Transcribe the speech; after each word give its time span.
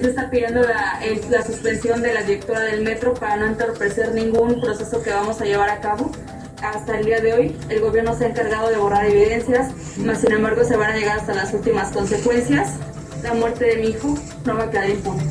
Se 0.00 0.08
está 0.08 0.30
pidiendo 0.30 0.62
la, 0.62 1.00
la 1.30 1.42
suspensión 1.44 2.02
de 2.02 2.14
la 2.14 2.22
directora 2.22 2.60
del 2.60 2.82
metro 2.82 3.14
para 3.14 3.36
no 3.36 3.46
entorpecer 3.46 4.12
ningún 4.12 4.60
proceso 4.60 5.02
que 5.02 5.10
vamos 5.10 5.40
a 5.40 5.44
llevar 5.44 5.68
a 5.68 5.80
cabo. 5.80 6.10
Hasta 6.62 6.98
el 6.98 7.04
día 7.04 7.20
de 7.20 7.34
hoy, 7.34 7.58
el 7.68 7.80
gobierno 7.80 8.16
se 8.16 8.24
ha 8.24 8.28
encargado 8.28 8.70
de 8.70 8.76
borrar 8.76 9.04
evidencias, 9.04 9.70
mas 9.98 10.20
sin 10.20 10.32
embargo 10.32 10.64
se 10.64 10.76
van 10.76 10.92
a 10.92 10.96
llegar 10.96 11.18
hasta 11.18 11.34
las 11.34 11.52
últimas 11.52 11.92
consecuencias. 11.92 12.70
La 13.22 13.34
muerte 13.34 13.66
de 13.66 13.76
mi 13.76 13.88
hijo 13.88 14.14
no 14.44 14.56
va 14.56 14.64
a 14.64 14.70
quedar 14.70 14.88
impune. 14.88 15.24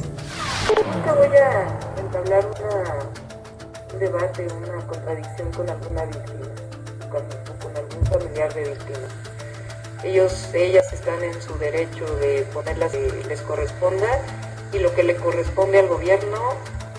Nunca 0.94 1.14
voy 1.14 1.36
a 1.38 1.68
entablar 2.00 2.48
un 3.94 4.00
debate, 4.00 4.48
una 4.54 4.86
contradicción 4.86 5.52
con 5.52 5.70
alguna 5.70 6.06
víctima, 6.06 6.46
con, 7.10 7.24
con 7.62 7.78
algún 7.78 8.06
familiar 8.06 8.54
de 8.54 8.70
víctima. 8.70 9.08
Ellos, 10.04 10.50
ellas 10.54 10.92
están 10.94 11.24
en 11.24 11.42
su 11.42 11.58
derecho 11.58 12.06
de 12.18 12.46
ponerlas 12.54 12.92
que 12.92 13.24
les 13.28 13.42
corresponda 13.42 14.08
y 14.74 14.80
lo 14.80 14.94
que 14.94 15.04
le 15.04 15.16
corresponde 15.16 15.80
al 15.80 15.88
gobierno, 15.88 16.38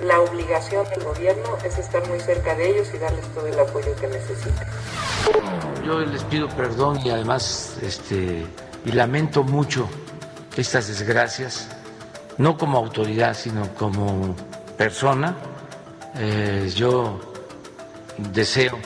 la 0.05 0.21
obligación 0.21 0.87
del 0.91 1.05
gobierno 1.05 1.57
es 1.65 1.79
estar 1.79 2.07
muy 2.09 2.21
cerca 2.21 2.55
de 2.55 2.71
ellos 2.71 2.89
y 2.95 2.99
darles 2.99 3.27
todo 3.35 3.47
el 3.47 3.59
apoyo 3.59 3.95
que 4.01 4.09
necesitan. 4.09 4.67
Yo 5.85 6.01
les 6.01 6.25
pido 6.25 6.49
perdón 6.49 7.01
y 7.05 7.11
además 7.11 7.79
este 7.83 8.47
y 8.85 8.93
lamento 8.93 9.45
mucho 9.45 9.89
estas 10.57 10.89
desgracias, 10.89 11.69
no 12.39 12.57
como 12.59 12.79
autoridad, 12.79 13.35
sino 13.35 13.73
como 13.75 14.35
persona. 14.77 15.37
Eh, 16.17 16.71
yo 16.75 17.21
deseo 18.19 18.79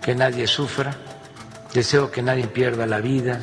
que 0.00 0.14
nadie 0.14 0.46
sufra, 0.46 0.96
deseo 1.72 2.10
que 2.10 2.22
nadie 2.22 2.46
pierda 2.48 2.86
la 2.86 2.98
vida. 2.98 3.40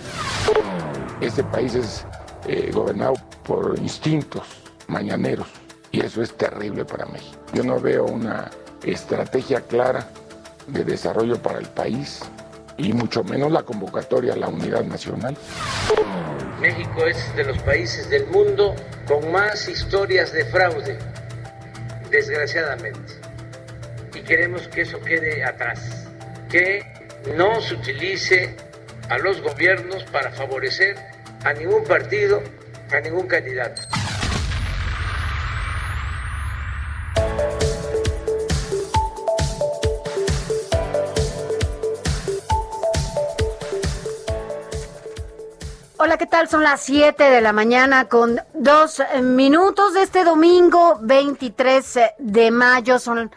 Este 1.21 1.43
país 1.43 1.75
es 1.75 2.05
eh, 2.47 2.71
gobernado 2.73 3.13
por 3.49 3.79
instintos 3.79 4.43
mañaneros 4.87 5.47
y 5.91 6.05
eso 6.05 6.21
es 6.21 6.37
terrible 6.37 6.85
para 6.85 7.07
México. 7.07 7.35
Yo 7.51 7.63
no 7.63 7.79
veo 7.79 8.05
una 8.05 8.51
estrategia 8.83 9.61
clara 9.61 10.07
de 10.67 10.83
desarrollo 10.83 11.41
para 11.41 11.57
el 11.57 11.65
país 11.65 12.19
y 12.77 12.93
mucho 12.93 13.23
menos 13.23 13.51
la 13.51 13.63
convocatoria 13.63 14.33
a 14.33 14.35
la 14.35 14.49
unidad 14.49 14.83
nacional. 14.83 15.35
México 16.61 17.07
es 17.07 17.35
de 17.35 17.43
los 17.43 17.57
países 17.63 18.07
del 18.11 18.27
mundo 18.27 18.75
con 19.07 19.31
más 19.31 19.67
historias 19.67 20.31
de 20.31 20.45
fraude, 20.45 20.99
desgraciadamente. 22.11 23.13
Y 24.13 24.21
queremos 24.21 24.67
que 24.67 24.81
eso 24.81 24.99
quede 25.01 25.43
atrás, 25.43 26.07
que 26.51 26.83
no 27.35 27.59
se 27.61 27.73
utilice 27.73 28.55
a 29.09 29.17
los 29.17 29.41
gobiernos 29.41 30.03
para 30.03 30.29
favorecer 30.29 30.95
a 31.43 31.53
ningún 31.53 31.83
partido, 31.83 32.43
a 32.97 33.01
ningún 33.01 33.27
candidato. 33.27 33.81
Hola, 45.97 46.17
¿qué 46.17 46.25
tal? 46.25 46.47
Son 46.47 46.63
las 46.63 46.81
7 46.81 47.23
de 47.23 47.41
la 47.41 47.51
mañana 47.51 48.05
con 48.05 48.39
dos 48.53 49.01
minutos 49.21 49.93
de 49.93 50.03
este 50.03 50.23
domingo 50.23 50.97
23 51.01 51.99
de 52.17 52.51
mayo. 52.51 52.99
Son, 52.99 53.29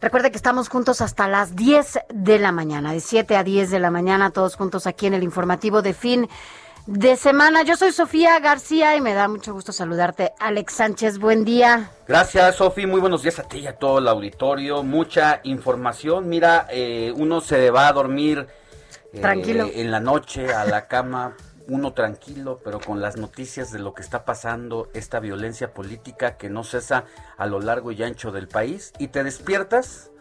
recuerde 0.00 0.30
que 0.32 0.36
estamos 0.36 0.68
juntos 0.68 1.00
hasta 1.00 1.28
las 1.28 1.54
10 1.54 2.00
de 2.12 2.38
la 2.40 2.50
mañana, 2.50 2.92
de 2.92 3.00
7 3.00 3.36
a 3.36 3.44
10 3.44 3.70
de 3.70 3.78
la 3.78 3.90
mañana, 3.90 4.30
todos 4.30 4.56
juntos 4.56 4.86
aquí 4.86 5.06
en 5.06 5.14
el 5.14 5.22
informativo 5.22 5.80
de 5.80 5.94
fin 5.94 6.28
de 6.86 7.16
semana. 7.16 7.62
Yo 7.62 7.76
soy 7.76 7.92
Sofía 7.92 8.38
García 8.40 8.96
y 8.96 9.00
me 9.00 9.14
da 9.14 9.28
mucho 9.28 9.52
gusto 9.52 9.72
saludarte. 9.72 10.32
Alex 10.38 10.74
Sánchez, 10.74 11.18
buen 11.18 11.44
día. 11.44 11.90
Gracias, 12.06 12.56
Sofía. 12.56 12.86
Muy 12.86 13.00
buenos 13.00 13.22
días 13.22 13.38
a 13.38 13.44
ti 13.44 13.58
y 13.58 13.66
a 13.66 13.76
todo 13.76 13.98
el 13.98 14.08
auditorio. 14.08 14.82
Mucha 14.82 15.40
información. 15.44 16.28
Mira, 16.28 16.66
eh, 16.70 17.12
uno 17.16 17.40
se 17.40 17.70
va 17.70 17.88
a 17.88 17.92
dormir 17.92 18.46
eh, 19.12 19.20
Tranquilo. 19.20 19.68
en 19.72 19.90
la 19.90 20.00
noche 20.00 20.52
a 20.52 20.64
la 20.64 20.88
cama 20.88 21.36
uno 21.68 21.92
tranquilo, 21.92 22.60
pero 22.64 22.80
con 22.80 23.00
las 23.00 23.16
noticias 23.16 23.70
de 23.70 23.78
lo 23.78 23.94
que 23.94 24.02
está 24.02 24.24
pasando, 24.24 24.90
esta 24.94 25.20
violencia 25.20 25.72
política 25.72 26.36
que 26.36 26.50
no 26.50 26.64
cesa 26.64 27.04
a 27.36 27.46
lo 27.46 27.60
largo 27.60 27.92
y 27.92 28.02
ancho 28.02 28.32
del 28.32 28.48
país, 28.48 28.92
y 28.98 29.08
te 29.08 29.24
despiertas 29.24 30.11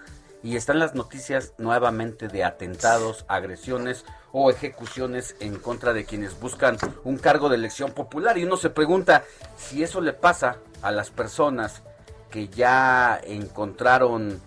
y 0.44 0.56
están 0.56 0.80
las 0.80 0.96
noticias 0.96 1.54
nuevamente 1.58 2.28
de 2.28 2.44
atentados, 2.44 3.26
agresiones 3.28 4.06
o 4.32 4.50
ejecuciones 4.50 5.36
en 5.40 5.58
contra 5.58 5.94
de 5.94 6.06
quienes 6.06 6.40
buscan 6.40 6.78
un 7.04 7.18
cargo 7.18 7.50
de 7.50 7.56
elección 7.56 7.92
popular. 7.92 8.38
Y 8.38 8.46
uno 8.46 8.58
se 8.58 8.70
pregunta 8.70 9.24
si 9.58 9.84
eso 9.84 10.02
le 10.02 10.14
pasa 10.14 10.58
a 10.82 10.92
las 10.92 11.10
personas 11.10 11.84
que 12.30 12.48
ya 12.48 13.20
encontraron 13.24 14.42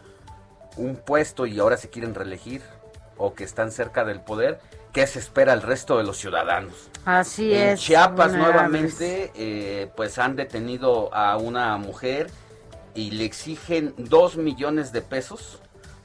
un 0.77 0.97
puesto 0.97 1.47
y 1.47 1.61
ahora 1.61 1.77
se 1.77 1.91
quieren 1.91 2.15
reelegir 2.15 2.63
o 3.17 3.35
que 3.35 3.45
están 3.45 3.71
cerca 3.71 4.05
del 4.05 4.21
poder, 4.21 4.59
¿qué 4.93 5.07
se 5.07 5.21
espera 5.21 5.53
al 5.53 5.63
resto 5.63 5.99
de 5.99 6.05
los 6.05 6.17
ciudadanos? 6.17 6.91
Así 7.05 7.55
en 7.55 7.69
es. 7.71 7.81
Chiapas 7.81 8.33
nuevamente, 8.33 9.31
eh, 9.37 9.91
pues 9.95 10.19
han 10.19 10.35
detenido 10.35 11.15
a 11.15 11.37
una 11.37 11.77
mujer 11.77 12.29
y 12.95 13.13
le 13.13 13.25
exigen 13.25 13.95
dos 13.97 14.37
millones 14.37 14.91
de 14.91 15.03
pesos 15.03 15.61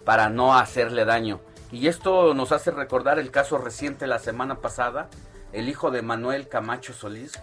para 0.10 0.28
no 0.28 0.58
hacerle 0.58 1.06
daño. 1.06 1.40
Y 1.72 1.86
esto 1.86 2.34
nos 2.34 2.52
hace 2.52 2.72
recordar 2.72 3.20
el 3.20 3.30
caso 3.30 3.60
reciente 3.60 4.08
la 4.08 4.18
semana 4.18 4.56
pasada, 4.56 5.08
el 5.54 5.70
hijo 5.70 5.92
de 5.92 6.02
Manuel 6.02 6.48
Camacho 6.48 6.94
Solís, 6.94 7.34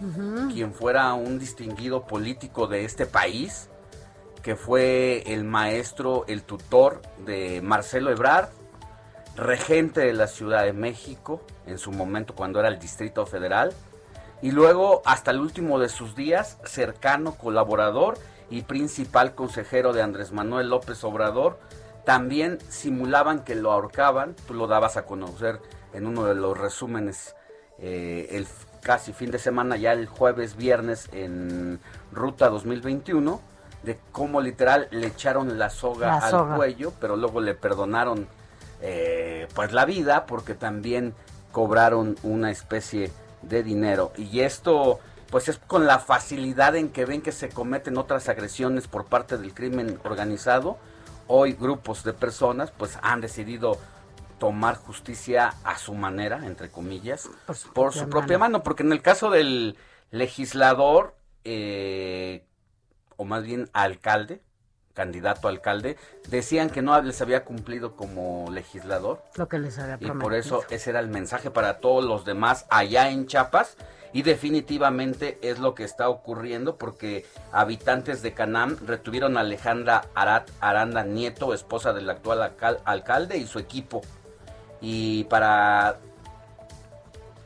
quien 0.53 0.75
fuera 0.75 1.15
un 1.15 1.39
distinguido 1.39 2.09
político 2.09 2.67
de 2.67 2.85
este 2.85 3.07
país, 3.07 3.71
que 4.43 4.57
fue 4.57 5.23
el 5.33 5.45
maestro, 5.45 6.25
el 6.27 6.43
tutor 6.43 7.03
de 7.25 7.63
Marcelo 7.63 8.11
Ebrard, 8.11 8.49
regente 9.37 10.01
de 10.01 10.13
la 10.13 10.27
Ciudad 10.27 10.65
de 10.65 10.73
México, 10.73 11.43
en 11.67 11.79
su 11.79 11.93
momento 11.93 12.35
cuando 12.35 12.59
era 12.59 12.69
el 12.69 12.81
Distrito 12.81 13.27
Federal, 13.27 13.73
y 14.43 14.51
luego 14.51 15.03
hasta 15.05 15.31
el 15.31 15.39
último 15.39 15.79
de 15.79 15.89
sus 15.89 16.17
días, 16.17 16.59
cercano 16.65 17.37
colaborador 17.37 18.19
y 18.51 18.63
principal 18.63 19.37
consejero 19.37 19.93
de 19.93 20.03
Andrés 20.03 20.33
Manuel 20.33 20.69
López 20.69 21.05
Obrador, 21.05 21.61
también 22.07 22.59
simulaban 22.69 23.43
que 23.43 23.57
lo 23.57 23.73
ahorcaban, 23.73 24.37
tú 24.47 24.55
lo 24.55 24.69
dabas 24.69 24.97
a 24.97 25.07
conocer 25.07 25.61
en 25.93 26.07
uno 26.07 26.25
de 26.25 26.37
los 26.37 26.57
resúmenes 26.57 27.35
eh, 27.81 28.29
el 28.31 28.47
casi 28.81 29.13
fin 29.13 29.33
de 29.33 29.41
semana, 29.41 29.77
ya 29.77 29.93
el 29.93 30.07
jueves, 30.07 30.57
viernes 30.57 31.09
en 31.13 31.81
Ruta 32.13 32.49
2021, 32.49 33.41
de 33.83 33.99
cómo 34.13 34.41
literal 34.41 34.87
le 34.93 35.09
echaron 35.09 35.59
la 35.59 35.69
soga, 35.69 36.07
La 36.07 36.19
al 36.19 36.57
cuello, 36.57 36.93
pero 37.01 37.17
luego 37.17 37.41
le 37.41 37.55
perdonaron 37.55 38.29
eh, 38.81 39.49
pues 39.57 39.73
la 39.73 39.85
vida 39.85 40.27
porque 40.27 40.55
también 40.55 41.13
cobraron 41.51 42.17
una 42.23 42.53
especie 42.53 43.11
de 43.43 43.65
dinero. 43.65 44.13
Y 44.17 44.41
esto 44.43 45.01
pues 45.33 45.49
es 45.49 45.59
con 45.59 45.89
la 45.89 45.99
facilidad 45.99 46.77
en 46.77 46.91
que 46.91 47.05
ven 47.05 47.21
que 47.21 47.33
se 47.33 47.49
cometen 47.49 47.99
otras 47.99 48.29
agresiones 48.29 48.87
por 48.87 49.07
parte 49.07 49.39
del 49.39 49.55
crimen 49.55 49.99
organizado. 50.05 50.79
Hoy 51.29 51.53
grupos 51.53 52.05
de 52.05 52.13
personas 52.13 52.71
pues 52.71 52.99
han 53.03 53.21
decidido 53.21 53.79
tomar 54.39 54.77
justicia 54.77 55.55
a 55.65 55.79
su 55.79 55.95
manera, 55.95 56.47
entre 56.47 56.71
comillas, 56.71 57.29
Por 57.47 57.57
su 57.57 57.73
por 57.73 57.85
propia 57.87 58.03
su 58.03 58.09
propia 58.09 58.39
mano, 58.39 58.63
porque 58.63 58.83
en 58.83 58.93
el 58.93 59.03
caso 59.03 59.31
del 59.31 59.77
legislador, 60.11 61.17
eh, 61.45 62.45
más 63.25 63.45
bien 63.45 63.69
alcalde, 63.73 64.43
candidato 65.01 65.47
a 65.47 65.51
alcalde, 65.51 65.97
decían 66.29 66.71
que 66.71 66.83
no 66.83 67.01
les 67.03 67.21
había 67.21 67.45
cumplido 67.45 67.95
como 67.95 68.51
legislador. 68.51 69.23
Lo 69.37 69.47
que 69.47 69.59
les 69.59 69.79
había 69.79 69.95
Y 69.95 69.99
prometido. 69.99 70.19
por 70.23 70.35
eso 70.35 70.65
ese 70.71 70.91
era 70.91 70.99
el 71.01 71.09
mensaje 71.09 71.51
para 71.53 71.79
todos 71.79 72.05
los 72.05 72.25
demás 72.25 72.65
allá 72.71 73.11
en 73.11 73.27
Chiapas. 73.27 73.77
Y 74.13 74.23
definitivamente 74.23 75.39
es 75.43 75.59
lo 75.59 75.75
que 75.75 75.85
está 75.85 76.09
ocurriendo 76.09 76.77
porque 76.77 77.27
habitantes 77.53 78.23
de 78.23 78.33
Canam 78.33 78.79
retuvieron 78.87 79.37
a 79.37 79.41
Alejandra 79.41 80.07
Arat, 80.15 80.49
Aranda 80.61 81.05
Nieto, 81.05 81.53
esposa 81.53 81.93
del 81.93 82.09
actual 82.09 82.41
alcal- 82.41 82.81
alcalde, 82.87 83.37
y 83.37 83.47
su 83.47 83.59
equipo. 83.59 84.01
Y 84.81 85.25
para 85.25 85.99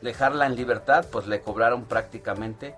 dejarla 0.01 0.45
en 0.45 0.55
libertad, 0.55 1.05
pues 1.11 1.27
le 1.27 1.41
cobraron 1.41 1.83
prácticamente 1.85 2.75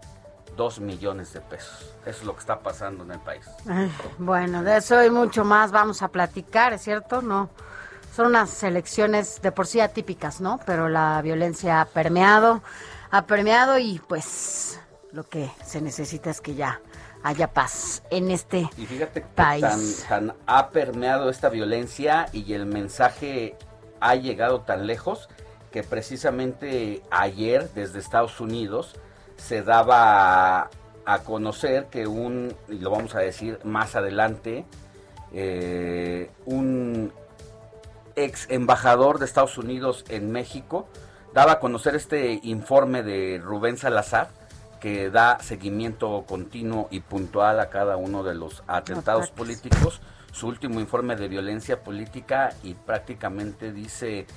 dos 0.56 0.80
millones 0.80 1.34
de 1.34 1.42
pesos. 1.42 1.94
Eso 2.06 2.20
es 2.20 2.24
lo 2.24 2.34
que 2.34 2.40
está 2.42 2.60
pasando 2.60 3.04
en 3.04 3.12
el 3.12 3.20
país. 3.20 3.46
Ay, 3.68 3.92
bueno, 4.18 4.64
de 4.64 4.78
eso 4.78 5.04
y 5.04 5.10
mucho 5.10 5.44
más 5.44 5.72
vamos 5.72 6.02
a 6.02 6.08
platicar, 6.10 6.74
¿es 6.74 6.82
cierto? 6.82 7.22
No. 7.22 7.50
Son 8.16 8.28
unas 8.28 8.62
elecciones 8.64 9.42
de 9.42 9.52
por 9.52 9.66
sí 9.66 9.80
atípicas, 9.80 10.40
¿no? 10.40 10.60
Pero 10.66 10.88
la 10.88 11.22
violencia 11.22 11.82
ha 11.82 11.86
permeado, 11.86 12.62
ha 13.10 13.26
permeado 13.26 13.80
y 13.80 14.00
pues 14.08 14.80
lo 15.12 15.24
que 15.28 15.50
se 15.66 15.82
necesita 15.82 16.30
es 16.30 16.40
que 16.42 16.54
ya 16.56 16.80
haya 17.24 17.48
paz 17.48 18.04
en 18.10 18.30
este 18.32 18.70
Y 18.78 18.86
fíjate 18.86 19.22
que 19.22 19.28
país. 19.28 20.06
tan, 20.08 20.28
tan 20.28 20.38
ha 20.46 20.70
permeado 20.70 21.30
esta 21.30 21.50
violencia 21.50 22.28
y 22.34 22.54
el 22.54 22.66
mensaje 22.66 23.56
ha 24.00 24.16
llegado 24.16 24.62
tan 24.62 24.86
lejos 24.86 25.30
que 25.72 25.84
precisamente 25.84 27.02
ayer 27.10 27.70
desde 27.74 27.98
Estados 28.00 28.40
Unidos 28.40 28.96
se 29.38 29.64
daba 29.64 30.62
a, 30.62 30.70
a 31.06 31.20
conocer 31.20 31.88
que 31.88 32.08
un, 32.08 32.56
y 32.70 32.80
lo 32.80 32.92
vamos 32.92 33.16
a 33.16 33.20
decir 33.20 33.60
más 33.64 33.96
adelante, 33.96 34.66
eh, 35.34 36.30
un 36.46 37.12
ex 38.16 38.48
embajador 38.50 39.20
de 39.20 39.26
Estados 39.26 39.58
Unidos 39.58 40.06
en 40.10 40.32
México 40.32 40.88
daba 41.34 41.54
a 41.54 41.60
conocer 41.60 41.96
este 41.96 42.40
informe 42.44 43.02
de 43.02 43.42
Rubén 43.44 43.78
Salazar 43.78 44.30
que 44.80 45.10
da 45.10 45.40
seguimiento 45.40 46.26
continuo 46.28 46.88
y 46.92 47.00
puntual 47.00 47.60
a 47.60 47.70
cada 47.70 47.98
uno 47.98 48.24
de 48.24 48.36
los 48.36 48.64
atentados 48.68 49.30
Ataques. 49.30 49.38
políticos, 49.38 50.02
su 50.32 50.48
último 50.48 50.80
informe 50.80 51.16
de 51.16 51.28
violencia 51.28 51.82
política 51.84 52.54
y 52.64 52.74
prácticamente 52.74 53.72
dice 53.72 54.28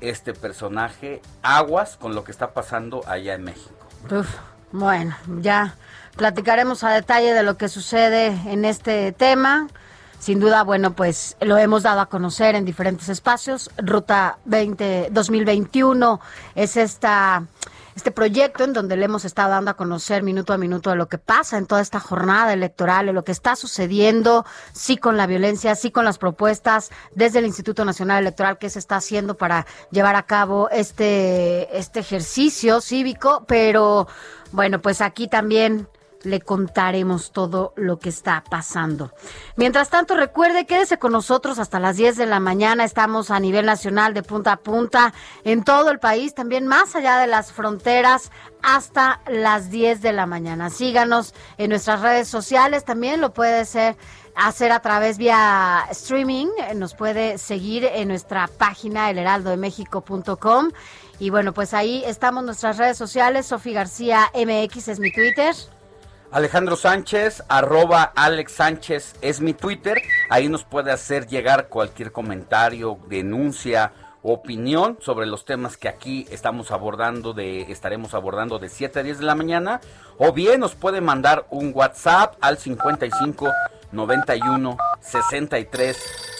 este 0.00 0.32
personaje 0.32 1.20
aguas 1.42 1.96
con 1.96 2.14
lo 2.14 2.24
que 2.24 2.32
está 2.32 2.52
pasando 2.54 3.02
allá 3.06 3.34
en 3.34 3.44
México. 3.44 3.79
Uf, 4.08 4.28
bueno, 4.72 5.14
ya 5.40 5.74
platicaremos 6.16 6.84
a 6.84 6.90
detalle 6.90 7.32
de 7.32 7.42
lo 7.42 7.56
que 7.56 7.68
sucede 7.68 8.26
en 8.46 8.64
este 8.64 9.12
tema. 9.12 9.68
Sin 10.18 10.38
duda, 10.38 10.64
bueno, 10.64 10.92
pues 10.92 11.36
lo 11.40 11.56
hemos 11.56 11.82
dado 11.82 12.00
a 12.00 12.06
conocer 12.06 12.54
en 12.54 12.64
diferentes 12.64 13.08
espacios. 13.08 13.70
Ruta 13.78 14.38
20, 14.44 15.08
2021 15.10 16.20
es 16.54 16.76
esta, 16.76 17.44
este 18.00 18.12
proyecto 18.12 18.64
en 18.64 18.72
donde 18.72 18.96
le 18.96 19.04
hemos 19.04 19.26
estado 19.26 19.50
dando 19.50 19.72
a 19.72 19.76
conocer 19.76 20.22
minuto 20.22 20.54
a 20.54 20.56
minuto 20.56 20.88
de 20.88 20.96
lo 20.96 21.06
que 21.06 21.18
pasa 21.18 21.58
en 21.58 21.66
toda 21.66 21.82
esta 21.82 22.00
jornada 22.00 22.54
electoral, 22.54 23.04
de 23.04 23.12
lo 23.12 23.24
que 23.24 23.32
está 23.32 23.56
sucediendo, 23.56 24.46
sí 24.72 24.96
con 24.96 25.18
la 25.18 25.26
violencia, 25.26 25.74
sí 25.74 25.90
con 25.90 26.06
las 26.06 26.16
propuestas 26.16 26.90
desde 27.14 27.40
el 27.40 27.44
Instituto 27.44 27.84
Nacional 27.84 28.22
Electoral 28.22 28.56
que 28.56 28.70
se 28.70 28.78
está 28.78 28.96
haciendo 28.96 29.36
para 29.36 29.66
llevar 29.90 30.16
a 30.16 30.22
cabo 30.22 30.70
este, 30.70 31.76
este 31.78 32.00
ejercicio 32.00 32.80
cívico, 32.80 33.44
pero 33.46 34.08
bueno, 34.50 34.80
pues 34.80 35.02
aquí 35.02 35.28
también 35.28 35.86
le 36.22 36.40
contaremos 36.40 37.32
todo 37.32 37.72
lo 37.76 37.98
que 37.98 38.08
está 38.08 38.44
pasando. 38.48 39.12
Mientras 39.56 39.90
tanto, 39.90 40.14
recuerde, 40.14 40.66
quédese 40.66 40.98
con 40.98 41.12
nosotros 41.12 41.58
hasta 41.58 41.80
las 41.80 41.96
10 41.96 42.16
de 42.16 42.26
la 42.26 42.40
mañana. 42.40 42.84
Estamos 42.84 43.30
a 43.30 43.40
nivel 43.40 43.66
nacional 43.66 44.14
de 44.14 44.22
punta 44.22 44.52
a 44.52 44.56
punta 44.56 45.12
en 45.44 45.64
todo 45.64 45.90
el 45.90 45.98
país, 45.98 46.34
también 46.34 46.66
más 46.66 46.94
allá 46.94 47.18
de 47.18 47.26
las 47.26 47.52
fronteras, 47.52 48.30
hasta 48.62 49.20
las 49.26 49.70
10 49.70 50.02
de 50.02 50.12
la 50.12 50.26
mañana. 50.26 50.70
Síganos 50.70 51.34
en 51.58 51.70
nuestras 51.70 52.02
redes 52.02 52.28
sociales, 52.28 52.84
también 52.84 53.20
lo 53.20 53.32
puede 53.32 53.60
hacer 53.60 54.72
a 54.72 54.80
través 54.80 55.18
vía 55.18 55.86
streaming, 55.90 56.48
eh, 56.58 56.74
nos 56.74 56.94
puede 56.94 57.38
seguir 57.38 57.84
en 57.84 58.08
nuestra 58.08 58.46
página 58.46 59.10
elheraldodemexico.com 59.10 60.70
y 61.18 61.30
bueno, 61.30 61.52
pues 61.52 61.74
ahí 61.74 62.02
estamos 62.06 62.44
nuestras 62.44 62.78
redes 62.78 62.96
sociales, 62.96 63.46
Sofi 63.46 63.72
García 63.72 64.30
MX 64.34 64.88
es 64.88 65.00
mi 65.00 65.12
Twitter. 65.12 65.54
Alejandro 66.32 66.76
Sánchez, 66.76 67.42
arroba 67.48 68.12
Alex 68.14 68.52
Sánchez 68.52 69.16
es 69.20 69.40
mi 69.40 69.52
Twitter. 69.52 70.00
Ahí 70.28 70.48
nos 70.48 70.62
puede 70.62 70.92
hacer 70.92 71.26
llegar 71.26 71.68
cualquier 71.68 72.12
comentario, 72.12 72.98
denuncia, 73.08 73.92
opinión 74.22 74.96
sobre 75.00 75.26
los 75.26 75.44
temas 75.44 75.76
que 75.76 75.88
aquí 75.88 76.28
estamos 76.30 76.70
abordando, 76.70 77.32
de, 77.32 77.62
estaremos 77.62 78.14
abordando 78.14 78.60
de 78.60 78.68
7 78.68 79.00
a 79.00 79.02
10 79.02 79.18
de 79.18 79.24
la 79.24 79.34
mañana. 79.34 79.80
O 80.18 80.32
bien 80.32 80.60
nos 80.60 80.76
puede 80.76 81.00
mandar 81.00 81.46
un 81.50 81.72
WhatsApp 81.74 82.36
al 82.40 82.58
55 82.58 83.50
91 83.90 84.76
63 85.00 85.96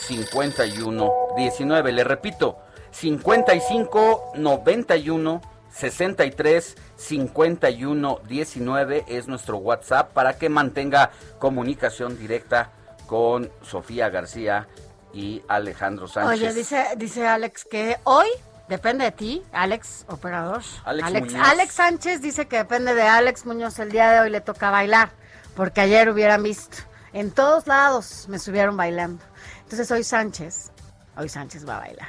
51 0.06 1.12
19. 1.36 1.92
Le 1.92 2.04
repito, 2.04 2.58
55 2.92 4.34
91 4.36 5.40
63 5.72 6.76
51 6.96 8.20
19 8.28 9.04
es 9.08 9.28
nuestro 9.28 9.58
WhatsApp 9.58 10.12
para 10.12 10.34
que 10.38 10.48
mantenga 10.48 11.10
comunicación 11.38 12.18
directa 12.18 12.70
con 13.06 13.50
Sofía 13.62 14.08
García 14.08 14.68
y 15.12 15.42
Alejandro 15.48 16.06
Sánchez. 16.06 16.40
Oye, 16.40 16.54
dice, 16.54 16.86
dice 16.96 17.26
Alex 17.26 17.64
que 17.64 17.96
hoy 18.04 18.28
depende 18.68 19.04
de 19.04 19.12
ti, 19.12 19.42
Alex, 19.52 20.04
operador. 20.08 20.62
Alex 20.84 21.06
Alex, 21.08 21.32
Muñoz. 21.32 21.48
Alex 21.48 21.74
Sánchez 21.74 22.22
dice 22.22 22.46
que 22.46 22.56
depende 22.58 22.94
de 22.94 23.02
Alex 23.02 23.46
Muñoz. 23.46 23.78
El 23.78 23.90
día 23.90 24.10
de 24.12 24.20
hoy 24.20 24.30
le 24.30 24.40
toca 24.40 24.70
bailar, 24.70 25.10
porque 25.56 25.80
ayer 25.80 26.08
hubieran 26.08 26.42
visto. 26.42 26.78
En 27.12 27.32
todos 27.32 27.66
lados 27.66 28.26
me 28.28 28.38
subieron 28.38 28.76
bailando. 28.76 29.24
Entonces 29.62 29.90
hoy 29.90 30.04
Sánchez, 30.04 30.70
hoy 31.16 31.28
Sánchez 31.28 31.68
va 31.68 31.78
a 31.78 31.80
bailar. 31.80 32.08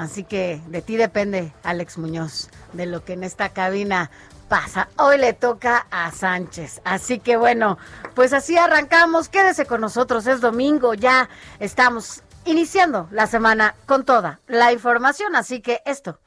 Así 0.00 0.24
que 0.24 0.62
de 0.68 0.80
ti 0.80 0.96
depende, 0.96 1.52
Alex 1.62 1.98
Muñoz, 1.98 2.48
de 2.72 2.86
lo 2.86 3.04
que 3.04 3.12
en 3.12 3.22
esta 3.22 3.50
cabina 3.50 4.10
pasa. 4.48 4.88
Hoy 4.96 5.18
le 5.18 5.34
toca 5.34 5.86
a 5.90 6.10
Sánchez. 6.10 6.80
Así 6.84 7.18
que 7.18 7.36
bueno, 7.36 7.76
pues 8.14 8.32
así 8.32 8.56
arrancamos. 8.56 9.28
Quédese 9.28 9.66
con 9.66 9.82
nosotros. 9.82 10.26
Es 10.26 10.40
domingo, 10.40 10.94
ya 10.94 11.28
estamos 11.58 12.22
iniciando 12.46 13.08
la 13.10 13.26
semana 13.26 13.74
con 13.84 14.06
toda 14.06 14.40
la 14.46 14.72
información. 14.72 15.36
Así 15.36 15.60
que 15.60 15.82
esto 15.84 16.18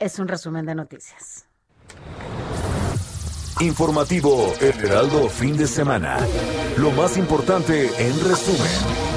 es 0.00 0.18
un 0.18 0.26
resumen 0.26 0.66
de 0.66 0.74
noticias. 0.74 1.46
Informativo 3.60 4.52
El 4.60 4.76
Heraldo 4.84 5.28
fin 5.28 5.56
de 5.56 5.68
semana. 5.68 6.18
Lo 6.78 6.90
más 6.90 7.16
importante 7.16 7.92
en 7.96 8.28
resumen. 8.28 9.09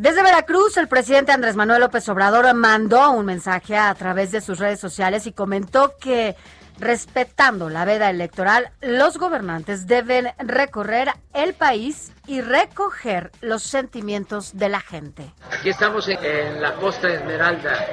Desde 0.00 0.22
Veracruz, 0.22 0.78
el 0.78 0.88
presidente 0.88 1.30
Andrés 1.30 1.56
Manuel 1.56 1.82
López 1.82 2.08
Obrador 2.08 2.54
mandó 2.54 3.10
un 3.10 3.26
mensaje 3.26 3.76
a 3.76 3.92
través 3.92 4.32
de 4.32 4.40
sus 4.40 4.58
redes 4.58 4.80
sociales 4.80 5.26
y 5.26 5.32
comentó 5.32 5.92
que 6.00 6.36
respetando 6.78 7.68
la 7.68 7.84
veda 7.84 8.08
electoral, 8.08 8.70
los 8.80 9.18
gobernantes 9.18 9.86
deben 9.86 10.32
recorrer 10.38 11.12
el 11.34 11.52
país 11.52 12.14
y 12.26 12.40
recoger 12.40 13.30
los 13.42 13.62
sentimientos 13.62 14.56
de 14.56 14.70
la 14.70 14.80
gente. 14.80 15.34
Aquí 15.52 15.68
estamos 15.68 16.08
en, 16.08 16.62
la 16.62 16.76
Costa 16.76 17.06
Esmeralda, 17.08 17.84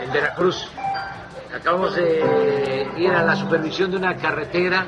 en 0.00 0.10
Veracruz. 0.10 0.70
Acabamos 1.54 1.96
de 1.96 2.88
ir 2.96 3.10
a 3.10 3.24
la 3.24 3.36
supervisión 3.36 3.90
de 3.90 3.98
una 3.98 4.16
carretera, 4.16 4.86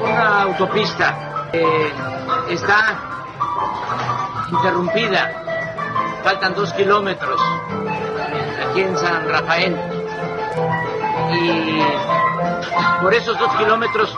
una 0.00 0.40
autopista. 0.40 1.50
que 1.52 2.54
está 2.54 3.18
interrumpida. 4.50 5.44
Faltan 6.22 6.54
dos 6.54 6.72
kilómetros 6.72 7.40
aquí 8.68 8.80
en 8.80 8.96
San 8.96 9.28
Rafael. 9.28 9.76
Y 11.32 13.02
por 13.02 13.14
esos 13.14 13.38
dos 13.38 13.54
kilómetros 13.56 14.16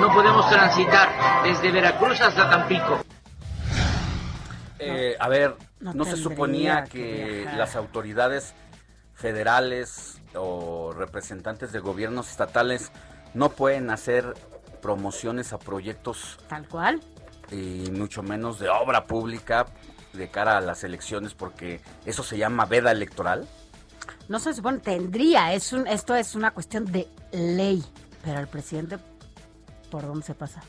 no 0.00 0.12
podemos 0.12 0.48
transitar 0.48 1.08
desde 1.42 1.70
Veracruz 1.70 2.20
hasta 2.20 2.50
Tampico. 2.50 3.00
Eh, 4.78 5.16
a 5.18 5.28
ver, 5.28 5.56
No 5.80 5.92
no, 5.92 6.04
se 6.04 6.16
suponía 6.16 6.84
que 6.84 7.46
las 7.56 7.76
autoridades 7.76 8.54
federales 9.14 10.20
o 10.34 10.92
representantes 10.96 11.72
de 11.72 11.80
gobiernos 11.80 12.30
estatales 12.30 12.90
no 13.34 13.50
pueden 13.50 13.90
hacer 13.90 14.34
promociones 14.80 15.52
a 15.52 15.58
proyectos 15.58 16.38
Tal 16.48 16.66
cual. 16.66 17.00
Y 17.50 17.90
mucho 17.90 18.22
menos 18.22 18.58
de 18.58 18.68
obra 18.68 19.06
pública 19.06 19.66
de 20.12 20.28
cara 20.28 20.56
a 20.56 20.60
las 20.60 20.84
elecciones 20.84 21.34
porque 21.34 21.80
eso 22.04 22.22
se 22.22 22.38
llama 22.38 22.64
veda 22.66 22.90
electoral. 22.90 23.46
No 24.28 24.38
se 24.38 24.54
supone, 24.54 24.78
tendría, 24.78 25.52
es 25.52 25.72
un, 25.72 25.86
esto 25.86 26.14
es 26.14 26.34
una 26.34 26.52
cuestión 26.52 26.84
de 26.84 27.08
ley, 27.32 27.84
pero 28.22 28.38
el 28.40 28.46
presidente 28.46 28.98
por 29.90 30.06
dónde 30.06 30.24
se 30.24 30.34
pasa. 30.34 30.62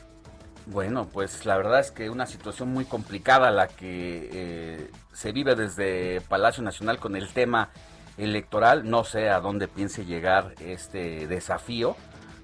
Bueno, 0.66 1.08
pues 1.08 1.44
la 1.44 1.56
verdad 1.56 1.80
es 1.80 1.90
que 1.90 2.08
una 2.08 2.26
situación 2.26 2.72
muy 2.72 2.84
complicada 2.84 3.50
la 3.50 3.68
que 3.68 4.30
eh, 4.32 4.90
se 5.12 5.32
vive 5.32 5.56
desde 5.56 6.20
Palacio 6.22 6.62
Nacional 6.62 6.98
con 6.98 7.16
el 7.16 7.28
tema 7.32 7.70
electoral. 8.16 8.88
No 8.88 9.02
sé 9.04 9.28
a 9.28 9.40
dónde 9.40 9.66
piense 9.66 10.04
llegar 10.04 10.54
este 10.60 11.26
desafío, 11.26 11.96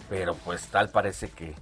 pero 0.08 0.34
pues 0.34 0.66
tal 0.68 0.90
parece 0.90 1.30
que 1.30 1.54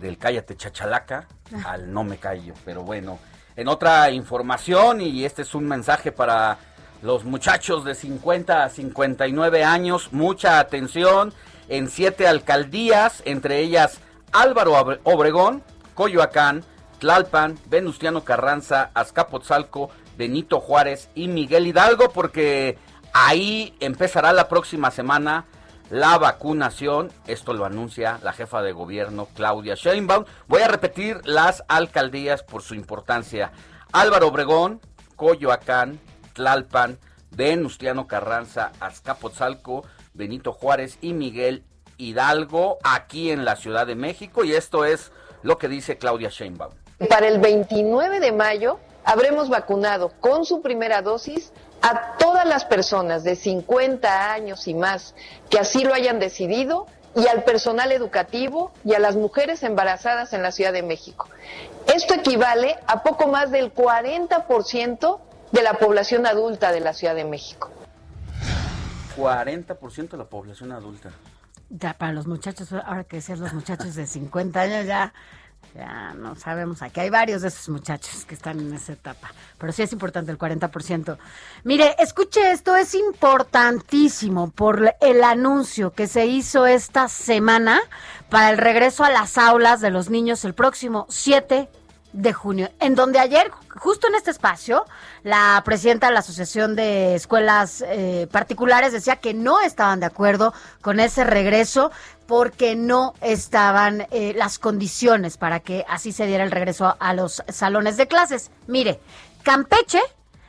del 0.00 0.18
cállate 0.18 0.56
chachalaca 0.56 1.26
al 1.64 1.92
no 1.92 2.04
me 2.04 2.18
callo. 2.18 2.54
Pero 2.64 2.82
bueno, 2.82 3.18
en 3.56 3.68
otra 3.68 4.10
información, 4.10 5.00
y 5.00 5.24
este 5.24 5.42
es 5.42 5.54
un 5.54 5.66
mensaje 5.66 6.12
para 6.12 6.58
los 7.02 7.24
muchachos 7.24 7.84
de 7.84 7.94
50 7.94 8.64
a 8.64 8.68
59 8.68 9.64
años, 9.64 10.12
mucha 10.12 10.58
atención 10.58 11.32
en 11.68 11.88
siete 11.88 12.26
alcaldías, 12.26 13.22
entre 13.24 13.58
ellas 13.60 14.00
Álvaro 14.32 14.98
Obregón, 15.04 15.62
Coyoacán, 15.94 16.64
Tlalpan, 16.98 17.58
Venustiano 17.66 18.24
Carranza, 18.24 18.90
Azcapotzalco, 18.94 19.90
Benito 20.16 20.60
Juárez 20.60 21.10
y 21.14 21.28
Miguel 21.28 21.66
Hidalgo, 21.66 22.10
porque 22.10 22.78
ahí 23.12 23.74
empezará 23.80 24.32
la 24.32 24.48
próxima 24.48 24.90
semana 24.90 25.44
la 25.90 26.18
vacunación. 26.18 27.10
Esto 27.26 27.52
lo 27.52 27.64
anuncia 27.64 28.18
la 28.22 28.32
jefa 28.32 28.62
de 28.62 28.72
gobierno 28.72 29.28
Claudia 29.34 29.74
Sheinbaum. 29.74 30.24
Voy 30.46 30.62
a 30.62 30.68
repetir 30.68 31.20
las 31.24 31.64
alcaldías 31.68 32.42
por 32.42 32.62
su 32.62 32.74
importancia. 32.74 33.52
Álvaro 33.92 34.28
Obregón, 34.28 34.80
Coyoacán, 35.16 36.00
Tlalpan, 36.34 36.98
Venustiano 37.30 38.06
Carranza, 38.06 38.72
Azcapotzalco, 38.80 39.84
Benito 40.14 40.52
Juárez 40.52 40.98
y 41.00 41.12
Miguel 41.12 41.64
Hidalgo, 41.96 42.78
aquí 42.84 43.30
en 43.30 43.44
la 43.44 43.56
Ciudad 43.56 43.86
de 43.86 43.94
México. 43.94 44.44
Y 44.44 44.52
esto 44.52 44.84
es 44.84 45.12
lo 45.42 45.58
que 45.58 45.68
dice 45.68 45.98
Claudia 45.98 46.28
Sheinbaum. 46.28 46.72
Para 47.08 47.28
el 47.28 47.38
29 47.38 48.20
de 48.20 48.32
mayo 48.32 48.78
habremos 49.04 49.48
vacunado 49.48 50.12
con 50.20 50.44
su 50.44 50.60
primera 50.60 51.00
dosis 51.00 51.52
a 51.82 52.16
todas 52.18 52.46
las 52.46 52.64
personas 52.64 53.24
de 53.24 53.36
50 53.36 54.32
años 54.32 54.66
y 54.68 54.74
más 54.74 55.14
que 55.50 55.58
así 55.58 55.84
lo 55.84 55.94
hayan 55.94 56.18
decidido 56.18 56.86
y 57.14 57.26
al 57.26 57.44
personal 57.44 57.92
educativo 57.92 58.72
y 58.84 58.94
a 58.94 58.98
las 58.98 59.16
mujeres 59.16 59.62
embarazadas 59.62 60.32
en 60.32 60.42
la 60.42 60.52
Ciudad 60.52 60.72
de 60.72 60.82
México. 60.82 61.28
Esto 61.92 62.14
equivale 62.14 62.76
a 62.86 63.02
poco 63.02 63.28
más 63.28 63.50
del 63.50 63.72
40% 63.74 65.20
de 65.52 65.62
la 65.62 65.74
población 65.74 66.26
adulta 66.26 66.72
de 66.72 66.80
la 66.80 66.92
Ciudad 66.92 67.14
de 67.14 67.24
México. 67.24 67.70
40% 69.16 70.10
de 70.10 70.16
la 70.16 70.26
población 70.26 70.72
adulta. 70.72 71.10
Ya 71.70 71.94
para 71.94 72.12
los 72.12 72.26
muchachos, 72.26 72.72
ahora 72.72 73.04
que 73.04 73.20
sean 73.20 73.40
los 73.40 73.52
muchachos 73.52 73.94
de 73.94 74.06
50 74.06 74.60
años, 74.60 74.86
ya, 74.86 75.12
ya 75.74 76.14
no 76.14 76.34
sabemos. 76.36 76.82
Aquí 76.82 77.00
hay 77.00 77.10
varios 77.10 77.42
de 77.42 77.48
esos 77.48 77.68
muchachos 77.68 78.24
que 78.24 78.34
están 78.34 78.60
en 78.60 78.72
esa 78.74 78.92
etapa. 78.92 79.32
Pero 79.58 79.72
sí 79.72 79.82
es 79.82 79.92
importante 79.92 80.30
el 80.30 80.38
40%. 80.38 81.18
Mire, 81.64 81.94
escuche 81.98 82.50
esto, 82.50 82.76
es 82.76 82.94
importantísimo 82.94 84.50
por 84.50 84.94
el 85.00 85.24
anuncio 85.24 85.92
que 85.92 86.06
se 86.06 86.26
hizo 86.26 86.66
esta 86.66 87.08
semana 87.08 87.80
para 88.28 88.50
el 88.50 88.58
regreso 88.58 89.04
a 89.04 89.10
las 89.10 89.38
aulas 89.38 89.80
de 89.80 89.90
los 89.90 90.10
niños 90.10 90.44
el 90.44 90.54
próximo 90.54 91.06
7 91.08 91.68
de 92.12 92.32
junio, 92.32 92.70
en 92.80 92.94
donde 92.94 93.18
ayer, 93.18 93.50
justo 93.76 94.08
en 94.08 94.14
este 94.14 94.30
espacio, 94.30 94.84
la 95.22 95.60
presidenta 95.64 96.08
de 96.08 96.14
la 96.14 96.20
Asociación 96.20 96.74
de 96.74 97.14
Escuelas 97.14 97.84
eh, 97.86 98.26
Particulares 98.30 98.92
decía 98.92 99.16
que 99.16 99.34
no 99.34 99.60
estaban 99.60 100.00
de 100.00 100.06
acuerdo 100.06 100.54
con 100.80 101.00
ese 101.00 101.24
regreso 101.24 101.90
porque 102.26 102.76
no 102.76 103.14
estaban 103.20 104.06
eh, 104.10 104.34
las 104.36 104.58
condiciones 104.58 105.36
para 105.36 105.60
que 105.60 105.84
así 105.88 106.12
se 106.12 106.26
diera 106.26 106.44
el 106.44 106.50
regreso 106.50 106.96
a 106.98 107.14
los 107.14 107.42
salones 107.48 107.96
de 107.96 108.06
clases. 108.06 108.50
Mire, 108.66 109.00
Campeche 109.42 110.00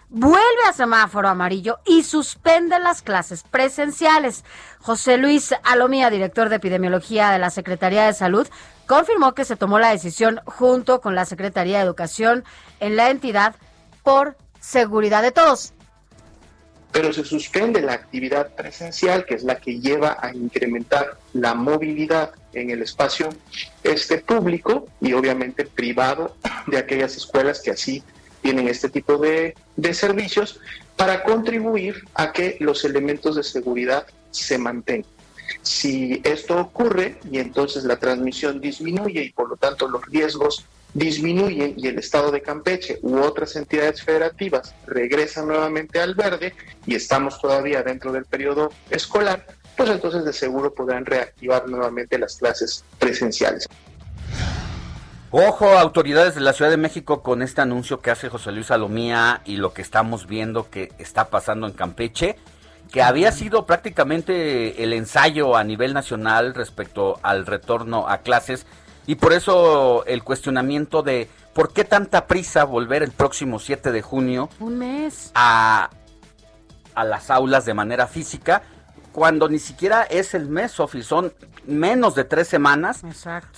vuelve 0.10 0.64
a 0.68 0.74
semáforo 0.74 1.30
amarillo 1.30 1.80
y 1.86 2.04
suspende 2.04 2.80
las 2.80 3.02
clases 3.02 3.44
presenciales. 3.44 4.44
José 4.80 5.18
Luis 5.18 5.54
Alomía, 5.64 6.10
director 6.10 6.50
de 6.50 6.58
epidemiología 6.58 7.30
de 7.32 7.40
la 7.40 7.50
Secretaría 7.50 8.06
de 8.06 8.14
Salud, 8.14 8.48
confirmó 8.90 9.36
que 9.36 9.46
se 9.46 9.56
tomó 9.56 9.78
la 9.78 9.92
decisión 9.92 10.42
junto 10.46 11.00
con 11.00 11.14
la 11.14 11.26
Secretaría 11.26 11.78
de 11.78 11.84
Educación 11.84 12.44
en 12.80 12.96
la 12.96 13.12
entidad 13.12 13.56
por 14.02 14.36
seguridad 14.60 15.22
de 15.22 15.32
todos. 15.32 15.74
Pero 16.92 17.14
se 17.14 17.24
suspende 17.24 17.82
la 17.82 17.94
actividad 17.94 18.56
presencial, 18.56 19.26
que 19.26 19.36
es 19.36 19.44
la 19.44 19.58
que 19.58 19.80
lleva 19.80 20.18
a 20.20 20.34
incrementar 20.34 21.20
la 21.34 21.54
movilidad 21.54 22.32
en 22.54 22.72
el 22.72 22.82
espacio 22.82 23.30
este 23.84 24.18
público 24.18 24.88
y 25.00 25.14
obviamente 25.14 25.66
privado 25.66 26.36
de 26.66 26.80
aquellas 26.80 27.16
escuelas 27.16 27.62
que 27.62 27.70
así 27.70 28.04
tienen 28.42 28.68
este 28.68 28.90
tipo 28.90 29.20
de, 29.20 29.54
de 29.76 29.94
servicios 29.94 30.62
para 30.96 31.22
contribuir 31.22 32.06
a 32.16 32.32
que 32.32 32.58
los 32.60 32.84
elementos 32.84 33.36
de 33.36 33.44
seguridad 33.44 34.08
se 34.32 34.58
mantengan. 34.58 35.19
Si 35.62 36.22
esto 36.24 36.60
ocurre 36.60 37.20
y 37.30 37.40
entonces 37.40 37.84
la 37.84 37.98
transmisión 37.98 38.62
disminuye 38.62 39.24
y 39.24 39.32
por 39.32 39.50
lo 39.50 39.58
tanto 39.58 39.88
los 39.88 40.06
riesgos 40.06 40.66
disminuyen 40.94 41.76
y 41.78 41.88
el 41.88 42.00
estado 42.00 42.32
de 42.32 42.42
Campeche 42.42 43.00
u 43.02 43.20
otras 43.20 43.56
entidades 43.56 44.02
federativas 44.02 44.74
regresan 44.88 45.48
nuevamente 45.48 46.00
al 46.00 46.16
verde 46.16 46.54
y 46.86 46.96
estamos 46.96 47.40
todavía 47.40 47.84
dentro 47.84 48.12
del 48.12 48.26
periodo 48.26 48.72
escolar, 48.90 49.46
pues 49.78 49.90
entonces 49.90 50.26
de 50.26 50.34
seguro 50.34 50.74
podrán 50.74 51.06
reactivar 51.06 51.68
nuevamente 51.68 52.18
las 52.18 52.38
clases 52.38 52.84
presenciales. 52.98 53.68
Ojo, 55.32 55.78
autoridades 55.78 56.34
de 56.34 56.42
la 56.42 56.54
Ciudad 56.54 56.72
de 56.72 56.78
México, 56.78 57.22
con 57.22 57.44
este 57.44 57.62
anuncio 57.62 58.02
que 58.02 58.10
hace 58.10 58.30
José 58.30 58.52
Luis 58.52 58.68
Salomía 58.68 59.42
y 59.46 59.58
lo 59.58 59.74
que 59.74 59.84
estamos 59.84 60.26
viendo 60.26 60.72
que 60.72 60.92
está 60.98 61.30
pasando 61.30 61.68
en 61.68 61.74
Campeche 61.74 62.36
que 62.92 63.02
había 63.02 63.32
sido 63.32 63.66
prácticamente 63.66 64.84
el 64.84 64.94
ensayo 64.94 65.56
a 65.56 65.64
nivel 65.64 65.94
nacional 65.94 66.54
respecto 66.56 67.20
al 67.22 67.46
retorno 67.46 68.08
a 68.08 68.20
clases 68.20 68.66
y 69.06 69.16
por 69.16 69.34
eso 69.34 70.06
el 70.06 70.24
cuestionamiento 70.24 71.02
de 71.04 71.30
por 71.54 71.74
qué 71.74 71.84
tanta 71.84 72.26
prisa 72.28 72.64
volver 72.64 73.04
el 73.04 73.12
próximo 73.12 73.60
7 73.60 73.92
de 73.92 74.02
junio 74.02 74.50
un 74.60 74.78
mes. 74.78 75.32
a, 75.36 75.90
a 76.96 77.04
las 77.04 77.30
aulas 77.30 77.66
de 77.66 77.74
manera 77.74 78.08
física 78.08 78.64
cuando 79.12 79.50
ni 79.50 79.60
siquiera 79.60 80.04
es 80.04 80.34
el 80.34 80.50
mes, 80.50 80.72
Sofi, 80.72 81.04
son 81.04 81.34
menos 81.66 82.16
de 82.16 82.24
tres 82.24 82.48
semanas 82.48 83.02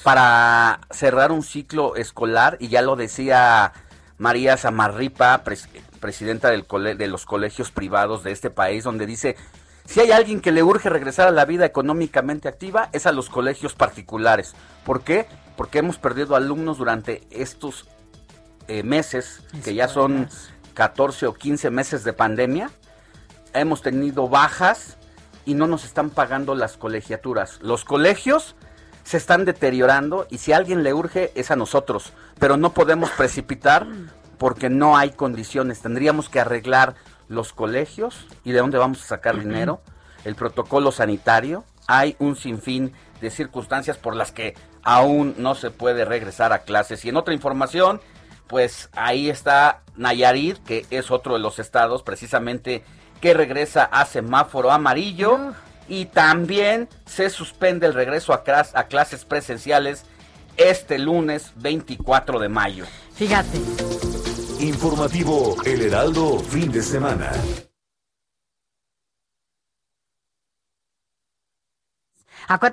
para 0.04 0.80
cerrar 0.90 1.32
un 1.32 1.44
ciclo 1.44 1.96
escolar 1.96 2.58
y 2.60 2.70
ya 2.70 2.82
lo 2.82 2.96
decía 2.96 3.74
María 4.22 4.56
Zamarripa, 4.56 5.44
presidenta 6.00 6.52
del 6.52 6.68
de 6.96 7.08
los 7.08 7.26
colegios 7.26 7.72
privados 7.72 8.24
de 8.24 8.32
este 8.32 8.52
país, 8.52 8.84
donde 8.84 9.08
dice, 9.08 9.36
si 9.86 10.00
hay 10.00 10.12
alguien 10.12 10.42
que 10.42 10.52
le 10.52 10.62
urge 10.62 10.92
regresar 10.92 11.28
a 11.28 11.32
la 11.32 11.44
vida 11.44 11.66
económicamente 11.66 12.48
activa, 12.48 12.90
es 12.92 13.08
a 13.08 13.14
los 13.14 13.32
colegios 13.32 13.74
particulares. 13.74 14.54
¿Por 14.86 15.02
qué? 15.02 15.26
Porque 15.58 15.80
hemos 15.80 15.98
perdido 15.98 16.36
alumnos 16.36 16.78
durante 16.78 17.24
estos 17.32 17.88
eh, 18.68 18.84
meses, 18.84 19.42
que 19.64 19.74
ya 19.74 19.88
son 19.88 20.30
14 20.76 21.26
o 21.26 21.34
15 21.34 21.72
meses 21.72 22.04
de 22.04 22.14
pandemia. 22.14 22.70
Hemos 23.56 23.82
tenido 23.82 24.30
bajas 24.30 24.98
y 25.46 25.56
no 25.56 25.66
nos 25.66 25.84
están 25.84 26.12
pagando 26.12 26.54
las 26.54 26.78
colegiaturas. 26.78 27.58
Los 27.64 27.86
colegios 27.86 28.56
se 29.04 29.18
están 29.18 29.46
deteriorando 29.46 30.28
y 30.30 30.38
si 30.38 30.54
a 30.54 30.58
alguien 30.58 30.84
le 30.84 30.94
urge 30.94 31.32
es 31.36 31.52
a 31.52 31.56
nosotros, 31.56 32.14
pero 32.40 32.58
no 32.58 32.74
podemos 32.74 33.10
precipitar 33.12 33.88
porque 34.38 34.70
no 34.70 34.98
hay 34.98 35.12
condiciones. 35.12 35.82
Tendríamos 35.82 36.30
que 36.30 36.40
arreglar 36.40 36.96
los 37.28 37.54
colegios 37.54 38.28
y 38.44 38.52
de 38.52 38.60
dónde 38.60 38.78
vamos 38.78 39.04
a 39.04 39.08
sacar 39.08 39.40
dinero, 39.40 39.82
el 40.26 40.36
protocolo 40.36 40.92
sanitario. 40.92 41.64
Hay 41.88 42.16
un 42.20 42.36
sinfín 42.36 42.94
de 43.22 43.30
circunstancias 43.30 43.98
por 43.98 44.16
las 44.16 44.32
que 44.32 44.56
aún 44.84 45.36
no 45.38 45.56
se 45.56 45.72
puede 45.72 46.06
regresar 46.06 46.54
a 46.54 46.60
clases. 46.60 47.06
Y 47.06 47.10
en 47.10 47.18
otra 47.18 47.34
información, 47.34 48.02
pues 48.48 48.90
ahí 48.94 49.30
está 49.30 49.82
Nayarit, 49.96 50.58
que 50.64 50.86
es 50.90 51.12
otro 51.12 51.34
de 51.34 51.40
los 51.40 51.60
estados 51.60 52.04
precisamente 52.04 52.84
que 53.22 53.34
regresa 53.34 53.84
a 53.84 54.06
semáforo 54.06 54.72
amarillo. 54.72 55.54
Y 55.92 56.06
también 56.06 56.88
se 57.06 57.30
suspende 57.30 57.86
el 57.86 57.94
regreso 57.94 58.32
a, 58.32 58.44
a 58.46 58.84
clases 58.86 59.26
presenciales 59.26 60.06
este 60.56 60.98
lunes 60.98 61.52
24 61.58 62.40
de 62.40 62.48
mayo. 62.48 62.86
Fíjate. 63.14 63.58
Informativo 64.62 65.58
El 65.66 65.82
Heraldo, 65.82 66.40
fin 66.40 66.72
de 66.72 66.82
semana. 66.82 67.30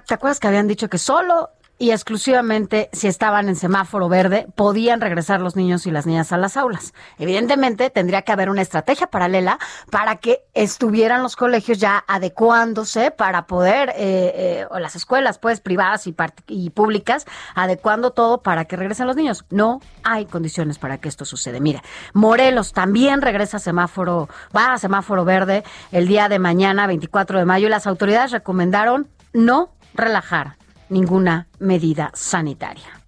¿Te 0.06 0.14
acuerdas 0.14 0.38
que 0.38 0.46
habían 0.46 0.68
dicho 0.68 0.88
que 0.88 0.98
solo 0.98 1.50
y 1.78 1.92
exclusivamente 1.92 2.90
si 2.92 3.06
estaban 3.06 3.48
en 3.48 3.56
semáforo 3.56 4.08
verde 4.08 4.48
podían 4.56 5.00
regresar 5.00 5.40
los 5.40 5.54
niños 5.54 5.86
y 5.86 5.90
las 5.90 6.06
niñas 6.06 6.32
a 6.32 6.36
las 6.36 6.56
aulas. 6.56 6.92
Evidentemente 7.18 7.88
tendría 7.90 8.22
que 8.22 8.32
haber 8.32 8.50
una 8.50 8.62
estrategia 8.62 9.06
paralela 9.06 9.58
para 9.90 10.16
que 10.16 10.42
estuvieran 10.54 11.22
los 11.22 11.36
colegios 11.36 11.78
ya 11.78 12.04
adecuándose 12.08 13.10
para 13.12 13.46
poder, 13.46 13.90
eh, 13.90 13.94
eh, 13.98 14.66
o 14.70 14.78
las 14.80 14.96
escuelas 14.96 15.38
pues 15.38 15.60
privadas 15.60 16.06
y, 16.06 16.16
y 16.48 16.70
públicas, 16.70 17.26
adecuando 17.54 18.10
todo 18.10 18.42
para 18.42 18.64
que 18.64 18.76
regresen 18.76 19.06
los 19.06 19.16
niños. 19.16 19.44
No 19.50 19.80
hay 20.02 20.26
condiciones 20.26 20.78
para 20.78 20.98
que 20.98 21.08
esto 21.08 21.24
suceda. 21.24 21.60
Mire, 21.60 21.82
Morelos 22.12 22.72
también 22.72 23.22
regresa 23.22 23.58
a 23.58 23.60
semáforo, 23.60 24.28
va 24.56 24.72
a 24.72 24.78
semáforo 24.78 25.24
verde 25.24 25.62
el 25.92 26.08
día 26.08 26.28
de 26.28 26.38
mañana, 26.38 26.86
24 26.86 27.38
de 27.38 27.44
mayo, 27.44 27.68
y 27.68 27.70
las 27.70 27.86
autoridades 27.86 28.32
recomendaron 28.32 29.08
no 29.32 29.70
relajar 29.94 30.57
ninguna 30.88 31.48
medida 31.58 32.10
sanitaria. 32.14 33.00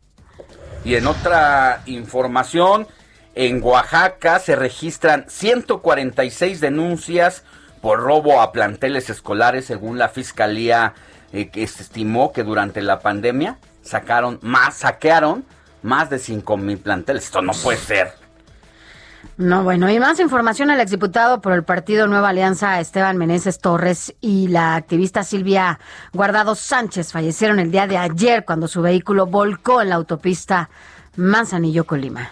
Y 0.85 0.95
en 0.95 1.07
otra 1.07 1.83
información, 1.87 2.87
en 3.35 3.63
Oaxaca 3.63 4.39
se 4.39 4.57
registran 4.57 5.25
146 5.29 6.61
denuncias 6.61 7.45
por 7.81 8.01
robo 8.01 8.41
a 8.41 8.53
planteles 8.53 9.11
escolares, 9.11 9.67
según 9.67 9.99
la 9.99 10.09
fiscalía 10.09 10.95
eh, 11.33 11.49
que 11.49 11.63
estimó 11.63 12.33
que 12.33 12.45
durante 12.45 12.83
la 12.83 13.01
pandemia 13.01 13.59
sacaron 13.83 14.39
más, 14.43 14.77
saquearon 14.79 15.45
más 15.83 16.11
de 16.11 16.19
5 16.19 16.57
mil 16.57 16.79
planteles. 16.79 17.25
Esto 17.25 17.43
no 17.43 17.53
puede 17.53 17.79
ser. 17.79 18.20
No, 19.37 19.65
bueno, 19.65 19.91
y 19.91 19.99
más 19.99 20.21
información 20.21 20.71
el 20.71 20.81
exdiputado 20.81 21.41
por 21.41 21.55
el 21.55 21.65
partido 21.65 22.07
Nueva 22.07 22.29
Alianza 22.29 22.79
Esteban 22.79 23.17
Meneses 23.17 23.59
Torres 23.59 24.15
y 24.21 24.49
la 24.49 24.75
activista 24.75 25.25
Silvia 25.25 25.81
Guardado 26.13 26.55
Sánchez 26.55 27.13
fallecieron 27.13 27.59
el 27.59 27.71
día 27.71 27.87
de 27.87 27.97
ayer 27.97 28.45
cuando 28.45 28.69
su 28.69 28.83
vehículo 28.83 29.27
volcó 29.27 29.81
en 29.81 29.89
la 29.89 29.95
autopista 29.95 30.69
Manzanillo 31.17 31.85
Colima. 31.85 32.29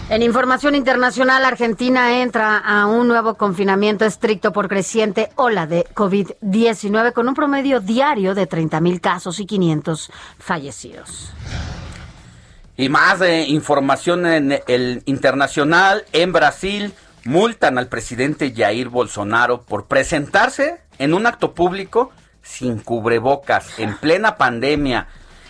En 0.09 0.23
información 0.23 0.75
internacional, 0.75 1.45
Argentina 1.45 2.21
entra 2.21 2.57
a 2.57 2.85
un 2.85 3.07
nuevo 3.07 3.35
confinamiento 3.35 4.03
estricto 4.03 4.51
por 4.51 4.67
creciente 4.67 5.29
ola 5.35 5.67
de 5.67 5.85
COVID-19 5.95 7.13
con 7.13 7.29
un 7.29 7.33
promedio 7.33 7.79
diario 7.79 8.35
de 8.35 8.45
30 8.45 8.81
mil 8.81 8.99
casos 8.99 9.39
y 9.39 9.45
500 9.45 10.11
fallecidos. 10.37 11.31
Y 12.75 12.89
más 12.89 13.19
de 13.19 13.43
información 13.43 14.25
en 14.25 14.59
el 14.67 15.03
internacional, 15.05 16.03
en 16.11 16.33
Brasil 16.33 16.93
multan 17.23 17.77
al 17.77 17.87
presidente 17.87 18.53
Jair 18.55 18.89
Bolsonaro 18.89 19.61
por 19.61 19.85
presentarse 19.85 20.81
en 20.97 21.13
un 21.13 21.25
acto 21.25 21.53
público 21.53 22.11
sin 22.41 22.79
cubrebocas, 22.79 23.79
en 23.79 23.95
plena 23.97 24.35
pandemia, 24.35 25.07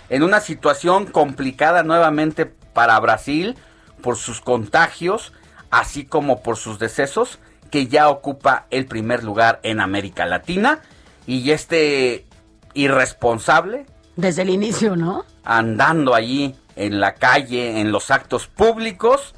en 0.09 0.23
una 0.23 0.39
situación 0.39 1.05
complicada 1.05 1.83
nuevamente 1.83 2.45
para 2.45 2.99
Brasil 2.99 3.57
por 4.01 4.17
sus 4.17 4.41
contagios, 4.41 5.33
así 5.69 6.05
como 6.05 6.41
por 6.41 6.57
sus 6.57 6.79
decesos, 6.79 7.39
que 7.69 7.87
ya 7.87 8.09
ocupa 8.09 8.65
el 8.69 8.85
primer 8.85 9.23
lugar 9.23 9.59
en 9.63 9.79
América 9.79 10.25
Latina. 10.25 10.81
Y 11.27 11.51
este 11.51 12.25
irresponsable. 12.73 13.85
Desde 14.15 14.41
el 14.41 14.49
inicio, 14.49 14.95
¿no? 14.95 15.25
Andando 15.43 16.13
allí 16.13 16.55
en 16.75 16.99
la 16.99 17.13
calle, 17.15 17.79
en 17.79 17.91
los 17.91 18.11
actos 18.11 18.47
públicos, 18.47 19.33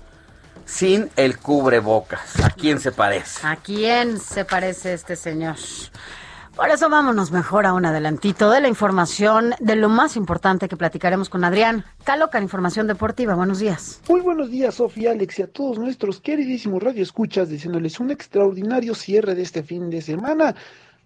sin 0.66 1.10
el 1.16 1.38
cubrebocas. 1.38 2.40
¿A 2.44 2.50
quién 2.50 2.80
se 2.80 2.92
parece? 2.92 3.46
¿A 3.46 3.56
quién 3.58 4.20
se 4.20 4.46
parece 4.46 4.94
este 4.94 5.16
señor? 5.16 5.56
Por 6.56 6.70
eso 6.70 6.88
vámonos 6.88 7.32
mejor 7.32 7.66
a 7.66 7.74
un 7.74 7.84
adelantito 7.84 8.52
de 8.52 8.62
la 8.62 8.68
información 8.68 9.56
de 9.60 9.76
lo 9.76 9.90
más 9.90 10.16
importante 10.16 10.70
que 10.70 10.78
platicaremos 10.78 11.28
con 11.28 11.44
Adrián 11.44 11.84
Caloca, 12.04 12.40
información 12.40 12.86
deportiva. 12.86 13.34
Buenos 13.34 13.58
días. 13.58 14.02
Muy 14.08 14.22
buenos 14.22 14.52
días, 14.52 14.76
Sofía, 14.76 15.12
Alex 15.12 15.40
y 15.40 15.42
a 15.42 15.48
todos 15.48 15.80
nuestros 15.80 16.22
queridísimos 16.22 16.84
radioescuchas, 16.84 17.50
diciéndoles 17.50 18.00
un 18.00 18.12
extraordinario 18.12 18.94
cierre 18.94 19.34
de 19.34 19.42
este 19.42 19.64
fin 19.64 19.90
de 19.90 20.04
semana. 20.04 20.54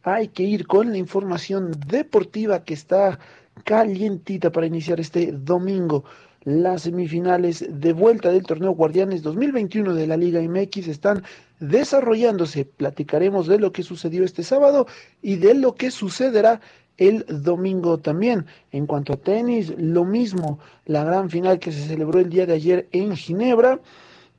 Hay 0.03 0.27
que 0.27 0.43
ir 0.43 0.67
con 0.67 0.91
la 0.91 0.97
información 0.97 1.71
deportiva 1.87 2.65
que 2.65 2.73
está 2.73 3.17
calientita 3.63 4.51
para 4.51 4.67
iniciar 4.67 4.99
este 4.99 5.31
domingo. 5.31 6.03
Las 6.43 6.83
semifinales 6.83 7.65
de 7.69 7.93
vuelta 7.93 8.31
del 8.33 8.43
torneo 8.43 8.71
Guardianes 8.71 9.23
2021 9.23 9.93
de 9.93 10.07
la 10.07 10.17
Liga 10.17 10.41
MX 10.41 10.89
están 10.89 11.23
desarrollándose. 11.59 12.65
Platicaremos 12.65 13.47
de 13.47 13.59
lo 13.59 13.71
que 13.71 13.83
sucedió 13.83 14.23
este 14.23 14.43
sábado 14.43 14.87
y 15.21 15.35
de 15.35 15.53
lo 15.53 15.75
que 15.75 15.91
sucederá 15.91 16.61
el 16.97 17.25
domingo 17.27 17.97
también. 17.99 18.45
En 18.71 18.85
cuanto 18.87 19.13
a 19.13 19.17
tenis, 19.17 19.73
lo 19.77 20.03
mismo, 20.05 20.59
la 20.85 21.03
gran 21.03 21.29
final 21.29 21.59
que 21.59 21.71
se 21.71 21.87
celebró 21.87 22.19
el 22.19 22.29
día 22.29 22.45
de 22.45 22.53
ayer 22.53 22.87
en 22.91 23.15
Ginebra, 23.15 23.79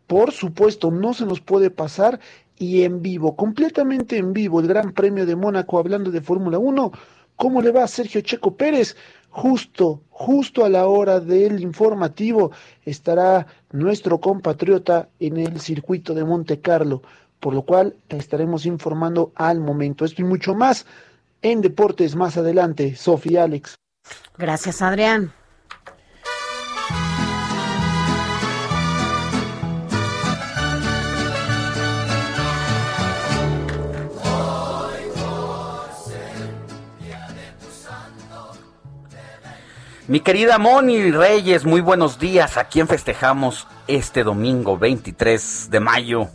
por 0.07 0.33
supuesto, 0.33 0.91
no 0.91 1.15
se 1.15 1.27
nos 1.27 1.41
puede 1.41 1.71
pasar 1.71 2.19
y 2.57 2.83
en 2.83 3.03
vivo, 3.03 3.37
completamente 3.37 4.17
en 4.17 4.33
vivo, 4.33 4.61
el 4.61 4.67
Gran 4.67 4.93
Premio 4.93 5.27
de 5.27 5.37
Mónaco 5.37 5.79
hablando 5.79 6.11
de 6.11 6.21
Fórmula 6.21 6.59
1. 6.59 6.93
¿Cómo 7.37 7.63
le 7.63 7.71
va 7.71 7.85
a 7.85 7.89
Sergio 7.89 8.21
Checo 8.21 8.57
Pérez? 8.57 8.97
Justo, 9.31 10.03
justo 10.11 10.65
a 10.65 10.69
la 10.69 10.87
hora 10.87 11.21
del 11.21 11.61
informativo 11.61 12.51
estará 12.85 13.47
nuestro 13.73 14.19
compatriota 14.19 15.09
en 15.21 15.37
el 15.37 15.61
circuito 15.61 16.15
de 16.15 16.25
Monte 16.25 16.61
Carlo, 16.61 17.03
por 17.41 17.55
lo 17.55 17.63
cual 17.63 17.95
estaremos 18.09 18.67
informando 18.67 19.33
al 19.35 19.61
momento. 19.61 20.05
Esto 20.05 20.23
y 20.23 20.25
mucho 20.25 20.55
más 20.55 20.87
en 21.43 21.61
Deportes 21.61 22.17
más 22.17 22.37
adelante. 22.37 22.97
Sofía 22.97 23.45
Alex. 23.45 23.77
Gracias, 24.37 24.83
Adrián. 24.83 25.33
Mi 40.09 40.21
querida 40.21 40.57
Moni 40.57 41.11
Reyes, 41.11 41.67
muy 41.67 41.83
buenos 41.83 42.19
días. 42.19 42.57
¿A 42.57 42.65
quién 42.65 42.89
festejamos 42.89 43.67
este 43.87 44.25
domingo 44.25 44.79
23 44.79 45.69
de 45.71 45.81
mayo? 45.81 46.29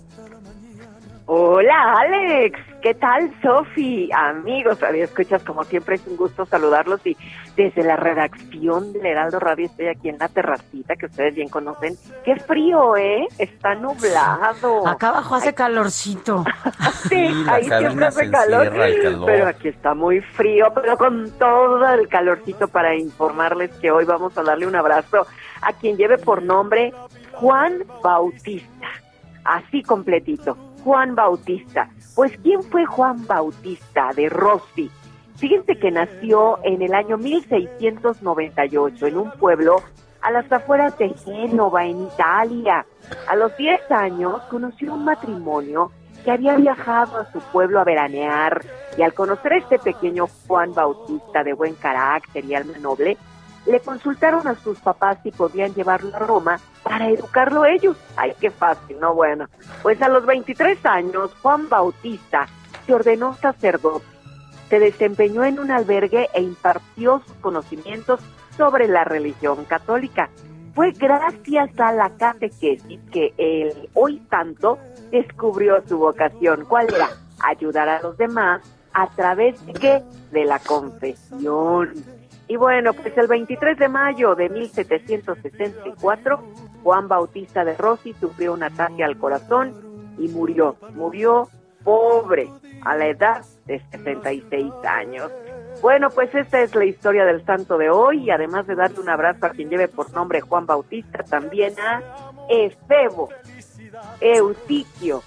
Hola 1.36 1.96
Alex, 2.00 2.60
¿qué 2.84 2.94
tal 2.94 3.34
Sofi? 3.42 4.08
Amigos, 4.14 4.78
escuchas 4.94 5.42
como 5.42 5.64
siempre 5.64 5.96
es 5.96 6.06
un 6.06 6.16
gusto 6.16 6.46
saludarlos 6.46 7.04
y 7.08 7.18
desde 7.56 7.84
la 7.84 7.96
redacción 7.96 8.94
del 8.94 9.08
Heraldo 9.08 9.40
Radio 9.40 9.66
estoy 9.66 9.88
aquí 9.88 10.10
en 10.10 10.20
la 10.20 10.28
terracita 10.28 10.96
que 10.96 11.08
ustedes 11.08 11.34
bien 11.34 11.50
conocen. 11.50 11.96
Qué 12.24 12.36
frío, 12.36 12.96
¿eh? 12.98 13.28
Está 13.40 13.74
nublado. 13.74 14.88
Acá 14.88 15.10
abajo 15.10 15.34
hace 15.34 15.56
calorcito. 15.56 16.46
sí, 17.10 17.46
ahí 17.50 17.64
siempre 17.64 18.06
hace 18.06 18.30
calor, 18.30 18.72
Pero 19.26 19.48
aquí 19.48 19.70
está 19.70 19.96
muy 19.96 20.22
frío, 20.22 20.68
pero 20.76 21.00
con 21.00 21.32
todo 21.40 21.84
el 21.96 22.08
calorcito 22.10 22.68
para 22.68 22.94
informarles 22.94 23.72
que 23.78 23.90
hoy 23.90 24.06
vamos 24.06 24.38
a 24.38 24.44
darle 24.44 24.68
un 24.68 24.76
abrazo 24.76 25.26
a 25.64 25.74
quien 25.74 25.98
lleve 25.98 26.20
por 26.20 26.44
nombre 26.44 26.94
Juan 27.32 27.84
Bautista. 28.04 28.88
Así 29.44 29.82
completito 29.82 30.73
Juan 30.84 31.16
Bautista. 31.16 31.90
Pues, 32.16 32.38
¿quién 32.44 32.62
fue 32.64 32.86
Juan 32.86 33.26
Bautista 33.26 34.12
de 34.16 34.30
Rossi? 34.30 34.92
Fíjense 35.38 35.78
que 35.78 35.92
nació 35.92 36.60
en 36.64 36.82
el 36.82 36.94
año 36.94 37.18
1698 37.18 39.08
en 39.08 39.18
un 39.18 39.32
pueblo 39.32 39.82
a 40.22 40.32
las 40.32 40.50
afueras 40.52 40.98
de 40.98 41.10
Génova, 41.10 41.86
en 41.86 42.04
Italia. 42.04 42.86
A 43.28 43.36
los 43.36 43.56
10 43.58 43.92
años 43.92 44.42
conoció 44.50 44.94
un 44.94 45.06
matrimonio 45.06 45.92
que 46.24 46.32
había 46.32 46.56
viajado 46.56 47.18
a 47.18 47.32
su 47.32 47.40
pueblo 47.40 47.80
a 47.80 47.84
veranear 47.84 48.62
y 48.98 49.02
al 49.02 49.14
conocer 49.14 49.54
a 49.54 49.58
este 49.58 49.80
pequeño 49.80 50.28
Juan 50.48 50.74
Bautista 50.74 51.44
de 51.44 51.54
buen 51.54 51.76
carácter 51.76 52.46
y 52.46 52.56
alma 52.56 52.78
noble, 52.80 53.18
le 53.66 53.80
consultaron 53.80 54.48
a 54.48 54.56
sus 54.56 54.80
papás 54.80 55.20
si 55.24 55.32
podían 55.32 55.74
llevarlo 55.74 56.16
a 56.16 56.20
Roma 56.20 56.60
para 56.84 57.10
educarlo 57.10 57.66
ellos. 57.66 57.98
Ay, 58.16 58.34
qué 58.40 58.52
fácil, 58.52 59.00
¿no? 59.00 59.14
Bueno, 59.14 59.46
pues 59.82 60.02
a 60.02 60.10
los 60.10 60.26
23 60.26 60.86
años, 60.86 61.32
Juan 61.42 61.70
Bautista 61.70 62.48
se 62.86 62.94
ordenó 62.94 63.34
sacerdote, 63.36 64.06
se 64.70 64.80
desempeñó 64.80 65.44
en 65.46 65.60
un 65.60 65.72
albergue 65.72 66.30
e 66.34 66.42
impartió 66.42 67.22
sus 67.26 67.36
conocimientos 67.36 68.20
sobre 68.58 68.88
la 68.88 69.04
religión 69.04 69.66
católica. 69.66 70.30
Fue 70.74 70.92
gracias 70.92 71.70
a 71.80 71.92
la 71.92 72.10
catequesis 72.18 73.00
que 73.12 73.34
él, 73.38 73.90
hoy 73.94 74.20
tanto, 74.30 74.80
descubrió 75.12 75.84
su 75.88 76.00
vocación. 76.00 76.66
¿Cuál 76.66 76.94
era? 76.94 77.10
Ayudar 77.44 77.88
a 77.90 78.02
los 78.02 78.18
demás 78.18 78.62
a 78.94 79.08
través 79.12 79.64
de 79.66 79.74
qué? 79.74 80.04
De 80.32 80.46
la 80.46 80.60
confesión. 80.60 81.94
Y 82.54 82.56
bueno, 82.56 82.94
pues 82.94 83.18
el 83.18 83.26
23 83.26 83.80
de 83.80 83.90
mayo 83.90 84.36
de 84.36 84.48
1764, 84.48 86.40
Juan 86.84 87.08
Bautista 87.08 87.66
de 87.66 87.76
Rossi 87.76 88.14
sufrió 88.14 88.54
un 88.54 88.62
ataque 88.62 89.04
al 89.04 89.18
corazón 89.18 89.74
y 90.20 90.28
murió. 90.28 90.76
Murió 90.94 91.50
pobre 91.84 92.48
a 92.84 92.96
la 92.96 93.08
edad 93.08 93.44
de 93.66 93.80
76 93.90 94.72
años. 94.88 95.32
Bueno, 95.82 96.12
pues 96.12 96.36
esta 96.36 96.62
es 96.62 96.76
la 96.76 96.86
historia 96.86 97.26
del 97.26 97.44
santo 97.44 97.80
de 97.80 97.90
hoy 97.90 98.26
y 98.26 98.30
además 98.30 98.68
de 98.68 98.76
darle 98.76 99.00
un 99.00 99.10
abrazo 99.10 99.48
a 99.48 99.50
quien 99.50 99.72
lleve 99.72 99.88
por 99.88 100.14
nombre 100.14 100.40
Juan 100.42 100.68
Bautista, 100.68 101.24
también 101.24 101.74
a 101.80 102.04
Efebo, 102.50 103.30
Eutiquio, 104.22 105.24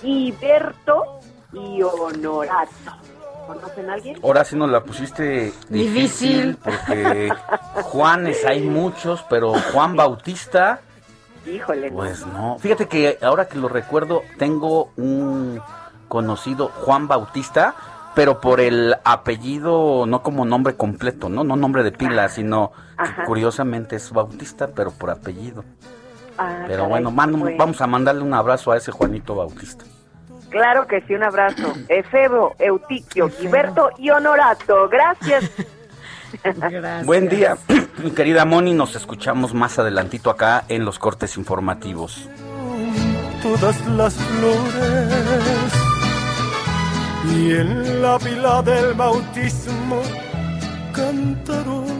Giberto 0.00 1.18
y 1.52 1.82
Honorato. 1.82 3.09
¿Conocen 3.54 3.90
a 3.90 3.94
alguien? 3.94 4.16
Ahora 4.22 4.44
sí 4.44 4.56
nos 4.56 4.70
la 4.70 4.82
pusiste 4.84 5.52
difícil, 5.68 6.56
Difícil. 6.56 6.58
porque 6.62 7.32
Juanes 7.82 8.44
hay 8.44 8.62
muchos, 8.68 9.24
pero 9.28 9.52
Juan 9.72 9.96
Bautista, 9.96 10.80
Híjole. 11.46 11.90
pues 11.90 12.24
no. 12.26 12.58
Fíjate 12.58 12.86
que 12.86 13.18
ahora 13.22 13.46
que 13.48 13.58
lo 13.58 13.68
recuerdo, 13.68 14.22
tengo 14.38 14.92
un 14.96 15.60
conocido 16.08 16.68
Juan 16.68 17.08
Bautista, 17.08 17.74
pero 18.14 18.40
por 18.40 18.60
el 18.60 18.96
apellido, 19.04 20.04
no 20.06 20.22
como 20.22 20.44
nombre 20.44 20.76
completo, 20.76 21.28
no, 21.28 21.42
no 21.44 21.56
nombre 21.56 21.82
de 21.82 21.92
pila, 21.92 22.28
sino 22.28 22.72
que 23.16 23.24
curiosamente 23.24 23.96
es 23.96 24.10
Bautista, 24.12 24.68
pero 24.74 24.90
por 24.90 25.10
apellido. 25.10 25.64
Ah, 26.38 26.60
Pero 26.66 26.84
caray, 26.84 26.88
bueno, 26.88 27.10
mando- 27.10 27.38
pues, 27.38 27.56
vamos 27.58 27.80
a 27.80 27.86
mandarle 27.86 28.22
un 28.22 28.32
abrazo 28.34 28.72
a 28.72 28.76
ese 28.76 28.92
Juanito 28.92 29.34
Bautista. 29.34 29.84
Claro 30.50 30.86
que 30.86 31.00
sí, 31.02 31.14
un 31.14 31.22
abrazo. 31.22 31.72
Efebo, 31.88 32.54
Eutiquio, 32.58 33.28
Giberto 33.30 33.90
y 33.98 34.10
Honorato. 34.10 34.88
Gracias. 34.88 35.50
Buen 37.04 37.28
día, 37.28 37.56
mi 38.02 38.10
querida 38.12 38.44
Moni, 38.44 38.72
nos 38.72 38.94
escuchamos 38.94 39.54
más 39.54 39.78
adelantito 39.78 40.30
acá 40.30 40.64
en 40.68 40.84
los 40.84 40.98
cortes 40.98 41.36
informativos. 41.36 42.28
todas 43.42 43.84
las 43.88 44.14
flores 44.14 45.72
y 47.34 47.52
en 47.52 48.02
la 48.02 48.18
pila 48.18 48.62
del 48.62 48.94
bautismo 48.94 50.02
cantaron 50.92 51.99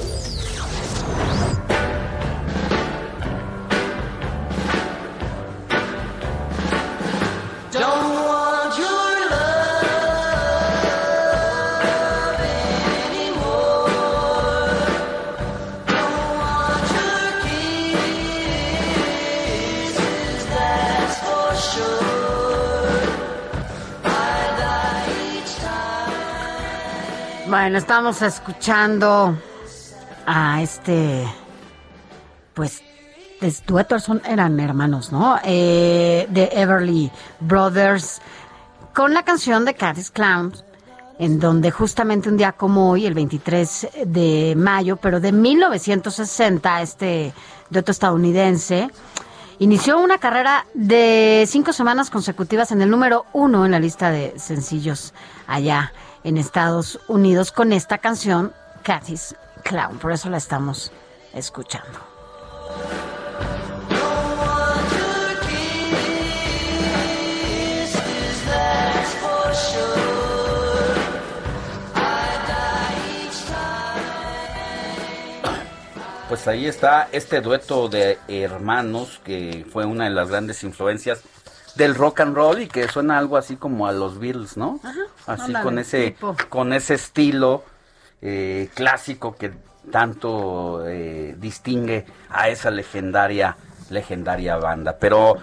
Bueno, 27.61 27.77
estamos 27.77 28.23
escuchando 28.23 29.37
a 30.25 30.63
este, 30.63 31.27
pues, 32.55 32.81
es 33.39 33.63
dueto, 33.67 33.99
son, 33.99 34.19
eran 34.25 34.59
hermanos, 34.59 35.11
¿no? 35.11 35.37
Eh, 35.43 36.25
de 36.31 36.49
Everly 36.53 37.11
Brothers, 37.39 38.19
con 38.95 39.13
la 39.13 39.21
canción 39.21 39.63
de 39.63 39.75
Cat's 39.75 40.09
Clowns, 40.09 40.65
en 41.19 41.39
donde 41.39 41.69
justamente 41.69 42.29
un 42.29 42.37
día 42.37 42.53
como 42.53 42.89
hoy, 42.89 43.05
el 43.05 43.13
23 43.13 43.89
de 44.07 44.55
mayo, 44.57 44.97
pero 44.97 45.19
de 45.19 45.31
1960, 45.31 46.81
este 46.81 47.31
dueto 47.69 47.91
estadounidense, 47.91 48.89
inició 49.59 49.99
una 49.99 50.17
carrera 50.17 50.65
de 50.73 51.45
cinco 51.47 51.73
semanas 51.73 52.09
consecutivas 52.09 52.71
en 52.71 52.81
el 52.81 52.89
número 52.89 53.27
uno 53.33 53.67
en 53.67 53.71
la 53.73 53.79
lista 53.79 54.09
de 54.09 54.33
sencillos 54.39 55.13
allá 55.45 55.93
en 56.23 56.37
Estados 56.37 56.99
Unidos 57.07 57.51
con 57.51 57.73
esta 57.73 57.97
canción, 57.97 58.53
Cathy's 58.83 59.35
Clown. 59.63 59.99
Por 59.99 60.11
eso 60.11 60.29
la 60.29 60.37
estamos 60.37 60.91
escuchando. 61.33 61.99
Pues 76.31 76.47
ahí 76.47 76.65
está 76.65 77.09
este 77.11 77.41
dueto 77.41 77.89
de 77.89 78.17
hermanos 78.29 79.19
que 79.25 79.65
fue 79.69 79.83
una 79.85 80.05
de 80.05 80.11
las 80.11 80.29
grandes 80.29 80.63
influencias 80.63 81.23
del 81.75 81.95
rock 81.95 82.21
and 82.21 82.35
roll 82.35 82.61
y 82.61 82.67
que 82.67 82.87
suena 82.87 83.17
algo 83.17 83.37
así 83.37 83.55
como 83.55 83.87
a 83.87 83.91
los 83.91 84.19
Beatles, 84.19 84.57
¿no? 84.57 84.79
así 85.27 85.53
con 85.53 85.79
ese 85.79 86.11
tipo. 86.11 86.35
con 86.49 86.73
ese 86.73 86.95
estilo 86.95 87.63
eh, 88.21 88.69
clásico 88.73 89.35
que 89.35 89.51
tanto 89.91 90.87
eh, 90.87 91.35
distingue 91.39 92.05
a 92.29 92.49
esa 92.49 92.69
legendaria 92.71 93.57
legendaria 93.89 94.55
banda. 94.57 94.97
Pero 94.99 95.37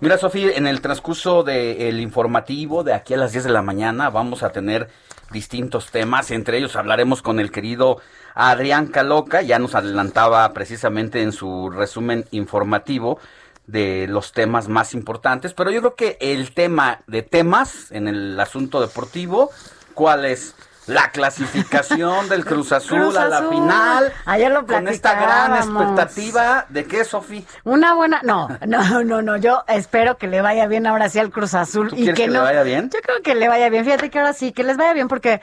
mira, 0.00 0.18
Sofía, 0.18 0.50
en 0.54 0.66
el 0.66 0.80
transcurso 0.80 1.42
del 1.42 2.00
informativo 2.00 2.84
de 2.84 2.92
aquí 2.92 3.14
a 3.14 3.16
las 3.16 3.32
10 3.32 3.44
de 3.44 3.50
la 3.50 3.62
mañana 3.62 4.10
vamos 4.10 4.42
a 4.42 4.50
tener 4.50 4.88
distintos 5.32 5.90
temas, 5.90 6.30
entre 6.30 6.58
ellos 6.58 6.76
hablaremos 6.76 7.22
con 7.22 7.40
el 7.40 7.50
querido 7.50 8.00
Adrián 8.34 8.88
Caloca, 8.88 9.42
ya 9.42 9.58
nos 9.58 9.74
adelantaba 9.74 10.52
precisamente 10.52 11.22
en 11.22 11.32
su 11.32 11.70
resumen 11.70 12.26
informativo 12.30 13.18
de 13.66 14.06
los 14.08 14.32
temas 14.32 14.68
más 14.68 14.94
importantes, 14.94 15.54
pero 15.54 15.70
yo 15.70 15.80
creo 15.80 15.94
que 15.94 16.18
el 16.20 16.52
tema 16.52 17.00
de 17.06 17.22
temas 17.22 17.90
en 17.90 18.08
el 18.08 18.38
asunto 18.38 18.80
deportivo, 18.80 19.50
¿cuál 19.94 20.24
es? 20.24 20.54
La 20.86 21.10
clasificación 21.10 22.28
del 22.28 22.44
Cruz 22.46 22.72
Azul 22.72 23.00
Cruz 23.00 23.16
a 23.16 23.26
la 23.26 23.48
final. 23.48 24.12
Ayer 24.26 24.52
lo 24.52 24.66
Con 24.66 24.86
esta 24.88 25.14
gran 25.14 25.56
expectativa 25.56 26.66
de 26.68 26.84
qué, 26.84 27.04
Sofía. 27.04 27.42
Una 27.64 27.94
buena, 27.94 28.20
no, 28.22 28.48
no, 28.66 29.02
no, 29.02 29.22
no, 29.22 29.36
yo 29.38 29.64
espero 29.66 30.18
que 30.18 30.26
le 30.26 30.42
vaya 30.42 30.66
bien 30.66 30.86
ahora 30.86 31.08
sí 31.08 31.18
al 31.18 31.30
Cruz 31.30 31.54
Azul 31.54 31.88
¿Tú 31.88 31.96
y 31.96 32.04
que 32.06 32.12
que 32.12 32.26
no. 32.26 32.34
le 32.34 32.38
vaya 32.40 32.62
bien? 32.62 32.90
Yo 32.90 33.00
creo 33.00 33.22
que 33.22 33.34
le 33.34 33.48
vaya 33.48 33.70
bien, 33.70 33.84
fíjate 33.86 34.10
que 34.10 34.18
ahora 34.18 34.34
sí, 34.34 34.52
que 34.52 34.62
les 34.62 34.76
vaya 34.76 34.92
bien 34.92 35.08
porque 35.08 35.40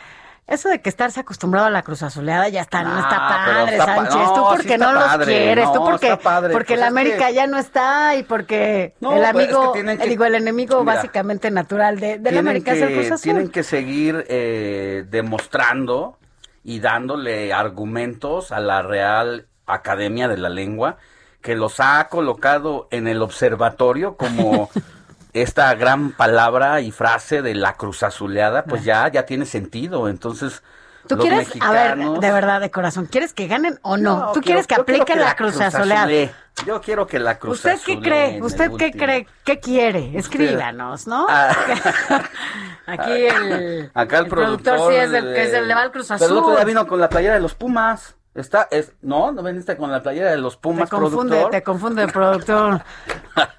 eso 0.48 0.68
de 0.70 0.82
que 0.82 0.90
estarse 0.90 1.20
acostumbrado 1.22 1.68
a 1.68 1.70
la 1.70 1.82
Cruz 1.82 2.04
Azuleada 2.04 2.50
ya 2.50 2.62
está, 2.62 2.84
no 2.84 3.00
está 3.00 3.10
padre, 3.18 3.72
está 3.72 3.86
pa- 3.86 3.96
Sánchez, 3.96 4.16
no, 4.16 4.34
tú 4.34 4.44
porque 4.58 4.78
no 4.78 4.92
los 4.92 5.04
padre, 5.04 5.26
quieres, 5.26 5.72
tú 5.72 5.84
porque 5.84 6.18
padre, 6.18 6.52
porque 6.54 6.74
pues 6.74 6.78
el 6.80 6.84
es 6.84 6.90
América 6.90 7.28
que- 7.28 7.34
ya 7.34 7.48
no 7.48 7.58
está 7.58 8.16
y 8.16 8.24
porque 8.24 8.96
No, 9.00 9.14
el 9.14 9.18
pues 9.20 9.28
es 9.30 9.34
que 9.34 9.44
amigo, 9.56 9.72
tienen 9.72 9.98
que- 9.98 10.08
digo, 10.10 10.26
el 10.26 10.36
enemigo 10.36 10.82
Mira, 10.82 10.96
básicamente 10.96 11.52
natural 11.52 12.00
de, 12.00 12.20
tienen 12.20 12.38
América 12.40 12.74
es 12.74 12.82
el 12.82 12.94
Cruz 12.94 13.12
Azul. 13.12 13.24
tienen 13.24 13.50
que 13.50 13.64
seguir 13.64 14.26
eh, 14.28 15.06
demostrando 15.10 16.18
y 16.64 16.80
dándole 16.80 17.54
argumentos 17.54 18.52
a 18.52 18.60
la 18.60 18.82
Real 18.82 19.48
Academia 19.68 20.28
de 20.28 20.38
la 20.38 20.50
Lengua 20.50 20.98
que 21.42 21.56
los 21.56 21.80
ha 21.80 22.08
colocado 22.10 22.88
en 22.92 23.08
el 23.08 23.22
observatorio 23.22 24.16
como 24.18 24.70
esta 25.34 25.74
gran 25.76 26.12
palabra 26.12 26.82
y 26.82 26.92
frase 26.92 27.42
de 27.42 27.56
la 27.56 27.74
cruz 27.74 28.04
azuleada, 28.04 28.64
pues 28.66 28.84
ya, 28.84 29.08
ya 29.10 29.26
tiene 29.26 29.46
sentido. 29.46 30.08
Entonces, 30.10 30.62
¿Tú 31.08 31.16
los 31.16 31.26
quieres, 31.26 31.48
a 31.62 31.72
ver, 31.72 31.96
mexicanos- 31.98 32.20
de 32.20 32.32
verdad, 32.32 32.62
de 32.62 32.70
corazón, 32.70 33.08
¿quieres 33.08 33.34
que 33.34 33.48
ganen 33.48 33.80
o 33.82 33.98
no? 33.98 34.18
No, 34.20 34.26
¿Tú 34.34 34.42
quiero- 34.42 34.44
quieres 34.44 34.68
que 34.68 34.76
yo 34.76 34.86
quiero 34.86 35.02
apliquen 35.04 35.18
que 35.20 35.24
la 35.26 35.36
cruz 35.36 35.60
azuleada? 35.60 36.32
Yo 36.66 36.82
quiero 36.82 37.08
que 37.08 37.18
la 37.18 37.40
cruz 37.40 37.58
¿Usted 37.58 37.80
qué 37.86 38.00
cree? 38.00 38.42
¿Usted 38.42 38.66
qué 38.78 38.86
último. 38.86 39.04
cree? 39.06 39.28
¿Qué 39.46 39.60
quiere? 39.60 40.18
Escríbanos, 40.18 41.08
¿no? 41.08 41.26
Ah. 41.30 41.56
Aquí 42.86 43.12
el, 43.28 43.90
Acá 43.94 44.18
el, 44.20 44.24
el 44.26 44.30
productor 44.30 44.92
sí 44.92 44.96
es 44.98 45.14
el 45.14 45.34
que 45.34 45.50
se 45.50 45.62
le 45.62 45.74
va 45.74 45.82
al 45.82 45.92
Cruz 45.92 46.08
Pero 46.10 46.26
el 46.26 46.32
otro 46.38 46.50
día 46.50 46.58
Azul. 46.60 46.68
vino 46.68 46.88
con 46.88 47.00
la 47.00 47.10
playera 47.10 47.36
de 47.36 47.40
los 47.40 47.56
Pumas. 47.56 48.16
Está, 48.34 48.70
es, 48.72 48.94
no, 49.02 49.34
no 49.34 49.44
veniste 49.44 49.76
con 49.76 49.92
la 49.92 50.02
playera 50.02 50.32
de 50.32 50.38
los 50.38 50.56
Te 50.56 50.62
Pumas, 50.62 50.90
confunde, 50.90 51.32
productor. 51.36 51.52
te 51.52 51.64
confunde 51.64 52.08
productor. 52.08 52.82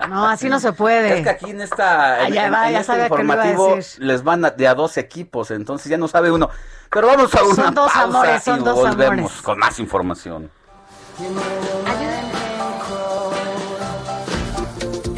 No, 0.09 0.27
así 0.27 0.49
no 0.49 0.59
se 0.61 0.73
puede. 0.73 1.19
Es 1.19 1.23
que 1.25 1.29
aquí 1.31 1.51
en 1.51 1.61
esta 1.61 2.15
Ah, 2.15 2.27
en, 2.27 2.35
va, 2.53 2.67
en 2.69 2.73
ya 2.73 2.81
este 2.81 2.85
sabía 2.93 3.09
que 3.11 3.17
lo 3.17 3.23
iba 3.25 3.35
a 3.35 3.37
informativo 3.51 3.77
decir. 3.77 4.03
les 4.03 4.25
van 4.25 4.45
a- 4.47 4.51
de 4.51 4.67
a 4.69 4.75
dos 4.75 4.97
equipos, 4.97 5.51
entonces 5.51 5.91
ya 5.91 5.99
no 5.99 6.09
sabe 6.09 6.31
uno. 6.33 6.49
Pero 6.91 7.07
vamos 7.09 7.35
a 7.35 7.43
una 7.45 7.55
Son 7.55 7.75
dos 7.75 7.93
pausa 7.93 8.03
amores, 8.03 8.43
son 8.45 8.61
y 8.61 8.65
dos 8.65 8.75
volvemos 8.77 9.19
amores. 9.19 9.43
con 9.43 9.59
más 9.59 9.79
información. 9.79 10.51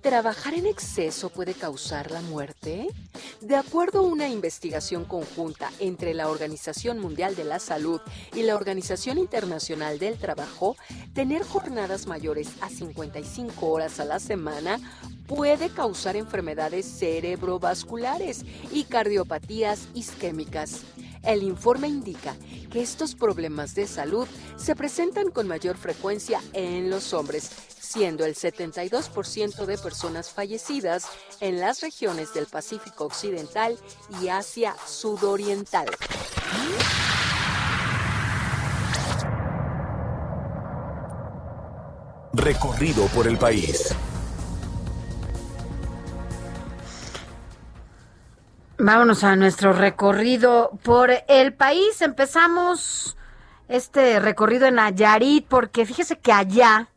trabajar 0.00 0.54
en 0.54 0.66
exceso 0.66 1.30
puede 1.30 1.54
causar 1.54 2.10
la 2.10 2.20
muerte? 2.22 2.88
De 3.40 3.56
acuerdo 3.56 4.00
a 4.00 4.02
una 4.02 4.28
investigación 4.28 5.04
conjunta 5.04 5.70
entre 5.78 6.14
la 6.14 6.28
Organización 6.28 6.98
Mundial 6.98 7.34
de 7.36 7.44
la 7.44 7.58
Salud 7.58 8.00
y 8.34 8.42
la 8.42 8.56
Organización 8.56 9.18
Internacional 9.18 9.98
del 9.98 10.18
Trabajo, 10.18 10.76
tener 11.14 11.42
jornadas 11.42 12.06
mayores 12.06 12.50
a 12.60 12.68
55 12.68 13.66
horas 13.66 14.00
a 14.00 14.04
la 14.04 14.20
semana 14.20 14.78
puede 15.26 15.68
causar 15.68 16.16
enfermedades 16.16 16.86
cerebrovasculares 16.86 18.44
y 18.72 18.84
cardiopatías 18.84 19.88
isquémicas. 19.94 20.82
El 21.22 21.42
informe 21.42 21.88
indica 21.88 22.36
que 22.70 22.82
estos 22.82 23.14
problemas 23.14 23.74
de 23.74 23.86
salud 23.86 24.26
se 24.56 24.76
presentan 24.76 25.30
con 25.30 25.48
mayor 25.48 25.76
frecuencia 25.76 26.40
en 26.52 26.90
los 26.90 27.12
hombres, 27.12 27.50
siendo 27.78 28.24
el 28.24 28.34
72% 28.34 29.66
de 29.66 29.78
personas 29.78 30.30
fallecidas 30.30 31.06
en 31.40 31.60
las 31.60 31.80
regiones 31.80 32.34
del 32.34 32.46
Pacífico 32.46 33.04
Occidental 33.04 33.78
y 34.22 34.28
Asia 34.28 34.74
Sudoriental. 34.86 35.88
Recorrido 42.32 43.06
por 43.08 43.26
el 43.26 43.36
país. 43.36 43.94
Vámonos 48.80 49.24
a 49.24 49.34
nuestro 49.34 49.72
recorrido 49.72 50.70
por 50.84 51.10
el 51.26 51.52
país. 51.52 52.00
Empezamos 52.00 53.16
este 53.66 54.20
recorrido 54.20 54.68
en 54.68 54.76
Nayarit 54.76 55.48
porque 55.48 55.84
fíjese 55.84 56.20
que 56.20 56.30
allá, 56.30 56.88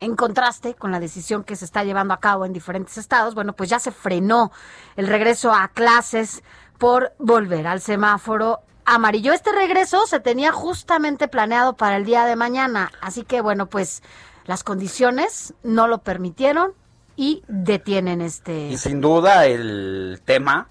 en 0.00 0.16
contraste 0.16 0.74
con 0.74 0.90
la 0.90 0.98
decisión 0.98 1.44
que 1.44 1.54
se 1.54 1.64
está 1.64 1.84
llevando 1.84 2.12
a 2.12 2.18
cabo 2.18 2.44
en 2.44 2.52
diferentes 2.52 2.98
estados, 2.98 3.36
bueno, 3.36 3.52
pues 3.52 3.70
ya 3.70 3.78
se 3.78 3.92
frenó 3.92 4.50
el 4.96 5.06
regreso 5.06 5.52
a 5.52 5.68
clases 5.68 6.42
por 6.76 7.12
volver 7.20 7.68
al 7.68 7.80
semáforo 7.80 8.58
amarillo. 8.84 9.32
Este 9.32 9.52
regreso 9.52 10.08
se 10.08 10.18
tenía 10.18 10.50
justamente 10.50 11.28
planeado 11.28 11.76
para 11.76 11.98
el 11.98 12.04
día 12.04 12.24
de 12.24 12.34
mañana, 12.34 12.90
así 13.00 13.22
que 13.22 13.40
bueno, 13.40 13.66
pues 13.66 14.02
las 14.44 14.64
condiciones 14.64 15.54
no 15.62 15.86
lo 15.86 15.98
permitieron 15.98 16.72
y 17.14 17.44
detienen 17.46 18.22
este 18.22 18.70
Y 18.70 18.76
sin 18.76 19.00
duda 19.00 19.46
el 19.46 20.20
tema 20.24 20.68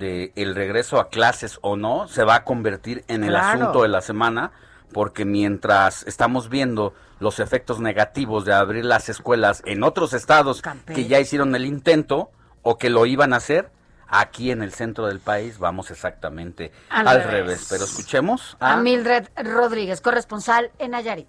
de 0.00 0.32
el 0.34 0.56
regreso 0.56 0.98
a 0.98 1.08
clases 1.10 1.58
o 1.62 1.76
no 1.76 2.08
se 2.08 2.24
va 2.24 2.34
a 2.36 2.44
convertir 2.44 3.04
en 3.06 3.22
el 3.22 3.30
Claro. 3.30 3.60
asunto 3.62 3.82
de 3.82 3.88
la 3.88 4.00
semana 4.00 4.50
porque 4.92 5.24
mientras 5.24 6.02
estamos 6.08 6.48
viendo 6.48 6.94
los 7.20 7.38
efectos 7.38 7.78
negativos 7.80 8.44
de 8.44 8.52
abrir 8.54 8.84
las 8.84 9.08
escuelas 9.08 9.62
en 9.66 9.84
otros 9.84 10.12
estados 10.14 10.62
que 10.86 11.06
ya 11.06 11.20
hicieron 11.20 11.54
el 11.54 11.66
intento 11.66 12.32
o 12.62 12.76
que 12.78 12.90
lo 12.90 13.06
iban 13.06 13.32
a 13.32 13.36
hacer, 13.36 13.70
aquí 14.08 14.50
en 14.50 14.62
el 14.62 14.72
centro 14.72 15.06
del 15.06 15.20
país 15.20 15.58
vamos 15.58 15.90
exactamente 15.92 16.72
Al 16.88 17.06
al, 17.06 17.18
revés. 17.22 17.32
revés. 17.32 17.66
Pero 17.70 17.84
escuchemos 17.84 18.56
a 18.58 18.72
a 18.72 18.76
Mildred 18.78 19.28
Rodríguez, 19.36 20.00
corresponsal 20.00 20.70
en 20.80 20.90
Nayarit. 20.92 21.28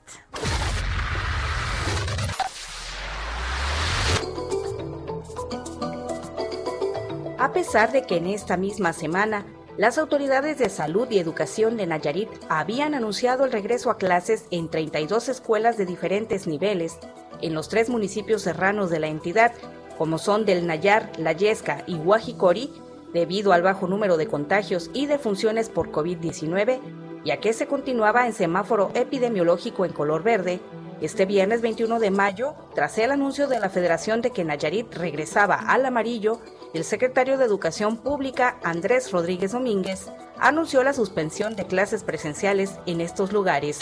A 7.42 7.54
pesar 7.54 7.92
de 7.92 8.04
que 8.04 8.18
en 8.18 8.28
esta 8.28 8.56
misma 8.56 8.94
semana 8.94 9.48
las 9.76 9.98
autoridades 9.98 10.60
de 10.60 10.70
salud 10.70 11.10
y 11.10 11.18
educación 11.18 11.76
de 11.76 11.88
Nayarit 11.88 12.30
habían 12.50 12.94
anunciado 12.94 13.46
el 13.46 13.52
regreso 13.52 13.90
a 13.90 13.98
clases 13.98 14.46
en 14.52 14.70
32 14.70 15.28
escuelas 15.28 15.76
de 15.76 15.88
diferentes 15.88 16.46
niveles 16.46 17.00
en 17.42 17.56
los 17.56 17.68
tres 17.68 17.90
municipios 17.90 18.44
serranos 18.44 18.92
de 18.92 19.00
la 19.00 19.08
entidad, 19.08 19.54
como 19.98 20.20
son 20.20 20.46
del 20.46 20.68
Nayar, 20.68 21.12
La 21.18 21.32
Yesca 21.32 21.84
y 21.88 21.96
Guajicori, 21.96 22.72
debido 23.12 23.54
al 23.54 23.64
bajo 23.64 23.88
número 23.88 24.18
de 24.18 24.28
contagios 24.28 24.92
y 24.94 25.08
defunciones 25.08 25.70
por 25.70 25.92
COVID-19, 25.92 26.80
ya 27.26 27.38
que 27.38 27.54
se 27.54 27.66
continuaba 27.66 28.28
en 28.28 28.34
semáforo 28.34 28.92
epidemiológico 28.94 29.84
en 29.84 29.94
color 29.94 30.22
verde, 30.22 30.60
este 31.02 31.26
viernes 31.26 31.62
21 31.64 32.00
de 32.00 32.12
mayo, 32.12 32.54
tras 32.76 33.00
el 33.00 33.10
anuncio 33.10 33.48
de 33.48 33.60
la 33.60 33.72
Federación 33.72 34.22
de 34.22 34.30
que 34.30 34.44
Nayarit 34.44 34.94
regresaba 34.94 35.56
al 35.56 35.88
amarillo, 35.88 36.40
el 36.74 36.86
secretario 36.86 37.38
de 37.38 37.46
Educación 37.46 37.98
Pública, 37.98 38.58
Andrés 38.64 39.12
Rodríguez 39.12 39.52
Domínguez, 39.52 40.08
anunció 40.40 40.84
la 40.84 40.94
suspensión 40.94 41.56
de 41.56 41.68
clases 41.68 42.04
presenciales 42.04 42.72
en 42.86 43.02
estos 43.02 43.34
lugares. 43.34 43.80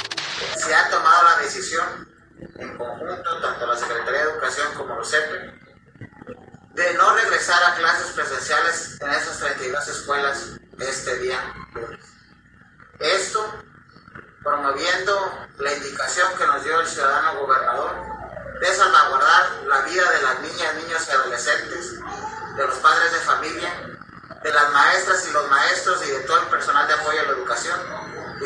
se 0.57 0.73
ha 0.73 0.89
tomado 0.89 1.23
la 1.23 1.43
decisión 1.43 1.85
en 2.39 2.77
conjunto, 2.77 3.41
tanto 3.41 3.65
la 3.67 3.77
Secretaría 3.77 4.25
de 4.25 4.31
Educación 4.31 4.67
como 4.75 4.95
los 4.95 5.09
CEPE, 5.09 5.59
de 6.73 6.93
no 6.95 7.15
regresar 7.15 7.61
a 7.63 7.75
clases 7.75 8.11
presenciales 8.13 8.97
en 9.01 9.09
esas 9.09 9.39
32 9.39 9.87
escuelas 9.87 10.59
este 10.79 11.19
día. 11.19 11.39
Esto 12.99 13.45
promoviendo 14.43 15.31
la 15.59 15.73
indicación 15.73 16.27
que 16.37 16.47
nos 16.47 16.63
dio 16.63 16.79
el 16.79 16.87
ciudadano 16.87 17.41
gobernador 17.41 17.91
de 18.61 18.67
salvaguardar 18.67 19.18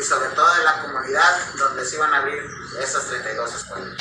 sobre 0.04 0.28
todo 0.30 0.46
de 0.54 0.64
la 0.64 0.82
comunidad 0.82 1.30
donde 1.58 1.84
se 1.84 1.96
iban 1.96 2.12
a 2.12 2.18
abrir 2.18 2.42
esas 2.82 3.06
32 3.06 3.54
escuelas. 3.54 3.96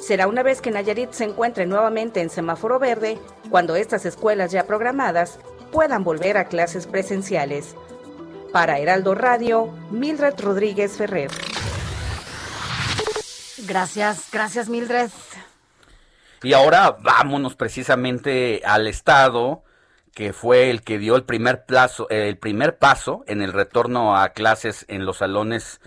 Será 0.00 0.28
una 0.28 0.42
vez 0.42 0.60
que 0.60 0.70
Nayarit 0.70 1.12
se 1.12 1.24
encuentre 1.24 1.66
nuevamente 1.66 2.20
en 2.20 2.30
semáforo 2.30 2.78
verde, 2.78 3.18
cuando 3.50 3.74
estas 3.76 4.04
escuelas 4.06 4.52
ya 4.52 4.66
programadas 4.66 5.38
puedan 5.72 6.04
volver 6.04 6.38
a 6.38 6.46
clases 6.46 6.86
presenciales. 6.86 7.74
Para 8.52 8.78
Heraldo 8.78 9.14
Radio, 9.14 9.66
Mildred 9.90 10.38
Rodríguez 10.40 10.96
Ferrer. 10.96 11.30
Gracias, 13.66 14.28
gracias 14.30 14.68
Mildred. 14.68 15.10
Y 16.42 16.52
ahora 16.52 16.96
vámonos 17.00 17.56
precisamente 17.56 18.62
al 18.64 18.86
estado 18.86 19.64
que 20.16 20.32
fue 20.32 20.70
el 20.70 20.80
que 20.80 20.98
dio 20.98 21.14
el 21.14 21.24
primer 21.24 21.66
plazo, 21.66 22.08
el 22.08 22.38
primer 22.38 22.78
paso 22.78 23.22
en 23.26 23.42
el 23.42 23.52
retorno 23.52 24.16
a 24.16 24.30
clases 24.30 24.86
en 24.88 25.04
los 25.04 25.18
salones 25.18 25.78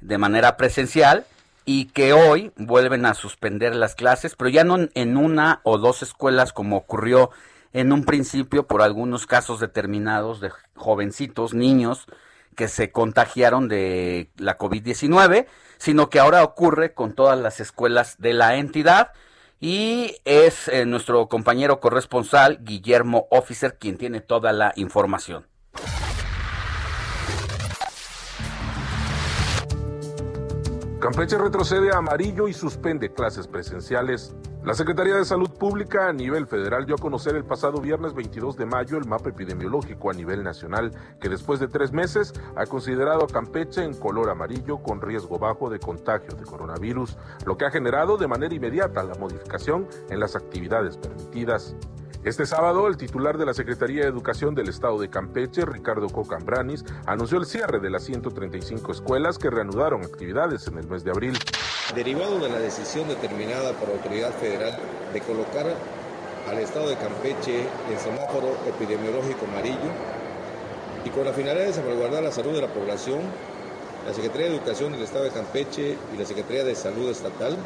de 0.00 0.18
manera 0.18 0.56
presencial 0.56 1.24
y 1.64 1.84
que 1.90 2.12
hoy 2.12 2.50
vuelven 2.56 3.06
a 3.06 3.14
suspender 3.14 3.76
las 3.76 3.94
clases, 3.94 4.34
pero 4.34 4.50
ya 4.50 4.64
no 4.64 4.76
en 4.92 5.16
una 5.16 5.60
o 5.62 5.78
dos 5.78 6.02
escuelas 6.02 6.52
como 6.52 6.78
ocurrió 6.78 7.30
en 7.72 7.92
un 7.92 8.02
principio 8.02 8.66
por 8.66 8.82
algunos 8.82 9.24
casos 9.24 9.60
determinados 9.60 10.40
de 10.40 10.50
jovencitos, 10.74 11.54
niños 11.54 12.06
que 12.56 12.66
se 12.66 12.90
contagiaron 12.90 13.68
de 13.68 14.30
la 14.36 14.58
COVID-19, 14.58 15.46
sino 15.78 16.10
que 16.10 16.18
ahora 16.18 16.42
ocurre 16.42 16.92
con 16.92 17.12
todas 17.12 17.38
las 17.38 17.60
escuelas 17.60 18.16
de 18.18 18.32
la 18.32 18.56
entidad 18.56 19.12
y 19.58 20.16
es 20.24 20.68
eh, 20.68 20.84
nuestro 20.84 21.28
compañero 21.28 21.80
corresponsal, 21.80 22.58
Guillermo 22.62 23.26
Officer, 23.30 23.78
quien 23.78 23.96
tiene 23.96 24.20
toda 24.20 24.52
la 24.52 24.72
información. 24.76 25.46
Campeche 31.00 31.38
retrocede 31.38 31.90
a 31.92 31.98
amarillo 31.98 32.48
y 32.48 32.52
suspende 32.52 33.12
clases 33.12 33.46
presenciales 33.46 34.34
la 34.66 34.74
Secretaría 34.74 35.14
de 35.14 35.24
Salud 35.24 35.48
Pública 35.48 36.08
a 36.08 36.12
nivel 36.12 36.48
federal 36.48 36.86
dio 36.86 36.96
a 36.96 36.98
conocer 36.98 37.36
el 37.36 37.44
pasado 37.44 37.80
viernes 37.80 38.14
22 38.14 38.56
de 38.56 38.66
mayo 38.66 38.98
el 38.98 39.04
mapa 39.04 39.28
epidemiológico 39.28 40.10
a 40.10 40.12
nivel 40.12 40.42
nacional, 40.42 40.90
que 41.20 41.28
después 41.28 41.60
de 41.60 41.68
tres 41.68 41.92
meses 41.92 42.34
ha 42.56 42.66
considerado 42.66 43.22
a 43.22 43.28
Campeche 43.28 43.84
en 43.84 43.94
color 43.94 44.28
amarillo 44.28 44.82
con 44.82 45.00
riesgo 45.00 45.38
bajo 45.38 45.70
de 45.70 45.78
contagio 45.78 46.34
de 46.34 46.42
coronavirus, 46.42 47.16
lo 47.44 47.56
que 47.56 47.64
ha 47.64 47.70
generado 47.70 48.16
de 48.16 48.26
manera 48.26 48.56
inmediata 48.56 49.04
la 49.04 49.14
modificación 49.14 49.86
en 50.10 50.18
las 50.18 50.34
actividades 50.34 50.96
permitidas. 50.96 51.76
Este 52.26 52.44
sábado, 52.44 52.88
el 52.88 52.96
titular 52.96 53.38
de 53.38 53.46
la 53.46 53.54
Secretaría 53.54 54.02
de 54.02 54.08
Educación 54.08 54.56
del 54.56 54.68
Estado 54.68 54.98
de 54.98 55.08
Campeche, 55.08 55.64
Ricardo 55.64 56.08
Cocambranis, 56.08 56.84
anunció 57.06 57.38
el 57.38 57.46
cierre 57.46 57.78
de 57.78 57.88
las 57.88 58.02
135 58.02 58.90
escuelas 58.90 59.38
que 59.38 59.48
reanudaron 59.48 60.02
actividades 60.02 60.66
en 60.66 60.76
el 60.78 60.88
mes 60.88 61.04
de 61.04 61.12
abril. 61.12 61.38
Derivado 61.94 62.40
de 62.40 62.48
la 62.48 62.58
decisión 62.58 63.06
determinada 63.06 63.70
por 63.74 63.90
la 63.90 63.94
autoridad 63.94 64.32
federal 64.32 64.76
de 65.12 65.20
colocar 65.20 65.66
al 66.50 66.58
Estado 66.58 66.88
de 66.88 66.96
Campeche 66.96 67.60
en 67.60 67.98
semáforo 68.00 68.56
epidemiológico 68.66 69.46
amarillo 69.46 69.92
y 71.04 71.10
con 71.10 71.26
la 71.26 71.32
finalidad 71.32 71.66
de 71.66 71.74
salvaguardar 71.74 72.24
la 72.24 72.32
salud 72.32 72.54
de 72.54 72.62
la 72.62 72.74
población, 72.74 73.20
la 74.04 74.12
Secretaría 74.12 74.48
de 74.48 74.56
Educación 74.56 74.90
del 74.90 75.02
Estado 75.02 75.22
de 75.22 75.30
Campeche 75.30 75.96
y 76.12 76.18
la 76.18 76.24
Secretaría 76.24 76.64
de 76.64 76.74
Salud 76.74 77.08
Estatal 77.08 77.56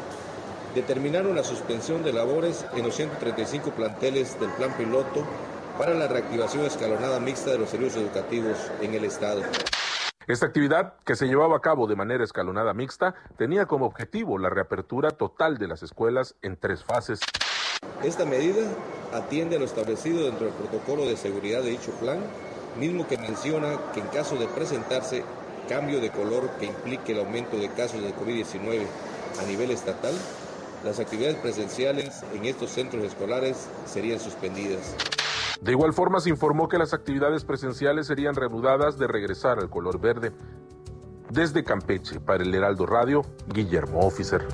determinaron 0.75 1.35
la 1.35 1.43
suspensión 1.43 2.03
de 2.03 2.13
labores 2.13 2.65
en 2.75 2.83
los 2.83 2.95
135 2.95 3.71
planteles 3.71 4.39
del 4.39 4.49
plan 4.51 4.73
piloto 4.77 5.25
para 5.77 5.93
la 5.93 6.07
reactivación 6.07 6.65
escalonada 6.65 7.19
mixta 7.19 7.51
de 7.51 7.57
los 7.57 7.69
servicios 7.69 8.03
educativos 8.03 8.57
en 8.81 8.93
el 8.93 9.05
Estado. 9.05 9.41
Esta 10.27 10.45
actividad, 10.45 10.93
que 11.03 11.15
se 11.15 11.27
llevaba 11.27 11.57
a 11.57 11.61
cabo 11.61 11.87
de 11.87 11.95
manera 11.95 12.23
escalonada 12.23 12.73
mixta, 12.73 13.15
tenía 13.37 13.65
como 13.65 13.85
objetivo 13.85 14.37
la 14.37 14.49
reapertura 14.49 15.11
total 15.11 15.57
de 15.57 15.67
las 15.67 15.83
escuelas 15.83 16.35
en 16.41 16.57
tres 16.57 16.83
fases. 16.83 17.19
Esta 18.03 18.25
medida 18.25 18.61
atiende 19.13 19.55
a 19.55 19.59
lo 19.59 19.65
establecido 19.65 20.25
dentro 20.25 20.45
del 20.45 20.55
protocolo 20.55 21.05
de 21.05 21.17
seguridad 21.17 21.63
de 21.63 21.71
dicho 21.71 21.91
plan, 21.93 22.19
mismo 22.79 23.07
que 23.07 23.17
menciona 23.17 23.77
que 23.93 23.99
en 23.99 24.07
caso 24.07 24.35
de 24.35 24.47
presentarse 24.47 25.23
cambio 25.67 25.99
de 25.99 26.11
color 26.11 26.49
que 26.59 26.67
implique 26.67 27.13
el 27.13 27.19
aumento 27.19 27.57
de 27.57 27.69
casos 27.69 28.01
de 28.01 28.13
COVID-19 28.15 28.85
a 29.41 29.45
nivel 29.47 29.71
estatal, 29.71 30.13
las 30.83 30.99
actividades 30.99 31.35
presenciales 31.37 32.23
en 32.33 32.45
estos 32.45 32.71
centros 32.71 33.03
escolares 33.03 33.69
serían 33.85 34.19
suspendidas. 34.19 34.95
De 35.61 35.71
igual 35.71 35.93
forma, 35.93 36.19
se 36.19 36.29
informó 36.29 36.67
que 36.67 36.77
las 36.77 36.93
actividades 36.93 37.45
presenciales 37.45 38.07
serían 38.07 38.35
reanudadas 38.35 38.97
de 38.97 39.07
regresar 39.07 39.59
al 39.59 39.69
color 39.69 39.99
verde. 39.99 40.31
Desde 41.29 41.63
Campeche, 41.63 42.19
para 42.19 42.43
el 42.43 42.53
Heraldo 42.53 42.85
Radio, 42.85 43.21
Guillermo 43.47 43.99
Officer. 43.99 44.45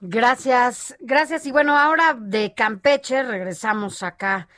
Gracias, 0.00 0.96
gracias. 1.00 1.46
Y 1.46 1.52
bueno, 1.52 1.78
ahora 1.78 2.16
de 2.18 2.54
Campeche 2.54 3.22
regresamos 3.22 4.02
acá 4.02 4.48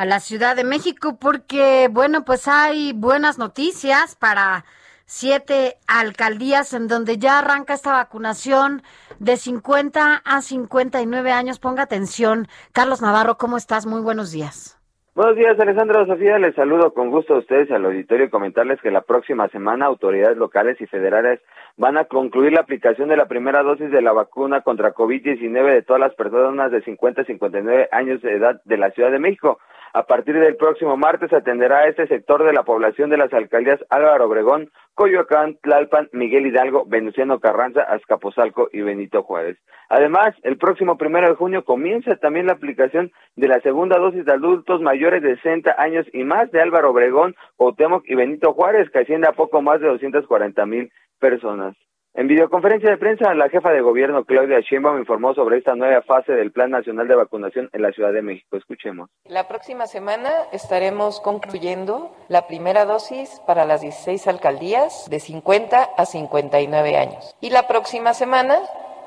a 0.00 0.06
la 0.06 0.18
Ciudad 0.18 0.56
de 0.56 0.64
México 0.64 1.18
porque, 1.20 1.88
bueno, 1.90 2.24
pues 2.24 2.48
hay 2.48 2.94
buenas 2.94 3.38
noticias 3.38 4.16
para 4.16 4.64
siete 5.04 5.76
alcaldías 5.86 6.72
en 6.72 6.88
donde 6.88 7.18
ya 7.18 7.38
arranca 7.38 7.74
esta 7.74 7.92
vacunación 7.92 8.80
de 9.18 9.36
50 9.36 10.22
a 10.24 10.40
59 10.40 11.32
años. 11.32 11.58
Ponga 11.58 11.82
atención. 11.82 12.48
Carlos 12.72 13.02
Navarro, 13.02 13.36
¿cómo 13.36 13.58
estás? 13.58 13.84
Muy 13.84 14.00
buenos 14.00 14.32
días. 14.32 14.80
Buenos 15.14 15.36
días, 15.36 15.60
Alessandra 15.60 16.06
Sofía. 16.06 16.38
Les 16.38 16.54
saludo 16.54 16.94
con 16.94 17.10
gusto 17.10 17.34
a 17.34 17.38
ustedes 17.38 17.70
al 17.70 17.84
auditorio 17.84 18.24
y 18.24 18.30
comentarles 18.30 18.80
que 18.80 18.90
la 18.90 19.02
próxima 19.02 19.48
semana 19.48 19.84
autoridades 19.84 20.38
locales 20.38 20.80
y 20.80 20.86
federales 20.86 21.40
van 21.76 21.98
a 21.98 22.04
concluir 22.04 22.52
la 22.52 22.60
aplicación 22.60 23.10
de 23.10 23.18
la 23.18 23.28
primera 23.28 23.62
dosis 23.62 23.90
de 23.90 24.00
la 24.00 24.12
vacuna 24.12 24.62
contra 24.62 24.94
COVID-19 24.94 25.74
de 25.74 25.82
todas 25.82 26.00
las 26.00 26.14
personas 26.14 26.70
de 26.70 26.80
50 26.82 27.20
a 27.20 27.24
59 27.24 27.88
años 27.92 28.22
de 28.22 28.34
edad 28.34 28.62
de 28.64 28.78
la 28.78 28.92
Ciudad 28.92 29.10
de 29.10 29.18
México. 29.18 29.58
A 29.92 30.04
partir 30.04 30.38
del 30.38 30.56
próximo 30.56 30.96
martes 30.96 31.32
atenderá 31.32 31.78
a 31.78 31.88
este 31.88 32.06
sector 32.06 32.44
de 32.44 32.52
la 32.52 32.62
población 32.62 33.10
de 33.10 33.16
las 33.16 33.32
alcaldías 33.32 33.80
Álvaro 33.90 34.26
Obregón, 34.26 34.70
Coyoacán, 34.94 35.58
Tlalpan, 35.62 36.08
Miguel 36.12 36.46
Hidalgo, 36.46 36.84
Venustiano 36.86 37.40
Carranza, 37.40 37.82
Azcapotzalco 37.82 38.68
y 38.72 38.82
Benito 38.82 39.24
Juárez. 39.24 39.58
Además, 39.88 40.36
el 40.44 40.58
próximo 40.58 40.96
primero 40.96 41.28
de 41.28 41.34
junio 41.34 41.64
comienza 41.64 42.14
también 42.16 42.46
la 42.46 42.52
aplicación 42.52 43.10
de 43.34 43.48
la 43.48 43.60
segunda 43.62 43.98
dosis 43.98 44.24
de 44.24 44.32
adultos 44.32 44.80
mayores 44.80 45.22
de 45.22 45.34
60 45.36 45.74
años 45.76 46.06
y 46.12 46.22
más 46.22 46.52
de 46.52 46.60
Álvaro 46.60 46.90
Obregón, 46.90 47.34
Cuauhtémoc 47.56 48.04
y 48.06 48.14
Benito 48.14 48.52
Juárez, 48.52 48.88
que 48.90 49.00
asciende 49.00 49.26
a 49.26 49.32
poco 49.32 49.60
más 49.60 49.80
de 49.80 49.88
240 49.88 50.66
mil 50.66 50.92
personas. 51.18 51.74
En 52.12 52.26
videoconferencia 52.26 52.90
de 52.90 52.98
prensa, 52.98 53.32
la 53.34 53.48
jefa 53.48 53.70
de 53.70 53.82
gobierno 53.82 54.24
Claudia 54.24 54.58
Sheinbaum 54.58 54.98
informó 54.98 55.32
sobre 55.32 55.58
esta 55.58 55.76
nueva 55.76 56.02
fase 56.02 56.32
del 56.32 56.50
Plan 56.50 56.72
Nacional 56.72 57.06
de 57.06 57.14
Vacunación 57.14 57.70
en 57.72 57.82
la 57.82 57.92
Ciudad 57.92 58.12
de 58.12 58.20
México. 58.20 58.56
Escuchemos. 58.56 59.08
La 59.26 59.46
próxima 59.46 59.86
semana 59.86 60.28
estaremos 60.52 61.20
concluyendo 61.20 62.12
la 62.28 62.48
primera 62.48 62.84
dosis 62.84 63.40
para 63.46 63.64
las 63.64 63.80
16 63.82 64.26
alcaldías 64.26 65.06
de 65.08 65.20
50 65.20 65.82
a 65.96 66.04
59 66.04 66.96
años. 66.96 67.36
Y 67.40 67.50
la 67.50 67.68
próxima 67.68 68.12
semana, 68.12 68.58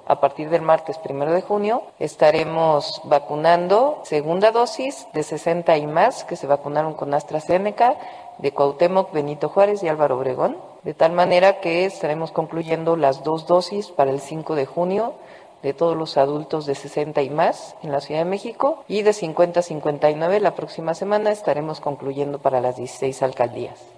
a 0.08 0.22
partir 0.22 0.50
del 0.50 0.62
martes 0.62 0.98
primero 0.98 1.34
de 1.34 1.42
junio, 1.42 1.84
estaremos 2.00 3.02
vacunando 3.04 4.00
segunda 4.06 4.52
dosis 4.52 5.08
de 5.13 5.24
60 5.24 5.78
y 5.78 5.88
más 5.88 6.24
que 6.24 6.38
se 6.38 6.48
vacunaron 6.48 6.94
con 6.94 7.13
AstraZeneca 7.13 7.96
de 8.38 8.54
Cuauhtémoc, 8.54 9.12
Benito 9.12 9.50
Juárez 9.50 9.84
y 9.84 9.89
Álvaro 9.89 10.18
Obregón, 10.18 10.73
de 10.84 10.93
tal 10.93 11.13
manera 11.13 11.60
que 11.62 11.86
estaremos 11.86 12.32
concluyendo 12.32 12.96
las 12.96 13.24
dos 13.24 13.48
dosis 13.48 13.89
para 13.91 14.12
el 14.12 14.19
5 14.19 14.56
de 14.56 14.65
junio 14.65 15.15
de 15.62 15.74
todos 15.74 15.96
los 15.96 16.17
adultos 16.17 16.65
de 16.65 16.76
60 16.76 17.22
y 17.22 17.30
más 17.30 17.78
en 17.84 17.91
la 17.91 18.02
Ciudad 18.02 18.24
de 18.24 18.30
México 18.30 18.84
y 18.89 19.04
de 19.04 19.13
50 19.13 19.62
a 19.62 19.63
59 19.63 20.39
la 20.41 20.56
próxima 20.56 20.93
semana 20.93 21.32
estaremos 21.32 21.80
concluyendo 21.80 22.39
para 22.39 22.60
las 22.60 22.76
16 22.76 23.24
alcaldías. 23.24 23.89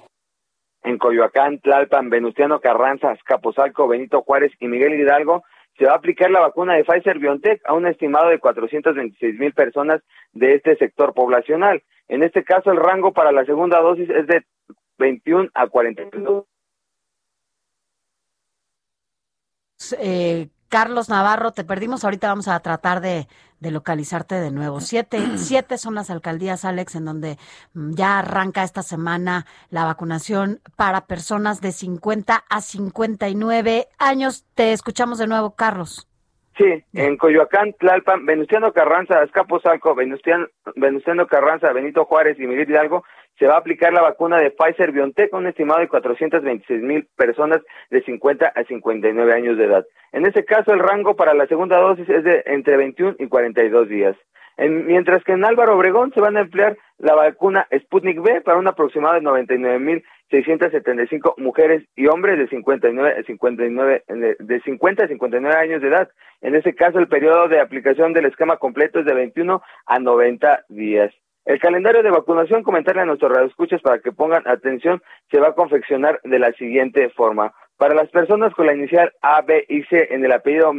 En 0.84 1.00
Coyoacán, 1.00 1.60
Tlalpan, 1.60 2.12
Venustiano 2.12 2.60
Carranza, 2.60 3.10
Azcapotzalco, 3.10 3.88
Benito 3.88 4.22
Juárez 4.22 4.52
y 4.60 4.68
Miguel 4.68 4.94
Hidalgo 4.94 5.44
se 5.78 5.86
va 5.86 5.94
a 5.94 5.96
aplicar 5.96 6.30
la 6.30 6.42
vacuna 6.42 6.76
de 6.76 6.84
Pfizer 6.84 7.18
BioNTech 7.18 7.62
a 7.66 7.74
un 7.74 7.88
estimado 7.88 8.30
de 8.30 8.40
426 8.40 9.40
mil 9.40 9.54
personas 9.54 10.02
de 10.34 10.54
este 10.54 10.76
sector 10.78 11.14
poblacional. 11.14 11.82
En 12.08 12.22
este 12.22 12.44
caso, 12.44 12.72
el 12.72 12.78
rango 12.78 13.12
para 13.12 13.32
la 13.32 13.44
segunda 13.46 13.82
dosis 13.82 14.10
es 14.10 14.28
de 14.28 14.44
21 15.00 15.50
a 15.56 15.68
42. 15.68 16.46
Eh, 20.00 20.50
Carlos 20.70 21.10
Navarro, 21.10 21.52
te 21.52 21.64
perdimos. 21.64 22.04
Ahorita 22.04 22.28
vamos 22.28 22.48
a 22.48 22.60
tratar 22.60 23.02
de, 23.02 23.28
de 23.60 23.72
localizarte 23.72 24.36
de 24.36 24.52
nuevo. 24.52 24.80
Siete, 24.80 25.20
siete 25.38 25.78
son 25.78 25.96
las 25.96 26.10
alcaldías, 26.10 26.66
Alex, 26.66 26.96
en 26.96 27.06
donde 27.06 27.38
mm, 27.74 27.94
ya 27.94 28.20
arranca 28.20 28.64
esta 28.64 28.84
semana 28.84 29.46
la 29.70 29.86
vacunación 29.86 30.60
para 30.76 31.08
personas 31.08 31.62
de 31.62 31.72
50 31.72 32.44
a 32.50 32.62
59 32.62 33.88
años. 33.98 34.46
Te 34.56 34.74
escuchamos 34.74 35.18
de 35.18 35.28
nuevo, 35.28 35.56
Carlos. 35.56 36.08
Sí, 36.58 36.84
en 36.94 37.18
Coyoacán, 37.18 37.74
Tlalpan, 37.74 38.26
Venustiano 38.26 38.72
Carranza, 38.72 39.20
Azcapotzalco, 39.20 39.94
Venustiano, 39.94 40.48
Venustiano 40.78 41.28
Carranza, 41.28 41.74
Benito 41.74 42.06
Juárez 42.06 42.40
y 42.40 42.48
Miguel 42.48 42.70
Hidalgo 42.70 43.04
se 43.38 43.48
va 43.48 43.56
a 43.56 43.60
aplicar 43.60 43.94
la 43.94 44.02
vacuna 44.02 44.38
de 44.38 44.52
Pfizer 44.52 44.92
BioNTech 44.92 45.34
a 45.34 45.38
un 45.38 45.48
estimado 45.48 45.82
de 45.82 45.88
426 45.88 46.82
mil 46.82 47.08
personas 47.16 47.62
de 47.90 48.02
50 48.04 48.48
a 48.48 48.64
59 48.64 49.34
años 49.34 49.58
de 49.58 49.66
edad. 49.66 49.86
En 50.12 50.26
este 50.26 50.46
caso, 50.46 50.74
el 50.74 50.80
rango 50.80 51.16
para 51.16 51.34
la 51.34 51.48
segunda 51.48 51.78
dosis 51.78 52.08
es 52.10 52.24
de 52.24 52.44
entre 52.46 52.78
21 52.78 53.16
y 53.20 53.28
42 53.28 53.90
días. 53.90 54.16
En, 54.58 54.86
mientras 54.88 55.22
que 55.26 55.34
en 55.34 55.44
Álvaro 55.44 55.76
Obregón 55.76 56.14
se 56.14 56.22
van 56.22 56.38
a 56.38 56.42
emplear 56.42 56.78
la 56.98 57.14
vacuna 57.14 57.68
Sputnik 57.78 58.20
V 58.20 58.40
para 58.42 58.58
un 58.58 58.68
aproximado 58.68 59.16
de 59.16 59.22
99 59.22 59.80
mil 59.80 60.04
675 60.32 61.36
mujeres 61.38 61.84
y 61.96 62.08
hombres 62.08 62.40
de 62.40 62.48
59 62.48 63.20
a 63.20 63.24
59 63.24 64.04
de, 64.08 64.36
de 64.40 64.62
50 64.62 65.04
a 65.04 65.08
59 65.08 65.58
años 65.58 65.82
de 65.82 65.90
edad. 65.90 66.10
En 66.42 66.56
este 66.56 66.74
caso, 66.74 67.00
el 67.00 67.10
periodo 67.10 67.48
de 67.50 67.60
aplicación 67.60 68.14
del 68.14 68.26
esquema 68.26 68.58
completo 68.58 69.00
es 69.00 69.06
de 69.06 69.14
21 69.14 69.62
a 69.86 70.00
90 70.00 70.66
días. 70.70 71.14
El 71.46 71.60
calendario 71.60 72.02
de 72.02 72.10
vacunación, 72.10 72.64
comentarle 72.64 73.04
a 73.04 73.06
nuestros 73.06 73.32
radioescuchas 73.32 73.82
para 73.82 74.00
que 74.00 74.12
pongan 74.12 74.48
atención, 74.48 75.02
se 75.30 75.40
va 75.40 75.50
a 75.50 75.56
confeccionar 75.56 76.20
de 76.24 76.40
la 76.40 76.52
siguiente 76.54 77.10
forma. 77.10 77.54
Para 77.78 77.94
las 77.94 78.10
personas 78.10 78.54
con 78.56 78.66
la 78.66 78.74
inicial 78.74 79.14
A, 79.22 79.42
B 79.42 79.64
y 79.70 79.84
C 79.84 80.08
en 80.12 80.26
el 80.26 80.32
apellido 80.32 80.74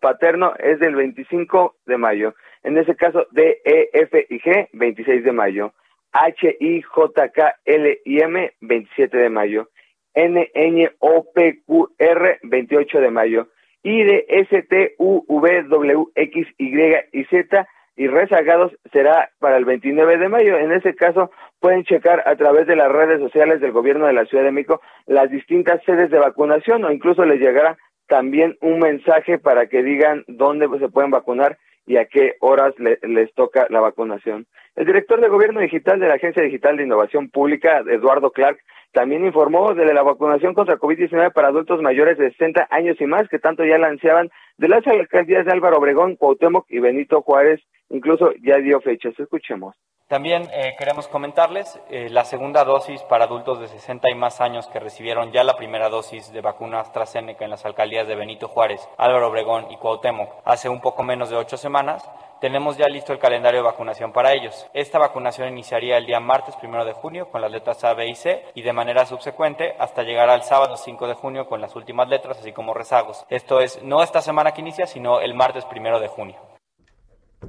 paterno 0.00 0.54
es 0.58 0.78
del 0.78 0.94
25 0.94 1.76
de 1.86 1.96
mayo. 1.96 2.34
En 2.62 2.78
ese 2.78 2.94
caso, 2.94 3.26
D, 3.32 3.60
E, 3.64 3.90
F 3.92 4.26
y 4.30 4.38
G, 4.38 4.68
26 4.72 5.24
de 5.24 5.32
mayo. 5.32 5.72
H, 6.12 6.56
I, 6.60 6.82
J, 6.82 7.28
K, 7.30 7.56
L 7.64 8.00
y 8.04 8.22
M, 8.22 8.52
27 8.60 9.16
de 9.16 9.30
mayo. 9.30 9.68
N, 10.14 10.48
N, 10.54 10.90
O, 11.00 11.26
P, 11.34 11.62
Q, 11.66 11.92
R, 11.98 12.38
28 12.44 13.00
de 13.00 13.10
mayo. 13.10 13.48
I 13.82 14.04
de 14.04 14.26
S, 14.28 14.62
T, 14.62 14.94
U, 14.98 15.24
V, 15.26 15.62
W, 15.64 16.04
X, 16.14 16.46
Y 16.58 16.94
y 17.12 17.24
Z, 17.24 17.66
y 17.96 18.06
rezagados 18.06 18.72
será 18.92 19.30
para 19.38 19.56
el 19.56 19.64
29 19.64 20.18
de 20.18 20.28
mayo. 20.28 20.56
En 20.58 20.72
ese 20.72 20.94
caso, 20.94 21.30
pueden 21.60 21.84
checar 21.84 22.22
a 22.26 22.36
través 22.36 22.66
de 22.66 22.76
las 22.76 22.90
redes 22.90 23.20
sociales 23.20 23.60
del 23.60 23.72
gobierno 23.72 24.06
de 24.06 24.12
la 24.14 24.24
Ciudad 24.24 24.44
de 24.44 24.52
México 24.52 24.80
las 25.06 25.30
distintas 25.30 25.82
sedes 25.84 26.10
de 26.10 26.18
vacunación 26.18 26.84
o 26.84 26.90
incluso 26.92 27.24
les 27.24 27.40
llegará 27.40 27.76
también 28.08 28.56
un 28.60 28.78
mensaje 28.78 29.38
para 29.38 29.66
que 29.66 29.82
digan 29.82 30.24
dónde 30.26 30.68
se 30.78 30.88
pueden 30.88 31.10
vacunar 31.10 31.58
y 31.86 31.96
a 31.96 32.04
qué 32.06 32.34
horas 32.40 32.74
le- 32.78 32.98
les 33.02 33.32
toca 33.34 33.66
la 33.70 33.80
vacunación. 33.80 34.46
El 34.76 34.86
director 34.86 35.20
de 35.20 35.28
Gobierno 35.28 35.60
Digital 35.60 35.98
de 36.00 36.08
la 36.08 36.14
Agencia 36.14 36.42
Digital 36.42 36.76
de 36.76 36.84
Innovación 36.84 37.28
Pública, 37.30 37.82
Eduardo 37.90 38.30
Clark, 38.30 38.58
también 38.92 39.24
informó 39.24 39.74
de 39.74 39.92
la 39.92 40.02
vacunación 40.02 40.54
contra 40.54 40.78
COVID-19 40.78 41.32
para 41.32 41.48
adultos 41.48 41.80
mayores 41.80 42.18
de 42.18 42.30
60 42.30 42.68
años 42.70 43.00
y 43.00 43.06
más, 43.06 43.28
que 43.28 43.38
tanto 43.38 43.64
ya 43.64 43.78
la 43.78 43.88
ansiaban 43.88 44.30
de 44.58 44.68
las 44.68 44.86
alcaldías 44.86 45.46
de 45.46 45.52
Álvaro 45.52 45.78
Obregón, 45.78 46.16
Cuauhtémoc 46.16 46.66
y 46.68 46.78
Benito 46.78 47.22
Juárez. 47.22 47.60
Incluso 47.88 48.32
ya 48.42 48.56
dio 48.58 48.80
fechas. 48.80 49.18
Escuchemos. 49.18 49.74
También 50.08 50.42
eh, 50.52 50.74
queremos 50.78 51.08
comentarles 51.08 51.80
eh, 51.88 52.08
la 52.10 52.26
segunda 52.26 52.64
dosis 52.64 53.02
para 53.04 53.24
adultos 53.24 53.60
de 53.60 53.68
60 53.68 54.10
y 54.10 54.14
más 54.14 54.42
años 54.42 54.66
que 54.66 54.78
recibieron 54.78 55.32
ya 55.32 55.42
la 55.42 55.56
primera 55.56 55.88
dosis 55.88 56.30
de 56.32 56.42
vacuna 56.42 56.80
AstraZeneca 56.80 57.44
en 57.44 57.50
las 57.50 57.64
alcaldías 57.64 58.06
de 58.06 58.14
Benito 58.14 58.46
Juárez, 58.46 58.86
Álvaro 58.98 59.28
Obregón 59.28 59.70
y 59.70 59.78
Cuauhtémoc 59.78 60.28
hace 60.44 60.68
un 60.68 60.82
poco 60.82 61.02
menos 61.02 61.30
de 61.30 61.36
ocho 61.36 61.56
semanas. 61.56 62.06
Tenemos 62.42 62.76
ya 62.76 62.88
listo 62.88 63.12
el 63.12 63.20
calendario 63.20 63.60
de 63.60 63.66
vacunación 63.66 64.12
para 64.12 64.32
ellos. 64.32 64.68
Esta 64.74 64.98
vacunación 64.98 65.48
iniciaría 65.50 65.96
el 65.96 66.06
día 66.06 66.18
martes 66.18 66.56
1 66.60 66.84
de 66.84 66.92
junio 66.92 67.28
con 67.30 67.40
las 67.40 67.52
letras 67.52 67.84
A, 67.84 67.94
B 67.94 68.08
y 68.08 68.16
C 68.16 68.42
y 68.56 68.62
de 68.62 68.72
manera 68.72 69.06
subsecuente 69.06 69.74
hasta 69.78 70.02
llegar 70.02 70.28
al 70.28 70.42
sábado 70.42 70.76
5 70.76 71.06
de 71.06 71.14
junio 71.14 71.46
con 71.46 71.60
las 71.60 71.76
últimas 71.76 72.08
letras, 72.08 72.40
así 72.40 72.50
como 72.50 72.74
rezagos. 72.74 73.24
Esto 73.30 73.60
es 73.60 73.80
no 73.84 74.02
esta 74.02 74.20
semana 74.20 74.50
que 74.50 74.60
inicia, 74.60 74.88
sino 74.88 75.20
el 75.20 75.34
martes 75.34 75.64
1 75.72 76.00
de 76.00 76.08
junio. 76.08 76.34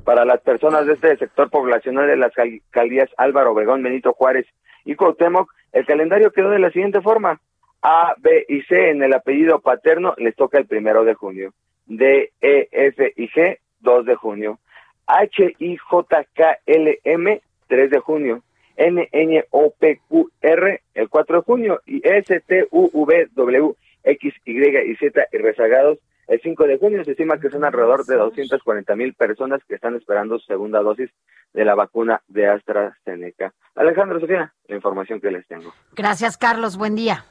para 0.03 0.25
las 0.25 0.41
personas 0.41 0.85
de 0.85 0.93
este 0.93 1.17
sector 1.17 1.49
poblacional 1.49 2.05
de 2.05 2.17
las 2.17 2.37
alcaldías 2.37 3.09
Álvaro 3.17 3.53
Obregón, 3.53 3.81
Benito 3.81 4.13
Juárez 4.13 4.45
y 4.85 4.93
Cuauhtémoc, 4.93 5.51
el 5.71 5.87
calendario 5.87 6.31
quedó 6.31 6.51
de 6.51 6.59
la 6.59 6.69
siguiente 6.69 7.01
forma. 7.01 7.41
A, 7.81 8.13
B 8.19 8.45
y 8.47 8.61
C 8.61 8.91
en 8.91 9.01
el 9.01 9.15
apellido 9.15 9.59
paterno 9.59 10.13
les 10.17 10.35
toca 10.35 10.59
el 10.59 10.67
primero 10.67 11.03
de 11.03 11.15
junio. 11.15 11.51
D, 11.87 12.31
E, 12.39 12.69
F 12.71 13.11
y 13.15 13.27
G, 13.29 13.57
2 13.79 14.05
de 14.05 14.15
junio. 14.15 14.59
H, 15.08 15.56
I, 15.60 15.78
J, 15.78 16.26
K, 16.34 16.60
L, 16.66 16.99
M, 17.04 17.41
3 17.68 17.89
de 17.91 17.99
junio. 17.99 18.43
N, 18.76 19.08
N, 19.12 19.45
O, 19.51 19.72
P, 19.72 20.01
Q, 20.08 20.32
R, 20.41 20.82
el 20.93 21.10
4 21.10 21.38
de 21.38 21.43
junio. 21.43 21.82
Y 21.86 22.01
S, 22.08 22.39
T, 22.41 22.68
U, 22.72 22.89
V, 22.93 23.28
W, 23.34 23.76
X, 24.04 24.34
Y 24.45 24.91
y 24.91 24.95
Z 24.95 25.28
y 25.32 25.38
rezagados 25.38 25.99
el 26.28 26.41
5 26.41 26.64
de 26.66 26.78
junio. 26.78 27.04
Se 27.04 27.12
estima 27.12 27.39
que 27.39 27.49
son 27.49 27.64
alrededor 27.64 28.06
de 28.06 28.16
240 28.16 28.95
mil 28.95 29.14
personas 29.14 29.62
que 29.68 29.76
están 29.76 29.95
esperando 29.95 30.39
su 30.39 30.45
segunda 30.45 30.82
dosis 30.82 31.10
de 31.54 31.66
la 31.66 31.76
vacuna 31.76 32.22
de 32.28 32.47
AstraZeneca. 32.47 33.54
Alejandro, 33.76 34.20
Sofía, 34.20 34.54
la 34.68 34.76
información 34.76 35.20
que 35.20 35.32
les 35.32 35.47
tengo. 35.47 35.74
Gracias, 35.95 36.38
Carlos. 36.38 36.78
Buen 36.78 36.95
día. 36.95 37.26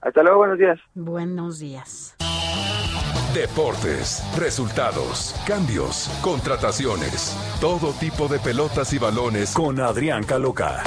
Hasta 0.00 0.22
luego, 0.22 0.38
buenos 0.38 0.58
días. 0.58 0.78
Buenos 0.94 1.58
días. 1.58 2.16
Deportes, 3.34 4.22
resultados, 4.36 5.34
cambios, 5.44 6.08
contrataciones, 6.22 7.36
todo 7.60 7.92
tipo 7.94 8.28
de 8.28 8.38
pelotas 8.38 8.92
y 8.92 8.98
balones 8.98 9.52
con 9.52 9.80
Adrián 9.80 10.22
Caloca. 10.22 10.84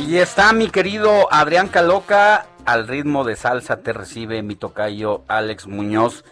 Ahí 0.00 0.16
está 0.16 0.54
mi 0.54 0.70
querido 0.70 1.28
Adrián 1.30 1.68
Caloca, 1.68 2.46
al 2.64 2.88
ritmo 2.88 3.22
de 3.22 3.36
salsa 3.36 3.80
te 3.80 3.92
recibe 3.92 4.42
mi 4.42 4.56
tocayo 4.56 5.24
Alex 5.28 5.66
Muñoz 5.66 6.24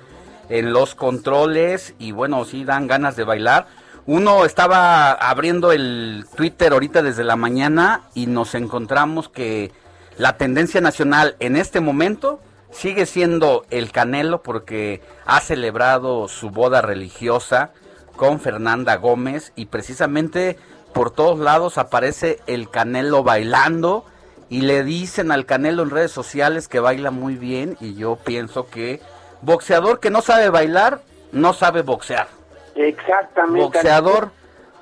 en 0.49 0.73
los 0.73 0.95
controles 0.95 1.95
y 1.99 2.13
bueno, 2.13 2.47
sí 2.47 2.65
dan 2.65 2.87
ganas 2.87 3.15
de 3.15 3.25
bailar. 3.25 3.67
Uno 4.07 4.47
estaba 4.47 5.13
abriendo 5.13 5.71
el 5.71 6.25
Twitter 6.35 6.73
ahorita 6.73 7.03
desde 7.03 7.25
la 7.25 7.37
mañana 7.37 8.05
y 8.15 8.27
nos 8.27 8.55
encontramos 8.55 9.29
que 9.29 9.71
la 10.17 10.39
tendencia 10.39 10.81
nacional 10.81 11.37
en 11.39 11.55
este 11.55 11.81
momento 11.81 12.41
sigue 12.71 13.05
siendo 13.05 13.67
el 13.69 13.93
Canelo 13.93 14.43
porque 14.43 15.03
ha 15.27 15.41
celebrado 15.41 16.27
su 16.29 16.49
boda 16.49 16.81
religiosa 16.81 17.73
con 18.17 18.41
Fernanda 18.41 18.97
Gómez 18.97 19.53
y 19.57 19.67
precisamente 19.67 20.57
por 20.99 21.13
todos 21.13 21.39
lados 21.39 21.79
aparece 21.79 22.41
el 22.49 22.71
Canelo 22.71 23.23
bailando 23.23 24.05
y 24.49 24.63
le 24.63 24.83
dicen 24.83 25.31
al 25.31 25.47
Canelo 25.47 25.85
en 25.85 25.91
redes 25.91 26.11
sociales 26.11 26.67
que 26.67 26.81
baila 26.81 27.13
muy 27.13 27.37
bien 27.37 27.77
y 27.81 27.95
yo 27.95 28.17
pienso 28.17 28.67
que 28.67 29.01
boxeador 29.41 30.01
que 30.01 30.11
no 30.11 30.23
sabe 30.23 30.51
bailar 30.51 31.03
no 31.31 31.53
sabe 31.53 31.83
boxear. 31.83 32.27
Exactamente. 32.75 33.61
Boxeador 33.61 34.33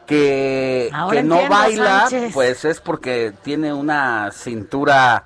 que, 0.07 0.89
Ahora 0.95 1.19
que 1.19 1.23
no 1.23 1.35
entiendo, 1.35 1.55
baila 1.55 2.01
Sánchez. 2.09 2.33
pues 2.33 2.65
es 2.65 2.81
porque 2.81 3.35
tiene 3.43 3.75
una 3.75 4.31
cintura 4.33 5.25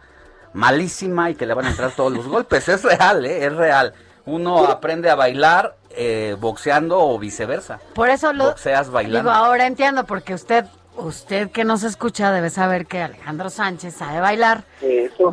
malísima 0.55 1.31
y 1.31 1.37
que 1.37 1.47
le 1.47 1.55
van 1.55 1.67
a 1.67 1.71
entrar 1.71 1.93
todos 1.93 2.13
los 2.13 2.27
golpes. 2.27 2.69
Es 2.69 2.83
real, 2.83 3.25
¿eh? 3.27 3.47
es 3.47 3.55
real. 3.55 3.95
Uno 4.27 4.65
aprende 4.65 5.09
a 5.09 5.15
bailar 5.15 5.77
eh, 5.91 6.37
boxeando 6.39 7.01
o 7.01 7.17
viceversa. 7.19 7.79
Por 7.95 8.09
eso 8.11 8.33
lo 8.33 8.47
Boxeas 8.47 8.91
bailando. 8.91 9.31
digo, 9.31 9.31
ahora 9.31 9.67
entiendo, 9.67 10.05
porque 10.05 10.35
usted, 10.35 10.65
usted 11.01 11.51
que 11.51 11.65
nos 11.65 11.83
escucha 11.83 12.33
debe 12.33 12.51
saber 12.51 12.87
que 12.87 13.01
Alejandro 13.03 13.51
Sánchez 13.51 13.95
sabe 13.95 14.21
bailar 14.21 14.65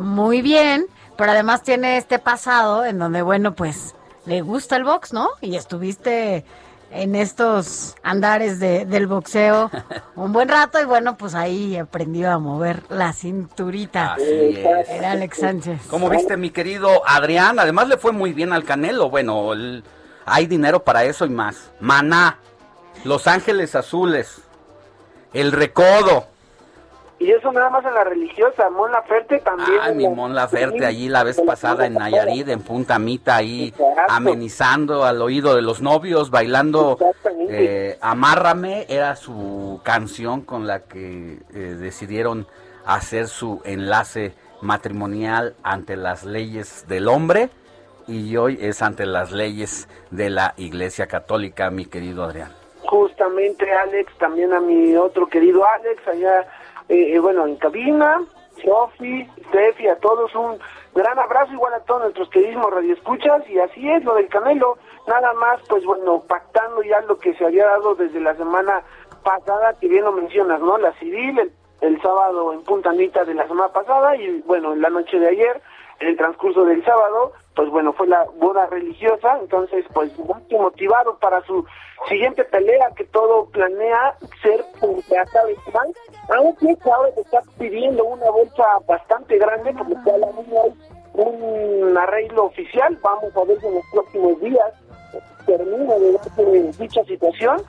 muy 0.00 0.42
bien, 0.42 0.86
pero 1.16 1.32
además 1.32 1.62
tiene 1.62 1.96
este 1.96 2.18
pasado 2.18 2.84
en 2.84 2.98
donde, 2.98 3.22
bueno, 3.22 3.54
pues 3.54 3.94
le 4.26 4.40
gusta 4.42 4.76
el 4.76 4.84
box, 4.84 5.12
¿no? 5.12 5.30
Y 5.40 5.56
estuviste 5.56 6.44
en 6.90 7.14
estos 7.14 7.94
andares 8.02 8.60
de, 8.60 8.86
del 8.86 9.06
boxeo 9.06 9.70
un 10.16 10.32
buen 10.32 10.48
rato 10.48 10.80
y 10.80 10.84
bueno, 10.86 11.16
pues 11.16 11.34
ahí 11.34 11.76
aprendió 11.76 12.30
a 12.30 12.38
mover 12.38 12.82
la 12.88 13.12
cinturita. 13.12 14.14
Así 14.14 14.24
es. 14.24 14.88
Era 14.88 15.12
Alex 15.12 15.38
Sánchez. 15.38 15.80
¿Cómo 15.90 16.08
viste, 16.08 16.36
mi 16.36 16.50
querido 16.50 17.02
Adrián? 17.06 17.58
Además 17.58 17.88
le 17.88 17.98
fue 17.98 18.12
muy 18.12 18.32
bien 18.32 18.52
al 18.52 18.64
Canelo. 18.64 19.10
Bueno, 19.10 19.52
el- 19.52 19.84
hay 20.24 20.46
dinero 20.46 20.82
para 20.84 21.04
eso 21.04 21.24
y 21.26 21.30
más. 21.30 21.70
Maná, 21.80 22.38
Los 23.04 23.26
Ángeles 23.26 23.74
Azules, 23.74 24.42
El 25.32 25.52
Recodo. 25.52 26.26
Y 27.20 27.32
eso 27.32 27.50
nada 27.50 27.68
más 27.68 27.84
en 27.84 27.94
la 27.94 28.04
religiosa, 28.04 28.70
Mon 28.70 28.92
Laferte 28.92 29.40
también. 29.40 29.80
En 29.88 29.96
mi 29.96 30.08
Mon 30.08 30.36
Laferte 30.36 30.86
allí 30.86 31.08
la 31.08 31.24
vez 31.24 31.40
pasada 31.40 31.86
en 31.86 31.94
Nayarit, 31.94 32.48
en 32.48 32.60
Punta 32.60 33.00
Mita, 33.00 33.34
ahí 33.36 33.74
amenizando 34.08 35.04
al 35.04 35.20
oído 35.20 35.56
de 35.56 35.62
los 35.62 35.82
novios, 35.82 36.30
bailando 36.30 36.96
eh, 37.48 37.98
Amárrame, 38.00 38.86
era 38.88 39.16
su 39.16 39.80
canción 39.82 40.42
con 40.42 40.68
la 40.68 40.84
que 40.84 41.40
eh, 41.52 41.58
decidieron 41.80 42.46
hacer 42.86 43.26
su 43.26 43.62
enlace 43.64 44.34
matrimonial 44.60 45.56
ante 45.64 45.96
las 45.96 46.24
leyes 46.24 46.86
del 46.86 47.08
hombre 47.08 47.50
y 48.06 48.36
hoy 48.36 48.58
es 48.60 48.80
ante 48.80 49.06
las 49.06 49.32
leyes 49.32 49.88
de 50.10 50.30
la 50.30 50.54
Iglesia 50.56 51.08
Católica, 51.08 51.70
mi 51.70 51.84
querido 51.84 52.22
Adrián. 52.22 52.52
Justamente 52.88 53.70
Alex, 53.70 54.16
también 54.16 54.54
a 54.54 54.60
mi 54.60 54.96
otro 54.96 55.26
querido 55.26 55.62
Alex, 55.62 56.08
allá, 56.08 56.40
eh, 56.88 57.12
eh, 57.14 57.18
bueno, 57.18 57.46
en 57.46 57.56
cabina, 57.56 58.24
Sofi, 58.64 59.28
Steffi, 59.48 59.88
a 59.88 59.96
todos 59.96 60.34
un 60.34 60.58
gran 60.94 61.18
abrazo, 61.18 61.52
igual 61.52 61.74
a 61.74 61.80
todos 61.80 62.00
nuestros 62.00 62.30
queridísimos 62.30 62.72
radioescuchas, 62.72 63.46
y 63.50 63.58
así 63.58 63.90
es 63.90 64.02
lo 64.04 64.14
del 64.14 64.28
Canelo, 64.28 64.78
nada 65.06 65.34
más, 65.34 65.60
pues 65.68 65.84
bueno, 65.84 66.22
pactando 66.26 66.82
ya 66.82 67.02
lo 67.02 67.18
que 67.18 67.34
se 67.34 67.44
había 67.44 67.66
dado 67.66 67.94
desde 67.94 68.20
la 68.20 68.34
semana 68.36 68.82
pasada, 69.22 69.74
que 69.78 69.86
bien 69.86 70.04
lo 70.04 70.12
mencionas, 70.12 70.58
¿no? 70.60 70.78
La 70.78 70.94
civil, 70.94 71.38
el, 71.38 71.52
el 71.82 72.00
sábado 72.00 72.54
en 72.54 72.62
Punta 72.62 72.88
Anita 72.88 73.22
de 73.24 73.34
la 73.34 73.46
semana 73.48 73.68
pasada, 73.68 74.16
y 74.16 74.40
bueno, 74.46 74.72
en 74.72 74.80
la 74.80 74.88
noche 74.88 75.18
de 75.18 75.28
ayer, 75.28 75.60
en 76.00 76.08
el 76.08 76.16
transcurso 76.16 76.64
del 76.64 76.84
sábado, 76.84 77.32
pues 77.54 77.70
bueno, 77.70 77.92
fue 77.92 78.06
la 78.06 78.24
boda 78.38 78.66
religiosa, 78.66 79.38
entonces 79.40 79.84
pues 79.92 80.16
muy 80.18 80.42
motivado 80.50 81.18
para 81.18 81.42
su 81.44 81.64
siguiente 82.08 82.44
pelea 82.44 82.90
que 82.96 83.04
todo 83.04 83.46
planea 83.46 84.14
ser 84.42 84.64
contra 84.78 85.26
¿sabes 85.26 85.58
cuál? 85.72 85.88
Aunque 86.36 86.76
ahora 86.90 87.10
le 87.16 87.22
está 87.22 87.40
pidiendo 87.58 88.04
una 88.04 88.30
bolsa 88.30 88.64
bastante 88.86 89.38
grande 89.38 89.74
porque 89.76 89.94
ya 90.06 90.18
la 90.18 90.26
niña 90.26 90.60
hay 90.64 90.74
un 91.14 91.98
arreglo 91.98 92.44
oficial, 92.44 92.96
vamos 93.02 93.36
a 93.36 93.44
ver 93.44 93.58
si 93.60 93.66
en 93.66 93.74
los 93.74 93.84
próximos 93.92 94.40
días 94.40 94.72
termina 95.46 95.94
de 95.94 96.12
darse 96.12 96.72
dicha 96.78 97.02
situación, 97.04 97.60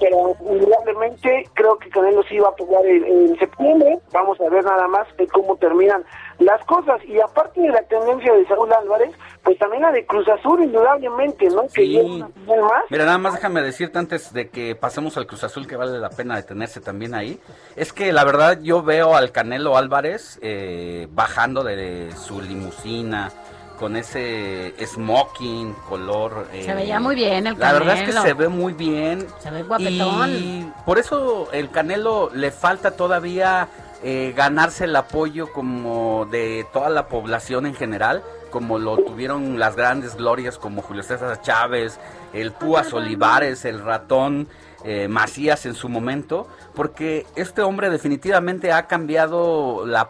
pero 0.00 0.34
indudablemente 0.40 1.48
creo 1.54 1.78
que 1.78 1.88
Canelo 1.90 2.22
sí 2.24 2.38
va 2.38 2.48
a 2.48 2.54
pelear 2.54 2.84
en, 2.86 3.04
en 3.04 3.38
septiembre, 3.38 3.98
vamos 4.12 4.40
a 4.40 4.48
ver 4.48 4.64
nada 4.64 4.86
más 4.88 5.06
de 5.16 5.26
cómo 5.28 5.56
terminan 5.56 6.04
las 6.38 6.62
cosas, 6.66 7.00
y 7.06 7.18
aparte 7.18 7.60
de 7.62 7.68
la 7.70 7.82
tendencia 7.84 8.32
de 8.34 8.46
Saúl 8.46 8.70
Álvarez, 8.72 9.10
pues 9.42 9.58
también 9.58 9.82
la 9.82 9.92
de 9.92 10.04
Cruz 10.04 10.28
Azul, 10.28 10.62
indudablemente, 10.62 11.46
¿no? 11.48 11.62
Que 11.72 11.86
Sí. 11.86 12.24
más. 12.46 12.82
Mira, 12.90 13.04
nada 13.06 13.16
más 13.18 13.34
déjame 13.34 13.62
decirte 13.62 13.98
antes 13.98 14.32
de 14.34 14.50
que 14.50 14.74
pasemos 14.74 15.16
al 15.16 15.26
Cruz 15.26 15.44
Azul, 15.44 15.66
que 15.66 15.76
vale 15.76 15.98
la 15.98 16.10
pena 16.10 16.36
detenerse 16.36 16.80
también 16.80 17.14
ahí. 17.14 17.40
Es 17.74 17.92
que 17.92 18.12
la 18.12 18.24
verdad 18.24 18.58
yo 18.60 18.82
veo 18.82 19.14
al 19.16 19.32
Canelo 19.32 19.76
Álvarez 19.78 20.38
eh, 20.42 21.06
bajando 21.10 21.62
de 21.64 22.12
su 22.12 22.40
limusina 22.42 23.30
con 23.78 23.96
ese 23.96 24.74
smoking 24.84 25.72
color. 25.88 26.48
eh, 26.52 26.62
Se 26.64 26.74
veía 26.74 26.98
muy 27.00 27.14
bien 27.14 27.46
el 27.46 27.58
La 27.58 27.72
verdad 27.72 27.94
es 27.94 28.00
que 28.00 28.06
Canelo. 28.06 28.22
se 28.22 28.34
ve 28.34 28.48
muy 28.48 28.72
bien. 28.72 29.26
Se 29.40 29.50
ve 29.50 29.62
guapetón. 29.62 30.30
Y 30.30 30.72
por 30.84 30.98
eso 30.98 31.48
el 31.52 31.70
Canelo 31.70 32.30
le 32.32 32.50
falta 32.50 32.92
todavía 32.92 33.68
eh, 34.02 34.32
ganarse 34.36 34.84
el 34.84 34.96
apoyo 34.96 35.52
como 35.52 36.26
de 36.30 36.66
toda 36.72 36.90
la 36.90 37.08
población 37.08 37.66
en 37.66 37.74
general, 37.74 38.22
como 38.50 38.78
lo 38.78 38.96
tuvieron 38.98 39.58
las 39.58 39.76
grandes 39.76 40.16
glorias 40.16 40.58
como 40.58 40.82
Julio 40.82 41.02
César 41.02 41.40
Chávez, 41.42 41.98
el 42.32 42.52
Púas 42.52 42.92
Olivares, 42.92 43.64
el 43.64 43.80
ratón 43.82 44.48
eh, 44.84 45.08
Macías 45.08 45.66
en 45.66 45.74
su 45.74 45.88
momento, 45.88 46.46
porque 46.74 47.26
este 47.34 47.62
hombre 47.62 47.90
definitivamente 47.90 48.72
ha 48.72 48.86
cambiado 48.86 49.84
la 49.86 50.08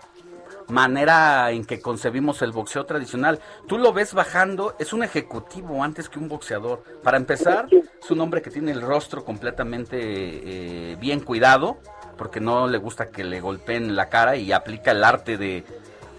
manera 0.69 1.51
en 1.51 1.65
que 1.65 1.81
concebimos 1.81 2.43
el 2.43 2.53
boxeo 2.53 2.87
tradicional. 2.87 3.41
Tú 3.67 3.79
lo 3.79 3.93
ves 3.93 4.15
bajando, 4.15 4.75
es 4.79 4.93
un 4.93 5.03
ejecutivo 5.03 5.83
antes 5.83 6.09
que 6.09 6.19
un 6.19 6.29
boxeador. 6.29 6.83
Para 7.03 7.17
empezar, 7.17 7.69
es 7.71 8.11
un 8.11 8.21
hombre 8.21 8.43
que 8.43 8.51
tiene 8.51 8.73
el 8.73 8.83
rostro 8.83 9.25
completamente 9.25 9.97
eh, 10.01 10.97
bien 10.97 11.21
cuidado, 11.21 11.79
porque 12.19 12.41
no 12.41 12.67
le 12.67 12.79
gusta 12.79 13.11
que 13.11 13.25
le 13.25 13.41
golpeen 13.41 13.95
la 13.95 14.09
cara 14.09 14.37
y 14.37 14.53
aplica 14.53 14.91
el 14.91 15.05
arte 15.05 15.37
de 15.37 15.65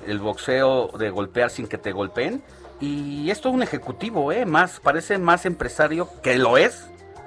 el 0.06 0.20
boxeo 0.20 0.89
de 0.98 1.10
golpear 1.10 1.50
sin 1.50 1.68
que 1.68 1.78
te 1.78 1.91
golpeen. 1.91 2.41
Y 2.80 3.30
esto 3.32 3.50
es 3.50 3.56
un 3.56 3.64
ejecutivo, 3.64 4.32
¿eh? 4.32 4.45
Más, 4.45 4.80
parece 4.80 5.18
más 5.18 5.45
empresario 5.45 6.08
que 6.22 6.38
lo 6.38 6.58
es, 6.58 6.86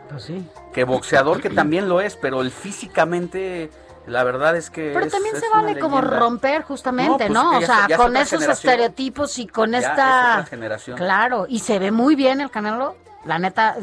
Pues 0.09 0.23
sí. 0.23 0.47
que 0.73 0.85
boxeador 0.85 1.43
que 1.43 1.51
también 1.51 1.89
lo 1.89 2.01
es, 2.01 2.17
pero 2.17 2.41
el 2.41 2.51
físicamente, 2.53 3.69
la 4.11 4.25
verdad 4.25 4.57
es 4.57 4.69
que 4.71 4.91
Pero 4.93 5.07
es- 5.07 5.13
también 5.13 5.35
es 5.37 5.41
se 5.43 5.49
vale 5.49 5.79
como 5.79 6.01
romper 6.01 6.63
justamente, 6.63 7.29
No, 7.31 7.53
pues 7.53 7.57
O 7.57 7.61
ya 7.61 7.67
sea, 7.67 7.83
es- 7.83 7.89
ya 7.89 7.95
es 7.95 8.01
con 8.01 8.17
esos 8.17 8.43
estereotipos 8.49 9.39
y 9.39 9.47
con 9.47 9.73
Ya 9.73 9.79
es 9.79 9.85
esta... 9.85 10.33
otra 10.35 10.47
generación. 10.47 10.97
Claro, 10.97 11.47
y 11.49 11.61
se 11.61 11.79
ve 11.79 11.91
muy 11.91 12.15
bien 12.15 12.41
el 12.41 12.51
Canelo. 12.51 12.97
La 13.25 13.39
neta, 13.39 13.77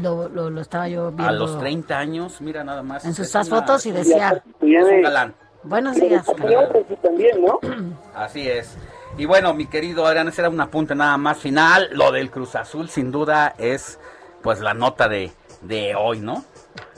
lo, 0.00 0.28
lo, 0.28 0.48
lo 0.48 0.60
estaba 0.60 0.86
yo 0.88 1.10
viendo. 1.10 1.28
A 1.28 1.32
los 1.32 1.58
30 1.58 1.98
años, 1.98 2.40
mira 2.40 2.62
nada 2.62 2.82
más. 2.82 3.04
En 3.04 3.14
sus 3.14 3.26
es 3.26 3.34
una- 3.34 3.44
fotos 3.44 3.84
y 3.86 3.90
decía... 3.92 4.42
Es 4.60 4.84
un 4.84 5.02
galán. 5.02 5.34
Buenos 5.64 5.96
días. 5.96 6.24
también, 7.02 7.44
¿no? 7.44 7.58
Así 8.14 8.48
es. 8.48 8.76
Y 9.18 9.24
bueno, 9.24 9.54
mi 9.54 9.66
querido 9.66 10.06
Adrián, 10.06 10.28
ese 10.28 10.42
era 10.42 10.50
un 10.50 10.60
apunte 10.60 10.94
nada 10.94 11.16
más 11.16 11.38
final. 11.38 11.88
Lo 11.92 12.12
del 12.12 12.30
Cruz 12.30 12.54
Azul, 12.54 12.88
sin 12.88 13.10
duda, 13.10 13.54
es 13.58 13.98
pues 14.42 14.60
la 14.60 14.74
nota 14.74 15.08
de, 15.08 15.32
de 15.62 15.94
hoy, 15.96 16.20
¿no? 16.20 16.44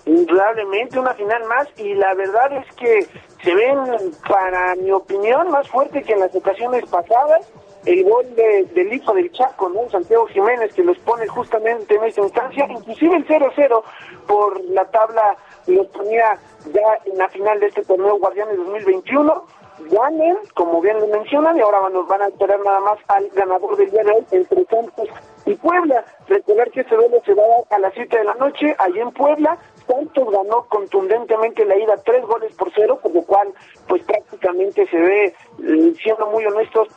Indudablemente 0.08 0.98
una 0.98 1.12
final 1.12 1.44
más 1.44 1.68
y 1.76 1.92
la 1.92 2.14
verdad 2.14 2.50
es 2.52 2.74
que 2.76 3.06
se 3.44 3.54
ven, 3.54 3.78
para 4.26 4.74
mi 4.76 4.90
opinión, 4.90 5.50
más 5.50 5.68
fuerte 5.68 6.02
que 6.02 6.14
en 6.14 6.20
las 6.20 6.34
ocasiones 6.34 6.86
pasadas. 6.86 7.52
El 7.84 8.04
gol 8.04 8.24
de, 8.34 8.64
del 8.74 8.92
hijo 8.92 9.12
del 9.12 9.30
Chaco, 9.32 9.68
¿no? 9.68 9.88
Santiago 9.90 10.26
Jiménez, 10.26 10.72
que 10.72 10.82
los 10.82 10.98
pone 11.00 11.26
justamente 11.28 11.94
en 11.94 12.04
esta 12.04 12.22
instancia, 12.22 12.66
inclusive 12.70 13.16
el 13.16 13.26
0-0 13.26 13.82
por 14.26 14.60
la 14.64 14.84
tabla 14.86 15.36
los 15.66 15.86
ponía 15.88 16.38
ya 16.72 16.98
en 17.04 17.18
la 17.18 17.28
final 17.28 17.60
de 17.60 17.66
este 17.66 17.84
torneo 17.84 18.18
Guardianes 18.18 18.56
2021. 18.56 19.44
Ganen, 19.90 20.38
como 20.54 20.80
bien 20.80 20.98
lo 20.98 21.06
mencionan, 21.06 21.56
y 21.56 21.60
ahora 21.60 21.88
nos 21.90 22.08
van 22.08 22.22
a 22.22 22.28
esperar 22.28 22.58
nada 22.64 22.80
más 22.80 22.98
al 23.08 23.28
ganador 23.28 23.76
del 23.76 23.90
día 23.90 24.02
de 24.02 24.10
hoy 24.10 24.26
entre 24.32 24.64
Santos 24.64 25.08
y 25.46 25.54
Puebla. 25.54 26.04
Recordar 26.26 26.70
que 26.70 26.80
este 26.80 26.96
duelo 26.96 27.22
se 27.24 27.34
va 27.34 27.42
a 27.44 27.48
dar 27.48 27.64
a 27.70 27.78
las 27.78 27.94
7 27.94 28.18
de 28.18 28.24
la 28.24 28.34
noche, 28.34 28.74
allí 28.78 29.00
en 29.00 29.12
Puebla. 29.12 29.58
Santos 29.88 30.30
ganó 30.30 30.66
contundentemente 30.68 31.64
la 31.64 31.76
ida 31.76 31.96
tres 32.04 32.22
goles 32.24 32.54
por 32.56 32.70
cero, 32.74 33.00
por 33.02 33.14
lo 33.14 33.22
cual 33.22 33.48
pues 33.88 34.02
prácticamente 34.04 34.86
se 34.86 34.98
ve, 34.98 35.24
eh, 35.26 35.94
siendo 36.02 36.26
muy 36.26 36.44
honestos, 36.44 36.88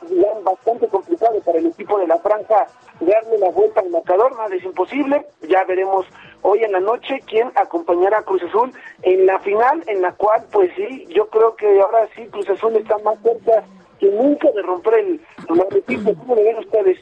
bastante 0.44 0.88
complicado 0.88 1.40
para 1.42 1.60
el 1.60 1.68
equipo 1.68 1.98
de 1.98 2.08
la 2.08 2.18
franja 2.20 2.68
darle 3.00 3.38
la 3.40 3.50
vuelta 3.50 3.80
al 3.80 3.90
marcador, 3.90 4.36
nada 4.38 4.54
es 4.56 4.64
imposible, 4.64 5.26
ya 5.48 5.64
veremos 5.64 6.06
hoy 6.42 6.64
en 6.64 6.74
la 6.74 6.80
noche 6.80 7.22
quién 7.26 7.52
acompañará 7.56 8.20
a 8.20 8.24
Cruz 8.24 8.44
Azul 8.44 8.72
en 9.04 9.26
la 9.26 9.40
final, 9.40 9.84
en 9.88 10.02
la 10.02 10.12
cual 10.14 10.46
pues 10.52 10.72
sí, 10.76 11.08
yo 11.10 11.28
creo 11.30 11.56
que 11.56 11.80
ahora 11.80 12.08
sí 12.16 12.28
Cruz 12.28 12.50
Azul 12.50 12.76
está 12.76 12.98
más 13.00 13.18
cerca 13.24 13.64
que 14.00 14.08
nunca 14.08 14.52
de 14.52 14.62
romper 14.62 14.94
el 14.96 15.22
marretito, 15.50 16.14
¿cómo 16.16 16.36
lo 16.36 16.44
ven 16.44 16.58
ustedes? 16.60 17.00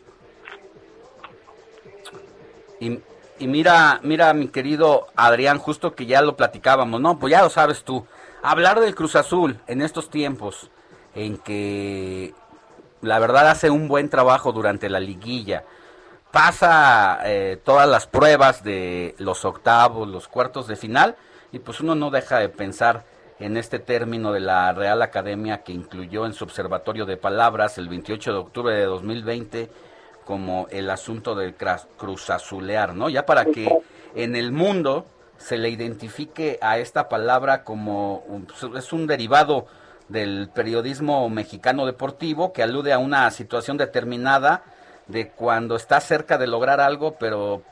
Y, 3.39 3.47
mira, 3.47 3.99
mira, 4.03 4.33
mi 4.33 4.49
querido 4.49 5.07
Adrián, 5.15 5.59
justo 5.59 5.95
que 5.95 6.05
ya 6.05 6.21
lo 6.21 6.35
platicábamos, 6.35 6.99
¿no? 6.99 7.19
Pues 7.19 7.31
ya 7.31 7.41
lo 7.41 7.49
sabes 7.49 7.83
tú. 7.83 8.05
Hablar 8.43 8.79
del 8.79 8.95
Cruz 8.95 9.15
Azul 9.15 9.59
en 9.67 9.81
estos 9.81 10.09
tiempos 10.09 10.69
en 11.15 11.37
que 11.37 12.33
la 13.01 13.19
verdad 13.19 13.49
hace 13.49 13.69
un 13.69 13.87
buen 13.87 14.09
trabajo 14.09 14.51
durante 14.51 14.89
la 14.89 14.99
liguilla, 14.99 15.63
pasa 16.31 17.19
eh, 17.23 17.59
todas 17.63 17.87
las 17.87 18.07
pruebas 18.07 18.63
de 18.63 19.15
los 19.17 19.45
octavos, 19.45 20.07
los 20.07 20.27
cuartos 20.27 20.67
de 20.67 20.75
final, 20.75 21.15
y 21.51 21.59
pues 21.59 21.79
uno 21.79 21.95
no 21.95 22.11
deja 22.11 22.39
de 22.39 22.49
pensar 22.49 23.05
en 23.39 23.57
este 23.57 23.79
término 23.79 24.33
de 24.33 24.41
la 24.41 24.73
Real 24.73 25.01
Academia 25.01 25.63
que 25.63 25.71
incluyó 25.71 26.25
en 26.25 26.33
su 26.33 26.43
observatorio 26.43 27.05
de 27.05 27.17
palabras 27.17 27.77
el 27.77 27.87
28 27.87 28.33
de 28.33 28.37
octubre 28.37 28.73
de 28.75 28.83
2020 28.83 29.69
como 30.29 30.67
el 30.69 30.91
asunto 30.91 31.33
del 31.33 31.55
cruzazulear, 31.97 32.93
¿no? 32.93 33.09
Ya 33.09 33.25
para 33.25 33.45
que 33.45 33.67
en 34.13 34.35
el 34.35 34.51
mundo 34.51 35.07
se 35.39 35.57
le 35.57 35.69
identifique 35.69 36.59
a 36.61 36.77
esta 36.77 37.09
palabra 37.09 37.63
como 37.63 38.19
un- 38.27 38.45
es 38.77 38.93
un 38.93 39.07
derivado 39.07 39.65
del 40.07 40.47
periodismo 40.53 41.27
mexicano 41.31 41.87
deportivo 41.87 42.53
que 42.53 42.61
alude 42.61 42.93
a 42.93 42.99
una 42.99 43.31
situación 43.31 43.77
determinada 43.77 44.61
de 45.07 45.29
cuando 45.29 45.75
estás 45.75 46.03
cerca 46.03 46.37
de 46.37 46.45
lograr 46.45 46.79
algo, 46.79 47.15
pero 47.19 47.63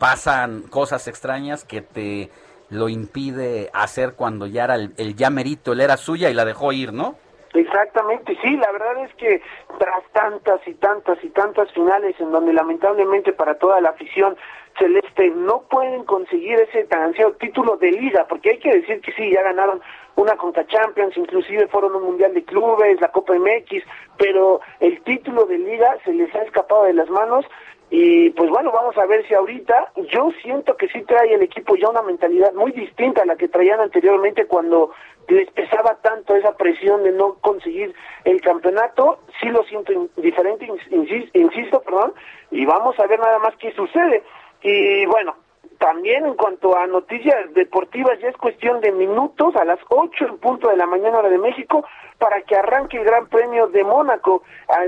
pasan 0.00 0.62
cosas 0.62 1.06
extrañas 1.06 1.62
que 1.62 1.80
te 1.80 2.32
lo 2.70 2.88
impide 2.88 3.70
hacer 3.72 4.14
cuando 4.14 4.46
ya 4.48 4.64
era 4.64 4.74
el, 4.74 4.94
el 4.96 5.14
ya 5.14 5.30
merito, 5.30 5.74
él 5.74 5.80
era 5.80 5.96
suya 5.96 6.28
y 6.28 6.34
la 6.34 6.44
dejó 6.44 6.72
ir, 6.72 6.92
¿no? 6.92 7.14
Exactamente, 7.54 8.36
sí, 8.42 8.56
la 8.56 8.70
verdad 8.72 9.04
es 9.04 9.14
que 9.14 9.40
tras 9.78 10.04
tantas 10.12 10.60
y 10.66 10.74
tantas 10.74 11.22
y 11.24 11.30
tantas 11.30 11.72
finales 11.72 12.14
en 12.20 12.30
donde 12.30 12.52
lamentablemente 12.52 13.32
para 13.32 13.54
toda 13.58 13.80
la 13.80 13.90
afición 13.90 14.36
celeste 14.78 15.30
no 15.30 15.62
pueden 15.62 16.04
conseguir 16.04 16.60
ese 16.60 16.84
tan 16.84 17.02
ansiado 17.02 17.32
título 17.32 17.76
de 17.76 17.90
liga, 17.90 18.26
porque 18.28 18.50
hay 18.50 18.58
que 18.58 18.72
decir 18.72 19.00
que 19.00 19.12
sí, 19.12 19.30
ya 19.30 19.42
ganaron 19.42 19.80
una 20.16 20.36
Conca 20.36 20.66
Champions, 20.66 21.16
inclusive 21.16 21.68
fueron 21.68 21.94
un 21.94 22.04
Mundial 22.04 22.34
de 22.34 22.44
Clubes, 22.44 23.00
la 23.00 23.10
Copa 23.12 23.34
MX, 23.34 23.82
pero 24.16 24.60
el 24.80 25.00
título 25.02 25.46
de 25.46 25.58
liga 25.58 25.96
se 26.04 26.12
les 26.12 26.32
ha 26.34 26.42
escapado 26.42 26.84
de 26.84 26.92
las 26.92 27.08
manos 27.08 27.44
y 27.90 28.30
pues 28.30 28.50
bueno, 28.50 28.70
vamos 28.70 28.96
a 28.98 29.06
ver 29.06 29.26
si 29.26 29.34
ahorita, 29.34 29.92
yo 30.12 30.30
siento 30.42 30.76
que 30.76 30.88
sí 30.88 31.02
trae 31.04 31.32
el 31.34 31.42
equipo 31.42 31.74
ya 31.76 31.88
una 31.88 32.02
mentalidad 32.02 32.52
muy 32.52 32.72
distinta 32.72 33.22
a 33.22 33.26
la 33.26 33.36
que 33.36 33.48
traían 33.48 33.80
anteriormente 33.80 34.46
cuando 34.46 34.90
les 35.28 35.50
pesaba 35.50 35.96
tanto 36.02 36.34
esa 36.36 36.56
presión 36.56 37.02
de 37.04 37.12
no 37.12 37.34
conseguir 37.40 37.94
el 38.24 38.40
campeonato, 38.40 39.20
sí 39.40 39.48
lo 39.48 39.62
siento 39.64 39.92
diferente, 40.16 40.66
ins- 40.66 40.88
insis- 40.90 41.30
insisto, 41.34 41.80
perdón, 41.82 42.12
y 42.50 42.64
vamos 42.66 42.98
a 42.98 43.06
ver 43.06 43.18
nada 43.20 43.38
más 43.38 43.54
qué 43.56 43.72
sucede. 43.72 44.22
Y 44.62 45.06
bueno, 45.06 45.34
también 45.78 46.26
en 46.26 46.34
cuanto 46.34 46.76
a 46.76 46.86
noticias 46.86 47.52
deportivas, 47.54 48.18
ya 48.20 48.28
es 48.28 48.36
cuestión 48.36 48.80
de 48.80 48.92
minutos 48.92 49.54
a 49.56 49.64
las 49.64 49.78
8 49.88 50.26
en 50.26 50.38
punto 50.38 50.68
de 50.68 50.76
la 50.76 50.86
mañana 50.86 51.18
hora 51.18 51.28
de 51.28 51.38
México 51.38 51.84
para 52.18 52.40
que 52.42 52.56
arranque 52.56 52.98
el 52.98 53.04
Gran 53.04 53.28
Premio 53.28 53.68
de 53.68 53.84
Mónaco, 53.84 54.42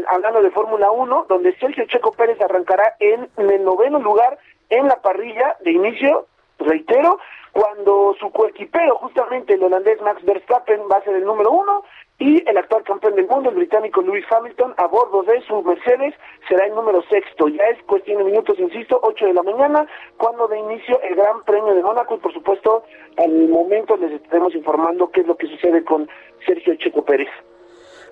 hablando 0.09 0.43
de 0.43 0.51
Fórmula 0.51 0.91
1, 0.91 1.27
donde 1.29 1.57
Sergio 1.59 1.85
Checo 1.87 2.13
Pérez 2.13 2.41
arrancará 2.41 2.97
en 2.99 3.29
el 3.37 3.65
noveno 3.65 4.01
lugar 4.01 4.39
en 4.69 4.89
la 4.89 4.97
parrilla 4.97 5.57
de 5.61 5.73
inicio, 5.73 6.27
reitero, 6.59 7.19
cuando 7.53 8.15
su 8.19 8.31
coequipero, 8.31 8.97
justamente 8.97 9.55
el 9.55 9.63
holandés 9.63 10.01
Max 10.03 10.25
Verstappen, 10.25 10.81
va 10.91 10.99
a 10.99 11.05
ser 11.05 11.17
el 11.17 11.25
número 11.25 11.51
uno, 11.51 11.85
y 12.21 12.45
el 12.47 12.59
actual 12.59 12.85
campeón 12.85 13.17
del 13.17 13.27
mundo, 13.27 13.49
el 13.49 13.57
británico 13.57 14.03
Lewis 14.03 14.27
Hamilton, 14.31 14.75
a 14.77 14.87
bordo 14.87 15.23
de 15.23 15.41
su 15.47 15.63
Mercedes, 15.63 16.15
será 16.47 16.67
el 16.67 16.75
número 16.75 17.03
sexto. 17.09 17.49
Ya 17.49 17.65
es 17.73 17.83
cuestión 17.85 18.19
de 18.19 18.25
minutos, 18.25 18.59
insisto, 18.59 19.01
8 19.03 19.25
de 19.25 19.33
la 19.33 19.43
mañana, 19.43 19.87
cuando 20.19 20.47
de 20.47 20.59
inicio 20.59 21.01
el 21.01 21.17
Gran 21.17 21.43
Premio 21.45 21.75
de 21.75 21.83
Mónaco, 21.83 22.17
y 22.17 22.19
por 22.19 22.35
supuesto, 22.35 22.85
al 23.17 23.49
momento 23.49 23.97
les 23.97 24.13
estaremos 24.13 24.55
informando 24.55 25.11
qué 25.11 25.23
es 25.23 25.27
lo 25.27 25.37
que 25.39 25.47
sucede 25.47 25.83
con 25.83 26.11
Sergio 26.45 26.75
Checo 26.77 27.03
Pérez. 27.07 27.31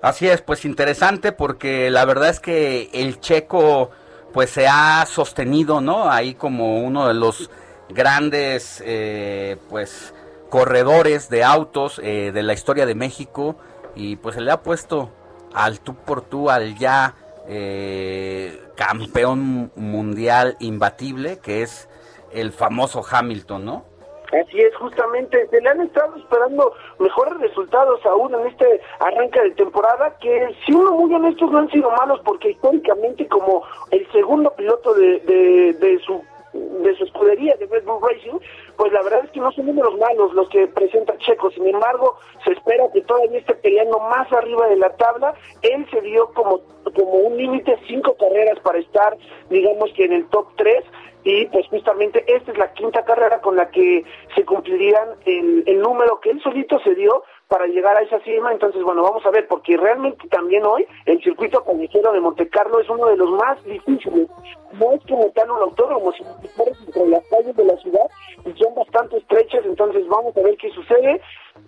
Así 0.01 0.27
es, 0.27 0.41
pues 0.41 0.65
interesante 0.65 1.31
porque 1.31 1.91
la 1.91 2.03
verdad 2.05 2.29
es 2.29 2.39
que 2.39 2.89
el 2.93 3.19
checo 3.19 3.91
pues 4.33 4.49
se 4.49 4.65
ha 4.67 5.05
sostenido, 5.05 5.81
¿no? 5.81 6.09
Ahí 6.09 6.33
como 6.33 6.79
uno 6.79 7.07
de 7.07 7.13
los 7.13 7.51
grandes 7.89 8.81
eh, 8.83 9.57
pues 9.69 10.15
corredores 10.49 11.29
de 11.29 11.43
autos 11.43 12.01
eh, 12.03 12.31
de 12.33 12.41
la 12.41 12.53
historia 12.53 12.87
de 12.87 12.95
México 12.95 13.57
y 13.95 14.15
pues 14.17 14.35
se 14.35 14.41
le 14.41 14.51
ha 14.51 14.61
puesto 14.61 15.09
al 15.53 15.79
tú 15.79 15.95
por 15.95 16.21
tú, 16.21 16.49
al 16.49 16.75
ya 16.77 17.15
eh, 17.47 18.61
campeón 18.75 19.71
mundial 19.75 20.55
imbatible, 20.59 21.39
que 21.39 21.61
es 21.63 21.89
el 22.31 22.51
famoso 22.51 23.03
Hamilton, 23.09 23.65
¿no? 23.65 23.85
Así 24.27 24.59
es, 24.59 24.75
justamente, 24.75 25.47
se 25.49 25.59
le 25.59 25.69
han 25.69 25.81
estado 25.81 26.15
esperando 26.15 26.71
mejores 26.99 27.33
resultados 27.39 27.99
aún 28.05 28.31
en 28.35 28.45
este 28.45 28.79
arranque 28.99 29.41
de 29.41 29.51
temporada, 29.51 30.15
que 30.21 30.55
si 30.63 30.71
uno 30.71 30.91
muy 30.91 31.11
honestos 31.11 31.51
no 31.51 31.57
han 31.57 31.71
sido 31.71 31.89
malos, 31.89 32.19
porque 32.23 32.51
históricamente 32.51 33.27
como 33.27 33.63
el 33.89 34.07
segundo 34.11 34.53
piloto 34.53 34.93
de, 34.93 35.19
de, 35.21 35.73
de 35.73 35.99
su 36.05 36.23
de 36.53 36.95
su 36.95 37.03
escudería 37.03 37.55
de 37.57 37.67
Red 37.67 37.83
Bull 37.85 38.01
Racing, 38.01 38.39
pues 38.79 38.93
la 38.93 39.01
verdad 39.01 39.25
es 39.25 39.31
que 39.31 39.41
no 39.41 39.51
son 39.51 39.65
números 39.65 39.99
malos 39.99 40.33
los 40.33 40.47
que 40.47 40.65
presenta 40.67 41.17
Checo, 41.17 41.51
sin 41.51 41.67
embargo, 41.67 42.15
se 42.45 42.53
espera 42.53 42.89
que 42.93 43.01
todavía 43.01 43.39
esté 43.39 43.53
peleando 43.55 43.99
más 43.99 44.31
arriba 44.31 44.67
de 44.67 44.77
la 44.77 44.89
tabla, 44.95 45.33
él 45.63 45.85
se 45.91 45.99
dio 45.99 46.27
como, 46.33 46.61
como 46.95 47.11
un 47.11 47.35
límite 47.35 47.77
cinco 47.89 48.15
carreras 48.17 48.57
para 48.61 48.79
estar, 48.79 49.17
digamos 49.49 49.91
que 49.97 50.05
en 50.05 50.13
el 50.13 50.29
top 50.29 50.47
3, 50.55 50.85
y 51.25 51.45
pues 51.47 51.67
justamente 51.67 52.23
esta 52.33 52.53
es 52.53 52.57
la 52.57 52.71
quinta 52.71 53.03
carrera 53.03 53.41
con 53.41 53.57
la 53.57 53.69
que 53.69 54.05
se 54.33 54.45
cumplirían 54.45 55.09
el, 55.25 55.65
el 55.65 55.81
número 55.81 56.21
que 56.21 56.29
él 56.29 56.41
solito 56.41 56.79
se 56.79 56.95
dio 56.95 57.23
para 57.49 57.65
llegar 57.65 57.97
a 57.97 58.03
esa 58.03 58.19
cima, 58.19 58.53
entonces 58.53 58.81
bueno, 58.83 59.01
vamos 59.01 59.25
a 59.25 59.31
ver, 59.31 59.47
porque 59.47 59.75
realmente 59.75 60.27
también 60.29 60.63
hoy 60.65 60.85
el 61.05 61.21
circuito 61.21 61.65
callejero 61.65 62.13
de 62.13 62.21
Monte 62.21 62.47
Carlo 62.47 62.79
es 62.79 62.87
uno 62.87 63.07
de 63.07 63.17
los 63.17 63.29
más 63.31 63.61
difíciles, 63.65 64.29
no 64.73 64.93
es 64.93 65.01
como 65.09 65.29
tal 65.31 65.49
un 65.49 65.63
autódromo, 65.63 66.13
sino 66.13 66.29
que 66.41 66.47
corres 66.49 66.77
entre 66.85 67.07
las 67.07 67.25
calles 67.27 67.55
de 67.55 67.65
la 67.65 67.75
ciudad 67.77 68.05
y 68.45 68.53
son 68.57 68.75
bastante 68.75 69.17
estrechas, 69.17 69.61
entonces 69.65 70.07
vamos 70.07 70.35
a 70.37 70.41
ver 70.41 70.57
qué 70.57 70.69
sucede, 70.71 71.21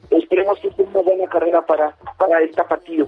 esperemos 0.09 0.59
que 0.59 0.71
sea 0.71 0.85
una 0.85 1.01
buena 1.01 1.27
carrera 1.27 1.65
para, 1.65 1.95
para 2.17 2.41
esta 2.41 2.67
partido. 2.67 3.07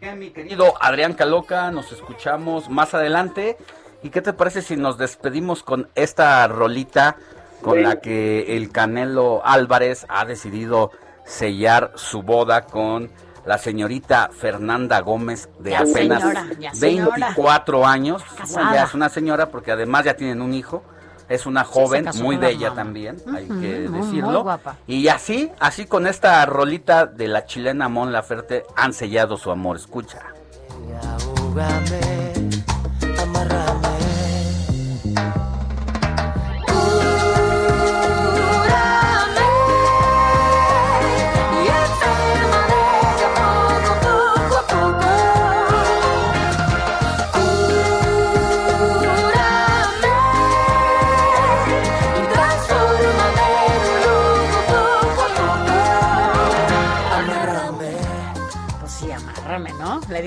Bien, 0.00 0.18
mi 0.18 0.30
querido 0.30 0.74
Adrián 0.80 1.12
Caloca, 1.12 1.70
nos 1.70 1.92
escuchamos 1.92 2.70
más 2.70 2.94
adelante. 2.94 3.56
¿Y 4.02 4.08
qué 4.08 4.22
te 4.22 4.32
parece 4.32 4.62
si 4.62 4.76
nos 4.76 4.96
despedimos 4.96 5.62
con 5.62 5.88
esta 5.94 6.46
rolita 6.48 7.16
con 7.60 7.82
la 7.82 8.00
que 8.00 8.56
el 8.56 8.72
Canelo 8.72 9.42
Álvarez 9.44 10.06
ha 10.08 10.24
decidido 10.24 10.90
sellar 11.24 11.92
su 11.96 12.22
boda 12.22 12.62
con 12.62 13.10
la 13.44 13.58
señorita 13.58 14.30
Fernanda 14.32 15.00
Gómez 15.00 15.48
de 15.58 15.70
Ya 15.70 15.80
apenas 15.80 16.22
señora, 16.22 16.46
ya 16.58 16.74
señora. 16.74 17.16
24 17.16 17.86
años? 17.86 18.22
Casada. 18.36 18.74
Ya 18.74 18.84
es 18.84 18.94
una 18.94 19.08
señora 19.08 19.50
porque 19.50 19.72
además 19.72 20.04
ya 20.04 20.14
tienen 20.14 20.40
un 20.40 20.54
hijo. 20.54 20.82
Es 21.30 21.46
una 21.46 21.64
joven, 21.64 22.06
muy 22.20 22.36
bella 22.36 22.70
mamá. 22.70 22.82
también, 22.82 23.16
hay 23.34 23.46
que 23.46 23.52
muy, 23.52 23.88
muy 23.88 24.00
decirlo. 24.00 24.42
guapa. 24.42 24.76
Y 24.86 25.06
así, 25.08 25.50
así 25.60 25.86
con 25.86 26.06
esta 26.08 26.44
rolita 26.44 27.06
de 27.06 27.28
la 27.28 27.46
chilena 27.46 27.88
Mon 27.88 28.12
Laferte 28.12 28.64
han 28.76 28.92
sellado 28.92 29.38
su 29.38 29.50
amor. 29.52 29.76
Escucha. 29.76 30.20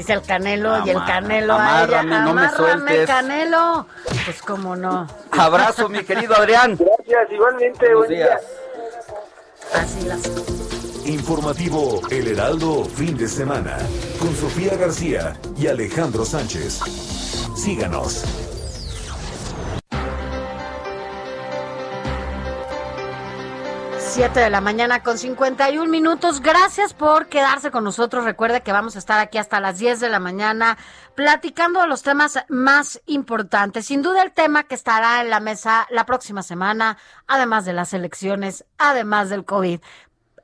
Dice 0.04 0.14
el 0.14 0.22
Canelo 0.22 0.86
y 0.86 0.90
el 0.90 0.98
Canelo 1.06 1.54
a 1.54 1.84
ella. 1.86 2.02
amárrame, 2.02 2.10
no 2.10 2.34
me 2.34 2.42
Amárrame, 2.42 2.58
sueltes. 2.58 3.08
Canelo. 3.08 3.88
Pues 4.26 4.42
cómo 4.42 4.76
no. 4.76 5.08
Abrazo, 5.32 5.88
mi 5.88 6.04
querido 6.04 6.36
Adrián. 6.36 6.78
Gracias, 6.78 7.32
igualmente, 7.32 7.86
Buenos 7.86 8.00
buen 8.00 8.10
día. 8.10 8.26
días. 8.28 8.42
Así 9.74 10.06
las 10.06 10.22
Informativo 11.06 12.02
El 12.10 12.28
Heraldo 12.28 12.86
Fin 12.86 13.18
de 13.18 13.28
Semana 13.28 13.78
con 14.20 14.34
Sofía 14.36 14.76
García 14.76 15.38
y 15.58 15.68
Alejandro 15.68 16.26
Sánchez. 16.26 16.80
Síganos. 17.56 18.24
Siete 24.14 24.42
de 24.42 24.52
la 24.52 24.62
mañana 24.62 25.02
con 25.02 25.18
51 25.18 25.90
minutos. 25.90 26.40
Gracias 26.40 26.94
por 26.94 27.30
quedarse 27.30 27.72
con 27.72 27.84
nosotros. 27.84 28.26
Recuerde 28.26 28.62
que 28.62 28.72
vamos 28.72 28.96
a 28.96 29.00
estar 29.00 29.20
aquí 29.20 29.40
hasta 29.40 29.60
las 29.60 29.80
10 29.80 30.00
de 30.02 30.10
la 30.10 30.20
mañana 30.20 30.78
platicando 31.16 31.82
de 31.82 31.88
los 31.88 32.04
temas 32.04 32.38
más 32.48 33.02
importantes. 33.08 33.88
Sin 33.88 34.04
duda 34.04 34.22
el 34.22 34.32
tema 34.32 34.66
que 34.66 34.76
estará 34.76 35.22
en 35.22 35.32
la 35.32 35.40
mesa 35.40 35.88
la 35.90 36.06
próxima 36.06 36.44
semana, 36.44 37.00
además 37.26 37.66
de 37.66 37.74
las 37.74 37.92
elecciones, 37.96 38.66
además 38.78 39.32
del 39.32 39.46
COVID, 39.46 39.80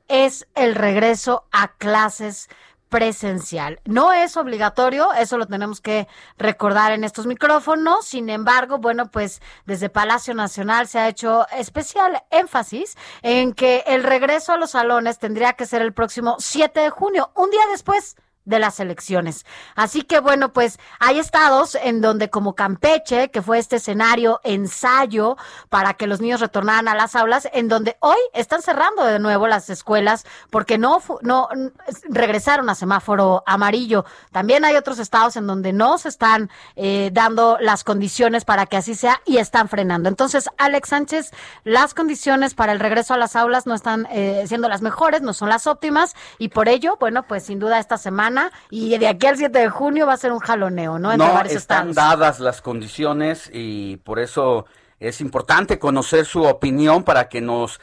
es 0.08 0.48
el 0.56 0.74
regreso 0.74 1.44
a 1.52 1.68
clases 1.68 2.48
presencial. 2.90 3.80
No 3.86 4.12
es 4.12 4.36
obligatorio, 4.36 5.12
eso 5.14 5.38
lo 5.38 5.46
tenemos 5.46 5.80
que 5.80 6.06
recordar 6.36 6.92
en 6.92 7.04
estos 7.04 7.26
micrófonos. 7.26 8.04
Sin 8.04 8.28
embargo, 8.28 8.78
bueno, 8.78 9.10
pues 9.10 9.40
desde 9.64 9.88
Palacio 9.88 10.34
Nacional 10.34 10.88
se 10.88 10.98
ha 10.98 11.08
hecho 11.08 11.46
especial 11.56 12.22
énfasis 12.30 12.96
en 13.22 13.54
que 13.54 13.84
el 13.86 14.02
regreso 14.02 14.52
a 14.52 14.58
los 14.58 14.72
salones 14.72 15.18
tendría 15.18 15.54
que 15.54 15.66
ser 15.66 15.80
el 15.80 15.94
próximo 15.94 16.36
7 16.38 16.80
de 16.80 16.90
junio, 16.90 17.30
un 17.34 17.50
día 17.50 17.62
después 17.70 18.16
de 18.44 18.58
las 18.58 18.80
elecciones. 18.80 19.44
Así 19.76 20.02
que 20.02 20.20
bueno, 20.20 20.52
pues 20.52 20.78
hay 20.98 21.18
estados 21.18 21.74
en 21.74 22.00
donde 22.00 22.30
como 22.30 22.54
Campeche, 22.54 23.30
que 23.30 23.42
fue 23.42 23.58
este 23.58 23.76
escenario 23.76 24.40
ensayo 24.44 25.36
para 25.68 25.94
que 25.94 26.06
los 26.06 26.20
niños 26.20 26.40
retornaran 26.40 26.88
a 26.88 26.94
las 26.94 27.14
aulas, 27.14 27.48
en 27.52 27.68
donde 27.68 27.96
hoy 28.00 28.18
están 28.32 28.62
cerrando 28.62 29.04
de 29.04 29.18
nuevo 29.18 29.46
las 29.46 29.68
escuelas 29.70 30.24
porque 30.50 30.78
no 30.78 31.00
no 31.22 31.48
n- 31.52 31.70
regresaron 32.08 32.68
a 32.70 32.74
semáforo 32.74 33.42
amarillo. 33.46 34.04
También 34.32 34.64
hay 34.64 34.76
otros 34.76 34.98
estados 34.98 35.36
en 35.36 35.46
donde 35.46 35.72
no 35.72 35.98
se 35.98 36.08
están 36.08 36.50
eh, 36.76 37.10
dando 37.12 37.58
las 37.60 37.84
condiciones 37.84 38.44
para 38.44 38.66
que 38.66 38.76
así 38.76 38.94
sea 38.94 39.20
y 39.26 39.36
están 39.38 39.68
frenando. 39.68 40.08
Entonces, 40.08 40.48
Alex 40.58 40.88
Sánchez, 40.88 41.30
las 41.64 41.94
condiciones 41.94 42.54
para 42.54 42.72
el 42.72 42.80
regreso 42.80 43.14
a 43.14 43.18
las 43.18 43.36
aulas 43.36 43.66
no 43.66 43.74
están 43.74 44.06
eh, 44.10 44.44
siendo 44.48 44.68
las 44.68 44.82
mejores, 44.82 45.22
no 45.22 45.32
son 45.34 45.48
las 45.48 45.66
óptimas 45.66 46.14
y 46.38 46.48
por 46.48 46.68
ello, 46.68 46.96
bueno, 46.98 47.24
pues 47.26 47.44
sin 47.44 47.58
duda 47.58 47.78
esta 47.78 47.98
semana 47.98 48.29
y 48.70 48.96
de 48.98 49.08
aquí 49.08 49.26
al 49.26 49.36
7 49.36 49.58
de 49.58 49.68
junio 49.68 50.06
va 50.06 50.14
a 50.14 50.16
ser 50.16 50.32
un 50.32 50.38
jaloneo, 50.40 50.98
¿no? 50.98 51.12
Entre 51.12 51.26
No 51.26 51.34
están 51.58 51.92
dadas 51.94 52.40
las 52.40 52.60
condiciones 52.62 53.50
y 53.52 53.96
por 53.98 54.18
eso 54.18 54.66
es 54.98 55.20
importante 55.20 55.78
conocer 55.78 56.26
su 56.26 56.42
opinión 56.44 57.04
para 57.04 57.28
que 57.28 57.40
nos 57.40 57.80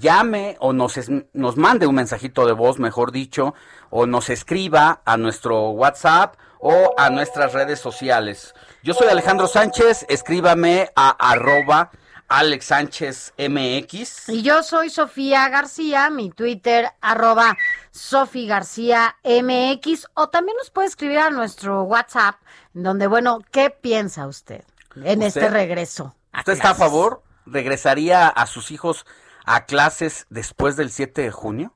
llame 0.00 0.56
o 0.60 0.72
nos, 0.72 0.96
es- 0.96 1.10
nos 1.32 1.56
mande 1.56 1.86
un 1.86 1.94
mensajito 1.94 2.44
de 2.46 2.52
voz, 2.52 2.78
mejor 2.78 3.12
dicho, 3.12 3.54
o 3.90 4.06
nos 4.06 4.30
escriba 4.30 5.00
a 5.04 5.16
nuestro 5.16 5.70
WhatsApp 5.70 6.34
o 6.58 6.94
a 6.98 7.08
nuestras 7.10 7.52
redes 7.52 7.78
sociales. 7.78 8.52
Yo 8.82 8.94
soy 8.94 9.08
Alejandro 9.08 9.46
Sánchez, 9.46 10.04
escríbame 10.08 10.90
a 10.96 11.10
arroba 11.10 11.90
Alex 12.28 12.66
Sánchez 12.66 13.32
MX. 13.38 14.28
Y 14.28 14.42
yo 14.42 14.62
soy 14.62 14.90
Sofía 14.90 15.48
García, 15.48 16.10
mi 16.10 16.30
Twitter, 16.30 16.90
arroba 17.00 17.56
Sofi 17.90 18.46
García 18.46 19.16
MX, 19.24 20.08
o 20.14 20.28
también 20.28 20.56
nos 20.56 20.70
puede 20.70 20.88
escribir 20.88 21.18
a 21.18 21.30
nuestro 21.30 21.82
WhatsApp, 21.84 22.36
donde, 22.72 23.06
bueno, 23.06 23.40
¿qué 23.50 23.70
piensa 23.70 24.26
usted 24.26 24.64
en 24.96 25.22
¿Usted? 25.22 25.26
este 25.26 25.48
regreso? 25.48 26.14
¿Usted 26.36 26.52
está 26.54 26.70
a 26.70 26.74
favor? 26.74 27.22
¿Regresaría 27.46 28.28
a 28.28 28.46
sus 28.46 28.70
hijos 28.70 29.06
a 29.44 29.64
clases 29.66 30.26
después 30.28 30.76
del 30.76 30.90
7 30.90 31.22
de 31.22 31.30
junio? 31.30 31.74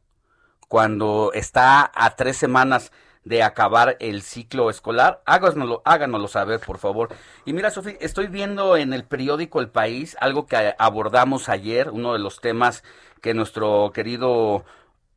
Cuando 0.68 1.30
está 1.34 1.90
a 1.94 2.16
tres 2.16 2.36
semanas 2.36 2.92
de 3.24 3.42
acabar 3.42 3.96
el 4.00 4.22
ciclo 4.22 4.70
escolar. 4.70 5.22
Háganoslo, 5.26 5.82
háganoslo 5.84 6.28
saber, 6.28 6.60
por 6.60 6.78
favor. 6.78 7.10
Y 7.44 7.52
mira, 7.52 7.70
Sofía, 7.70 7.96
estoy 8.00 8.28
viendo 8.28 8.76
en 8.76 8.92
el 8.92 9.04
periódico 9.04 9.60
El 9.60 9.68
País 9.68 10.16
algo 10.20 10.46
que 10.46 10.74
abordamos 10.78 11.48
ayer, 11.48 11.90
uno 11.90 12.12
de 12.12 12.18
los 12.18 12.40
temas 12.40 12.82
que 13.20 13.34
nuestro 13.34 13.92
querido 13.94 14.64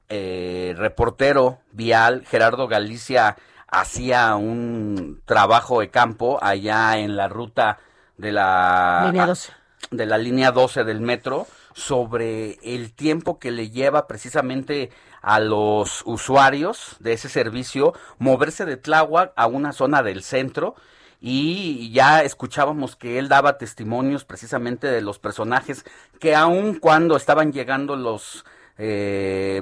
eh, 0.10 0.74
reportero 0.78 1.60
vial, 1.72 2.26
Gerardo 2.26 2.68
Galicia, 2.68 3.38
hacía 3.68 4.36
un 4.36 5.22
trabajo 5.26 5.80
de 5.80 5.90
campo 5.90 6.40
allá 6.42 7.00
en 7.00 7.16
la 7.16 7.28
ruta 7.28 7.80
de 8.18 8.32
la 8.32 9.06
Línea 9.06 9.26
12. 9.26 9.52
de 9.92 10.06
la 10.06 10.18
línea 10.18 10.52
12 10.52 10.84
del 10.84 11.02
metro 11.02 11.48
sobre 11.74 12.60
el 12.62 12.94
tiempo 12.94 13.40
que 13.40 13.52
le 13.52 13.72
lleva 13.72 14.08
precisamente 14.08 14.92
a 15.24 15.40
los 15.40 16.04
usuarios 16.06 16.98
de 17.00 17.14
ese 17.14 17.30
servicio 17.30 17.94
moverse 18.20 18.66
de 18.66 18.78
Tláhuac 18.78 19.32
a 19.36 19.48
una 19.48 19.72
zona 19.72 20.04
del 20.04 20.22
centro 20.22 20.76
y 21.22 21.92
ya 21.94 22.22
escuchábamos 22.24 22.98
que 22.98 23.18
él 23.18 23.30
daba 23.30 23.58
testimonios 23.58 24.26
precisamente 24.26 24.88
de 24.88 25.02
los 25.02 25.20
personajes 25.20 25.86
que 26.20 26.36
aun 26.36 26.78
cuando 26.78 27.16
estaban 27.16 27.54
llegando 27.54 27.96
los 27.96 28.44
eh, 28.78 29.62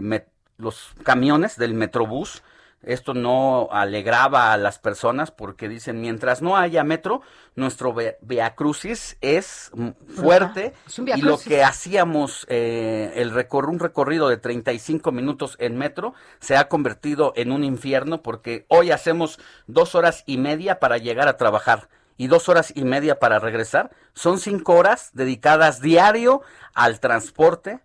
los 0.58 0.94
camiones 1.04 1.58
del 1.58 1.76
Metrobús 1.76 2.42
Esto 2.84 3.14
no 3.14 3.70
alegraba 3.72 4.54
a 4.54 4.58
las 4.58 4.80
personas 4.80 5.30
porque 5.32 5.70
dicen, 5.70 6.02
mientras 6.02 6.42
no 6.42 6.58
haya 6.58 6.84
metro, 6.84 7.22
nuestro 7.56 7.94
Ve- 7.94 8.18
Via 8.22 8.56
Crucis 8.56 9.18
es 9.22 9.72
fuerte 10.16 10.74
Es 10.88 10.98
un 10.98 11.06
Via 11.06 11.18
y 11.18 11.22
lo 11.22 11.38
que 11.38 11.64
hacíamos, 11.64 12.46
eh, 12.50 13.14
el 13.16 13.32
recor- 13.34 13.70
un 13.70 13.80
recorrido 13.80 14.30
de 14.30 14.38
35 14.38 15.12
minutos 15.12 15.58
en 15.60 15.78
metro, 15.78 16.14
se 16.40 16.58
ha 16.58 16.68
convertido 16.70 17.34
en 17.36 17.52
un 17.52 17.64
infierno 17.64 18.22
porque 18.24 18.66
hoy 18.68 18.90
hacemos 18.92 19.40
dos 19.68 19.94
horas 19.94 20.24
y 20.26 20.38
media 20.40 20.80
para 20.80 20.98
llegar 20.98 21.28
a 21.28 21.38
trabajar 21.38 21.88
y 22.18 22.28
dos 22.28 22.50
horas 22.50 22.74
y 22.76 22.84
media 22.84 23.20
para 23.20 23.40
regresar. 23.40 23.92
Son 24.14 24.40
cinco 24.40 24.74
horas 24.74 25.12
dedicadas 25.14 25.82
diario 25.82 26.42
al 26.74 27.00
transporte, 27.00 27.80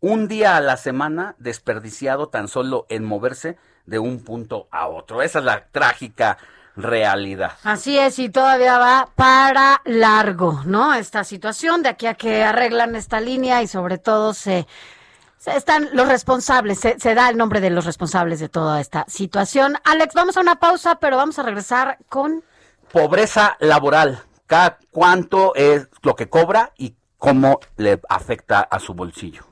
un 0.00 0.28
día 0.28 0.56
a 0.56 0.60
la 0.60 0.76
semana 0.76 1.36
desperdiciado 1.38 2.28
tan 2.28 2.48
solo 2.48 2.86
en 2.88 3.04
moverse 3.04 3.56
de 3.86 3.98
un 3.98 4.22
punto 4.24 4.68
a 4.70 4.88
otro. 4.88 5.22
Esa 5.22 5.40
es 5.40 5.44
la 5.44 5.66
trágica 5.66 6.38
realidad. 6.76 7.52
Así 7.64 7.98
es, 7.98 8.18
y 8.18 8.28
todavía 8.30 8.78
va 8.78 9.08
para 9.14 9.82
largo, 9.84 10.62
¿no? 10.64 10.94
Esta 10.94 11.24
situación 11.24 11.82
de 11.82 11.90
aquí 11.90 12.06
a 12.06 12.14
que 12.14 12.42
arreglan 12.42 12.96
esta 12.96 13.20
línea 13.20 13.62
y 13.62 13.66
sobre 13.66 13.98
todo 13.98 14.32
se, 14.32 14.66
se 15.38 15.56
están 15.56 15.90
los 15.92 16.08
responsables, 16.08 16.80
se, 16.80 16.98
se 16.98 17.14
da 17.14 17.28
el 17.28 17.36
nombre 17.36 17.60
de 17.60 17.70
los 17.70 17.84
responsables 17.84 18.40
de 18.40 18.48
toda 18.48 18.80
esta 18.80 19.04
situación. 19.08 19.76
Alex, 19.84 20.14
vamos 20.14 20.36
a 20.36 20.40
una 20.40 20.56
pausa, 20.56 20.96
pero 20.96 21.16
vamos 21.16 21.38
a 21.38 21.42
regresar 21.42 21.98
con 22.08 22.42
Pobreza 22.92 23.56
laboral. 23.58 24.22
Cada 24.46 24.78
cuánto 24.90 25.54
es 25.54 25.88
lo 26.02 26.14
que 26.14 26.28
cobra 26.28 26.72
y 26.76 26.94
cómo 27.16 27.58
le 27.78 27.98
afecta 28.06 28.60
a 28.60 28.78
su 28.78 28.92
bolsillo. 28.92 29.51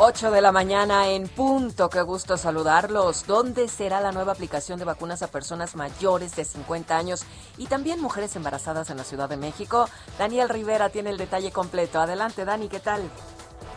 Ocho 0.00 0.30
de 0.30 0.40
la 0.40 0.52
mañana 0.52 1.08
en 1.08 1.26
punto. 1.26 1.90
Qué 1.90 2.02
gusto 2.02 2.36
saludarlos. 2.36 3.26
¿Dónde 3.26 3.66
será 3.66 4.00
la 4.00 4.12
nueva 4.12 4.30
aplicación 4.30 4.78
de 4.78 4.84
vacunas 4.84 5.22
a 5.22 5.30
personas 5.32 5.74
mayores 5.74 6.36
de 6.36 6.44
50 6.44 6.96
años 6.96 7.24
y 7.56 7.66
también 7.66 8.00
mujeres 8.00 8.36
embarazadas 8.36 8.90
en 8.90 8.96
la 8.96 9.02
Ciudad 9.02 9.28
de 9.28 9.36
México? 9.36 9.88
Daniel 10.16 10.50
Rivera 10.50 10.90
tiene 10.90 11.10
el 11.10 11.18
detalle 11.18 11.50
completo. 11.50 11.98
Adelante, 11.98 12.44
Dani, 12.44 12.68
¿qué 12.68 12.78
tal? 12.78 13.10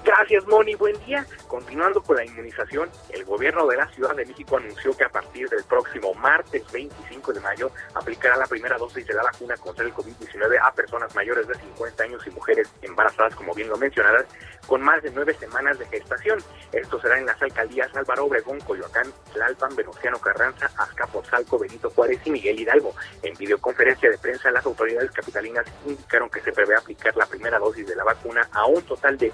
Gracias, 0.04 0.48
Moni. 0.48 0.74
Buen 0.74 0.98
día. 1.06 1.26
Continuando 1.48 2.02
con 2.02 2.16
la 2.16 2.26
inmunización, 2.26 2.90
el 3.10 3.24
gobierno 3.24 3.68
de 3.68 3.78
la 3.78 3.88
Ciudad 3.90 4.16
de 4.16 4.26
México 4.26 4.58
anunció 4.58 4.98
que 4.98 5.04
a 5.04 5.10
partir 5.10 5.48
del 5.48 5.64
próximo 5.64 6.14
martes 6.16 6.64
25 6.72 7.34
de 7.34 7.40
mayo 7.40 7.72
aplicará 7.94 8.36
la 8.36 8.48
primera 8.48 8.78
dosis 8.78 9.06
de 9.06 9.14
la 9.14 9.22
vacuna 9.24 9.56
contra 9.58 9.86
el 9.86 9.94
COVID-19 9.94 10.60
a 10.60 10.72
personas 10.74 11.14
mayores 11.14 11.48
de 11.48 11.54
50 11.54 12.04
años 12.04 12.26
y 12.26 12.32
mujeres 12.32 12.68
embarazadas, 12.82 13.36
como 13.36 13.54
bien 13.54 13.70
lo 13.70 13.78
mencionadas, 13.78 14.26
con 14.66 14.82
más 14.82 15.04
de 15.04 15.12
nueve 15.12 15.36
semanas 15.36 15.78
de 15.78 15.86
gestación. 15.86 16.40
Esto 16.72 17.00
será 17.00 17.20
en 17.20 17.26
las 17.28 17.42
alcaldías 17.42 17.96
Álvaro 17.96 18.26
Obregón, 18.26 18.60
Coyoacán, 18.62 19.12
Tlalpan, 19.34 19.76
Venustiano 19.76 20.18
Carranza, 20.20 20.72
Azcapotzalco, 20.78 21.60
Benito 21.60 21.92
Juárez 21.92 22.20
y 22.26 22.32
Miguel 22.32 22.60
Hidalgo. 22.60 22.96
En 23.22 23.36
videoconferencia 23.36 24.10
de 24.10 24.18
prensa, 24.18 24.50
las 24.50 24.66
autoridades 24.66 25.12
capitalinas 25.12 25.66
indicaron 25.86 26.30
que 26.30 26.42
se 26.42 26.52
prevé 26.52 26.76
aplicar 26.76 27.16
la 27.16 27.26
primera 27.26 27.60
dosis 27.60 27.86
de 27.86 27.96
la 27.96 28.04
vacuna 28.04 28.48
a 28.52 28.66
un 28.66 28.82
total 28.84 29.18
de 29.18 29.32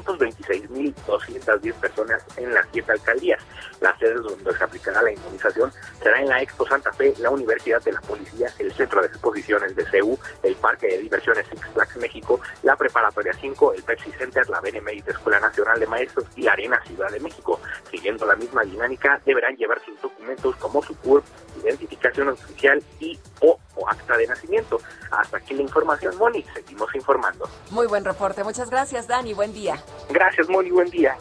526.210 0.00 1.74
personas 1.74 2.24
en 2.36 2.54
las 2.54 2.66
siete 2.72 2.92
alcaldías. 2.92 3.42
Las 3.80 3.98
sedes 3.98 4.22
donde 4.22 4.56
se 4.56 4.64
aplicará 4.64 5.02
la 5.02 5.12
inmunización 5.12 5.70
será 6.02 6.20
en 6.20 6.28
la 6.28 6.40
Expo 6.40 6.66
Santa 6.66 6.92
Fe, 6.92 7.12
la 7.18 7.30
Universidad 7.30 7.82
de 7.82 7.92
la 7.92 8.00
Policía, 8.00 8.48
el 8.58 8.72
Centro 8.72 9.00
de 9.02 9.08
Exposiciones 9.08 9.76
de 9.76 9.84
CEU, 9.86 10.18
el 10.42 10.54
Parque 10.56 10.86
de 10.88 10.98
Diversiones 10.98 11.46
Six 11.48 11.60
Flags 11.74 11.96
México, 11.96 12.40
la 12.62 12.76
Preparatoria 12.76 13.32
5, 13.34 13.74
el 13.74 13.82
Pepsi 13.82 14.10
Center, 14.12 14.48
la 14.48 14.60
Benemérita 14.60 15.10
Escuela 15.10 15.40
Nacional 15.40 15.78
de 15.78 15.86
Maestros 15.86 16.24
y 16.36 16.42
la 16.42 16.52
Arena 16.52 16.80
Ciudad 16.86 17.10
de 17.10 17.20
México. 17.20 17.60
Siguiendo 17.90 18.24
la 18.26 18.36
misma 18.36 18.62
dinámica, 18.62 19.20
deberán 19.26 19.56
llevar 19.56 19.80
sus 19.84 20.00
documentos 20.00 20.56
como 20.56 20.82
su 20.82 20.96
CURP, 20.96 21.24
identificación 21.62 22.28
oficial 22.28 22.82
y 23.00 23.18
o, 23.40 23.58
o 23.76 23.88
acta 23.88 24.16
de 24.16 24.26
nacimiento. 24.26 24.80
Hasta 25.10 25.38
aquí 25.38 25.54
la 25.54 25.62
información, 25.62 26.16
Moni. 26.16 26.44
Seguimos 26.54 26.94
informando. 26.94 27.48
Muy 27.70 27.86
buen 27.86 28.04
reporte. 28.04 28.44
Muchas 28.44 28.70
gracias, 28.70 29.06
Dani. 29.06 29.34
Buen 29.34 29.52
día. 29.52 29.82
Gracias, 30.08 30.48
Moni. 30.48 30.70
Buen 30.70 30.90
día. 30.90 31.16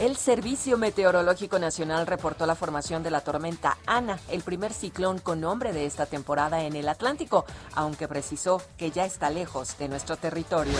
El 0.00 0.16
Servicio 0.16 0.78
Meteorológico 0.78 1.58
Nacional 1.58 2.06
reportó 2.06 2.46
la 2.46 2.54
formación 2.54 3.02
de 3.02 3.10
la 3.10 3.20
tormenta 3.20 3.76
Ana, 3.84 4.18
el 4.30 4.40
primer 4.40 4.72
ciclón 4.72 5.18
con 5.18 5.42
nombre 5.42 5.74
de 5.74 5.84
esta 5.84 6.06
temporada 6.06 6.64
en 6.64 6.74
el 6.74 6.88
Atlántico, 6.88 7.44
aunque 7.74 8.08
precisó 8.08 8.62
que 8.78 8.90
ya 8.90 9.04
está 9.04 9.28
lejos 9.28 9.76
de 9.76 9.88
nuestro 9.88 10.16
territorio. 10.16 10.72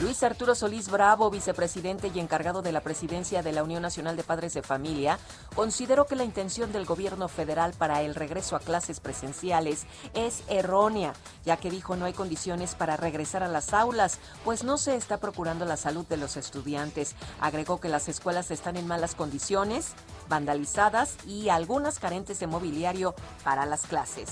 Luis 0.00 0.24
Arturo 0.24 0.56
Solís 0.56 0.90
Bravo, 0.90 1.30
vicepresidente 1.30 2.10
y 2.12 2.18
encargado 2.18 2.62
de 2.62 2.72
la 2.72 2.80
presidencia 2.80 3.44
de 3.44 3.52
la 3.52 3.62
Unión 3.62 3.80
Nacional 3.80 4.16
de 4.16 4.24
Padres 4.24 4.52
de 4.52 4.62
Familia, 4.62 5.20
consideró 5.54 6.06
que 6.06 6.16
la 6.16 6.24
intención 6.24 6.72
del 6.72 6.84
gobierno 6.84 7.28
federal 7.28 7.74
para 7.78 8.02
el 8.02 8.16
regreso 8.16 8.56
a 8.56 8.60
clases 8.60 8.98
presenciales 8.98 9.86
es 10.14 10.42
errónea, 10.48 11.12
ya 11.44 11.58
que 11.58 11.70
dijo 11.70 11.94
no 11.94 12.06
hay 12.06 12.12
condiciones 12.12 12.74
para 12.74 12.96
regresar 12.96 13.44
a 13.44 13.48
las 13.48 13.72
aulas, 13.72 14.18
pues 14.44 14.64
no 14.64 14.78
se 14.78 14.96
está 14.96 15.18
procurando 15.18 15.64
la 15.64 15.76
salud 15.76 16.04
de 16.06 16.16
los 16.16 16.36
estudiantes. 16.36 17.14
Agregó 17.40 17.78
que 17.78 17.88
las 17.88 18.08
escuelas 18.08 18.50
están 18.50 18.76
en 18.76 18.88
malas 18.88 19.14
condiciones, 19.14 19.92
vandalizadas 20.28 21.16
y 21.26 21.48
algunas 21.48 21.98
carentes 21.98 22.40
de 22.40 22.46
mobiliario 22.46 23.14
para 23.42 23.66
las 23.66 23.86
clases. 23.86 24.30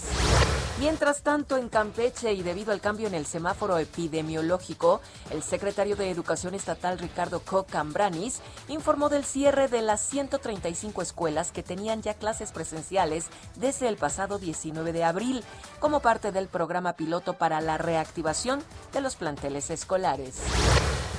Mientras 0.79 1.23
tanto, 1.23 1.59
en 1.59 1.69
Campeche 1.69 2.33
y 2.33 2.43
debido 2.43 2.73
al 2.73 2.81
cambio 2.81 3.07
en 3.07 3.15
el 3.15 3.27
semáforo 3.27 3.79
epidemiológico, 3.79 5.01
el 5.31 5.43
secretario 5.43 5.97
de 5.97 6.11
Educación 6.11 6.55
Estatal 6.55 6.99
Ricardo 6.99 7.41
Cocambranis 7.41 8.41
informó 8.69 9.09
del 9.09 9.25
cierre 9.25 9.69
de 9.69 9.83
las 9.83 10.01
135 10.09 11.03
escuelas 11.03 11.53
que 11.53 11.63
tenían 11.63 12.03
ya 12.03 12.15
clases 12.15 12.53
presenciales 12.53 13.27
desde 13.57 13.89
el 13.89 13.97
pasado 13.97 14.39
19 14.39 14.93
de 14.93 15.05
abril, 15.05 15.45
como 15.79 16.01
parte 16.01 16.33
del 16.33 16.49
programa 16.49 16.95
piloto 16.95 17.35
para 17.35 17.61
la 17.61 17.79
reactivación 17.79 18.63
de 18.93 19.03
los 19.03 19.17
planteles 19.17 19.71
escolares. 19.71 20.41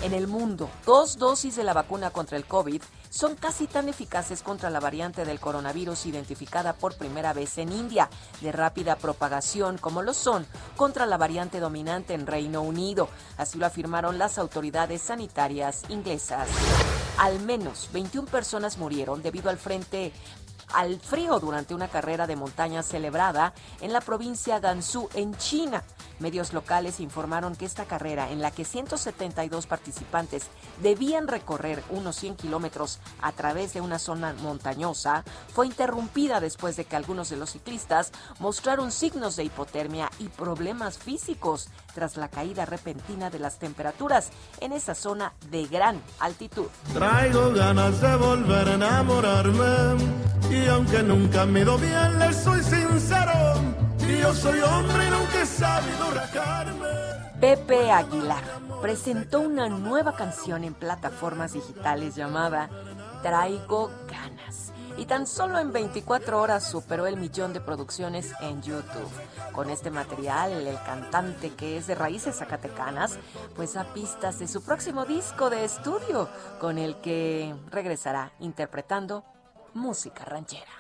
En 0.04 0.14
el 0.14 0.28
mundo, 0.28 0.70
dos 0.86 1.18
dosis 1.18 1.56
de 1.56 1.64
la 1.64 1.72
vacuna 1.72 2.10
contra 2.10 2.36
el 2.36 2.46
COVID 2.46 2.82
son 3.14 3.36
casi 3.36 3.68
tan 3.68 3.90
eficaces 3.90 4.42
contra 4.42 4.72
la 4.72 4.80
variante 4.80 5.24
del 5.24 5.40
coronavirus 5.40 6.08
identificada 6.08 6.74
por 6.74 6.96
primera 6.96 7.32
vez 7.32 7.60
en 7.60 7.72
India, 7.72 8.10
de 8.42 8.52
rápida 8.52 8.96
propagación 8.96 9.78
como 9.78 10.02
lo 10.02 10.16
son 10.16 10.48
contra 10.76 11.06
la 11.06 11.18
variante 11.18 11.60
dominante 11.60 12.16
en 12.16 12.26
Reino 12.26 12.64
Unido. 12.64 13.10
Así 13.38 13.60
lo 13.60 13.68
afirmaron 13.68 14.18
las 14.18 14.40
autoridades 14.40 15.04
sanitarias 15.04 15.84
inglesas. 15.90 16.50
Al 17.20 17.40
menos 17.42 17.90
21 17.94 18.28
personas 18.28 18.80
murieron 18.80 19.22
debido 19.22 19.52
al 19.52 19.60
frente 19.60 20.12
al 20.74 21.00
frío 21.00 21.40
durante 21.40 21.76
una 21.76 21.88
carrera 21.88 22.26
de 22.26 22.36
montaña 22.36 22.82
celebrada 22.82 23.54
en 23.80 23.94
la 23.94 24.02
provincia 24.02 24.60
Gansu, 24.60 25.08
en 25.14 25.38
China. 25.38 25.84
Medios 26.24 26.54
locales 26.54 27.02
informaron 27.02 27.54
que 27.54 27.66
esta 27.66 27.84
carrera, 27.84 28.32
en 28.32 28.42
la 28.42 28.50
que 28.50 28.64
172 28.64 29.68
participantes 29.68 30.48
debían 30.82 31.28
recorrer 31.28 31.84
unos 31.90 32.16
100 32.16 32.38
kilómetros 32.38 33.00
a 33.22 33.34
través 33.34 33.74
de 33.74 33.82
una 33.82 34.00
zona 34.00 34.34
montañosa, 34.42 35.26
fue 35.54 35.68
interrumpida 35.68 36.40
después 36.40 36.78
de 36.78 36.86
que 36.86 36.96
algunos 36.96 37.30
de 37.30 37.36
los 37.36 37.52
ciclistas 37.52 38.14
mostraron 38.40 38.94
signos 38.94 39.36
de 39.36 39.44
hipotermia 39.44 40.10
y 40.18 40.30
problemas 40.30 40.98
físicos 40.98 41.68
tras 41.94 42.16
la 42.16 42.30
caída 42.30 42.66
repentina 42.66 43.30
de 43.30 43.40
las 43.40 43.60
temperaturas 43.60 44.30
en 44.62 44.72
esa 44.72 44.96
zona 44.96 45.34
de 45.52 45.66
gran 45.66 46.02
altitud. 46.22 46.68
Traigo 46.94 47.52
ganas 47.52 48.00
de 48.00 48.16
volver 48.16 48.70
a 48.70 48.74
enamorarme 48.76 49.98
y 50.50 50.68
aunque 50.68 51.04
nunca 51.04 51.46
me 51.46 51.66
do 51.66 51.78
bien, 51.78 52.18
le 52.18 52.32
soy 52.32 52.64
sincero. 52.64 53.83
Yo 54.08 54.34
soy 54.34 54.60
hombre 54.62 55.10
nunca 55.10 55.42
he 55.42 55.46
sabido 55.46 56.12
rajarme. 56.12 56.88
Pepe 57.40 57.92
Aguilar 57.92 58.44
presentó 58.82 59.42
una 59.42 59.68
nueva 59.70 60.16
canción 60.16 60.64
en 60.64 60.74
plataformas 60.74 61.54
digitales 61.54 62.16
llamada 62.16 62.70
Traigo 63.22 63.92
ganas. 64.10 64.72
y 64.96 65.06
tan 65.06 65.26
solo 65.26 65.58
en 65.60 65.74
24 65.74 66.40
horas 66.40 66.70
superó 66.70 67.08
el 67.08 67.18
millón 67.18 67.52
de 67.52 67.60
producciones 67.60 68.32
en 68.42 68.62
YouTube. 68.62 69.10
Con 69.52 69.70
este 69.70 69.90
material, 69.90 70.52
el 70.52 70.78
cantante 70.84 71.50
que 71.50 71.78
es 71.78 71.88
de 71.88 71.96
raíces 71.96 72.38
zacatecanas, 72.38 73.18
pues 73.56 73.74
da 73.74 73.86
pistas 73.94 74.40
de 74.40 74.48
su 74.48 74.64
próximo 74.64 75.06
disco 75.06 75.50
de 75.50 75.66
estudio, 75.66 76.30
con 76.60 76.78
el 76.78 76.98
que 76.98 77.56
regresará 77.72 78.34
interpretando 78.40 79.24
música 79.74 80.26
ranchera. 80.26 80.72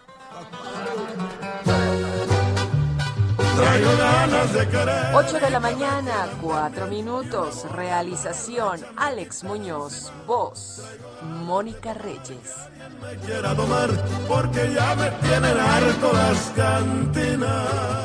Traigo 3.55 3.97
ganas 3.97 4.53
de 4.53 4.67
querer. 4.67 5.15
8 5.15 5.39
de 5.39 5.49
la 5.49 5.59
mañana, 5.59 6.27
4 6.41 6.87
minutos. 6.87 7.65
Realización, 7.71 8.81
Alex 8.95 9.43
Muñoz. 9.43 10.11
Voz, 10.25 10.83
Mónica 11.21 11.93
Reyes. 11.93 12.55
Me 13.01 13.15
quiera 13.25 13.53
domar 13.53 13.89
porque 14.27 14.73
ya 14.73 14.95
me 14.95 15.09
tienen 15.27 15.57
harto 15.57 16.13
las 16.13 16.51
cantinas. 16.55 18.03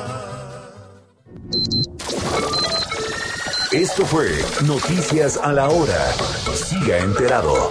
Esto 3.73 4.07
fue 4.07 4.29
Noticias 4.65 5.37
a 5.37 5.53
la 5.53 5.69
Hora. 5.69 6.13
Siga 6.55 6.99
enterado. 6.99 7.71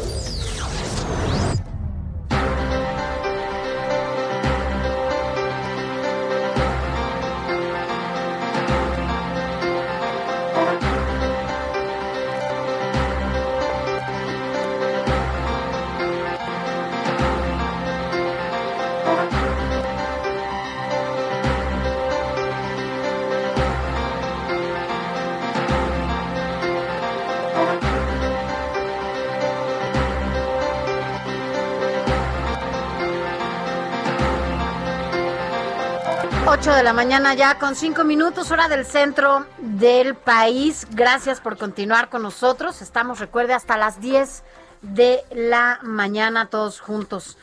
La 36.91 36.95
mañana 36.95 37.33
ya 37.35 37.57
con 37.57 37.77
cinco 37.77 38.03
minutos, 38.03 38.51
hora 38.51 38.67
del 38.67 38.85
centro 38.85 39.45
del 39.59 40.13
país. 40.13 40.85
Gracias 40.91 41.39
por 41.39 41.57
continuar 41.57 42.09
con 42.09 42.21
nosotros. 42.21 42.81
Estamos, 42.81 43.19
recuerde, 43.19 43.53
hasta 43.53 43.77
las 43.77 44.01
10 44.01 44.43
de 44.81 45.23
la 45.31 45.79
mañana 45.83 46.49
todos 46.49 46.81
juntos. 46.81 47.37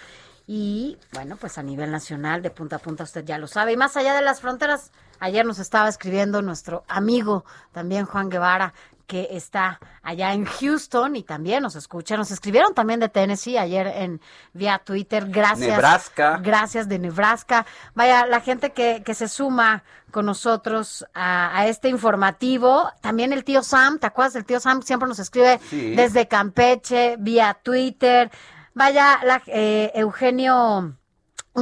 Y 0.47 0.99
bueno, 1.15 1.39
pues 1.41 1.57
a 1.57 1.63
nivel 1.63 1.91
nacional, 1.91 2.43
de 2.43 2.51
punta 2.51 2.77
a 2.77 2.79
punta, 2.79 3.05
usted 3.05 3.25
ya 3.25 3.39
lo 3.39 3.47
sabe. 3.47 3.73
Y 3.73 3.79
más 3.79 3.97
allá 3.97 4.13
de 4.13 4.21
las 4.21 4.43
fronteras, 4.43 4.93
ayer 5.19 5.47
nos 5.47 5.61
estaba 5.61 5.89
escribiendo 5.89 6.43
nuestro 6.43 6.85
amigo 6.87 7.47
también 7.73 8.05
Juan 8.05 8.29
Guevara, 8.29 8.75
que 9.09 9.27
está 9.33 9.81
allá 10.03 10.35
en 10.35 10.45
Houston 10.45 11.17
y 11.17 11.23
también 11.25 11.63
nos 11.63 11.75
escucha. 11.75 12.17
Nos 12.17 12.31
escribieron 12.31 12.75
también 12.75 13.01
de 13.01 13.09
Tennessee 13.09 13.57
ayer 13.59 13.87
en 13.89 14.21
vía 14.53 14.79
Twitter. 14.85 15.27
Gracias. 15.29 15.71
Nebraska. 15.71 16.39
Gracias 16.43 16.89
de 16.89 16.99
Nebraska. 17.01 17.67
Vaya, 17.95 18.27
la 18.27 18.41
gente 18.41 18.71
que, 18.73 19.03
que 19.05 19.15
se 19.15 19.27
suma 19.27 19.83
con 20.13 20.27
nosotros 20.27 21.07
a, 21.15 21.59
a 21.59 21.67
este 21.67 21.89
informativo. 21.89 22.93
También 23.01 23.33
el 23.33 23.45
tío 23.45 23.63
Sam, 23.63 23.99
¿te 23.99 24.07
acuerdas 24.07 24.35
del 24.35 24.45
tío 24.45 24.61
Sam? 24.61 24.83
Siempre 24.83 25.09
nos 25.09 25.19
escribe 25.19 25.59
Sí. 25.71 25.95
desde 25.97 26.29
Campeche, 26.29 27.17
vía 27.19 27.59
Twitter. 27.63 28.31
Vaya, 28.75 29.21
la, 29.25 29.43
eh, 29.47 29.91
Eugenio 29.95 30.95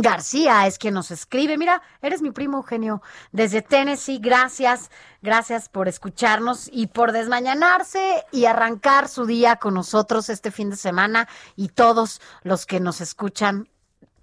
García 0.02 0.66
es 0.66 0.78
quien 0.78 0.94
nos 0.94 1.10
escribe. 1.10 1.58
Mira, 1.58 1.82
eres 2.02 2.22
mi 2.22 2.30
primo 2.30 2.58
Eugenio 2.58 3.02
desde 3.32 3.62
Tennessee. 3.62 4.18
Gracias, 4.18 4.90
gracias 5.22 5.68
por 5.68 5.88
escucharnos 5.88 6.68
y 6.72 6.88
por 6.88 7.12
desmañanarse 7.12 8.24
y 8.32 8.46
arrancar 8.46 9.08
su 9.08 9.26
día 9.26 9.56
con 9.56 9.74
nosotros 9.74 10.28
este 10.28 10.50
fin 10.50 10.70
de 10.70 10.76
semana 10.76 11.28
y 11.54 11.68
todos 11.68 12.20
los 12.42 12.66
que 12.66 12.80
nos 12.80 13.00
escuchan 13.00 13.68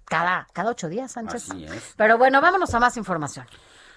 cada, 0.04 0.46
cada 0.52 0.70
ocho 0.70 0.88
días, 0.88 1.12
Sánchez. 1.12 1.50
Así 1.50 1.64
es. 1.64 1.94
Pero 1.96 2.18
bueno, 2.18 2.40
vámonos 2.40 2.74
a 2.74 2.80
más 2.80 2.96
información. 2.96 3.46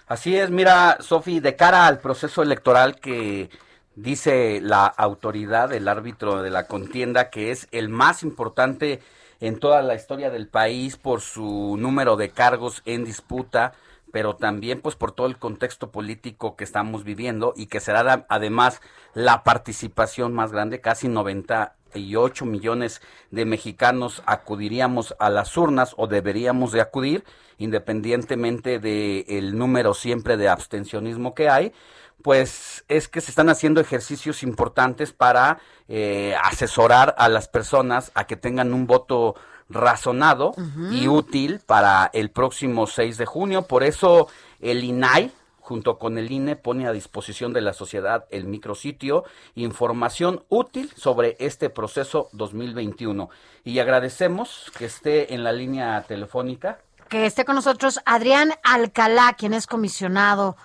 Así 0.08 0.38
es, 0.38 0.50
mira, 0.50 0.98
Sofi, 1.02 1.42
de 1.42 1.56
cara 1.56 1.86
al 1.86 2.00
proceso 2.00 2.42
electoral 2.42 2.96
que 2.96 3.50
dice 3.96 4.62
la 4.62 4.86
autoridad, 4.86 5.74
el 5.74 5.88
árbitro 5.88 6.42
de 6.42 6.50
la 6.50 6.68
contienda, 6.68 7.30
que 7.30 7.52
es 7.52 7.68
el 7.72 7.90
más 7.90 8.24
importante 8.24 9.02
en 9.40 9.60
toda 9.60 9.82
la 9.82 9.96
historia 9.96 10.30
del 10.30 10.48
país 10.48 10.98
por 10.98 11.22
su 11.22 11.76
número 11.78 12.16
de 12.16 12.30
cargos 12.30 12.82
en 12.86 13.06
disputa, 13.06 13.74
pero 14.12 14.36
también 14.36 14.82
pues 14.82 14.96
por 14.96 15.12
todo 15.12 15.28
el 15.28 15.38
contexto 15.38 15.92
político 15.92 16.56
que 16.56 16.64
estamos 16.64 17.04
viviendo 17.04 17.54
y 17.56 17.68
que 17.68 17.80
será 17.80 18.26
además 18.30 18.82
la 19.14 19.44
participación 19.44 20.34
más 20.34 20.52
grande, 20.52 20.82
casi 20.82 21.08
98 21.08 22.46
millones 22.46 23.02
de 23.32 23.46
mexicanos 23.46 24.24
acudiríamos 24.26 25.16
a 25.20 25.30
las 25.30 25.56
urnas 25.58 25.94
o 25.98 26.08
deberíamos 26.08 26.72
de 26.72 26.82
acudir, 26.82 27.24
independientemente 27.58 28.80
del 28.80 29.58
número 29.58 29.94
siempre 29.94 30.38
de 30.38 30.50
abstencionismo 30.50 31.34
que 31.36 31.50
hay, 31.50 31.74
pues 32.24 32.84
es 32.88 33.08
que 33.08 33.22
se 33.22 33.32
están 33.32 33.50
haciendo 33.50 33.80
ejercicios 33.80 34.44
importantes 34.44 35.14
para 35.14 35.60
eh, 35.88 36.36
asesorar 36.44 37.16
a 37.18 37.30
las 37.30 37.48
personas 37.48 38.12
a 38.16 38.26
que 38.26 38.36
tengan 38.36 38.74
un 38.74 38.88
voto 38.88 39.36
razonado 39.70 40.54
y 40.92 41.08
útil 41.08 41.60
para 41.66 42.10
el 42.14 42.32
próximo 42.32 42.88
6 42.88 43.18
de 43.18 43.26
junio. 43.26 43.64
Por 43.64 43.84
eso 43.84 44.28
el 44.62 44.84
INAI, 44.84 45.32
junto 45.60 46.00
con 46.00 46.18
el 46.18 46.32
INE, 46.32 46.56
pone 46.56 46.88
a 46.88 46.94
disposición 46.94 47.54
de 47.54 47.62
la 47.62 47.74
sociedad 47.74 48.26
el 48.30 48.46
micrositio 48.46 49.26
información 49.56 50.44
útil 50.50 50.92
sobre 50.96 51.36
este 51.40 51.70
proceso 51.70 52.30
2021. 52.32 53.30
Y 53.66 53.80
agradecemos 53.80 54.72
que 54.78 54.86
esté 54.86 55.34
en 55.34 55.44
la 55.44 55.52
línea 55.52 56.02
telefónica. 56.08 56.80
Que 57.10 57.26
esté 57.26 57.46
con 57.46 57.56
nosotros 57.56 58.00
Adrián 58.06 58.54
Alcalá, 58.64 59.36
quien 59.38 59.54
es 59.54 59.68
comisionado 59.68 60.56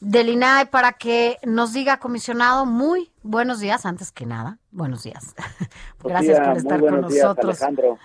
del 0.00 0.28
INAI, 0.28 0.66
para 0.70 0.92
que 0.92 1.38
nos 1.44 1.72
diga, 1.72 1.98
comisionado, 1.98 2.66
muy 2.66 3.12
buenos 3.22 3.60
días, 3.60 3.86
antes 3.86 4.12
que 4.12 4.26
nada, 4.26 4.58
buenos 4.70 5.02
días. 5.02 5.34
Gracias 6.02 6.40
por 6.40 6.56
estar 6.56 6.80
con 6.80 7.08
días, 7.08 7.24
nosotros. 7.24 7.62
Alejandro. 7.62 7.98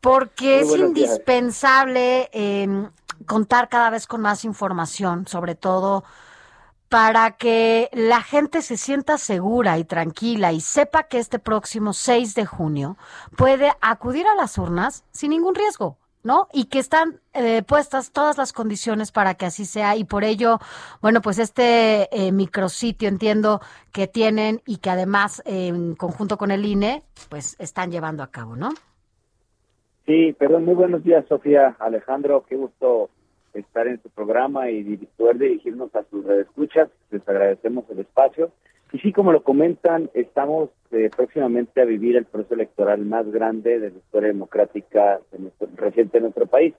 Porque 0.00 0.62
Muy 0.64 0.64
es 0.64 0.68
días. 0.68 0.88
indispensable 0.88 2.30
eh, 2.32 2.88
contar 3.26 3.68
cada 3.68 3.90
vez 3.90 4.06
con 4.06 4.20
más 4.20 4.44
información, 4.44 5.26
sobre 5.26 5.54
todo 5.54 6.04
para 6.88 7.32
que 7.32 7.90
la 7.92 8.22
gente 8.22 8.62
se 8.62 8.76
sienta 8.76 9.18
segura 9.18 9.78
y 9.78 9.84
tranquila 9.84 10.52
y 10.52 10.60
sepa 10.60 11.04
que 11.04 11.18
este 11.18 11.40
próximo 11.40 11.92
6 11.92 12.34
de 12.34 12.46
junio 12.46 12.96
puede 13.36 13.72
acudir 13.80 14.26
a 14.28 14.34
las 14.36 14.58
urnas 14.58 15.02
sin 15.10 15.30
ningún 15.30 15.56
riesgo. 15.56 15.98
¿No? 16.24 16.48
Y 16.52 16.64
que 16.66 16.78
están 16.78 17.20
eh, 17.34 17.62
puestas 17.62 18.10
todas 18.10 18.38
las 18.38 18.52
condiciones 18.52 19.12
para 19.12 19.34
que 19.34 19.44
así 19.46 19.66
sea. 19.66 19.94
Y 19.94 20.04
por 20.04 20.24
ello, 20.24 20.58
bueno, 21.00 21.20
pues 21.20 21.38
este 21.38 22.08
eh, 22.10 22.32
micrositio 22.32 23.08
entiendo 23.08 23.60
que 23.92 24.08
tienen 24.08 24.62
y 24.66 24.78
que 24.78 24.90
además, 24.90 25.42
en 25.44 25.94
conjunto 25.94 26.38
con 26.38 26.50
el 26.50 26.64
INE, 26.64 27.02
pues 27.28 27.56
están 27.60 27.90
llevando 27.90 28.22
a 28.22 28.30
cabo, 28.30 28.56
¿no? 28.56 28.70
Sí, 30.06 30.34
perdón, 30.38 30.64
muy 30.64 30.74
buenos 30.74 31.04
días, 31.04 31.24
Sofía, 31.28 31.76
Alejandro, 31.78 32.44
qué 32.48 32.56
gusto 32.56 33.10
estar 33.54 33.86
en 33.86 34.02
su 34.02 34.10
programa 34.10 34.70
y 34.70 34.96
poder 35.16 35.38
dirigirnos 35.38 35.94
a 35.94 36.04
sus 36.10 36.26
escuchas. 36.26 36.90
Les 37.10 37.26
agradecemos 37.28 37.84
el 37.90 38.00
espacio. 38.00 38.50
Y 38.94 39.00
sí, 39.00 39.12
como 39.12 39.32
lo 39.32 39.42
comentan, 39.42 40.08
estamos 40.14 40.70
eh, 40.92 41.10
próximamente 41.14 41.80
a 41.82 41.84
vivir 41.84 42.14
el 42.16 42.26
proceso 42.26 42.54
electoral 42.54 43.04
más 43.04 43.28
grande 43.28 43.80
de 43.80 43.90
la 43.90 43.96
historia 43.96 44.28
democrática 44.28 45.18
de 45.32 45.38
nuestro- 45.40 45.68
reciente 45.74 46.18
de 46.18 46.22
nuestro 46.22 46.46
país. 46.46 46.74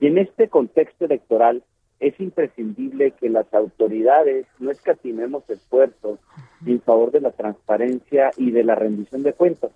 Y 0.00 0.08
en 0.08 0.18
este 0.18 0.48
contexto 0.48 1.04
electoral 1.04 1.62
es 2.00 2.18
imprescindible 2.18 3.12
que 3.12 3.30
las 3.30 3.46
autoridades 3.54 4.48
no 4.58 4.72
escatimemos 4.72 5.48
esfuerzos 5.48 6.18
en 6.66 6.80
favor 6.80 7.12
de 7.12 7.20
la 7.20 7.30
transparencia 7.30 8.32
y 8.36 8.50
de 8.50 8.64
la 8.64 8.74
rendición 8.74 9.22
de 9.22 9.32
cuentas. 9.32 9.70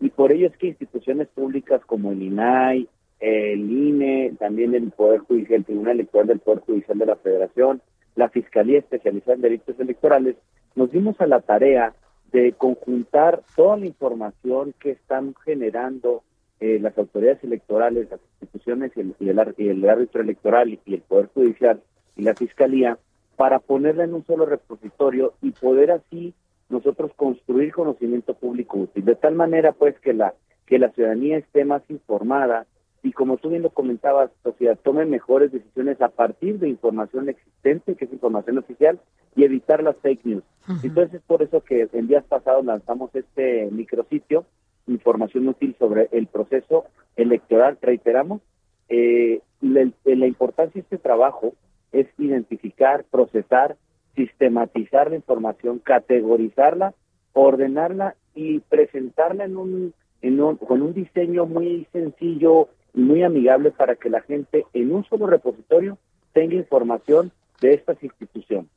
Y 0.00 0.08
por 0.08 0.32
ello 0.32 0.46
es 0.46 0.56
que 0.56 0.68
instituciones 0.68 1.28
públicas 1.28 1.84
como 1.84 2.12
el 2.12 2.22
INAI, 2.22 2.88
el 3.18 3.70
INE, 3.70 4.32
también 4.38 4.74
el 4.74 4.90
Poder 4.90 5.20
Judicial, 5.20 5.58
el 5.58 5.64
Tribunal 5.66 5.96
Electoral 5.96 6.28
del 6.28 6.38
Poder 6.38 6.60
Judicial 6.60 6.96
de 6.98 7.04
la 7.04 7.16
Federación, 7.16 7.82
la 8.16 8.30
Fiscalía 8.30 8.78
Especializada 8.78 9.34
en 9.34 9.42
Delitos 9.42 9.78
Electorales, 9.78 10.36
nos 10.74 10.90
dimos 10.90 11.20
a 11.20 11.26
la 11.26 11.40
tarea 11.40 11.94
de 12.32 12.52
conjuntar 12.52 13.42
toda 13.56 13.76
la 13.76 13.86
información 13.86 14.74
que 14.78 14.92
están 14.92 15.34
generando 15.44 16.22
eh, 16.60 16.78
las 16.80 16.96
autoridades 16.96 17.42
electorales, 17.42 18.10
las 18.10 18.20
instituciones 18.40 18.92
y 18.96 19.00
el, 19.00 19.14
y 19.56 19.68
el 19.68 19.88
árbitro 19.88 20.22
electoral 20.22 20.68
y 20.68 20.94
el 20.94 21.00
Poder 21.00 21.28
Judicial 21.34 21.82
y 22.16 22.22
la 22.22 22.34
Fiscalía 22.34 22.98
para 23.36 23.58
ponerla 23.58 24.04
en 24.04 24.14
un 24.14 24.24
solo 24.26 24.46
repositorio 24.46 25.32
y 25.40 25.52
poder 25.52 25.90
así 25.92 26.34
nosotros 26.68 27.10
construir 27.16 27.72
conocimiento 27.72 28.34
público 28.34 28.78
útil, 28.78 29.04
de 29.04 29.16
tal 29.16 29.34
manera 29.34 29.72
pues 29.72 29.98
que 30.00 30.12
la 30.12 30.34
que 30.66 30.78
la 30.78 30.90
ciudadanía 30.90 31.38
esté 31.38 31.64
más 31.64 31.82
informada 31.88 32.66
y 33.02 33.12
como 33.12 33.38
tú 33.38 33.48
bien 33.48 33.62
lo 33.62 33.70
comentabas, 33.70 34.30
Sofía, 34.42 34.76
tome 34.76 35.06
mejores 35.06 35.50
decisiones 35.52 36.00
a 36.02 36.08
partir 36.10 36.58
de 36.58 36.68
información 36.68 37.28
existente, 37.28 37.94
que 37.94 38.04
es 38.04 38.12
información 38.12 38.58
oficial, 38.58 39.00
y 39.34 39.44
evitar 39.44 39.82
las 39.82 39.96
fake 39.96 40.24
news. 40.24 40.44
Entonces 40.82 41.14
es 41.14 41.22
por 41.22 41.42
eso 41.42 41.62
que 41.62 41.88
en 41.92 42.06
días 42.08 42.24
pasados 42.24 42.64
lanzamos 42.64 43.14
este 43.14 43.68
micrositio, 43.70 44.44
información 44.86 45.48
útil 45.48 45.74
sobre 45.78 46.08
el 46.12 46.26
proceso 46.26 46.84
electoral, 47.16 47.78
reiteramos, 47.80 48.40
eh, 48.88 49.40
la, 49.60 49.88
la 50.04 50.26
importancia 50.26 50.80
de 50.80 50.84
este 50.84 50.98
trabajo 50.98 51.54
es 51.92 52.06
identificar, 52.18 53.04
procesar, 53.10 53.76
sistematizar 54.16 55.10
la 55.10 55.16
información, 55.16 55.78
categorizarla, 55.78 56.94
ordenarla 57.32 58.14
y 58.34 58.60
presentarla 58.60 59.44
en 59.44 59.56
un, 59.56 59.94
en 60.22 60.40
un- 60.40 60.56
con 60.56 60.82
un 60.82 60.92
diseño 60.94 61.46
muy 61.46 61.86
sencillo 61.92 62.68
y 62.94 63.00
muy 63.00 63.22
amigable 63.22 63.70
para 63.70 63.96
que 63.96 64.10
la 64.10 64.20
gente 64.22 64.64
en 64.72 64.92
un 64.92 65.04
solo 65.04 65.26
repositorio 65.26 65.98
tenga 66.32 66.54
información 66.54 67.30
de 67.60 67.74
estas 67.74 68.02
instituciones. 68.02 68.70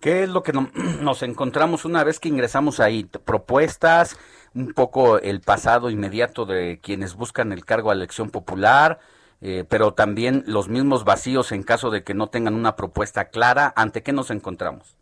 ¿Qué 0.00 0.22
es 0.22 0.28
lo 0.28 0.42
que 0.42 0.52
no- 0.52 0.70
nos 1.02 1.22
encontramos 1.22 1.84
una 1.84 2.04
vez 2.04 2.20
que 2.20 2.28
ingresamos 2.28 2.80
ahí? 2.80 3.04
Propuestas, 3.24 4.18
un 4.54 4.72
poco 4.72 5.18
el 5.18 5.40
pasado 5.40 5.90
inmediato 5.90 6.46
de 6.46 6.78
quienes 6.82 7.14
buscan 7.14 7.52
el 7.52 7.64
cargo 7.64 7.90
a 7.90 7.94
elección 7.94 8.30
popular, 8.30 8.98
eh, 9.40 9.64
pero 9.68 9.94
también 9.94 10.44
los 10.46 10.68
mismos 10.68 11.04
vacíos 11.04 11.52
en 11.52 11.62
caso 11.62 11.90
de 11.90 12.02
que 12.02 12.14
no 12.14 12.28
tengan 12.28 12.54
una 12.54 12.76
propuesta 12.76 13.26
clara. 13.26 13.72
¿Ante 13.76 14.02
qué 14.02 14.12
nos 14.12 14.30
encontramos? 14.30 14.96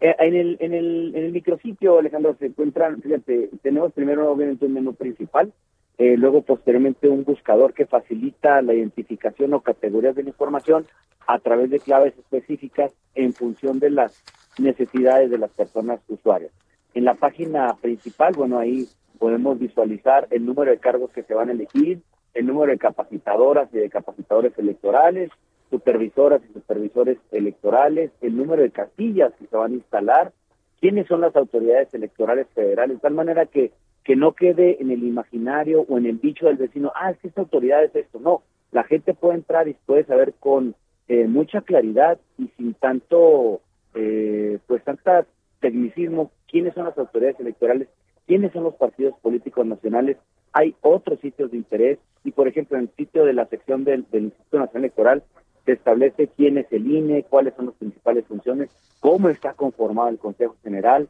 Eh, 0.00 0.16
en, 0.18 0.34
el, 0.34 0.56
en, 0.60 0.74
el, 0.74 1.12
en 1.14 1.24
el 1.26 1.32
micrositio, 1.32 1.98
Alejandro, 1.98 2.34
se 2.38 2.46
encuentran, 2.46 3.00
fíjate, 3.00 3.50
tenemos 3.62 3.92
primero 3.92 4.32
obviamente 4.32 4.66
un 4.66 4.74
menú 4.74 4.94
principal, 4.94 5.52
eh, 5.98 6.16
luego 6.16 6.42
posteriormente 6.42 7.08
un 7.08 7.24
buscador 7.24 7.74
que 7.74 7.86
facilita 7.86 8.62
la 8.62 8.74
identificación 8.74 9.54
o 9.54 9.60
categorías 9.60 10.14
de 10.14 10.22
la 10.22 10.30
información 10.30 10.86
a 11.26 11.38
través 11.38 11.70
de 11.70 11.80
claves 11.80 12.14
específicas 12.18 12.92
en 13.14 13.32
función 13.32 13.78
de 13.78 13.90
las 13.90 14.22
necesidades 14.58 15.30
de 15.30 15.38
las 15.38 15.50
personas 15.50 16.00
usuarias. 16.08 16.50
En 16.94 17.04
la 17.04 17.14
página 17.14 17.74
principal, 17.80 18.32
bueno, 18.36 18.58
ahí 18.58 18.86
podemos 19.18 19.58
visualizar 19.58 20.26
el 20.30 20.44
número 20.44 20.70
de 20.70 20.78
cargos 20.78 21.10
que 21.10 21.22
se 21.22 21.34
van 21.34 21.48
a 21.48 21.52
elegir, 21.52 22.00
el 22.34 22.46
número 22.46 22.72
de 22.72 22.78
capacitadoras 22.78 23.68
y 23.72 23.78
de 23.78 23.90
capacitadores 23.90 24.58
electorales, 24.58 25.30
supervisoras 25.70 26.42
y 26.48 26.52
supervisores 26.52 27.18
electorales, 27.30 28.10
el 28.20 28.36
número 28.36 28.62
de 28.62 28.70
casillas 28.70 29.32
que 29.38 29.46
se 29.46 29.56
van 29.56 29.72
a 29.72 29.76
instalar, 29.76 30.32
quiénes 30.80 31.06
son 31.06 31.20
las 31.20 31.34
autoridades 31.36 31.92
electorales 31.94 32.46
federales, 32.54 32.96
de 32.96 33.00
tal 33.00 33.14
manera 33.14 33.46
que, 33.46 33.72
que 34.04 34.16
no 34.16 34.32
quede 34.32 34.78
en 34.80 34.90
el 34.90 35.04
imaginario 35.04 35.84
o 35.88 35.98
en 35.98 36.06
el 36.06 36.20
dicho 36.20 36.46
del 36.46 36.56
vecino, 36.56 36.92
ah, 36.94 37.10
es 37.10 37.18
que 37.18 37.28
esta 37.28 37.42
autoridad 37.42 37.84
es 37.84 37.94
esto. 37.94 38.18
No, 38.18 38.42
la 38.72 38.84
gente 38.84 39.14
puede 39.14 39.36
entrar 39.36 39.68
y 39.68 39.74
puede 39.86 40.04
saber 40.04 40.34
con 40.40 40.74
eh, 41.08 41.26
mucha 41.26 41.60
claridad 41.60 42.18
y 42.38 42.48
sin 42.56 42.74
tanto, 42.74 43.60
eh, 43.94 44.58
pues 44.66 44.82
tanta 44.84 45.26
tecnicismo, 45.60 46.30
quiénes 46.50 46.74
son 46.74 46.84
las 46.84 46.98
autoridades 46.98 47.38
electorales, 47.38 47.88
quiénes 48.26 48.52
son 48.52 48.64
los 48.64 48.74
partidos 48.74 49.14
políticos 49.20 49.66
nacionales. 49.66 50.16
Hay 50.52 50.74
otros 50.80 51.20
sitios 51.20 51.50
de 51.50 51.56
interés 51.56 51.98
y, 52.24 52.32
por 52.32 52.48
ejemplo, 52.48 52.76
en 52.76 52.84
el 52.84 52.90
sitio 52.96 53.24
de 53.24 53.32
la 53.32 53.46
sección 53.46 53.84
del, 53.84 54.04
del 54.10 54.24
Instituto 54.24 54.58
Nacional 54.58 54.84
Electoral 54.84 55.22
se 55.64 55.72
establece 55.72 56.28
quién 56.36 56.58
es 56.58 56.66
el 56.72 56.90
INE, 56.90 57.24
cuáles 57.24 57.54
son 57.54 57.66
las 57.66 57.74
principales 57.76 58.24
funciones, 58.26 58.70
cómo 59.00 59.28
está 59.28 59.52
conformado 59.54 60.08
el 60.08 60.18
Consejo 60.18 60.56
General. 60.62 61.08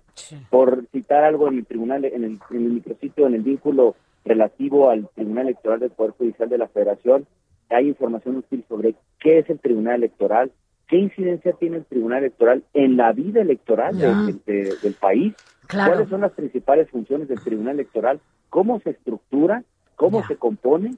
Por 0.51 0.87
citar 0.93 1.25
algo 1.25 1.49
en 1.49 1.59
el 1.59 1.67
tribunal, 1.67 2.05
en 2.05 2.25
el, 2.25 2.39
en 2.51 2.57
el 2.57 2.73
micrositio, 2.73 3.27
en 3.27 3.35
el 3.35 3.43
vínculo 3.43 3.95
relativo 4.25 4.91
al 4.91 5.09
Tribunal 5.15 5.47
Electoral 5.49 5.81
del 5.81 5.91
Poder 5.91 6.13
Judicial 6.13 6.49
de 6.49 6.59
la 6.59 6.69
Federación, 6.69 7.27
hay 7.71 7.89
información 7.89 8.37
útil 8.37 8.65
sobre 8.69 8.95
qué 9.19 9.39
es 9.39 9.51
el 9.51 9.59
Tribunal 9.59 9.97
Electoral, 9.97 10.53
qué 10.89 10.99
incidencia 10.99 11.53
tiene 11.55 11.79
el 11.79 11.85
Tribunal 11.87 12.19
Electoral 12.19 12.63
en 12.75 12.97
la 12.97 13.13
vida 13.13 13.41
electoral 13.41 13.97
de- 13.97 14.03
Ya. 14.03 14.23
de- 14.23 14.53
de- 14.65 14.77
del 14.83 14.95
país, 14.95 15.35
Claro. 15.67 15.93
cuáles 15.93 16.09
son 16.11 16.21
las 16.21 16.33
principales 16.33 16.91
funciones 16.91 17.29
del 17.29 17.41
Tribunal 17.43 17.75
Electoral, 17.77 18.21
cómo 18.51 18.79
se 18.81 18.91
estructura, 18.91 19.65
cómo 19.97 20.23
se 20.27 20.37
compone. 20.37 20.95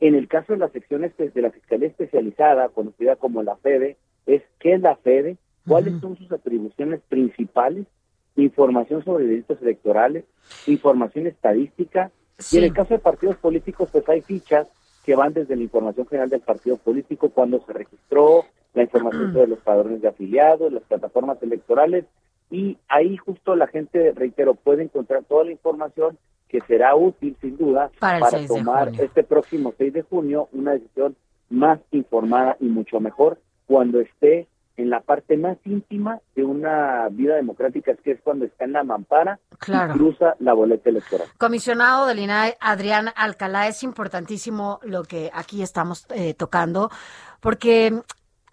En 0.00 0.14
el 0.14 0.28
caso 0.28 0.52
de 0.52 0.58
las 0.58 0.72
secciones 0.72 1.12
de 1.16 1.42
la 1.42 1.50
Fiscalía 1.50 1.88
Especializada, 1.88 2.68
conocida 2.68 3.16
como 3.16 3.42
la 3.42 3.56
FEDE, 3.56 3.96
es 4.26 4.42
qué 4.58 4.74
es 4.74 4.80
la 4.80 4.96
FEDE, 4.96 5.36
cuáles 5.66 6.00
son 6.00 6.16
sus 6.16 6.30
atribuciones 6.30 7.00
principales, 7.08 7.86
información 8.36 9.02
sobre 9.04 9.26
delitos 9.26 9.60
electorales, 9.62 10.24
información 10.66 11.26
estadística. 11.26 12.10
Y 12.52 12.58
en 12.58 12.64
el 12.64 12.74
caso 12.74 12.94
de 12.94 13.00
partidos 13.00 13.36
políticos, 13.36 13.88
pues 13.90 14.06
hay 14.08 14.20
fichas 14.20 14.68
que 15.04 15.16
van 15.16 15.32
desde 15.32 15.56
la 15.56 15.62
información 15.62 16.06
general 16.06 16.28
del 16.28 16.40
partido 16.40 16.76
político, 16.76 17.30
cuando 17.30 17.64
se 17.64 17.72
registró, 17.72 18.44
la 18.74 18.82
información 18.82 19.32
sobre 19.32 19.46
los 19.46 19.60
padrones 19.60 20.02
de 20.02 20.08
afiliados, 20.08 20.70
las 20.70 20.82
plataformas 20.82 21.42
electorales, 21.42 22.04
y 22.50 22.76
ahí 22.88 23.16
justo 23.16 23.56
la 23.56 23.66
gente, 23.66 24.12
reitero, 24.12 24.54
puede 24.54 24.82
encontrar 24.82 25.24
toda 25.24 25.44
la 25.44 25.52
información 25.52 26.18
que 26.48 26.60
será 26.62 26.94
útil, 26.94 27.36
sin 27.40 27.56
duda, 27.56 27.90
Para 27.98 28.18
el 28.18 28.24
6 28.24 28.48
de 28.48 28.54
tomar 28.58 28.88
este 28.98 29.24
próximo 29.24 29.74
6 29.76 29.92
de 29.92 30.02
junio 30.02 30.48
una 30.52 30.72
decisión 30.72 31.16
más 31.50 31.78
informada 31.90 32.56
y 32.60 32.66
mucho 32.66 33.00
mejor 33.00 33.38
cuando 33.66 34.00
esté 34.00 34.46
en 34.76 34.90
la 34.90 35.00
parte 35.00 35.38
más 35.38 35.56
íntima 35.64 36.20
de 36.34 36.44
una 36.44 37.08
vida 37.10 37.36
democrática, 37.36 37.94
que 37.94 38.10
es 38.12 38.20
cuando 38.22 38.44
está 38.44 38.64
en 38.66 38.72
la 38.74 38.84
mampara 38.84 39.38
Claro. 39.58 39.94
y 39.94 39.96
cruza 39.96 40.34
la 40.38 40.52
boleta 40.52 40.90
electoral. 40.90 41.26
Comisionado 41.38 42.06
del 42.06 42.18
INAE, 42.18 42.56
Adrián 42.60 43.08
Alcalá, 43.16 43.68
es 43.68 43.82
importantísimo 43.82 44.78
lo 44.82 45.02
que 45.04 45.30
aquí 45.32 45.62
estamos 45.62 46.06
eh, 46.10 46.34
tocando, 46.34 46.90
porque 47.40 48.02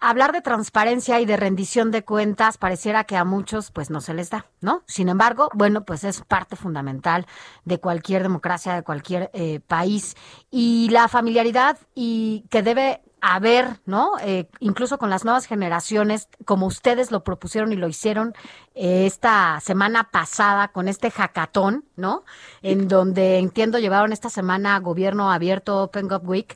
hablar 0.08 0.32
de 0.32 0.42
transparencia 0.42 1.20
y 1.20 1.26
de 1.26 1.36
rendición 1.36 1.90
de 1.90 2.04
cuentas 2.04 2.58
pareciera 2.58 3.04
que 3.04 3.16
a 3.16 3.24
muchos 3.24 3.70
pues 3.70 3.90
no 3.90 4.00
se 4.00 4.14
les 4.14 4.30
da, 4.30 4.46
¿no? 4.60 4.82
Sin 4.86 5.08
embargo, 5.08 5.48
bueno, 5.54 5.84
pues 5.84 6.04
es 6.04 6.20
parte 6.22 6.56
fundamental 6.56 7.26
de 7.64 7.78
cualquier 7.78 8.22
democracia, 8.22 8.74
de 8.74 8.82
cualquier 8.82 9.30
eh, 9.32 9.60
país. 9.66 10.16
Y 10.50 10.88
la 10.90 11.08
familiaridad 11.08 11.78
y 11.94 12.44
que 12.50 12.62
debe 12.62 13.02
haber, 13.22 13.80
¿no? 13.86 14.12
Eh, 14.20 14.50
incluso 14.60 14.98
con 14.98 15.08
las 15.08 15.24
nuevas 15.24 15.46
generaciones, 15.46 16.28
como 16.44 16.66
ustedes 16.66 17.10
lo 17.10 17.24
propusieron 17.24 17.72
y 17.72 17.76
lo 17.76 17.88
hicieron 17.88 18.34
eh, 18.74 19.06
esta 19.06 19.58
semana 19.62 20.10
pasada 20.10 20.68
con 20.68 20.88
este 20.88 21.10
hackathon, 21.10 21.86
¿no? 21.96 22.24
En 22.60 22.86
donde 22.88 23.38
entiendo 23.38 23.78
llevaron 23.78 24.12
esta 24.12 24.28
semana 24.28 24.78
gobierno 24.80 25.32
abierto 25.32 25.84
Open 25.84 26.08
Gov 26.08 26.28
Week, 26.28 26.54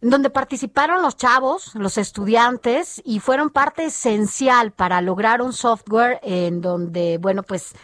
donde 0.00 0.30
participaron 0.30 1.02
los 1.02 1.16
chavos, 1.16 1.74
los 1.74 1.98
estudiantes 1.98 3.02
y 3.04 3.20
fueron 3.20 3.50
parte 3.50 3.84
esencial 3.84 4.72
para 4.72 5.00
lograr 5.02 5.42
un 5.42 5.52
software 5.52 6.18
en 6.22 6.60
donde, 6.60 7.18
bueno, 7.18 7.42
pues 7.42 7.74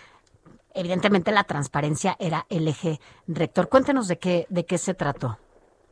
evidentemente 0.75 1.33
la 1.33 1.45
transparencia 1.45 2.17
era 2.19 2.47
el 2.49 2.69
eje 2.69 3.01
rector. 3.27 3.69
Cuéntenos 3.69 4.09
de 4.09 4.19
qué 4.19 4.47
de 4.49 4.65
qué 4.65 4.79
se 4.79 4.95
trató. 4.95 5.39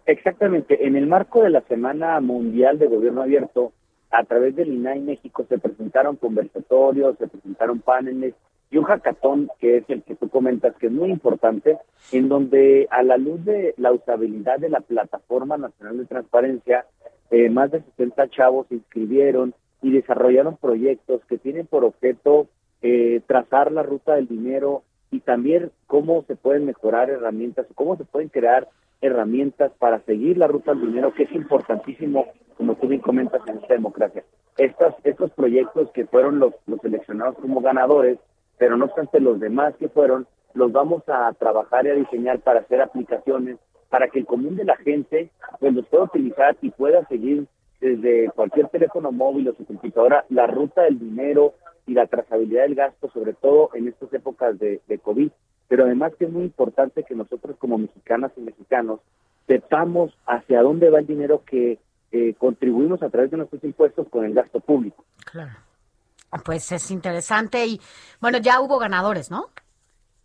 Exactamente. 0.07 0.87
En 0.87 0.97
el 0.97 1.07
marco 1.07 1.43
de 1.43 1.51
la 1.51 1.63
Semana 1.63 2.21
Mundial 2.21 2.79
de 2.79 2.89
Gobierno 2.89 3.23
Abierto, 3.23 3.73
a 4.11 4.25
través 4.25 4.55
del 4.55 4.73
INAI 4.73 5.01
México 5.01 5.45
se 5.49 5.59
presentaron 5.59 6.17
conversatorios, 6.17 7.17
se 7.19 7.27
presentaron 7.27 7.81
paneles 7.81 8.35
y 8.75 8.79
un 8.79 8.87
hackathon, 8.87 9.51
que 9.61 9.77
es 9.77 9.85
el 9.89 10.03
que 10.03 10.17
tú 10.17 10.29
comentas, 10.29 10.75
que 10.75 10.89
es 10.89 10.93
muy 10.93 11.09
importante, 11.09 11.79
en 12.11 12.29
donde 12.29 12.89
a 12.91 13.05
la 13.05 13.17
luz 13.17 13.45
de 13.45 13.73
la 13.77 13.93
usabilidad 13.93 14.59
de 14.59 14.69
la 14.69 14.81
Plataforma 14.81 15.57
Nacional 15.57 15.99
de 15.99 16.07
Transparencia, 16.07 16.85
eh, 17.31 17.51
más 17.51 17.71
de 17.71 17.83
60 17.83 18.29
chavos 18.31 18.67
se 18.67 18.75
inscribieron 18.75 19.55
y 19.81 19.93
desarrollaron 19.93 20.57
proyectos 20.57 21.25
que 21.27 21.39
tienen 21.39 21.69
por 21.69 21.85
objeto 21.85 22.49
eh, 22.83 23.21
trazar 23.29 23.71
la 23.71 23.85
ruta 23.85 24.17
del 24.17 24.27
dinero 24.27 24.83
y 25.13 25.21
también 25.21 25.71
cómo 25.87 26.25
se 26.27 26.35
pueden 26.35 26.67
mejorar 26.67 27.11
herramientas, 27.11 27.67
cómo 27.77 27.97
se 27.97 28.05
pueden 28.05 28.29
crear 28.29 28.67
herramientas 29.01 29.71
para 29.79 30.01
seguir 30.01 30.37
la 30.37 30.49
ruta 30.49 30.75
del 30.75 30.89
dinero, 30.89 31.15
que 31.15 31.23
es 31.23 31.33
importantísimo, 31.33 32.27
como 32.57 32.75
tú 32.75 32.89
bien 32.89 33.03
comentas, 33.03 33.41
en 33.47 33.59
esta 33.59 33.75
democracia. 33.75 34.25
Estos, 34.59 34.95
estos 35.05 35.31
proyectos 35.31 35.93
que 35.93 36.07
fueron 36.07 36.41
los 36.41 36.55
seleccionados 36.83 37.37
como 37.39 37.61
ganadores, 37.61 38.19
pero 38.59 38.77
no 38.77 38.87
obstante 38.87 39.21
los 39.21 39.41
demás 39.41 39.75
que 39.77 39.89
fueron, 39.89 40.27
los 40.55 40.73
vamos 40.73 41.03
a 41.09 41.33
trabajar 41.35 41.87
y 41.87 41.91
a 41.91 41.95
diseñar 41.95 42.41
para 42.41 42.61
hacer 42.61 42.81
aplicaciones, 42.81 43.59
para 43.89 44.09
que 44.09 44.21
el 44.21 44.27
común 44.27 44.57
de 44.57 44.65
la 44.65 44.77
gente 44.77 45.31
pues 45.61 45.75
los 45.75 45.87
pueda 45.87 46.05
utilizar 46.05 46.57
y 46.63 46.71
pueda 46.71 47.07
seguir 47.07 47.47
desde 47.81 48.31
cualquier 48.31 48.69
teléfono 48.69 49.13
móvil 49.13 49.49
o 49.49 49.55
su 49.55 49.65
computadora 49.67 50.25
la 50.31 50.47
ruta 50.47 50.83
del 50.83 50.99
dinero 50.99 51.55
y 51.87 51.93
la 51.93 52.07
trazabilidad 52.07 52.63
del 52.63 52.77
gasto, 52.77 53.11
sobre 53.11 53.35
todo 53.35 53.71
en 53.75 53.89
estas 53.89 54.13
épocas 54.15 54.59
de, 54.59 54.81
COVID. 55.03 55.31
pero 55.69 55.85
además 55.85 56.13
que 56.19 56.25
es 56.25 56.33
muy 56.33 56.45
importante 56.45 57.03
que 57.03 57.15
nosotros 57.15 57.57
como 57.59 57.77
mexicanas 57.77 58.33
y 58.37 58.41
mexicanos 58.41 59.01
sepamos 59.47 60.17
hacia 60.27 60.63
dónde 60.63 60.89
va 60.89 61.01
el 61.01 61.07
dinero 61.07 61.43
que 61.45 61.79
eh, 62.13 62.35
contribuimos 62.39 63.03
a 63.03 63.11
través 63.11 63.31
de 63.31 63.37
nuestros 63.37 63.63
impuestos 63.65 64.09
con 64.09 64.25
el 64.25 64.33
gasto 64.33 64.61
público. 64.61 65.05
Claro. 65.31 65.53
Pues 66.45 66.71
es 66.73 66.91
interesante 66.91 67.65
y 67.67 67.81
bueno, 68.21 68.39
ya 68.39 68.61
hubo 68.61 68.79
ganadores, 68.79 69.31
¿no? 69.31 69.47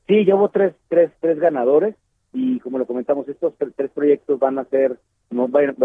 Sí, 0.07 0.26
ya 0.26 0.36
hubo 0.36 0.49
tres, 0.49 0.74
tres, 0.88 1.12
tres 1.20 1.39
ganadores 1.39 1.95
y 2.34 2.60
como 2.60 2.78
lo 2.80 2.86
comentamos, 2.86 3.28
estos 3.28 3.53
tre- 3.57 3.74
tres 3.76 3.91
proyectos 3.91 4.39
van 4.39 4.57
a 4.60 4.66
ser, 4.66 4.99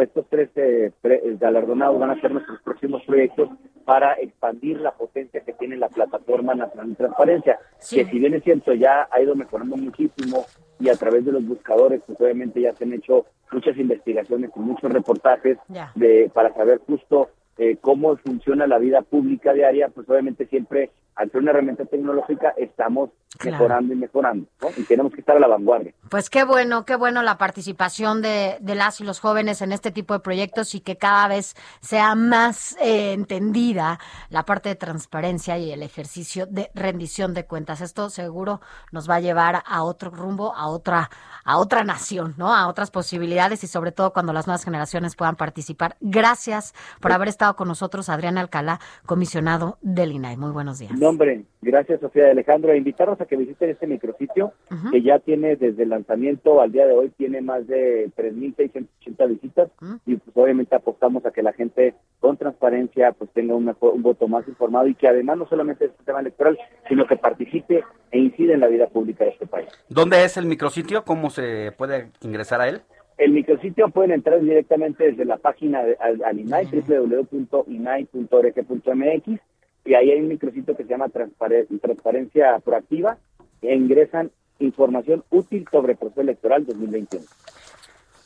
estos 0.02 0.26
tres 0.30 0.50
eh, 0.56 0.92
eh, 1.02 1.36
galardonados 1.40 1.98
van 1.98 2.10
a 2.10 2.20
ser 2.20 2.32
nuestros 2.32 2.60
próximos 2.62 3.02
proyectos 3.06 3.50
para 3.84 4.14
expandir 4.14 4.80
la 4.80 4.92
potencia 4.92 5.40
que 5.42 5.52
tiene 5.52 5.76
la 5.76 5.88
plataforma 5.88 6.54
nacional 6.54 6.90
de 6.90 6.96
transparencia, 6.96 7.58
Sí. 7.78 7.96
que 7.96 8.06
si 8.10 8.18
bien 8.18 8.34
es 8.34 8.42
cierto 8.44 8.72
ya 8.72 9.08
ha 9.10 9.20
ido 9.20 9.34
mejorando 9.34 9.76
muchísimo 9.76 10.44
y 10.80 10.88
a 10.88 10.94
través 10.96 11.24
de 11.24 11.32
los 11.32 11.46
buscadores, 11.46 12.02
pues 12.06 12.18
obviamente 12.20 12.60
ya 12.62 12.74
se 12.74 12.84
han 12.84 12.94
hecho 12.94 13.26
muchas 13.52 13.76
investigaciones 13.76 14.50
y 14.56 14.58
muchos 14.60 14.90
reportajes 14.90 15.58
de 15.94 16.30
para 16.32 16.52
saber 16.54 16.80
justo 16.86 17.28
eh, 17.58 17.76
cómo 17.80 18.16
funciona 18.16 18.66
la 18.66 18.78
vida 18.78 19.02
pública 19.02 19.52
diaria, 19.52 19.88
pues 19.88 20.08
obviamente 20.08 20.46
siempre 20.46 20.90
al 21.16 21.30
ser 21.30 21.40
una 21.40 21.50
herramienta 21.52 21.84
tecnológica 21.84 22.54
estamos 22.56 23.10
Claro. 23.36 23.56
mejorando 23.56 23.92
y 23.92 23.96
mejorando, 23.96 24.46
¿no? 24.62 24.68
Y 24.76 24.84
tenemos 24.84 25.12
que 25.12 25.18
estar 25.18 25.36
a 25.36 25.40
la 25.40 25.48
vanguardia. 25.48 25.92
Pues 26.08 26.30
qué 26.30 26.44
bueno, 26.44 26.84
qué 26.84 26.94
bueno 26.94 27.20
la 27.24 27.36
participación 27.36 28.22
de, 28.22 28.58
de 28.60 28.74
las 28.76 29.00
y 29.00 29.04
los 29.04 29.18
jóvenes 29.18 29.60
en 29.60 29.72
este 29.72 29.90
tipo 29.90 30.14
de 30.14 30.20
proyectos 30.20 30.76
y 30.76 30.80
que 30.80 30.98
cada 30.98 31.26
vez 31.26 31.56
sea 31.80 32.14
más 32.14 32.76
eh, 32.80 33.12
entendida 33.12 33.98
la 34.30 34.44
parte 34.44 34.68
de 34.68 34.76
transparencia 34.76 35.58
y 35.58 35.72
el 35.72 35.82
ejercicio 35.82 36.46
de 36.46 36.70
rendición 36.76 37.34
de 37.34 37.44
cuentas. 37.44 37.80
Esto 37.80 38.08
seguro 38.08 38.60
nos 38.92 39.10
va 39.10 39.16
a 39.16 39.20
llevar 39.20 39.64
a 39.66 39.82
otro 39.82 40.10
rumbo, 40.10 40.54
a 40.54 40.68
otra, 40.68 41.10
a 41.44 41.58
otra 41.58 41.82
nación, 41.82 42.34
¿no? 42.36 42.54
A 42.54 42.68
otras 42.68 42.92
posibilidades 42.92 43.64
y 43.64 43.66
sobre 43.66 43.90
todo 43.90 44.12
cuando 44.12 44.32
las 44.32 44.46
nuevas 44.46 44.62
generaciones 44.64 45.16
puedan 45.16 45.34
participar. 45.34 45.96
Gracias 46.00 46.72
por 47.00 47.10
haber 47.10 47.26
estado 47.26 47.56
con 47.56 47.66
nosotros, 47.66 48.08
Adrián 48.08 48.38
Alcalá, 48.38 48.78
comisionado 49.06 49.78
del 49.82 50.12
INAI. 50.12 50.36
Muy 50.36 50.52
buenos 50.52 50.78
días. 50.78 50.92
No, 51.04 51.10
hombre, 51.10 51.42
gracias 51.60 52.00
Sofía 52.00 52.28
y 52.28 52.30
Alejandro. 52.30 52.72
A 52.72 52.76
invitarnos 52.78 53.20
a 53.20 53.26
que 53.26 53.36
visiten 53.36 53.68
este 53.68 53.86
micrositio 53.86 54.54
que 54.90 55.02
ya 55.02 55.18
tiene 55.18 55.54
desde 55.54 55.82
el 55.82 55.90
lanzamiento 55.90 56.62
al 56.62 56.72
día 56.72 56.86
de 56.86 56.94
hoy, 56.94 57.10
tiene 57.10 57.42
más 57.42 57.66
de 57.66 58.08
3.680 58.16 59.28
visitas 59.28 59.68
y 60.06 60.16
pues 60.16 60.34
obviamente 60.34 60.74
apostamos 60.74 61.26
a 61.26 61.30
que 61.30 61.42
la 61.42 61.52
gente 61.52 61.92
con 62.20 62.38
transparencia 62.38 63.12
pues 63.12 63.28
tenga 63.34 63.54
un, 63.54 63.66
mejor- 63.66 63.92
un 63.92 64.00
voto 64.02 64.28
más 64.28 64.48
informado 64.48 64.86
y 64.88 64.94
que 64.94 65.06
además 65.06 65.36
no 65.36 65.46
solamente 65.46 65.84
es 65.84 65.90
el 65.98 66.06
tema 66.06 66.20
electoral, 66.20 66.58
sino 66.88 67.06
que 67.06 67.16
participe 67.16 67.84
e 68.10 68.18
incide 68.18 68.54
en 68.54 68.60
la 68.60 68.68
vida 68.68 68.86
pública 68.86 69.24
de 69.24 69.30
este 69.32 69.46
país. 69.46 69.68
¿Dónde 69.90 70.24
es 70.24 70.38
el 70.38 70.46
micrositio? 70.46 71.04
¿Cómo 71.04 71.28
se 71.28 71.70
puede 71.76 72.12
ingresar 72.22 72.62
a 72.62 72.68
él? 72.70 72.80
El 73.18 73.32
micrositio 73.32 73.90
pueden 73.90 74.12
entrar 74.12 74.40
directamente 74.40 75.04
desde 75.04 75.26
la 75.26 75.36
página 75.36 75.84
de, 75.84 75.98
al, 76.00 76.24
al 76.24 76.38
INAI, 76.40 76.64
www.inai.org.mx, 76.88 79.40
y 79.84 79.94
ahí 79.94 80.10
hay 80.10 80.20
un 80.20 80.28
micrositio 80.28 80.76
que 80.76 80.84
se 80.84 80.88
llama 80.90 81.08
Transpare- 81.08 81.66
Transparencia 81.80 82.58
Proactiva, 82.60 83.18
e 83.62 83.74
ingresan 83.74 84.30
información 84.58 85.24
útil 85.30 85.66
sobre 85.70 85.92
el 85.92 85.98
proceso 85.98 86.20
electoral 86.20 86.66
2021. 86.66 87.24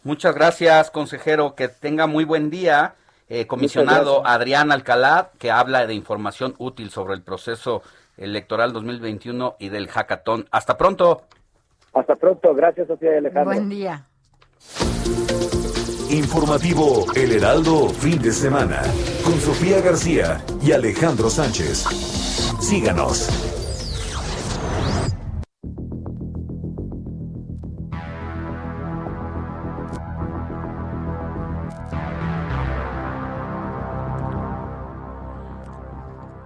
Muchas 0.04 0.34
gracias, 0.34 0.90
consejero. 0.90 1.54
Que 1.54 1.68
tenga 1.68 2.06
muy 2.06 2.24
buen 2.24 2.50
día. 2.50 2.94
Eh, 3.28 3.46
comisionado. 3.46 4.26
Adrián 4.26 4.72
Alcalá, 4.72 5.32
que 5.38 5.50
habla 5.50 5.86
de 5.86 5.92
información 5.94 6.54
útil 6.58 6.88
sobre 6.90 7.14
el 7.14 7.22
proceso 7.22 7.82
electoral 8.16 8.72
2021 8.72 9.56
y 9.58 9.68
del 9.68 9.88
hackathon. 9.88 10.46
Hasta 10.50 10.78
pronto. 10.78 11.22
Hasta 11.92 12.16
pronto, 12.16 12.54
gracias 12.54 12.86
Sofía 12.88 13.14
y 13.14 13.18
Alejandro. 13.18 13.44
Buen 13.54 13.68
día. 13.68 14.06
Informativo 16.10 17.04
El 17.14 17.32
Heraldo 17.32 17.90
Fin 17.90 18.20
de 18.22 18.32
Semana 18.32 18.80
con 19.22 19.38
Sofía 19.40 19.82
García 19.82 20.42
y 20.62 20.72
Alejandro 20.72 21.28
Sánchez. 21.28 21.84
Síganos. 22.60 23.28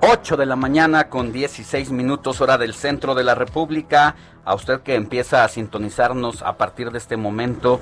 Ocho 0.00 0.36
de 0.36 0.44
la 0.44 0.56
mañana 0.56 1.08
con 1.08 1.32
16 1.32 1.92
minutos 1.92 2.40
hora 2.40 2.58
del 2.58 2.74
centro 2.74 3.14
de 3.14 3.22
la 3.22 3.36
República. 3.36 4.16
A 4.44 4.56
usted 4.56 4.80
que 4.80 4.96
empieza 4.96 5.44
a 5.44 5.48
sintonizarnos 5.48 6.42
a 6.42 6.56
partir 6.56 6.90
de 6.90 6.98
este 6.98 7.16
momento 7.16 7.80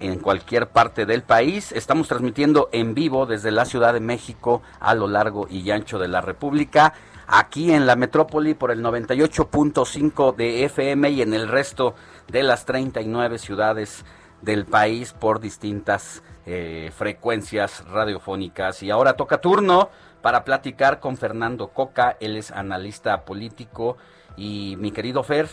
en 0.00 0.18
cualquier 0.18 0.68
parte 0.68 1.06
del 1.06 1.22
país. 1.22 1.72
Estamos 1.72 2.08
transmitiendo 2.08 2.68
en 2.72 2.94
vivo 2.94 3.26
desde 3.26 3.50
la 3.50 3.64
Ciudad 3.64 3.92
de 3.92 4.00
México 4.00 4.62
a 4.80 4.94
lo 4.94 5.08
largo 5.08 5.46
y 5.48 5.70
ancho 5.70 5.98
de 5.98 6.08
la 6.08 6.20
República. 6.20 6.94
Aquí 7.26 7.72
en 7.72 7.86
la 7.86 7.96
metrópoli 7.96 8.54
por 8.54 8.70
el 8.70 8.82
98.5 8.82 10.34
de 10.34 10.64
FM 10.64 11.10
y 11.10 11.22
en 11.22 11.34
el 11.34 11.48
resto 11.48 11.94
de 12.28 12.42
las 12.42 12.64
39 12.64 13.38
ciudades 13.38 14.04
del 14.40 14.64
país 14.64 15.12
por 15.12 15.40
distintas 15.40 16.22
eh, 16.46 16.90
frecuencias 16.96 17.84
radiofónicas. 17.86 18.82
Y 18.82 18.90
ahora 18.90 19.14
toca 19.14 19.40
turno 19.40 19.90
para 20.22 20.44
platicar 20.44 21.00
con 21.00 21.16
Fernando 21.16 21.68
Coca, 21.68 22.16
él 22.20 22.36
es 22.36 22.50
analista 22.50 23.24
político. 23.24 23.96
Y 24.36 24.76
mi 24.78 24.90
querido 24.90 25.22
Fer, 25.22 25.48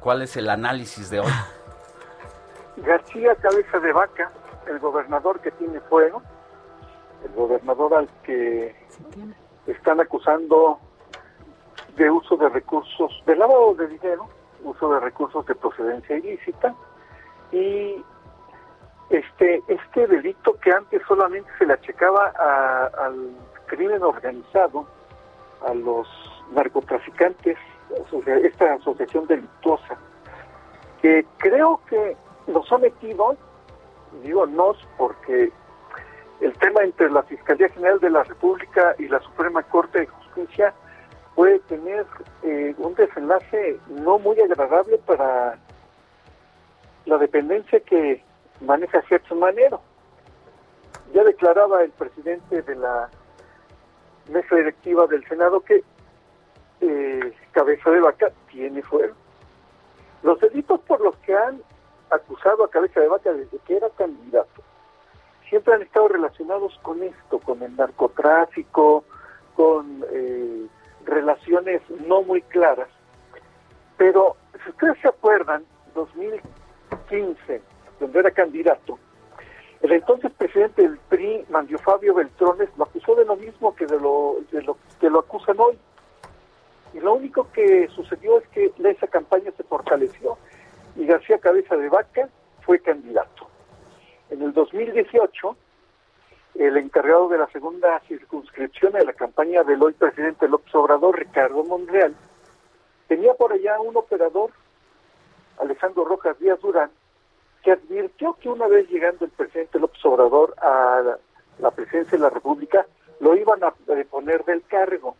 ¿cuál 0.00 0.22
es 0.22 0.36
el 0.36 0.48
análisis 0.48 1.10
de 1.10 1.20
hoy? 1.20 1.32
García 2.76 3.34
Cabeza 3.36 3.78
de 3.78 3.92
Vaca, 3.92 4.30
el 4.66 4.78
gobernador 4.78 5.40
que 5.40 5.50
tiene 5.52 5.80
fuego, 5.80 6.22
el 7.24 7.32
gobernador 7.34 7.94
al 7.94 8.08
que 8.22 8.74
están 9.66 10.00
acusando 10.00 10.78
de 11.96 12.10
uso 12.10 12.36
de 12.36 12.48
recursos, 12.48 13.22
de 13.26 13.36
lavado 13.36 13.74
de 13.74 13.88
dinero, 13.88 14.28
uso 14.64 14.92
de 14.92 15.00
recursos 15.00 15.44
de 15.46 15.54
procedencia 15.54 16.16
ilícita. 16.16 16.74
Y 17.52 18.02
este 19.10 19.62
este 19.68 20.06
delito 20.06 20.58
que 20.58 20.72
antes 20.72 21.02
solamente 21.06 21.50
se 21.58 21.66
le 21.66 21.74
achacaba 21.74 22.32
al 22.98 23.30
crimen 23.66 24.02
organizado, 24.02 24.86
a 25.66 25.74
los 25.74 26.08
narcotraficantes, 26.52 27.58
esta 28.42 28.74
asociación 28.74 29.26
delictuosa, 29.26 29.96
que 31.00 31.26
creo 31.38 31.80
que 31.88 32.16
nos 32.46 32.70
ha 32.72 32.78
metido, 32.78 33.36
digo 34.22 34.46
nos 34.46 34.76
porque 34.96 35.50
el 36.40 36.52
tema 36.58 36.82
entre 36.82 37.10
la 37.10 37.22
Fiscalía 37.22 37.68
General 37.68 38.00
de 38.00 38.10
la 38.10 38.24
República 38.24 38.94
y 38.98 39.08
la 39.08 39.20
Suprema 39.20 39.62
Corte 39.62 40.00
de 40.00 40.06
Justicia 40.06 40.74
puede 41.34 41.60
tener 41.60 42.06
eh, 42.42 42.74
un 42.78 42.94
desenlace 42.94 43.78
no 43.88 44.18
muy 44.18 44.38
agradable 44.40 44.98
para 44.98 45.58
la 47.06 47.18
dependencia 47.18 47.80
que 47.80 48.22
maneja 48.60 49.02
Gertz 49.02 49.32
Manero. 49.32 49.80
Ya 51.14 51.24
declaraba 51.24 51.82
el 51.82 51.90
presidente 51.90 52.62
de 52.62 52.74
la 52.74 53.10
mesa 54.30 54.56
directiva 54.56 55.06
del 55.06 55.26
Senado 55.28 55.60
que 55.60 55.82
eh, 56.80 57.32
Cabeza 57.52 57.90
de 57.90 58.00
Vaca 58.00 58.32
tiene 58.50 58.82
fuero. 58.82 59.14
Los 60.22 60.40
delitos 60.40 60.80
por 60.80 61.00
los 61.00 61.16
que 61.18 61.34
han 61.34 61.62
acusado 62.12 62.64
a 62.64 62.70
Cabeza 62.70 63.00
de 63.00 63.08
Vaca 63.08 63.32
desde 63.32 63.58
que 63.58 63.76
era 63.76 63.88
candidato 63.90 64.62
siempre 65.52 65.74
han 65.74 65.82
estado 65.82 66.08
relacionados 66.08 66.78
con 66.80 67.02
esto, 67.02 67.38
con 67.38 67.62
el 67.62 67.76
narcotráfico, 67.76 69.04
con 69.54 70.02
eh, 70.10 70.66
relaciones 71.04 71.82
no 72.08 72.22
muy 72.22 72.40
claras. 72.40 72.88
Pero 73.98 74.38
si 74.64 74.70
ustedes 74.70 74.96
se 75.02 75.08
acuerdan, 75.08 75.62
2015, 75.94 77.60
cuando 77.98 78.18
era 78.18 78.30
candidato, 78.30 78.98
el 79.82 79.92
entonces 79.92 80.32
presidente 80.32 80.88
del 80.88 80.96
PRI, 81.10 81.44
Mandio 81.50 81.78
Fabio 81.80 82.14
Beltrones, 82.14 82.70
lo 82.78 82.84
acusó 82.84 83.14
de 83.14 83.26
lo 83.26 83.36
mismo 83.36 83.76
que 83.76 83.84
de 83.84 84.00
lo, 84.00 84.36
de 84.52 84.62
lo 84.62 84.78
que 84.98 85.10
lo 85.10 85.18
acusan 85.18 85.60
hoy. 85.60 85.78
Y 86.94 87.00
lo 87.00 87.12
único 87.12 87.52
que 87.52 87.88
sucedió 87.88 88.38
es 88.38 88.48
que 88.48 88.72
esa 88.82 89.06
campaña 89.06 89.50
se 89.54 89.64
fortaleció 89.64 90.38
y 90.96 91.06
García 91.06 91.38
Cabeza 91.38 91.76
de 91.76 91.88
Vaca 91.88 92.28
fue 92.62 92.78
candidato. 92.80 93.48
En 94.30 94.42
el 94.42 94.52
2018, 94.52 95.56
el 96.54 96.76
encargado 96.76 97.28
de 97.28 97.38
la 97.38 97.46
segunda 97.48 98.00
circunscripción 98.00 98.92
de 98.92 99.04
la 99.04 99.12
campaña 99.12 99.62
del 99.62 99.82
hoy 99.82 99.94
presidente 99.94 100.48
López 100.48 100.74
Obrador, 100.74 101.18
Ricardo 101.18 101.64
Monreal, 101.64 102.14
tenía 103.08 103.34
por 103.34 103.52
allá 103.52 103.80
un 103.80 103.96
operador, 103.96 104.50
Alejandro 105.58 106.04
Rojas 106.04 106.38
Díaz 106.38 106.60
Durán, 106.60 106.90
que 107.62 107.72
advirtió 107.72 108.34
que 108.34 108.48
una 108.48 108.66
vez 108.66 108.88
llegando 108.88 109.24
el 109.24 109.30
presidente 109.30 109.78
López 109.78 110.04
Obrador 110.04 110.54
a 110.58 111.16
la, 111.58 111.70
presidencia 111.70 112.18
de 112.18 112.24
la 112.24 112.30
República, 112.30 112.86
lo 113.20 113.36
iban 113.36 113.62
a 113.62 113.72
eh, 113.88 114.04
poner 114.10 114.44
del 114.44 114.62
cargo. 114.64 115.16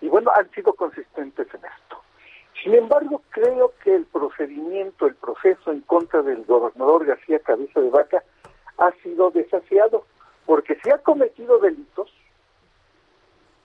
Y 0.00 0.08
bueno, 0.08 0.30
han 0.34 0.50
sido 0.50 0.74
consistentes 0.74 1.46
en 1.54 1.60
esto. 1.64 2.02
Sin 2.62 2.74
embargo, 2.74 3.22
creo 3.30 3.72
que 3.82 3.94
el 3.94 4.06
procedimiento, 4.06 5.06
el 5.06 5.14
proceso 5.14 5.70
en 5.70 5.80
contra 5.82 6.22
del 6.22 6.44
gobernador 6.44 7.04
García 7.04 7.38
Cabeza 7.40 7.80
de 7.80 7.90
Vaca 7.90 8.24
ha 8.78 8.90
sido 9.02 9.30
desafiado, 9.30 10.04
porque 10.44 10.78
si 10.82 10.90
ha 10.90 10.98
cometido 10.98 11.58
delitos, 11.58 12.10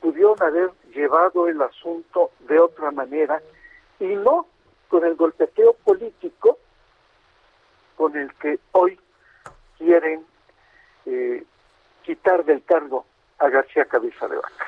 pudieron 0.02 0.42
haber 0.42 0.72
llevado 0.94 1.48
el 1.48 1.62
asunto 1.62 2.32
de 2.48 2.60
otra 2.60 2.92
manera 2.92 3.42
y 4.00 4.16
no 4.16 4.48
con 4.90 5.06
el 5.06 5.16
golpeteo 5.16 5.74
político 5.74 6.58
con 7.96 8.18
el 8.18 8.34
que 8.36 8.60
hoy 8.72 9.00
quieren 9.78 10.26
eh, 11.06 11.44
quitar 12.04 12.44
del 12.46 12.64
cargo 12.64 13.06
a 13.40 13.48
García 13.50 13.86
Cabeza 13.86 14.28
de 14.28 14.36
Vaca. 14.36 14.66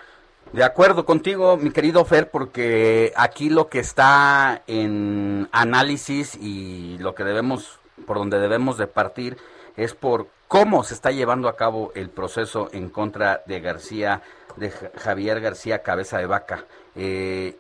De 0.54 0.64
acuerdo 0.64 1.04
contigo, 1.06 1.58
mi 1.58 1.72
querido 1.72 2.06
Fer, 2.06 2.30
porque 2.30 3.12
aquí 3.16 3.50
lo 3.50 3.70
que 3.70 3.80
está 3.80 4.62
en 4.68 5.50
análisis 5.52 6.36
y 6.36 6.98
lo 7.00 7.16
que 7.16 7.24
debemos, 7.24 7.80
por 8.06 8.18
donde 8.20 8.38
debemos 8.40 8.78
de 8.78 8.86
partir, 8.86 9.38
es 9.78 9.96
por 9.96 10.28
cómo 10.48 10.84
se 10.84 10.94
está 10.94 11.10
llevando 11.10 11.48
a 11.50 11.56
cabo 11.56 11.92
el 11.96 12.10
proceso 12.12 12.70
en 12.72 12.90
contra 12.90 13.42
de 13.48 13.62
García, 13.62 14.22
de 14.56 14.70
Ja- 14.70 14.92
Javier 14.96 15.42
García 15.42 15.82
Cabeza 15.82 16.20
de 16.20 16.28
Vaca. 16.28 16.66
Eh, 16.96 17.58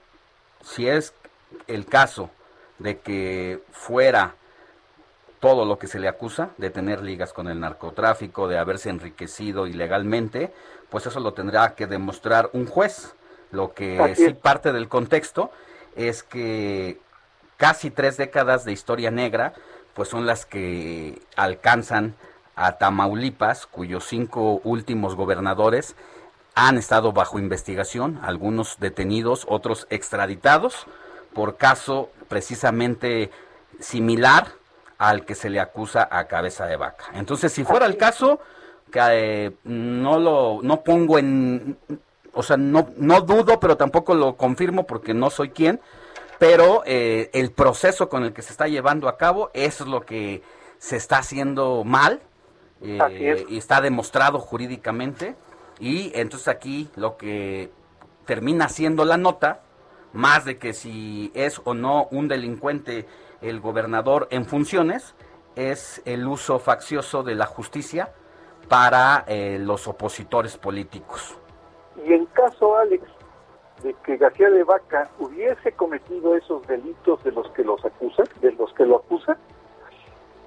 si 0.64 0.88
es 0.88 1.14
el 1.65 1.88
caso 1.88 2.30
de 2.78 2.99
que 2.99 3.60
fuera 3.72 4.36
todo 5.44 5.65
lo 5.65 5.78
que 5.78 5.88
se 5.88 5.99
le 5.99 6.07
acusa 6.07 6.52
de 6.57 6.70
tener 6.70 7.03
ligas 7.03 7.34
con 7.34 7.49
el 7.49 7.60
narcotráfico, 7.60 8.48
de 8.48 8.57
haberse 8.57 8.90
enriquecido 8.90 9.68
ilegalmente, 9.68 10.53
pues 10.90 11.06
eso 11.06 11.20
lo 11.20 11.34
tendrá 11.34 11.76
que 11.76 11.86
demostrar 11.86 12.49
un 12.53 12.65
juez. 12.65 13.14
Lo 13.52 13.74
que 13.74 13.99
Así 13.99 14.15
sí 14.15 14.24
es. 14.24 14.38
parte 14.38 14.72
del 14.72 14.88
contexto 14.88 15.52
es 15.98 16.24
que 16.24 16.98
casi 17.57 17.91
tres 17.91 18.15
décadas 18.15 18.64
de 18.64 18.72
historia 18.72 19.11
negra, 19.11 19.52
pues 19.94 20.07
son 20.07 20.26
las 20.26 20.45
que 20.45 21.22
alcanzan 21.36 22.15
a 22.56 22.78
Tamaulipas, 22.78 23.65
cuyos 23.65 24.06
cinco 24.06 24.61
últimos 24.64 25.14
gobernadores 25.14 25.98
han 26.56 26.78
estado 26.78 27.11
bajo 27.11 27.38
investigación, 27.38 28.18
algunos 28.24 28.80
detenidos, 28.80 29.45
otros 29.49 29.88
extraditados, 29.90 30.86
por 31.34 31.57
caso 31.57 32.11
precisamente 32.30 33.30
similar 33.82 34.62
al 34.98 35.26
que 35.26 35.36
se 35.36 35.49
le 35.49 35.60
acusa 35.60 36.07
a 36.11 36.26
cabeza 36.26 36.65
de 36.65 36.76
vaca. 36.76 37.06
Entonces, 37.14 37.52
si 37.52 37.64
fuera 37.64 37.86
el 37.86 37.98
caso, 37.98 38.40
que 38.91 38.99
eh, 39.02 39.52
no 39.64 40.20
lo 40.20 40.60
no 40.61 40.84
pongo 40.84 41.18
en 41.18 41.78
o 42.34 42.44
sea, 42.44 42.57
no, 42.57 42.90
no 42.98 43.22
dudo, 43.22 43.60
pero 43.60 43.78
tampoco 43.78 44.15
lo 44.15 44.36
confirmo 44.36 44.86
porque 44.86 45.14
no 45.14 45.30
soy 45.30 45.49
quien, 45.49 45.80
pero 46.40 46.84
eh, 46.86 47.30
el 47.34 47.52
proceso 47.52 48.10
con 48.10 48.24
el 48.24 48.34
que 48.34 48.41
se 48.41 48.52
está 48.52 48.68
llevando 48.68 49.07
a 49.07 49.18
cabo, 49.18 49.52
eso 49.53 49.84
es 49.84 49.90
lo 49.90 50.02
que 50.02 50.41
se 50.80 50.98
está 50.98 51.20
haciendo 51.20 51.84
mal, 51.84 52.22
eh, 52.82 53.36
es. 53.38 53.45
y 53.49 53.57
está 53.57 53.82
demostrado 53.82 54.40
jurídicamente, 54.40 55.36
y 55.80 56.11
entonces 56.15 56.48
aquí 56.48 56.90
lo 56.95 57.18
que 57.18 57.72
termina 58.26 58.68
siendo 58.68 59.06
la 59.06 59.18
nota, 59.18 59.61
más 60.11 60.45
de 60.45 60.57
que 60.57 60.74
si 60.74 61.32
es 61.34 61.61
o 61.64 61.74
no 61.74 62.07
un 62.11 62.28
delincuente 62.28 63.06
el 63.44 63.60
gobernador 63.60 64.28
en 64.32 64.45
funciones, 64.45 65.15
es 65.56 66.02
el 66.06 66.28
uso 66.28 66.60
faccioso 66.60 67.24
de 67.24 67.36
la 67.36 67.45
justicia 67.45 68.14
para 68.68 69.26
eh, 69.28 69.60
los 69.60 69.88
opositores 69.88 70.57
políticos. 70.57 71.38
Y 72.06 72.14
en 72.14 72.26
caso, 72.28 72.78
Alex, 72.78 73.03
de 73.84 73.94
que 74.06 74.18
García 74.18 74.49
de 74.49 74.64
Vaca 74.64 75.10
hubiese 75.20 75.74
cometido 75.74 76.36
esos 76.36 76.65
delitos 76.68 77.24
de 77.24 77.32
los 77.32 77.49
que 77.52 77.64
los 77.64 77.84
acusan, 77.86 78.26
de 78.41 78.52
los 78.53 78.74
que 78.74 78.86
lo 78.86 78.98
acusan, 78.98 79.38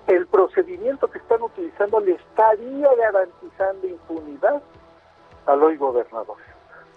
el 0.06 0.26
procedimiento 0.26 1.08
que 1.08 1.18
están 1.18 1.42
utilizando 1.42 2.00
le 2.00 2.12
estaría 2.12 2.88
garantizando 2.96 3.86
impunidad 3.86 4.62
al 5.46 5.62
hoy 5.62 5.76
gobernador. 5.76 6.36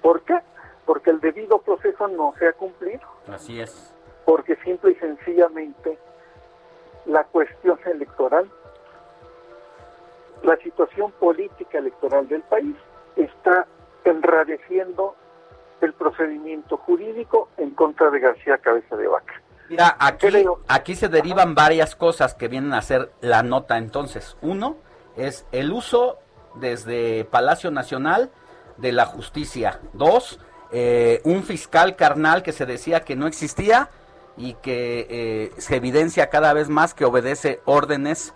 ¿Por 0.02 0.22
qué? 0.22 0.40
Porque 0.86 1.10
el 1.10 1.20
debido 1.20 1.60
proceso 1.60 2.08
no 2.08 2.34
se 2.40 2.48
ha 2.48 2.54
cumplido, 2.54 3.02
Así 3.28 3.60
es. 3.60 3.96
Porque 4.30 4.58
simple 4.58 4.92
y 4.92 4.96
sencillamente 4.98 5.98
la 7.08 7.24
cuestión 7.24 7.80
electoral, 7.92 8.48
la 10.44 10.56
situación 10.58 11.12
política 11.14 11.80
electoral 11.80 12.28
del 12.28 12.44
país 12.44 12.76
está 13.16 13.66
enrareciendo 14.04 15.16
el 15.82 15.94
procedimiento 15.94 16.78
jurídico 16.78 17.50
en 17.58 17.72
contra 17.72 18.12
de 18.12 18.20
García 18.20 18.60
Cabeza 18.60 18.96
de 18.98 19.08
Vaca. 19.08 19.42
Mira, 19.68 19.98
aquí, 20.00 20.28
aquí 20.68 20.94
se 20.94 21.08
derivan 21.08 21.56
varias 21.56 21.96
cosas 21.96 22.36
que 22.36 22.48
vienen 22.48 22.74
a 22.74 22.84
ser 22.84 23.12
la 23.22 23.42
nota 23.42 23.80
entonces. 23.80 24.38
Uno 24.44 24.78
es 25.18 25.48
el 25.52 25.72
uso 25.72 26.20
desde 26.54 27.26
Palacio 27.26 27.72
Nacional 27.72 28.30
de 28.78 28.92
la 28.92 29.08
justicia. 29.08 29.80
Dos, 29.94 30.40
eh, 30.72 31.20
un 31.24 31.42
fiscal 31.42 31.96
carnal 31.96 32.44
que 32.44 32.52
se 32.52 32.68
decía 32.68 33.00
que 33.00 33.16
no 33.16 33.26
existía 33.26 33.90
y 34.40 34.54
que 34.54 35.06
eh, 35.10 35.52
se 35.58 35.76
evidencia 35.76 36.30
cada 36.30 36.54
vez 36.54 36.70
más 36.70 36.94
que 36.94 37.04
obedece 37.04 37.60
órdenes 37.66 38.34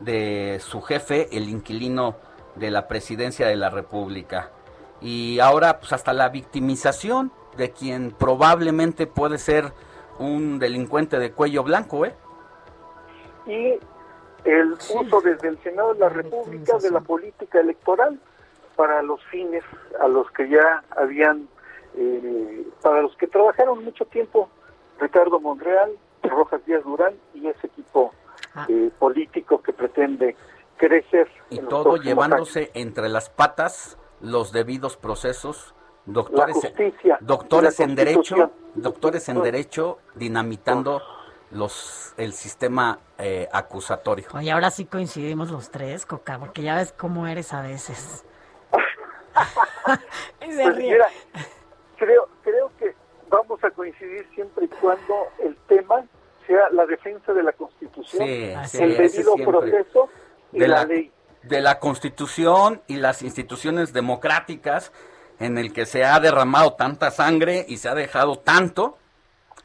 de 0.00 0.58
su 0.60 0.82
jefe, 0.82 1.28
el 1.30 1.48
inquilino 1.48 2.16
de 2.56 2.72
la 2.72 2.88
presidencia 2.88 3.46
de 3.46 3.54
la 3.54 3.70
República. 3.70 4.50
Y 5.00 5.38
ahora, 5.38 5.78
pues 5.78 5.92
hasta 5.92 6.12
la 6.12 6.28
victimización 6.28 7.30
de 7.56 7.70
quien 7.70 8.10
probablemente 8.10 9.06
puede 9.06 9.38
ser 9.38 9.72
un 10.18 10.58
delincuente 10.58 11.20
de 11.20 11.30
cuello 11.30 11.62
blanco, 11.62 12.04
¿eh? 12.04 12.14
Y 13.46 13.78
el 14.44 14.72
uso 14.72 15.20
desde 15.20 15.48
el 15.48 15.58
Senado 15.62 15.94
de 15.94 16.00
la 16.00 16.08
República 16.08 16.78
de 16.78 16.90
la 16.90 17.00
política 17.00 17.60
electoral 17.60 18.18
para 18.74 19.02
los 19.02 19.22
fines 19.26 19.62
a 20.00 20.08
los 20.08 20.28
que 20.32 20.48
ya 20.48 20.82
habían, 20.96 21.48
eh, 21.96 22.66
para 22.82 23.02
los 23.02 23.16
que 23.16 23.28
trabajaron 23.28 23.84
mucho 23.84 24.04
tiempo 24.06 24.48
Ricardo 24.98 25.40
Monreal, 25.40 25.92
Rojas 26.22 26.64
Díaz 26.66 26.84
Durán 26.84 27.14
y 27.34 27.46
ese 27.48 27.66
equipo 27.66 28.12
eh, 28.68 28.90
político 28.98 29.60
que 29.62 29.72
pretende 29.72 30.36
crecer. 30.76 31.28
Y 31.50 31.58
en 31.58 31.68
todo 31.68 31.96
llevándose 31.96 32.70
entre 32.74 33.08
las 33.08 33.30
patas 33.30 33.98
los 34.20 34.52
debidos 34.52 34.96
procesos, 34.96 35.74
doctores, 36.06 36.56
La 36.56 36.62
justicia 36.62 37.18
doctores 37.20 37.80
en 37.80 37.94
derecho, 37.94 38.50
doctores 38.74 39.28
en 39.28 39.42
derecho 39.42 39.98
dinamitando 40.14 41.02
los 41.50 42.14
el 42.16 42.32
sistema 42.32 42.98
eh, 43.18 43.48
acusatorio. 43.52 44.26
Oye, 44.34 44.50
ahora 44.50 44.70
sí 44.70 44.86
coincidimos 44.86 45.50
los 45.50 45.70
tres, 45.70 46.06
Coca, 46.06 46.38
porque 46.38 46.62
ya 46.62 46.76
ves 46.76 46.92
cómo 46.92 47.26
eres 47.26 47.52
a 47.52 47.62
veces. 47.62 48.24
Y 50.46 50.52
se 50.52 50.62
Pues 50.62 50.76
ríe. 50.76 50.92
mira, 50.92 51.06
creo, 51.96 52.28
creo 52.42 52.70
que 52.78 52.94
vamos 53.34 53.62
a 53.64 53.70
coincidir 53.70 54.26
siempre 54.34 54.64
y 54.66 54.68
cuando 54.68 55.14
el 55.42 55.56
tema 55.68 56.04
sea 56.46 56.68
la 56.72 56.86
defensa 56.86 57.32
de 57.32 57.42
la 57.42 57.52
Constitución, 57.52 58.26
Sí, 58.26 58.52
sí, 58.66 58.82
el 58.82 58.96
debido 58.96 59.34
proceso 59.36 60.08
y 60.52 60.58
de 60.60 60.68
la, 60.68 60.76
la, 60.78 60.84
ley. 60.86 61.10
de 61.42 61.60
la 61.60 61.78
Constitución 61.80 62.82
y 62.86 62.96
las 62.96 63.22
instituciones 63.22 63.92
democráticas 63.92 64.92
en 65.40 65.58
el 65.58 65.72
que 65.72 65.86
se 65.86 66.04
ha 66.04 66.20
derramado 66.20 66.74
tanta 66.74 67.10
sangre 67.10 67.64
y 67.68 67.78
se 67.78 67.88
ha 67.88 67.94
dejado 67.94 68.36
tanto 68.38 68.98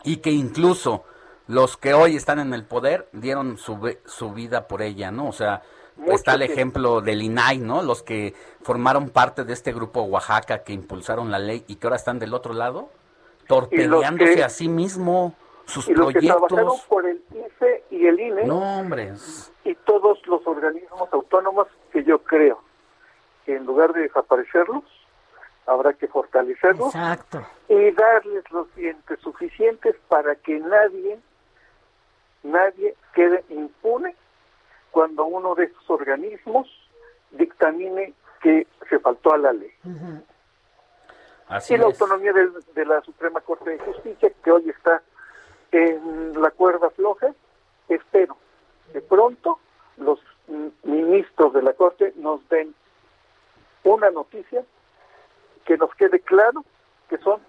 y 0.03 0.17
que 0.17 0.31
incluso 0.31 1.03
los 1.47 1.77
que 1.77 1.93
hoy 1.93 2.15
están 2.15 2.39
en 2.39 2.53
el 2.53 2.63
poder 2.63 3.07
dieron 3.11 3.57
su, 3.57 3.77
ve- 3.77 3.99
su 4.05 4.31
vida 4.31 4.67
por 4.67 4.81
ella, 4.81 5.11
¿no? 5.11 5.27
O 5.27 5.33
sea, 5.33 5.61
Mucho 5.97 6.13
está 6.13 6.35
el 6.35 6.43
ejemplo 6.43 7.01
del 7.01 7.21
INAI, 7.21 7.57
¿no? 7.57 7.81
Los 7.83 8.03
que 8.03 8.33
formaron 8.61 9.09
parte 9.09 9.43
de 9.43 9.51
este 9.53 9.73
grupo 9.73 10.01
Oaxaca 10.03 10.63
que 10.63 10.71
impulsaron 10.73 11.29
la 11.29 11.39
ley 11.39 11.65
y 11.67 11.75
que 11.75 11.87
ahora 11.87 11.97
están 11.97 12.19
del 12.19 12.33
otro 12.33 12.53
lado, 12.53 12.89
torpedeándose 13.49 14.35
que- 14.35 14.43
a 14.43 14.49
sí 14.49 14.69
mismo 14.69 15.33
sus 15.65 15.87
Y 15.89 15.93
los 15.93 16.13
que 16.13 16.19
trabajaron 16.21 16.47
proyectos. 16.47 16.81
por 16.87 17.05
el 17.05 17.21
IFE 17.33 17.83
y 17.91 18.05
el 18.07 18.19
INE 18.19 18.43
No, 18.45 18.79
hombre. 18.79 19.09
es- 19.09 19.51
y 19.65 19.75
todos 19.75 20.25
los 20.27 20.45
organismos 20.47 21.11
autónomos 21.11 21.67
que 21.91 22.03
yo 22.03 22.19
creo 22.23 22.61
que 23.45 23.55
en 23.55 23.65
lugar 23.65 23.93
de 23.93 24.01
desaparecerlos, 24.01 24.83
habrá 25.65 25.93
que 25.93 26.07
fortalecerlos 26.07 26.87
Exacto. 26.95 27.45
y 27.67 27.91
darles 27.91 28.43
los 28.51 28.73
dientes 28.75 29.19
suficientes 29.19 29.95
para 30.07 30.35
que 30.35 30.59
nadie, 30.59 31.19
nadie 32.43 32.95
quede 33.13 33.43
impune 33.49 34.15
cuando 34.91 35.25
uno 35.25 35.53
de 35.55 35.65
estos 35.65 35.87
organismos 35.89 36.67
dictamine 37.31 38.13
que 38.41 38.65
se 38.89 38.99
faltó 38.99 39.33
a 39.33 39.37
la 39.37 39.53
ley. 39.53 39.71
Así 41.49 41.73
y 41.73 41.77
la 41.77 41.87
es. 41.87 42.01
autonomía 42.01 42.31
de, 42.33 42.49
de 42.73 42.85
la 42.85 43.01
Suprema 43.01 43.41
Corte 43.41 43.71
de 43.71 43.79
Justicia, 43.79 44.31
que 44.43 44.51
hoy 44.51 44.69
está 44.69 45.01
en 45.71 46.41
la 46.41 46.51
cuerda 46.51 46.89
floja, 46.91 47.33
espero 47.89 48.37
que 48.93 49.01
pronto 49.01 49.59
los 49.97 50.19
ministros 50.83 51.53
de 51.53 51.61
la 51.61 51.73
Corte 51.73 52.13
nos 52.15 52.47
den 52.49 52.73
una 53.83 54.09
noticia 54.09 54.63
que 55.65 55.77
nos 55.77 55.93
quede 55.95 56.19
claro 56.21 56.63
que 57.09 57.17
son 57.17 57.41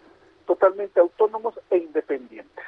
totalmente 0.46 1.00
autónomos 1.00 1.58
e 1.70 1.78
independientes. 1.78 2.64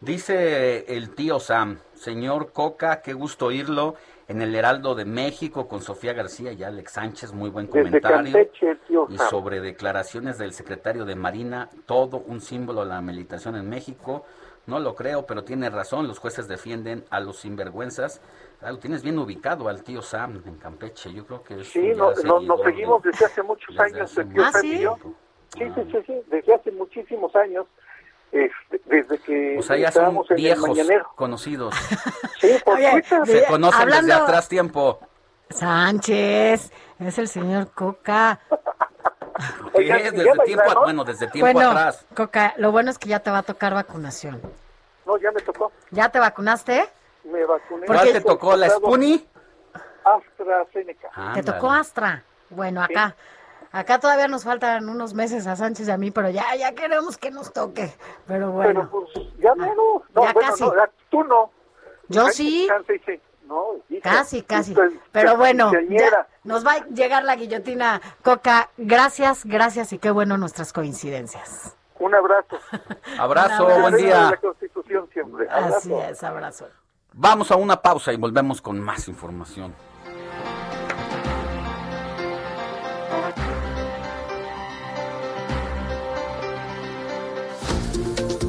Dice 0.00 0.84
el 0.94 1.14
tío 1.14 1.38
Sam, 1.40 1.78
señor 1.94 2.52
Coca, 2.52 3.00
qué 3.00 3.14
gusto 3.14 3.46
oírlo 3.46 3.94
en 4.28 4.42
el 4.42 4.54
Heraldo 4.54 4.94
de 4.94 5.04
México 5.04 5.66
con 5.68 5.80
Sofía 5.82 6.12
García 6.12 6.52
y 6.52 6.62
Alex 6.62 6.92
Sánchez, 6.92 7.32
muy 7.32 7.48
buen 7.48 7.66
comentario. 7.66 8.18
Campeche, 8.32 8.76
y 9.08 9.18
sobre 9.18 9.60
declaraciones 9.60 10.36
del 10.38 10.52
secretario 10.52 11.04
de 11.04 11.14
Marina, 11.14 11.70
todo 11.86 12.18
un 12.18 12.40
símbolo 12.40 12.80
de 12.82 12.88
la 12.88 13.00
militación 13.00 13.56
en 13.56 13.68
México. 13.68 14.24
No 14.66 14.78
lo 14.78 14.94
creo, 14.94 15.26
pero 15.26 15.44
tiene 15.44 15.68
razón, 15.70 16.08
los 16.08 16.18
jueces 16.18 16.48
defienden 16.48 17.04
a 17.10 17.20
los 17.20 17.38
sinvergüenzas. 17.38 18.20
Ah, 18.62 18.72
lo 18.72 18.78
tienes 18.78 19.02
bien 19.02 19.18
ubicado 19.18 19.68
al 19.68 19.82
tío 19.82 20.00
Sam 20.02 20.42
en 20.46 20.56
Campeche, 20.56 21.12
yo 21.12 21.26
creo 21.26 21.42
que 21.42 21.60
es 21.60 21.68
Sí, 21.68 21.80
un 21.80 21.98
no, 21.98 22.12
no- 22.24 22.40
nos 22.40 22.62
seguimos 22.62 23.02
de- 23.02 23.10
desde 23.10 23.26
hace 23.26 23.42
muchos 23.42 23.68
desde 23.76 23.82
años, 23.98 24.10
hace 24.10 24.20
el 24.22 24.28
tío 24.28 24.42
mucho 24.42 24.52
Sam 24.52 24.64
y 24.66 24.78
yo. 24.80 24.94
tiempo. 24.94 25.14
Sí, 25.48 25.64
sí, 25.74 25.88
sí, 25.92 25.98
sí, 26.06 26.20
desde 26.28 26.54
hace 26.54 26.72
muchísimos 26.72 27.36
años, 27.36 27.66
este, 28.34 28.80
desde 28.86 29.18
que 29.20 29.56
O 29.58 29.62
sea, 29.62 29.76
ya 29.76 29.90
son 29.92 30.02
estábamos 30.02 30.30
en 30.30 30.36
el 30.36 30.42
viejos 30.42 30.68
mañanero. 30.68 31.10
conocidos. 31.14 31.74
Sí, 32.40 32.56
por 32.64 32.74
Oye, 32.76 32.90
Twitter. 33.08 33.26
Se 33.26 33.46
conocen 33.46 33.80
hablando- 33.80 34.06
desde 34.12 34.22
atrás 34.22 34.48
tiempo. 34.48 35.00
Sánchez, 35.50 36.70
es 36.98 37.18
el 37.18 37.28
señor 37.28 37.70
Coca. 37.72 38.38
¿Qué? 39.72 39.78
Oigan, 39.78 40.02
Desde 40.02 40.16
¿ya 40.24 40.32
tiempo, 40.44 40.62
a- 40.62 40.64
bailaron? 40.64 40.82
bueno, 40.84 41.04
desde 41.04 41.26
tiempo 41.28 41.52
Bueno, 41.52 41.70
atrás. 41.70 42.04
Coca, 42.14 42.54
lo 42.58 42.70
bueno 42.72 42.90
es 42.90 42.98
que 42.98 43.08
ya 43.08 43.20
te 43.20 43.30
va 43.30 43.38
a 43.38 43.42
tocar 43.42 43.72
vacunación. 43.74 44.40
No, 45.06 45.16
ya 45.18 45.30
me 45.32 45.40
tocó. 45.40 45.72
¿Ya 45.90 46.08
te 46.10 46.18
vacunaste? 46.18 46.86
Me 47.24 47.44
vacuné. 47.44 47.86
¿Cuál 47.86 48.12
te 48.12 48.20
tocó? 48.20 48.56
¿La 48.56 48.68
Spuni? 48.70 49.26
AstraZeneca. 50.04 51.08
Te 51.34 51.42
tocó 51.42 51.70
Astra. 51.70 52.22
Bueno, 52.50 52.82
acá. 52.82 53.14
Acá 53.76 53.98
todavía 53.98 54.28
nos 54.28 54.44
faltan 54.44 54.88
unos 54.88 55.14
meses 55.14 55.48
a 55.48 55.56
Sánchez 55.56 55.88
y 55.88 55.90
a 55.90 55.96
mí, 55.96 56.12
pero 56.12 56.30
ya, 56.30 56.54
ya 56.56 56.72
queremos 56.74 57.18
que 57.18 57.32
nos 57.32 57.52
toque. 57.52 57.92
Pero 58.26 58.52
bueno. 58.52 58.88
Pero 58.88 58.90
pues 59.12 59.26
ya 59.40 59.52
menos. 59.56 59.76
No, 60.14 60.24
Ya 60.24 60.32
bueno, 60.32 60.50
casi. 60.50 60.62
no, 60.62 60.76
ya- 60.76 60.90
tú 61.10 61.24
no. 61.24 61.50
Yo 62.08 62.26
Ay, 62.26 62.32
sí. 62.32 62.64
chance, 62.68 63.00
sí. 63.04 63.20
No, 63.48 63.72
hija, 63.90 64.00
Casi, 64.10 64.42
casi. 64.42 64.74
Pero 65.10 65.36
bueno, 65.36 65.72
ya 65.90 66.26
nos 66.44 66.64
va 66.64 66.74
a 66.74 66.86
llegar 66.86 67.24
la 67.24 67.34
guillotina. 67.34 68.00
Coca, 68.22 68.70
gracias, 68.76 69.44
gracias 69.44 69.92
y 69.92 69.98
qué 69.98 70.10
bueno 70.12 70.38
nuestras 70.38 70.72
coincidencias. 70.72 71.76
Un 71.98 72.14
abrazo. 72.14 72.56
Abrazo, 73.18 73.64
Un 73.66 73.72
abrazo. 73.72 73.80
buen 73.82 73.94
De 73.96 74.02
la 74.02 74.28
día. 74.28 74.38
Constitución 74.40 75.08
siempre. 75.12 75.48
Así 75.50 75.92
Abrazo. 75.92 76.10
es, 76.12 76.22
abrazo. 76.22 76.68
Vamos 77.12 77.50
a 77.50 77.56
una 77.56 77.80
pausa 77.82 78.12
y 78.12 78.16
volvemos 78.16 78.62
con 78.62 78.80
más 78.80 79.08
información. 79.08 79.74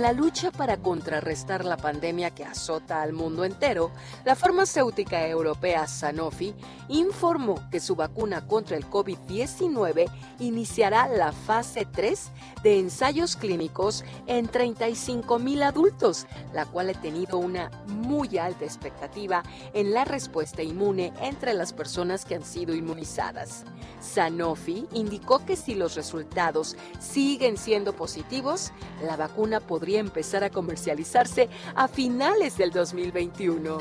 En 0.00 0.04
la 0.04 0.12
lucha 0.14 0.50
para 0.50 0.78
contrarrestar 0.78 1.66
la 1.66 1.76
pandemia 1.76 2.30
que 2.30 2.42
azota 2.42 3.02
al 3.02 3.12
mundo 3.12 3.44
entero, 3.44 3.90
la 4.24 4.34
farmacéutica 4.34 5.28
europea 5.28 5.86
Sanofi 5.86 6.54
informó 6.88 7.68
que 7.70 7.80
su 7.80 7.96
vacuna 7.96 8.46
contra 8.46 8.78
el 8.78 8.88
COVID-19 8.88 10.10
iniciará 10.38 11.06
la 11.06 11.32
fase 11.32 11.84
3 11.84 12.30
de 12.62 12.78
ensayos 12.78 13.36
clínicos 13.36 14.02
en 14.26 14.48
35 14.48 15.38
mil 15.38 15.62
adultos, 15.62 16.26
la 16.54 16.64
cual 16.64 16.88
ha 16.88 16.98
tenido 16.98 17.36
una 17.36 17.70
muy 17.86 18.38
alta 18.38 18.64
expectativa 18.64 19.42
en 19.74 19.92
la 19.92 20.06
respuesta 20.06 20.62
inmune 20.62 21.12
entre 21.20 21.52
las 21.52 21.74
personas 21.74 22.24
que 22.24 22.36
han 22.36 22.44
sido 22.44 22.74
inmunizadas. 22.74 23.64
Sanofi 24.00 24.86
indicó 24.94 25.44
que 25.44 25.56
si 25.56 25.74
los 25.74 25.94
resultados 25.94 26.74
siguen 26.98 27.58
siendo 27.58 27.94
positivos, 27.94 28.72
la 29.02 29.18
vacuna 29.18 29.60
podría 29.60 29.89
empezar 29.96 30.44
a 30.44 30.50
comercializarse 30.50 31.48
a 31.74 31.88
finales 31.88 32.56
del 32.56 32.70
2021. 32.70 33.78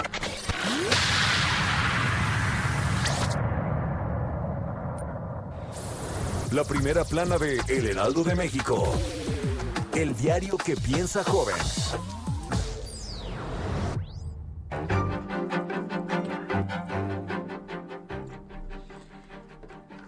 La 6.51 6.63
primera 6.63 7.05
plana 7.05 7.37
de 7.37 7.61
El 7.67 7.85
Heraldo 7.85 8.23
de 8.23 8.35
México. 8.35 8.91
El 9.93 10.15
diario 10.15 10.57
que 10.57 10.75
piensa 10.75 11.23
joven. 11.23 11.55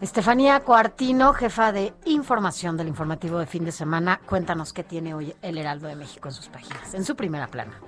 Estefanía 0.02 0.61
Cuartino, 0.61 1.32
jefa 1.32 1.72
de 1.72 1.94
información 2.06 2.76
del 2.76 2.88
informativo 2.88 3.38
de 3.38 3.45
fin 3.45 3.64
de 3.64 3.72
semana, 3.72 4.19
cuéntanos 4.26 4.73
qué 4.73 4.84
tiene 4.84 5.14
hoy 5.14 5.36
el 5.44 5.60
Heraldo 5.60 5.88
de 5.88 5.95
México 5.95 6.28
en 6.28 6.34
sus 6.34 6.48
páginas, 6.48 6.95
en 6.95 7.06
su 7.06 7.15
primera 7.15 7.45
plana. 7.45 7.80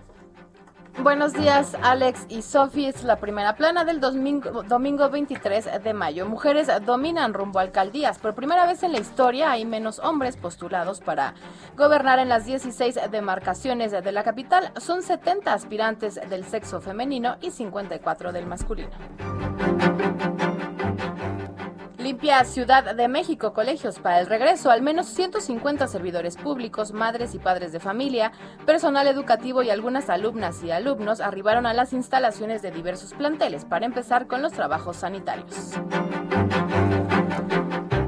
Buenos 1.01 1.33
días, 1.33 1.75
Alex 1.81 2.27
y 2.29 2.43
Sofi. 2.43 2.85
Es 2.85 3.03
la 3.03 3.15
primera 3.15 3.55
plana 3.55 3.83
del 3.83 3.99
domingo, 3.99 4.61
domingo 4.61 5.09
23 5.09 5.83
de 5.83 5.93
mayo. 5.95 6.27
Mujeres 6.27 6.69
dominan 6.85 7.33
rumbo 7.33 7.57
alcaldías. 7.57 8.19
Por 8.19 8.35
primera 8.35 8.67
vez 8.67 8.83
en 8.83 8.91
la 8.91 8.99
historia 8.99 9.49
hay 9.49 9.65
menos 9.65 9.97
hombres 9.97 10.37
postulados 10.37 11.01
para 11.01 11.33
gobernar 11.75 12.19
en 12.19 12.29
las 12.29 12.45
16 12.45 12.99
demarcaciones 13.09 13.91
de 13.91 14.11
la 14.11 14.23
capital. 14.23 14.71
Son 14.77 15.01
70 15.01 15.51
aspirantes 15.51 16.19
del 16.29 16.45
sexo 16.45 16.79
femenino 16.79 17.37
y 17.41 17.49
54 17.49 18.31
del 18.31 18.45
masculino. 18.45 18.91
Limpia 22.13 22.43
Ciudad 22.43 22.93
de 22.93 23.07
México, 23.07 23.53
colegios 23.53 23.97
para 23.97 24.19
el 24.19 24.27
regreso. 24.27 24.69
Al 24.69 24.83
menos 24.83 25.07
150 25.07 25.87
servidores 25.87 26.37
públicos, 26.37 26.93
madres 26.93 27.33
y 27.33 27.39
padres 27.39 27.71
de 27.71 27.79
familia, 27.79 28.31
personal 28.67 29.07
educativo 29.07 29.63
y 29.63 29.71
algunas 29.71 30.11
alumnas 30.11 30.63
y 30.63 30.69
alumnos 30.69 31.21
arribaron 31.21 31.65
a 31.65 31.73
las 31.73 31.91
instalaciones 31.91 32.61
de 32.61 32.69
diversos 32.69 33.15
planteles 33.15 33.65
para 33.65 33.87
empezar 33.87 34.27
con 34.27 34.43
los 34.43 34.53
trabajos 34.53 34.97
sanitarios. 34.97 35.71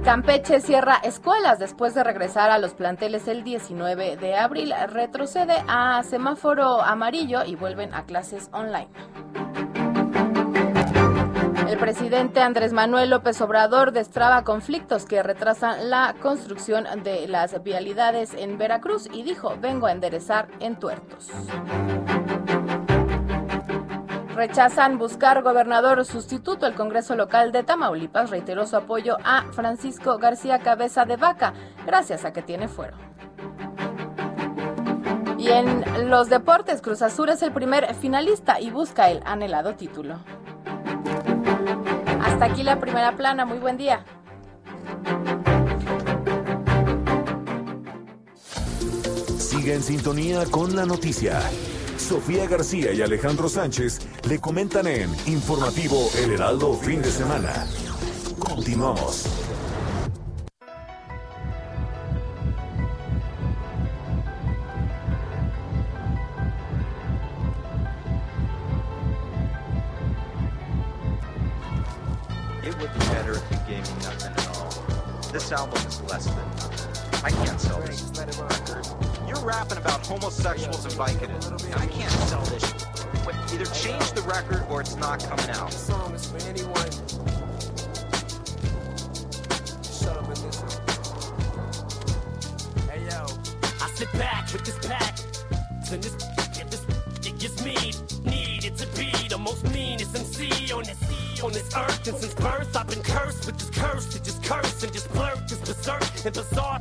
Campeche 0.04 0.60
cierra 0.60 0.98
escuelas 1.04 1.58
después 1.58 1.96
de 1.96 2.04
regresar 2.04 2.52
a 2.52 2.60
los 2.60 2.76
planteles 2.76 3.28
el 3.28 3.44
19 3.44 4.18
de 4.18 4.36
abril. 4.36 4.72
Retrocede 4.88 5.64
a 5.68 6.04
semáforo 6.04 6.84
amarillo 6.84 7.44
y 7.44 7.56
vuelven 7.56 7.92
a 7.92 8.06
clases 8.06 8.50
online. 8.54 8.90
El 11.68 11.80
presidente 11.80 12.42
Andrés 12.42 12.74
Manuel 12.74 13.10
López 13.10 13.42
Obrador 13.42 13.92
destraba 13.92 14.44
conflictos 14.44 15.06
que 15.06 15.24
retrasan 15.24 15.90
la 15.90 16.16
construcción 16.22 16.86
de 17.04 17.28
las 17.28 17.62
vialidades 17.64 18.36
en 18.36 18.58
Veracruz 18.60 19.10
y 19.12 19.24
dijo, 19.24 19.56
vengo 19.60 19.88
a 19.88 19.92
enderezar 19.92 20.48
entuertos. 20.60 21.32
Rechazan 24.36 25.00
buscar 25.00 25.42
gobernador 25.42 26.06
sustituto. 26.06 26.68
El 26.68 26.76
Congreso 26.76 27.16
local 27.16 27.52
de 27.52 27.64
Tamaulipas 27.64 28.30
reiteró 28.30 28.68
su 28.68 28.76
apoyo 28.76 29.18
a 29.24 29.46
Francisco 29.52 30.18
García 30.20 30.60
Cabeza 30.60 31.06
de 31.06 31.16
Vaca, 31.16 31.54
gracias 31.86 32.26
a 32.26 32.34
que 32.34 32.44
tiene 32.44 32.68
fuero. 32.68 32.96
Y 35.40 35.50
en 35.50 36.10
los 36.10 36.30
deportes, 36.30 36.82
Cruz 36.82 37.02
Azul 37.02 37.30
es 37.30 37.42
el 37.42 37.52
primer 37.52 37.94
finalista 37.96 38.60
y 38.60 38.70
busca 38.70 39.10
el 39.10 39.22
anhelado 39.26 39.76
título. 39.76 40.20
Hasta 42.36 42.48
aquí 42.48 42.64
la 42.64 42.82
primera 42.82 43.16
plana. 43.16 43.46
Muy 43.46 43.60
buen 43.60 43.78
día. 43.78 44.04
Sigue 49.38 49.76
en 49.76 49.82
sintonía 49.82 50.44
con 50.52 50.76
la 50.76 50.86
noticia. 50.86 51.40
Sofía 51.98 52.46
García 52.46 52.92
y 52.92 53.02
Alejandro 53.02 53.48
Sánchez 53.48 54.02
le 54.28 54.42
comentan 54.42 54.86
en 54.86 55.10
Informativo 55.28 56.10
El 56.22 56.34
Heraldo 56.34 56.74
Fin 56.74 57.02
de 57.02 57.10
Semana. 57.10 57.66
Continuamos. 58.38 59.45
This 80.96 81.14
record. 81.14 81.30
You're 81.30 81.30
rapping 81.30 81.30
about 81.30 81.44
homosexuals 81.44 81.64
and 81.66 81.76
I 81.76 81.88
can't 81.88 82.12
sell 82.12 82.46
this. 82.46 82.74
But 83.26 83.36
either 83.54 83.66
change 83.66 84.12
the 84.12 84.22
record 84.22 84.66
or 84.70 84.82
it's 84.82 84.96
not 84.96 85.24
coming 85.24 85.50
out. 85.50 85.72
This 85.72 85.88
song 85.88 86.14
is 86.14 86.26
for 86.26 86.38
anyone. 86.48 86.92
Shut 89.84 90.18
up 90.18 90.28
and 90.28 90.40
listen. 90.44 90.70
Hey 92.90 93.04
yo, 93.10 93.26
I 93.82 93.90
sit 93.96 94.12
back 94.14 94.52
with 94.54 94.66
this 94.66 94.78
pack. 94.88 95.20
And 95.92 96.02
this, 96.02 96.16
get 96.58 96.72
this, 96.72 96.84
it 97.26 97.40
gets 97.40 97.64
me 97.64 97.94
needed 98.30 98.76
to 98.78 98.88
be 98.98 99.12
the 99.28 99.38
most 99.38 99.64
meanest 99.72 100.16
MC 100.16 100.72
on 100.72 100.84
this 100.84 101.42
on 101.44 101.52
this 101.52 101.76
earth. 101.76 102.08
And 102.08 102.18
since 102.18 102.34
birth, 102.34 102.76
I've 102.76 102.88
been 102.88 103.04
cursed 103.04 103.46
with 103.46 103.58
this 103.58 103.70
curse 103.70 104.08
to 104.14 104.24
just 104.24 104.44
curse 104.44 104.84
and 104.84 104.92
just 104.92 105.12
blurt 105.14 105.48
this 105.48 105.60
berserk 105.60 106.26
and 106.26 106.34
bizarre. 106.34 106.80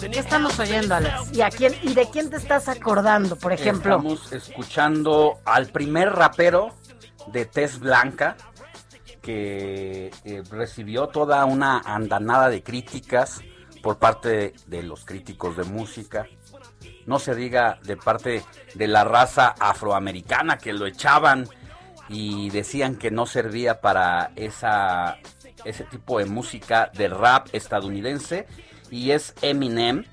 ¿Qué 0.00 0.18
estamos 0.18 0.58
oyendo, 0.58 0.94
Alex? 0.94 1.32
¿Y, 1.32 1.42
a 1.42 1.50
quién, 1.50 1.74
¿Y 1.82 1.94
de 1.94 2.08
quién 2.10 2.30
te 2.30 2.36
estás 2.36 2.68
acordando, 2.68 3.36
por 3.36 3.52
ejemplo? 3.52 3.96
Estamos 3.96 4.32
escuchando 4.32 5.40
al 5.44 5.66
primer 5.66 6.10
rapero 6.10 6.74
de 7.26 7.44
tez 7.44 7.78
blanca 7.78 8.36
que 9.20 10.10
eh, 10.24 10.42
recibió 10.50 11.08
toda 11.08 11.44
una 11.44 11.80
andanada 11.80 12.48
de 12.48 12.62
críticas 12.62 13.40
por 13.82 13.98
parte 13.98 14.28
de, 14.28 14.54
de 14.66 14.82
los 14.82 15.04
críticos 15.04 15.56
de 15.56 15.64
música. 15.64 16.26
No 17.06 17.18
se 17.18 17.34
diga 17.34 17.78
de 17.82 17.96
parte 17.96 18.44
de 18.74 18.88
la 18.88 19.04
raza 19.04 19.54
afroamericana 19.58 20.58
que 20.58 20.72
lo 20.72 20.86
echaban 20.86 21.48
y 22.08 22.50
decían 22.50 22.96
que 22.96 23.10
no 23.10 23.26
servía 23.26 23.80
para 23.80 24.30
esa, 24.36 25.18
ese 25.64 25.84
tipo 25.84 26.18
de 26.18 26.24
música 26.24 26.90
de 26.94 27.08
rap 27.08 27.48
estadounidense. 27.52 28.46
Y 28.90 29.10
es 29.10 29.34
Eminem 29.42 30.04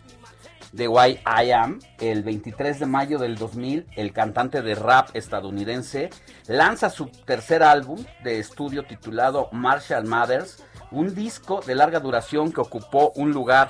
de 0.72 0.90
Why 0.90 1.20
I 1.26 1.52
Am, 1.52 1.80
el 2.00 2.24
23 2.24 2.80
de 2.80 2.86
mayo 2.86 3.18
del 3.18 3.38
2000, 3.38 3.88
el 3.96 4.12
cantante 4.12 4.62
de 4.62 4.76
rap 4.76 5.16
estadounidense 5.16 6.10
lanza 6.48 6.90
su 6.90 7.06
tercer 7.08 7.64
álbum 7.64 8.04
de 8.24 8.40
estudio 8.40 8.84
titulado 8.84 9.48
Marshall 9.54 10.06
Mathers, 10.06 10.64
un 10.92 11.16
disco 11.16 11.62
de 11.66 11.76
larga 11.76 12.02
duración 12.02 12.52
que 12.52 12.60
ocupó 12.60 13.14
un 13.16 13.32
lugar 13.32 13.70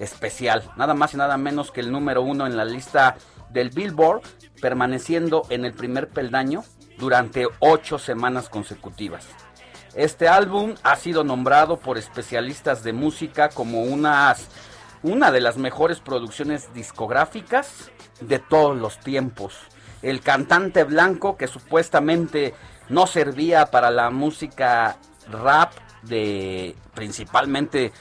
especial, 0.00 0.68
nada 0.76 0.94
más 0.94 1.14
y 1.14 1.18
nada 1.18 1.36
menos 1.36 1.70
que 1.70 1.80
el 1.80 1.92
número 1.92 2.22
uno 2.22 2.46
en 2.46 2.56
la 2.56 2.64
lista 2.64 3.16
del 3.50 3.70
Billboard, 3.70 4.22
permaneciendo 4.60 5.46
en 5.50 5.64
el 5.64 5.72
primer 5.72 6.08
peldaño 6.08 6.64
durante 6.98 7.46
ocho 7.60 7.98
semanas 7.98 8.48
consecutivas. 8.48 9.26
Este 9.94 10.28
álbum 10.28 10.74
ha 10.82 10.96
sido 10.96 11.24
nombrado 11.24 11.78
por 11.78 11.98
especialistas 11.98 12.84
de 12.84 12.92
música 12.92 13.48
como 13.48 13.82
una 13.82 14.34
de 15.32 15.40
las 15.40 15.56
mejores 15.56 15.98
producciones 15.98 16.72
discográficas 16.74 17.90
de 18.20 18.38
todos 18.38 18.76
los 18.76 19.00
tiempos. 19.00 19.58
El 20.02 20.20
cantante 20.20 20.84
blanco 20.84 21.36
que 21.36 21.48
supuestamente 21.48 22.54
no 22.88 23.06
servía 23.06 23.66
para 23.66 23.90
la 23.90 24.10
música 24.10 24.96
rap 25.30 25.72
de 26.02 26.76
principalmente 26.94 27.92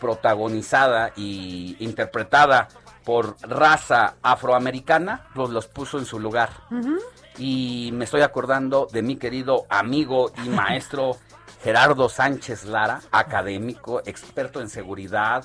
protagonizada 0.00 1.12
y 1.16 1.76
interpretada 1.78 2.68
por 3.08 3.36
raza 3.40 4.16
afroamericana, 4.20 5.28
pues 5.34 5.48
los 5.48 5.66
puso 5.66 5.98
en 5.98 6.04
su 6.04 6.20
lugar. 6.20 6.50
Y 7.38 7.88
me 7.94 8.04
estoy 8.04 8.20
acordando 8.20 8.86
de 8.92 9.00
mi 9.00 9.16
querido 9.16 9.64
amigo 9.70 10.30
y 10.44 10.50
maestro 10.50 11.16
Gerardo 11.64 12.10
Sánchez 12.10 12.66
Lara, 12.66 13.00
académico, 13.10 14.02
experto 14.04 14.60
en 14.60 14.68
seguridad, 14.68 15.42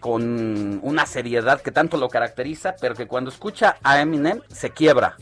con 0.00 0.80
una 0.82 1.06
seriedad 1.06 1.60
que 1.62 1.70
tanto 1.70 1.98
lo 1.98 2.08
caracteriza, 2.08 2.74
pero 2.80 2.96
que 2.96 3.06
cuando 3.06 3.30
escucha 3.30 3.76
a 3.84 4.00
Eminem 4.00 4.40
se 4.48 4.70
quiebra. 4.70 5.16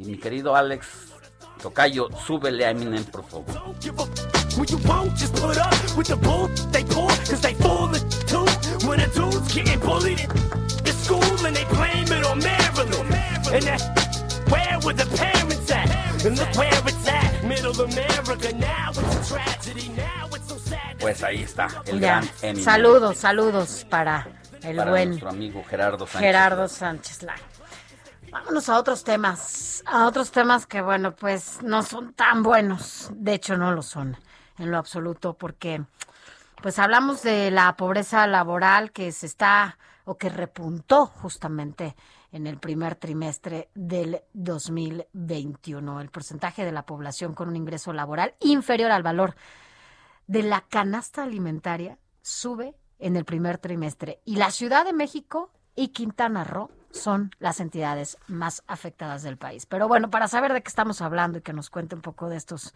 Y 0.00 0.06
mi 0.06 0.18
querido 0.18 0.56
Alex 0.56 1.12
Tocayo, 1.62 2.08
súbele 2.26 2.66
a 2.66 2.70
Eminem, 2.70 3.04
por 3.04 3.24
favor. 3.26 3.46
School 11.04 11.46
and 11.46 11.56
they 11.56 11.64
blame 11.66 12.10
it 12.18 12.24
on 12.24 12.38
Maryland. 12.38 13.14
And 13.54 13.64
that, 13.64 13.82
where 14.50 14.78
were 14.84 14.94
the 14.94 15.06
parents 15.16 15.70
at? 15.70 16.24
And 16.24 16.38
look 16.38 16.54
where 16.56 16.72
it's 16.86 17.08
at, 17.08 17.44
middle 17.44 17.78
America. 17.80 18.52
Now 18.54 18.90
it's 18.90 19.30
a 19.30 19.34
tragedy, 19.34 19.88
now 19.96 20.28
it's 20.34 20.48
so 20.48 20.56
sad. 20.58 20.98
Pues 21.00 21.22
ahí 21.22 21.42
está, 21.42 21.68
el 21.86 22.00
Ya. 22.00 22.20
gran 22.20 22.30
Eminem. 22.42 22.64
Saludos, 22.64 23.16
saludos 23.18 23.86
para 23.90 24.26
el 24.62 24.76
para 24.76 24.90
buen 24.90 25.08
nuestro 25.10 25.30
amigo 25.30 25.64
Gerardo 25.68 26.06
Sánchez. 26.06 26.20
Gerardo 26.20 26.68
Sánchez. 26.68 27.26
Vámonos 28.30 28.68
a 28.68 28.78
otros 28.78 29.04
temas, 29.04 29.82
a 29.84 30.06
otros 30.06 30.30
temas 30.30 30.66
que, 30.66 30.80
bueno, 30.80 31.14
pues 31.14 31.62
no 31.62 31.82
son 31.82 32.14
tan 32.14 32.42
buenos. 32.42 33.10
De 33.12 33.34
hecho, 33.34 33.56
no 33.58 33.72
lo 33.72 33.82
son 33.82 34.16
en 34.58 34.70
lo 34.70 34.78
absoluto, 34.78 35.34
porque 35.34 35.82
pues 36.62 36.78
hablamos 36.78 37.22
de 37.22 37.50
la 37.50 37.76
pobreza 37.76 38.26
laboral 38.26 38.92
que 38.92 39.10
se 39.12 39.26
está 39.26 39.76
o 40.04 40.16
que 40.16 40.28
repuntó 40.28 41.06
justamente 41.06 41.94
en 42.32 42.46
el 42.46 42.58
primer 42.58 42.96
trimestre 42.96 43.68
del 43.74 44.22
2021. 44.32 46.00
El 46.00 46.10
porcentaje 46.10 46.64
de 46.64 46.72
la 46.72 46.86
población 46.86 47.34
con 47.34 47.48
un 47.48 47.56
ingreso 47.56 47.92
laboral 47.92 48.34
inferior 48.40 48.90
al 48.90 49.02
valor 49.02 49.34
de 50.26 50.42
la 50.42 50.62
canasta 50.62 51.24
alimentaria 51.24 51.98
sube 52.22 52.74
en 52.98 53.16
el 53.16 53.24
primer 53.24 53.58
trimestre 53.58 54.20
y 54.24 54.36
la 54.36 54.50
Ciudad 54.50 54.84
de 54.84 54.92
México 54.92 55.50
y 55.74 55.88
Quintana 55.88 56.44
Roo 56.44 56.70
son 56.90 57.30
las 57.38 57.60
entidades 57.60 58.18
más 58.28 58.62
afectadas 58.66 59.22
del 59.22 59.38
país. 59.38 59.66
Pero 59.66 59.88
bueno, 59.88 60.10
para 60.10 60.28
saber 60.28 60.52
de 60.52 60.62
qué 60.62 60.68
estamos 60.68 61.00
hablando 61.00 61.38
y 61.38 61.42
que 61.42 61.52
nos 61.52 61.70
cuente 61.70 61.94
un 61.94 62.02
poco 62.02 62.28
de 62.28 62.36
estos 62.36 62.74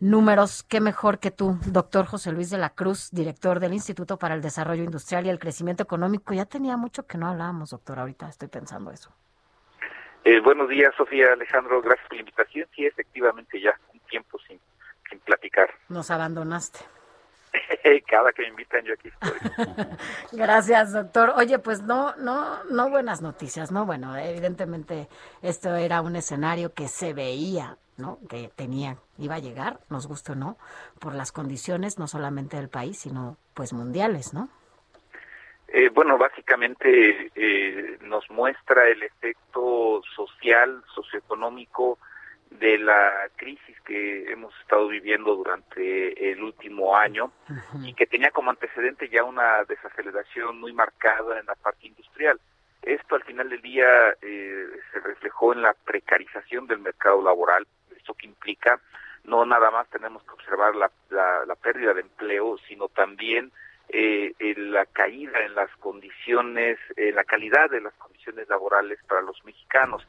números, 0.00 0.62
qué 0.62 0.80
mejor 0.80 1.18
que 1.18 1.30
tú, 1.30 1.58
doctor 1.66 2.06
José 2.06 2.32
Luis 2.32 2.50
de 2.50 2.58
la 2.58 2.70
Cruz, 2.70 3.10
director 3.12 3.60
del 3.60 3.72
Instituto 3.72 4.18
para 4.18 4.34
el 4.34 4.42
Desarrollo 4.42 4.84
Industrial 4.84 5.26
y 5.26 5.30
el 5.30 5.38
Crecimiento 5.38 5.82
Económico. 5.82 6.34
Ya 6.34 6.44
tenía 6.46 6.76
mucho 6.76 7.06
que 7.06 7.18
no 7.18 7.28
hablábamos, 7.28 7.70
doctor, 7.70 7.98
ahorita 7.98 8.28
estoy 8.28 8.48
pensando 8.48 8.90
eso. 8.90 9.10
Eh, 10.24 10.40
buenos 10.40 10.68
días, 10.68 10.92
Sofía 10.96 11.32
Alejandro, 11.32 11.80
gracias 11.80 12.08
por 12.08 12.16
la 12.16 12.20
invitación. 12.20 12.68
Sí, 12.74 12.84
efectivamente, 12.84 13.60
ya 13.60 13.78
un 13.92 14.00
tiempo 14.00 14.38
sin, 14.46 14.58
sin 15.08 15.20
platicar. 15.20 15.70
Nos 15.88 16.10
abandonaste. 16.10 16.80
Cada 18.08 18.32
que 18.32 18.42
me 18.42 18.48
invitan, 18.48 18.84
yo 18.84 18.94
aquí 18.94 19.08
estoy. 19.08 19.86
Gracias, 20.32 20.92
doctor. 20.92 21.32
Oye, 21.36 21.58
pues 21.58 21.82
no, 21.82 22.14
no, 22.16 22.64
no 22.64 22.90
buenas 22.90 23.22
noticias, 23.22 23.72
¿no? 23.72 23.86
Bueno, 23.86 24.16
evidentemente 24.16 25.08
esto 25.42 25.74
era 25.74 26.00
un 26.00 26.16
escenario 26.16 26.72
que 26.74 26.88
se 26.88 27.14
veía, 27.14 27.76
¿no? 27.96 28.18
Que 28.28 28.50
tenía, 28.54 28.96
iba 29.18 29.36
a 29.36 29.40
llegar, 29.40 29.80
nos 29.90 30.06
guste 30.06 30.32
o 30.32 30.34
no, 30.34 30.56
por 31.00 31.14
las 31.14 31.32
condiciones 31.32 31.98
no 31.98 32.06
solamente 32.06 32.56
del 32.56 32.68
país, 32.68 32.98
sino 32.98 33.36
pues 33.54 33.72
mundiales, 33.72 34.34
¿no? 34.34 34.48
Eh, 35.68 35.88
bueno, 35.88 36.16
básicamente 36.16 37.30
eh, 37.34 37.98
nos 38.02 38.30
muestra 38.30 38.88
el 38.88 39.02
efecto 39.02 40.00
social, 40.14 40.82
socioeconómico 40.94 41.98
de 42.58 42.78
la 42.78 43.28
crisis 43.36 43.80
que 43.82 44.30
hemos 44.30 44.54
estado 44.60 44.88
viviendo 44.88 45.34
durante 45.34 46.32
el 46.32 46.42
último 46.42 46.96
año 46.96 47.32
y 47.82 47.94
que 47.94 48.06
tenía 48.06 48.30
como 48.30 48.50
antecedente 48.50 49.08
ya 49.08 49.24
una 49.24 49.64
desaceleración 49.64 50.60
muy 50.60 50.72
marcada 50.72 51.38
en 51.38 51.46
la 51.46 51.54
parte 51.54 51.86
industrial. 51.86 52.40
Esto 52.82 53.16
al 53.16 53.24
final 53.24 53.48
del 53.48 53.62
día 53.62 53.86
eh, 54.22 54.66
se 54.92 55.00
reflejó 55.00 55.52
en 55.52 55.62
la 55.62 55.74
precarización 55.74 56.66
del 56.66 56.78
mercado 56.78 57.22
laboral, 57.22 57.66
esto 57.96 58.14
que 58.14 58.26
implica 58.26 58.80
no 59.24 59.44
nada 59.44 59.70
más 59.70 59.88
tenemos 59.90 60.22
que 60.22 60.30
observar 60.30 60.76
la, 60.76 60.90
la, 61.10 61.44
la 61.44 61.54
pérdida 61.56 61.92
de 61.92 62.02
empleo, 62.02 62.56
sino 62.68 62.88
también 62.88 63.50
eh, 63.88 64.34
en 64.38 64.72
la 64.72 64.86
caída 64.86 65.44
en 65.44 65.54
las 65.54 65.70
condiciones, 65.76 66.78
en 66.96 67.14
la 67.14 67.24
calidad 67.24 67.70
de 67.70 67.80
las 67.80 67.94
condiciones 67.94 68.48
laborales 68.48 68.98
para 69.06 69.20
los 69.22 69.44
mexicanos. 69.44 70.06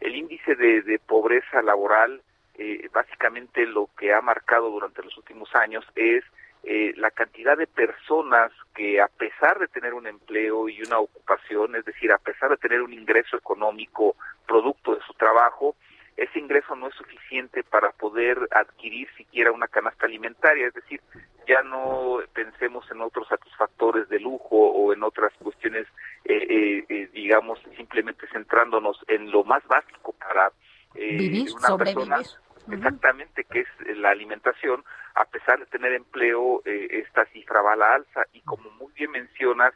El 0.00 0.16
índice 0.16 0.54
de, 0.54 0.98
pobreza 1.06 1.62
laboral, 1.62 2.22
eh, 2.54 2.88
básicamente 2.92 3.66
lo 3.66 3.88
que 3.98 4.12
ha 4.12 4.20
marcado 4.20 4.70
durante 4.70 5.02
los 5.02 5.16
últimos 5.16 5.54
años 5.54 5.84
es 5.94 6.24
eh, 6.62 6.92
la 6.96 7.10
cantidad 7.10 7.56
de 7.56 7.66
personas 7.66 8.52
que 8.74 9.00
a 9.00 9.08
pesar 9.08 9.58
de 9.58 9.68
tener 9.68 9.94
un 9.94 10.06
empleo 10.06 10.68
y 10.68 10.82
una 10.82 10.98
ocupación, 10.98 11.74
es 11.76 11.84
decir, 11.84 12.12
a 12.12 12.18
pesar 12.18 12.50
de 12.50 12.56
tener 12.56 12.82
un 12.82 12.92
ingreso 12.92 13.36
económico 13.36 14.14
producto 14.46 14.94
de 14.94 15.00
su 15.02 15.14
trabajo, 15.14 15.74
ese 16.16 16.38
ingreso 16.38 16.76
no 16.76 16.88
es 16.88 16.94
suficiente 16.94 17.62
para 17.62 17.90
poder 17.92 18.38
adquirir 18.50 19.08
siquiera 19.16 19.52
una 19.52 19.68
canasta 19.68 20.06
alimentaria, 20.06 20.66
es 20.66 20.74
decir, 20.74 21.00
ya 21.48 21.62
no 21.62 22.18
pensemos 22.32 22.88
en 22.90 23.00
otros 23.00 23.26
satisfactores 23.28 24.08
de 24.08 24.20
lujo 24.20 24.56
o 24.56 24.92
en 24.92 25.02
otras 25.02 25.32
cuestiones, 25.42 25.86
eh, 26.24 26.46
eh, 26.48 26.84
eh, 26.88 27.08
digamos, 27.12 27.58
simplemente 27.76 28.26
centrándonos 28.32 28.98
en 29.08 29.30
lo 29.30 29.44
más 29.44 29.66
básico 29.66 30.12
para 30.12 30.52
eh, 30.94 31.16
Vivir, 31.16 31.50
una 31.52 31.68
sobrevivir. 31.68 32.08
persona, 32.08 32.76
exactamente, 32.76 33.44
que 33.44 33.60
es 33.60 33.96
la 33.96 34.10
alimentación, 34.10 34.84
a 35.14 35.24
pesar 35.24 35.58
de 35.58 35.66
tener 35.66 35.92
empleo, 35.92 36.62
eh, 36.64 37.02
esta 37.04 37.24
cifra 37.26 37.62
va 37.62 37.72
a 37.72 37.76
la 37.76 37.94
alza 37.94 38.22
y 38.32 38.40
como 38.42 38.70
muy 38.72 38.92
bien 38.92 39.10
mencionas, 39.10 39.72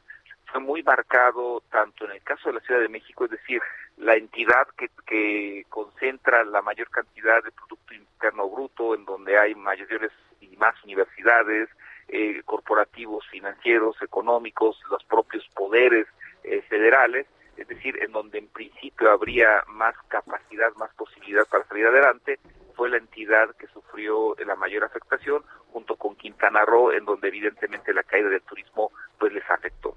fue 0.46 0.60
muy 0.60 0.82
marcado 0.84 1.62
tanto 1.70 2.04
en 2.04 2.12
el 2.12 2.22
caso 2.22 2.48
de 2.48 2.54
la 2.54 2.60
Ciudad 2.60 2.80
de 2.80 2.88
México, 2.88 3.24
es 3.24 3.32
decir, 3.32 3.60
la 3.96 4.16
entidad 4.16 4.66
que, 4.76 4.88
que 5.06 5.64
concentra 5.68 6.44
la 6.44 6.62
mayor 6.62 6.88
cantidad 6.90 7.42
de 7.42 7.52
Producto 7.52 7.94
Interno 7.94 8.48
Bruto, 8.48 8.94
en 8.94 9.04
donde 9.04 9.38
hay 9.38 9.54
mayores 9.54 10.10
y 10.40 10.56
más 10.56 10.74
universidades, 10.84 11.68
eh, 12.08 12.42
corporativos 12.44 13.26
financieros, 13.30 13.96
económicos, 14.02 14.78
los 14.90 15.02
propios 15.04 15.46
poderes 15.54 16.06
eh, 16.42 16.62
federales, 16.68 17.26
es 17.56 17.68
decir, 17.68 17.96
en 18.02 18.12
donde 18.12 18.38
en 18.38 18.48
principio 18.48 19.10
habría 19.10 19.62
más 19.68 19.94
capacidad, 20.08 20.74
más 20.74 20.92
posibilidad 20.94 21.46
para 21.46 21.64
salir 21.66 21.86
adelante, 21.86 22.38
fue 22.74 22.90
la 22.90 22.96
entidad 22.96 23.54
que 23.56 23.68
sufrió 23.68 24.34
la 24.44 24.56
mayor 24.56 24.84
afectación, 24.84 25.42
junto 25.72 25.96
con 25.96 26.16
Quintana 26.16 26.64
Roo, 26.64 26.92
en 26.92 27.04
donde 27.04 27.28
evidentemente 27.28 27.94
la 27.94 28.02
caída 28.02 28.28
del 28.28 28.42
turismo 28.42 28.90
pues 29.18 29.32
les 29.32 29.48
afectó. 29.48 29.96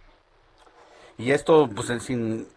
Y 1.18 1.32
esto, 1.32 1.68
pues 1.76 1.88
sin 2.04 2.48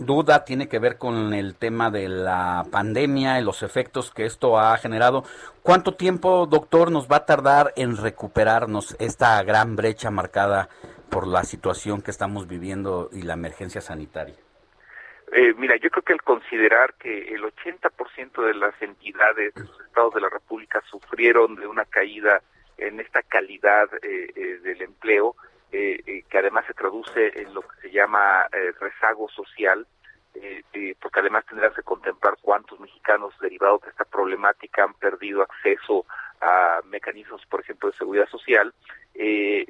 duda, 0.00 0.44
tiene 0.44 0.68
que 0.68 0.78
ver 0.78 0.98
con 0.98 1.34
el 1.34 1.54
tema 1.54 1.90
de 1.90 2.08
la 2.08 2.64
pandemia 2.72 3.38
y 3.38 3.44
los 3.44 3.62
efectos 3.62 4.10
que 4.10 4.24
esto 4.24 4.58
ha 4.58 4.76
generado. 4.78 5.24
¿Cuánto 5.62 5.94
tiempo, 5.94 6.46
doctor, 6.46 6.90
nos 6.90 7.06
va 7.06 7.16
a 7.16 7.26
tardar 7.26 7.72
en 7.76 7.96
recuperarnos 7.96 8.96
esta 8.98 9.42
gran 9.42 9.76
brecha 9.76 10.10
marcada 10.10 10.68
por 11.10 11.26
la 11.26 11.44
situación 11.44 12.02
que 12.02 12.10
estamos 12.10 12.48
viviendo 12.48 13.10
y 13.12 13.22
la 13.22 13.34
emergencia 13.34 13.80
sanitaria? 13.80 14.36
Eh, 15.32 15.54
mira, 15.56 15.76
yo 15.76 15.90
creo 15.90 16.02
que 16.02 16.12
al 16.12 16.22
considerar 16.22 16.94
que 16.94 17.32
el 17.32 17.42
80% 17.44 18.46
de 18.46 18.54
las 18.54 18.74
entidades 18.82 19.54
de 19.54 19.60
los 19.60 19.80
estados 19.86 20.14
de 20.14 20.20
la 20.22 20.28
República 20.28 20.82
sufrieron 20.90 21.54
de 21.54 21.68
una 21.68 21.84
caída 21.84 22.42
en 22.78 22.98
esta 22.98 23.22
calidad 23.22 23.88
eh, 24.02 24.32
eh, 24.34 24.58
del 24.62 24.82
empleo, 24.82 25.36
que 25.70 26.38
además 26.38 26.66
se 26.66 26.74
traduce 26.74 27.40
en 27.40 27.54
lo 27.54 27.62
que 27.62 27.80
se 27.82 27.90
llama 27.90 28.46
rezago 28.80 29.28
social, 29.28 29.86
porque 31.00 31.20
además 31.20 31.44
tendrán 31.46 31.74
que 31.74 31.82
contemplar 31.82 32.36
cuántos 32.40 32.78
mexicanos 32.80 33.34
derivados 33.40 33.82
de 33.82 33.90
esta 33.90 34.04
problemática 34.04 34.84
han 34.84 34.94
perdido 34.94 35.42
acceso 35.42 36.06
a 36.40 36.80
mecanismos, 36.86 37.44
por 37.46 37.60
ejemplo, 37.60 37.90
de 37.90 37.96
seguridad 37.96 38.28
social, 38.28 38.72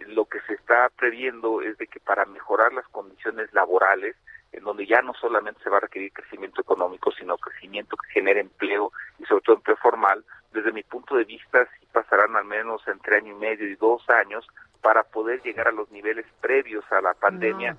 lo 0.08 0.24
que 0.26 0.40
se 0.42 0.54
está 0.54 0.88
previendo 0.96 1.62
es 1.62 1.76
de 1.78 1.86
que 1.86 2.00
para 2.00 2.24
mejorar 2.24 2.72
las 2.72 2.86
condiciones 2.88 3.52
laborales, 3.52 4.16
en 4.52 4.64
donde 4.64 4.86
ya 4.86 5.00
no 5.00 5.14
solamente 5.14 5.62
se 5.62 5.70
va 5.70 5.78
a 5.78 5.80
requerir 5.80 6.12
crecimiento 6.12 6.60
económico, 6.60 7.12
sino 7.12 7.38
crecimiento 7.38 7.96
que 7.96 8.12
genere 8.12 8.40
empleo 8.40 8.92
y 9.18 9.24
sobre 9.24 9.42
todo 9.42 9.56
empleo 9.56 9.76
formal, 9.76 10.24
desde 10.52 10.72
mi 10.72 10.82
punto 10.82 11.16
de 11.16 11.24
vista 11.24 11.66
sí 11.78 11.86
pasarán 11.92 12.36
al 12.36 12.44
menos 12.44 12.82
entre 12.88 13.16
año 13.16 13.32
y 13.32 13.38
medio 13.38 13.68
y 13.68 13.76
dos 13.76 14.08
años 14.10 14.46
para 14.80 15.02
poder 15.02 15.42
llegar 15.42 15.68
a 15.68 15.72
los 15.72 15.90
niveles 15.90 16.26
previos 16.40 16.84
a 16.90 17.00
la 17.00 17.14
pandemia. 17.14 17.76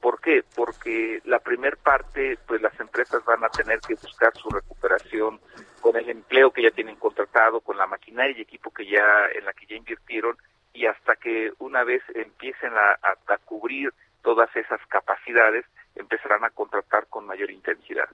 ¿Por 0.00 0.20
qué? 0.20 0.44
Porque 0.54 1.20
la 1.24 1.38
primer 1.38 1.78
parte, 1.78 2.38
pues 2.46 2.60
las 2.60 2.78
empresas 2.78 3.24
van 3.24 3.42
a 3.44 3.48
tener 3.48 3.80
que 3.80 3.94
buscar 3.94 4.36
su 4.36 4.48
recuperación 4.50 5.40
con 5.80 5.96
el 5.96 6.08
empleo 6.10 6.50
que 6.50 6.62
ya 6.62 6.70
tienen 6.70 6.96
contratado, 6.96 7.60
con 7.60 7.76
la 7.76 7.86
maquinaria 7.86 8.36
y 8.36 8.42
equipo 8.42 8.70
que 8.70 8.86
ya 8.86 9.04
en 9.34 9.44
la 9.44 9.52
que 9.52 9.66
ya 9.66 9.76
invirtieron 9.76 10.36
y 10.72 10.86
hasta 10.86 11.16
que 11.16 11.52
una 11.58 11.82
vez 11.84 12.02
empiecen 12.14 12.72
a, 12.74 12.98
a 13.02 13.38
cubrir 13.38 13.92
todas 14.22 14.54
esas 14.54 14.80
capacidades, 14.88 15.64
empezarán 15.94 16.44
a 16.44 16.50
contratar 16.50 17.06
con 17.06 17.26
mayor 17.26 17.50
intensidad. 17.50 18.08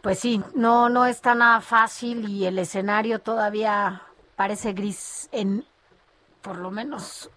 Pues 0.00 0.20
sí, 0.20 0.40
no, 0.54 0.88
no 0.88 1.04
es 1.04 1.20
tan 1.20 1.60
fácil 1.62 2.28
y 2.28 2.46
el 2.46 2.58
escenario 2.58 3.18
todavía 3.18 4.02
parece 4.36 4.72
gris 4.72 5.28
en 5.32 5.64
por 6.46 6.58
lo 6.58 6.70
menos 6.70 7.28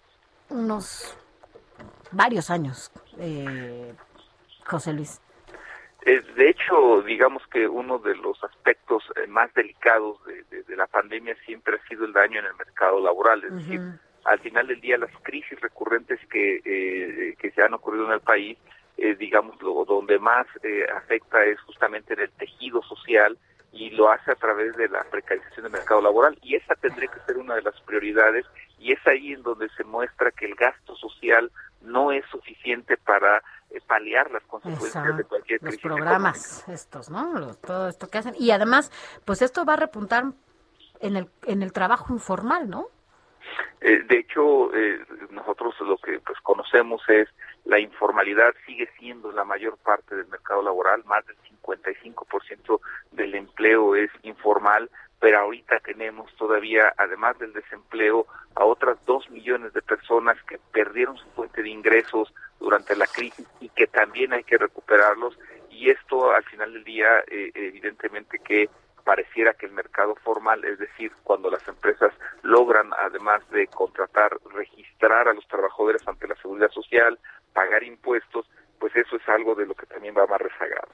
unos 0.50 1.18
varios 2.12 2.48
años, 2.48 2.92
eh, 3.18 3.92
José 4.64 4.92
Luis. 4.92 5.20
de 6.04 6.48
hecho, 6.48 7.02
digamos 7.02 7.42
que 7.48 7.66
uno 7.66 7.98
de 7.98 8.14
los 8.14 8.42
aspectos 8.44 9.02
eh, 9.16 9.26
más 9.26 9.52
delicados 9.54 10.16
de, 10.24 10.76
la 10.76 10.86
pandemia 10.86 11.36
siempre 11.44 11.76
ha 11.76 11.88
sido 11.88 12.04
el 12.04 12.12
daño 12.12 12.38
en 12.38 12.46
el 12.46 12.54
mercado 12.54 13.00
laboral. 13.00 13.42
Es 13.44 13.54
decir, 13.56 13.80
al 14.24 14.38
final 14.38 14.68
del 14.68 14.80
día 14.80 14.96
las 14.96 15.10
crisis 15.22 15.60
recurrentes 15.60 16.20
que, 16.28 16.62
eh, 16.64 17.34
que 17.36 17.50
se 17.50 17.62
han 17.62 17.74
ocurrido 17.74 18.06
en 18.06 18.12
el 18.12 18.20
país 18.20 18.56
eh, 19.02 19.16
digamos, 19.18 19.60
lo, 19.62 19.86
donde 19.86 20.18
más 20.18 20.46
eh, 20.62 20.84
afecta 20.94 21.42
es 21.44 21.58
justamente 21.62 22.12
en 22.12 22.20
el 22.20 22.30
tejido 22.32 22.82
social 22.82 23.38
y 23.72 23.90
lo 23.90 24.10
hace 24.10 24.32
a 24.32 24.34
través 24.34 24.76
de 24.76 24.88
la 24.88 25.04
precarización 25.04 25.64
del 25.64 25.72
mercado 25.72 26.02
laboral 26.02 26.38
y 26.42 26.56
esa 26.56 26.74
tendría 26.74 27.08
que 27.08 27.20
ser 27.20 27.38
una 27.38 27.54
de 27.54 27.62
las 27.62 27.80
prioridades 27.82 28.46
y 28.78 28.92
es 28.92 29.06
ahí 29.06 29.32
en 29.32 29.42
donde 29.42 29.68
se 29.70 29.84
muestra 29.84 30.30
que 30.32 30.46
el 30.46 30.54
gasto 30.54 30.96
social 30.96 31.50
no 31.82 32.12
es 32.12 32.24
suficiente 32.26 32.96
para 32.96 33.42
eh, 33.70 33.80
paliar 33.86 34.30
las 34.30 34.42
consecuencias 34.44 35.16
de 35.16 35.24
cualquier 35.24 35.60
crisis. 35.60 35.84
Los 35.84 35.96
programas 35.96 36.68
estos, 36.68 37.10
¿no? 37.10 37.54
todo 37.54 37.88
esto 37.88 38.08
que 38.08 38.18
hacen 38.18 38.34
y 38.38 38.50
además, 38.50 38.90
pues 39.24 39.42
esto 39.42 39.64
va 39.64 39.74
a 39.74 39.76
repuntar 39.76 40.24
en 41.00 41.16
el 41.16 41.28
en 41.46 41.62
el 41.62 41.72
trabajo 41.72 42.12
informal, 42.12 42.68
¿no? 42.68 42.88
Eh, 43.80 44.02
de 44.06 44.18
hecho, 44.18 44.74
eh, 44.74 45.00
nosotros 45.30 45.74
lo 45.80 45.96
que 45.96 46.20
pues 46.20 46.38
conocemos 46.42 47.02
es 47.08 47.28
la 47.64 47.78
informalidad 47.78 48.54
sigue 48.66 48.88
siendo 48.98 49.32
la 49.32 49.44
mayor 49.44 49.76
parte 49.78 50.16
del 50.16 50.26
mercado 50.28 50.62
laboral, 50.62 51.04
más 51.04 51.24
del 51.26 51.36
55% 51.62 52.80
del 53.12 53.34
empleo 53.34 53.94
es 53.96 54.10
informal, 54.22 54.90
pero 55.20 55.40
ahorita 55.40 55.80
tenemos 55.80 56.34
todavía, 56.36 56.94
además 56.96 57.38
del 57.38 57.52
desempleo, 57.52 58.26
a 58.54 58.64
otras 58.64 58.96
dos 59.04 59.28
millones 59.30 59.72
de 59.74 59.82
personas 59.82 60.36
que 60.44 60.58
perdieron 60.72 61.16
su 61.18 61.28
fuente 61.30 61.62
de 61.62 61.68
ingresos 61.68 62.32
durante 62.58 62.96
la 62.96 63.06
crisis 63.06 63.46
y 63.60 63.68
que 63.68 63.86
también 63.86 64.32
hay 64.32 64.44
que 64.44 64.58
recuperarlos. 64.58 65.38
Y 65.70 65.90
esto 65.90 66.32
al 66.32 66.44
final 66.44 66.72
del 66.72 66.84
día, 66.84 67.20
eh, 67.30 67.50
evidentemente 67.54 68.38
que 68.38 68.68
pareciera 69.04 69.54
que 69.54 69.66
el 69.66 69.72
mercado 69.72 70.14
formal, 70.16 70.64
es 70.64 70.78
decir, 70.78 71.12
cuando 71.24 71.50
las 71.50 71.66
empresas 71.68 72.12
logran, 72.42 72.90
además 72.98 73.48
de 73.50 73.66
contratar, 73.66 74.36
registrar 74.54 75.28
a 75.28 75.34
los 75.34 75.46
trabajadores 75.48 76.06
ante 76.06 76.28
la 76.28 76.36
seguridad 76.36 76.70
social, 76.70 77.18
pagar 77.52 77.82
impuestos, 77.82 78.46
pues 78.78 78.94
eso 78.96 79.16
es 79.16 79.28
algo 79.28 79.54
de 79.54 79.66
lo 79.66 79.74
que 79.74 79.86
también 79.86 80.14
va 80.16 80.26
más 80.26 80.40
rezagado. 80.40 80.88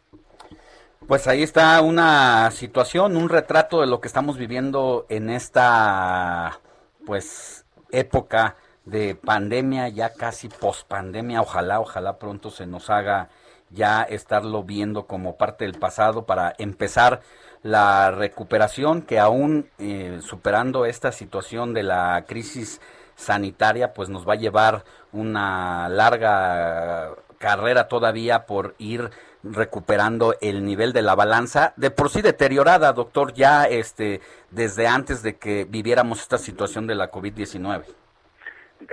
Pues 1.07 1.29
ahí 1.29 1.43
está 1.43 1.81
una 1.83 2.51
situación, 2.51 3.17
un 3.17 3.29
retrato 3.29 3.81
de 3.81 3.87
lo 3.87 4.01
que 4.01 4.09
estamos 4.09 4.39
viviendo 4.39 5.07
en 5.09 5.31
esta 5.31 6.59
pues 7.05 7.65
época 7.93 8.57
de 8.85 9.15
pandemia, 9.15 9.89
ya 9.89 10.13
casi 10.13 10.49
pospandemia, 10.49 11.41
ojalá, 11.41 11.81
ojalá 11.81 12.19
pronto 12.19 12.51
se 12.51 12.67
nos 12.67 12.91
haga 12.91 13.29
ya 13.71 14.03
estarlo 14.03 14.63
viendo 14.63 15.07
como 15.07 15.37
parte 15.37 15.65
del 15.65 15.79
pasado 15.79 16.25
para 16.27 16.55
empezar 16.59 17.21
la 17.63 18.11
recuperación 18.13 19.03
que 19.03 19.19
aún 19.19 19.71
eh, 19.79 20.19
superando 20.23 20.87
esta 20.87 21.13
situación 21.13 21.75
de 21.75 21.83
la 21.83 22.25
crisis 22.27 22.81
sanitaria 23.17 23.93
pues 23.93 24.09
nos 24.09 24.29
va 24.29 24.35
a 24.35 24.37
llevar 24.37 24.85
una 25.13 25.89
larga 25.89 27.15
carrera 27.39 27.89
todavía 27.89 28.47
por 28.47 28.75
ir 28.79 29.11
recuperando 29.43 30.35
el 30.41 30.65
nivel 30.65 30.93
de 30.93 31.03
la 31.03 31.15
balanza 31.15 31.73
de 31.77 31.91
por 31.91 32.11
sí 32.11 32.23
deteriorada, 32.23 32.93
doctor, 32.93 33.33
ya 33.33 33.65
este 33.65 34.21
desde 34.51 34.87
antes 34.87 35.23
de 35.23 35.37
que 35.37 35.67
viviéramos 35.69 36.21
esta 36.21 36.39
situación 36.39 36.87
de 36.87 36.95
la 36.95 37.11
COVID-19. 37.11 37.85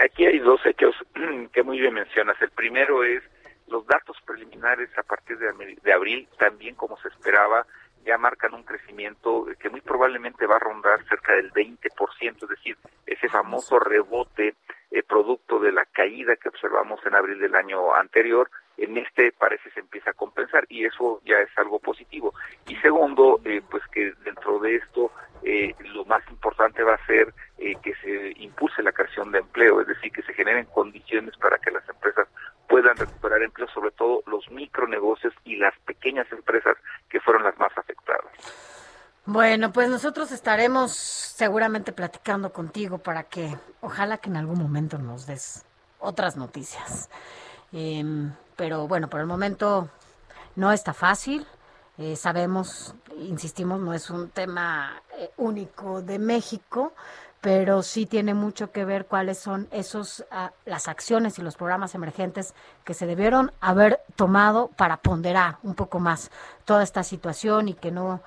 Aquí 0.04 0.26
hay 0.26 0.40
dos 0.40 0.62
hechos 0.66 0.96
que 1.54 1.64
muy 1.64 1.80
bien 1.80 1.94
mencionas. 1.94 2.42
El 2.42 2.52
primero 2.52 3.04
es 3.04 3.24
los 3.68 3.86
datos 3.88 4.18
preliminares 4.26 4.90
a 4.98 5.04
partir 5.04 5.38
de, 5.38 5.78
de 5.82 5.94
abril, 5.94 6.28
también 6.38 6.76
como 6.76 6.98
se 6.98 7.08
esperaba, 7.08 7.66
ya 8.06 8.18
marcan 8.18 8.54
un 8.54 8.64
crecimiento 8.64 9.46
que 9.60 9.70
muy 9.70 9.82
probablemente 9.82 10.46
va 10.46 10.58
a 10.58 10.60
rondar 10.60 11.04
cerca 11.08 11.34
del 11.34 11.52
20%, 11.52 12.44
es 12.44 12.50
decir, 12.50 12.78
ese 13.06 13.30
famoso 13.30 13.80
rebote 13.80 14.56
eh, 14.92 15.02
producto 15.02 15.60
de 15.60 15.72
la 15.72 15.86
caída 15.86 16.36
que 16.36 16.50
observamos 16.50 17.04
en 17.06 17.16
abril 17.16 17.40
del 17.40 17.56
año 17.56 17.96
anterior, 17.96 18.50
en 18.78 18.96
este 18.98 19.32
parece 19.32 19.72
se 19.72 19.80
empieza 19.80 20.12
a 20.12 20.14
compensar 20.14 20.66
y 20.70 20.86
eso 20.86 21.20
ya 21.26 21.40
es 21.40 21.50
algo 21.58 21.80
positivo. 21.80 22.34
Y 22.68 22.76
segundo, 22.76 23.40
eh, 23.44 23.62
pues 23.70 23.82
que 23.88 24.14
dentro 24.24 24.60
de 24.60 24.76
esto 24.76 25.12
eh, 25.44 25.74
lo 25.94 26.06
más 26.06 26.22
importante 26.30 26.84
va 26.84 26.94
a 26.94 27.06
ser 27.08 27.34
que 27.82 27.96
se 28.04 28.34
impulse 28.42 28.84
la 28.84 28.92
creación 28.92 29.32
de 29.32 29.40
empleo, 29.40 29.80
es 29.80 29.88
decir, 29.88 30.12
que 30.12 30.22
se 30.24 30.34
generen 30.34 30.66
condiciones 30.66 31.36
para 31.38 31.58
que 31.58 31.72
las 31.72 31.88
empresas 31.88 32.28
puedan 32.74 32.98
recuperar 32.98 33.44
empleo, 33.44 33.68
sobre 33.72 33.92
todo 33.92 34.24
los 34.26 34.50
micronegocios 34.50 35.32
y 35.46 35.58
las 35.58 35.78
pequeñas 35.86 36.26
empresas 36.32 36.76
que 37.08 37.20
fueron 37.20 37.44
las 37.44 37.56
más 37.60 37.72
afectadas. 37.78 38.32
Bueno, 39.28 39.72
pues 39.72 39.90
nosotros 39.90 40.32
estaremos 40.32 40.92
seguramente 40.92 41.92
platicando 41.92 42.52
contigo 42.52 42.98
para 42.98 43.26
que 43.26 43.56
ojalá 43.82 44.18
que 44.18 44.32
en 44.32 44.38
algún 44.38 44.58
momento 44.58 44.98
nos 44.98 45.28
des 45.28 45.64
otras 46.00 46.36
noticias. 46.36 47.12
Em, 47.72 48.32
pero 48.56 48.88
bueno, 48.88 49.08
por 49.08 49.20
el 49.20 49.28
momento 49.28 49.90
no 50.56 50.72
está 50.72 50.96
fácil. 50.96 51.46
Eh, 52.00 52.16
sabemos, 52.16 52.96
insistimos, 53.20 53.80
no 53.82 53.94
es 53.94 54.10
un 54.10 54.32
tema 54.32 55.00
eh, 55.20 55.30
único 55.38 56.02
de 56.02 56.18
México, 56.18 56.96
pero 57.44 57.84
sí 57.84 58.06
tiene 58.06 58.34
mucho 58.34 58.72
que 58.72 58.86
ver 58.86 59.06
cuáles 59.06 59.38
son 59.38 59.68
esos 59.74 60.26
ah, 60.32 60.54
las 60.64 60.88
acciones 60.88 61.38
y 61.38 61.42
los 61.42 61.58
programas 61.58 61.94
emergentes 61.94 62.56
que 62.86 62.94
se 62.94 63.06
debieron 63.06 63.52
haber 63.60 64.00
tomado 64.16 64.70
para 64.78 64.96
ponderar 64.96 65.58
un 65.62 65.76
poco 65.76 66.00
más 66.00 66.32
toda 66.64 66.84
esta 66.84 67.04
situación 67.04 67.68
y 67.68 67.74
que 67.74 67.92
no 67.92 68.24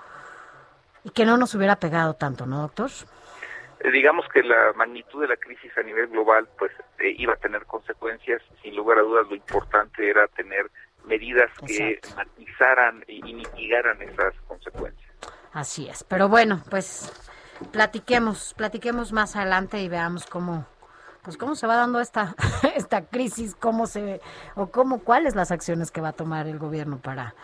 y 1.03 1.11
que 1.11 1.25
no 1.25 1.39
nos 1.39 1.55
hubiera 1.55 1.77
pegado 1.77 2.13
tanto, 2.13 2.45
¿no, 2.45 2.61
doctor? 2.61 2.91
Eh, 3.81 3.91
digamos 3.91 4.27
que 4.29 4.43
la 4.43 4.75
magnitud 4.75 5.23
de 5.23 5.29
la 5.29 5.37
crisis 5.37 5.73
a 5.79 5.83
nivel 5.83 6.09
global 6.09 6.47
pues 6.59 6.73
eh, 6.99 7.15
iba 7.17 7.33
a 7.33 7.37
tener 7.37 7.65
consecuencias. 7.65 8.43
Sin 8.63 8.77
lugar 8.77 8.99
a 8.99 9.03
dudas 9.03 9.27
lo 9.31 9.35
importante 9.35 10.11
era 10.11 10.29
tener 10.29 10.71
medidas 11.07 11.51
que 11.67 12.01
matizaran 12.15 13.03
y 13.09 13.33
mitigaran 13.33 14.03
esas 14.03 14.35
consecuencias. 14.47 15.11
Así 15.55 15.89
es, 15.89 16.05
pero 16.05 16.29
bueno, 16.29 16.61
pues 16.69 17.11
platiquemos, 17.70 18.55
platiquemos 18.55 19.12
más 19.12 19.37
adelante 19.37 19.81
y 19.81 19.89
veamos 19.89 20.27
cómo 20.27 20.66
pues 21.23 21.37
cómo 21.37 21.57
se 21.57 21.66
va 21.66 21.77
dando 21.77 22.01
esta 22.01 22.37
esta 22.77 23.03
crisis, 23.03 23.55
cómo 23.55 23.87
se 23.87 24.20
o 24.55 24.69
cómo 24.69 25.01
cuáles 25.01 25.35
las 25.35 25.51
acciones 25.51 25.91
que 25.91 26.01
va 26.01 26.09
a 26.09 26.12
tomar 26.12 26.47
el 26.47 26.59
gobierno 26.59 26.99
para 26.99 27.35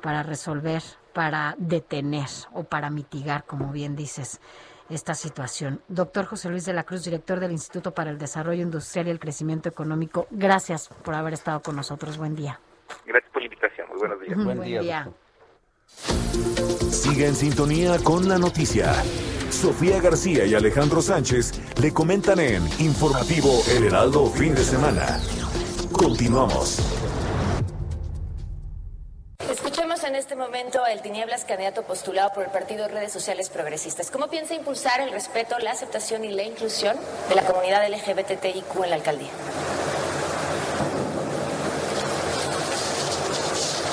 para 0.00 0.22
resolver, 0.22 0.82
para 1.12 1.54
detener 1.58 2.28
o 2.52 2.64
para 2.64 2.90
mitigar, 2.90 3.44
como 3.44 3.72
bien 3.72 3.96
dices, 3.96 4.40
esta 4.88 5.14
situación. 5.14 5.80
Doctor 5.88 6.26
José 6.26 6.48
Luis 6.48 6.64
de 6.64 6.72
la 6.72 6.84
Cruz, 6.84 7.04
director 7.04 7.40
del 7.40 7.52
Instituto 7.52 7.92
para 7.92 8.10
el 8.10 8.18
Desarrollo 8.18 8.62
Industrial 8.62 9.08
y 9.08 9.10
el 9.10 9.18
Crecimiento 9.18 9.68
Económico, 9.68 10.26
gracias 10.30 10.88
por 10.88 11.14
haber 11.14 11.34
estado 11.34 11.60
con 11.60 11.76
nosotros. 11.76 12.18
Buen 12.18 12.36
día. 12.36 12.60
Gracias 13.04 13.32
por 13.32 13.42
la 13.42 13.46
invitación. 13.46 13.88
Muy 13.88 13.98
buenos 13.98 14.20
días. 14.20 14.44
Buen, 14.44 14.62
día. 14.62 15.08
Sigue 16.90 17.26
en 17.26 17.34
sintonía 17.34 17.98
con 18.04 18.28
la 18.28 18.38
noticia. 18.38 18.92
Sofía 19.56 20.00
García 20.00 20.44
y 20.44 20.54
Alejandro 20.54 21.00
Sánchez 21.00 21.52
le 21.80 21.92
comentan 21.92 22.38
en 22.40 22.62
Informativo 22.78 23.62
El 23.70 23.84
Heraldo 23.84 24.26
Fin 24.26 24.54
de 24.54 24.62
Semana. 24.62 25.18
Continuamos. 25.92 26.78
Escuchemos 29.50 30.04
en 30.04 30.14
este 30.14 30.36
momento 30.36 30.84
el 30.84 31.00
Tinieblas, 31.00 31.46
candidato 31.46 31.84
postulado 31.84 32.30
por 32.34 32.44
el 32.44 32.50
Partido 32.50 32.86
Redes 32.86 33.12
Sociales 33.12 33.48
Progresistas. 33.48 34.10
¿Cómo 34.10 34.28
piensa 34.28 34.54
impulsar 34.54 35.00
el 35.00 35.10
respeto, 35.10 35.58
la 35.58 35.70
aceptación 35.70 36.24
y 36.26 36.32
la 36.32 36.42
inclusión 36.42 36.94
de 37.30 37.34
la 37.34 37.42
comunidad 37.46 37.88
LGBTIQ 37.88 38.84
en 38.84 38.90
la 38.90 38.96
alcaldía? 38.96 39.30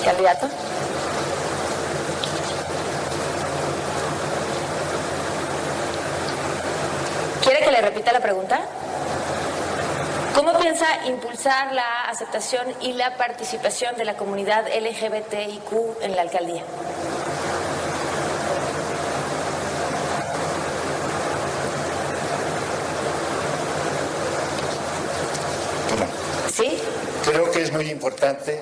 ¿Candidato? 0.04 0.50
Le 7.74 7.82
repita 7.82 8.12
la 8.12 8.20
pregunta? 8.20 8.62
¿Cómo 10.36 10.60
piensa 10.60 10.86
impulsar 11.08 11.74
la 11.74 12.04
aceptación 12.04 12.68
y 12.82 12.94
la 12.94 13.18
participación 13.18 13.96
de 13.98 14.06
la 14.06 14.16
comunidad 14.16 14.66
LGBTIQ 14.68 16.02
en 16.02 16.16
la 16.16 16.22
alcaldía? 16.22 16.64
¿Sí? 26.54 26.78
Creo 27.26 27.50
que 27.50 27.64
es 27.64 27.72
muy 27.74 27.90
importante 27.90 28.60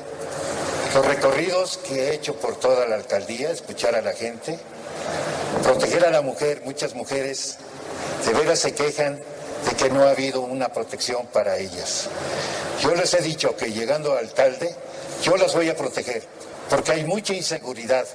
los 0.95 1.05
recorridos 1.05 1.79
que 1.85 1.95
he 1.95 2.13
hecho 2.13 2.35
por 2.35 2.57
toda 2.57 2.87
la 2.87 2.95
alcaldía, 2.95 3.51
escuchar 3.51 3.95
a 3.95 4.01
la 4.01 4.13
gente, 4.13 4.57
proteger 5.63 6.05
a 6.05 6.11
la 6.11 6.21
mujer, 6.21 6.61
muchas 6.63 6.95
mujeres 6.95 7.57
de 8.25 8.33
veras 8.33 8.59
se 8.59 8.73
quejan 8.73 9.19
de 9.65 9.75
que 9.75 9.89
no 9.89 10.03
ha 10.03 10.11
habido 10.11 10.41
una 10.41 10.69
protección 10.69 11.27
para 11.27 11.57
ellas. 11.57 12.07
Yo 12.81 12.95
les 12.95 13.13
he 13.13 13.21
dicho 13.21 13.55
que 13.55 13.71
llegando 13.71 14.13
al 14.13 14.19
alcalde, 14.19 14.75
yo 15.23 15.37
las 15.37 15.53
voy 15.53 15.69
a 15.69 15.75
proteger, 15.75 16.23
porque 16.69 16.91
hay 16.93 17.03
mucha 17.03 17.33
inseguridad. 17.33 18.05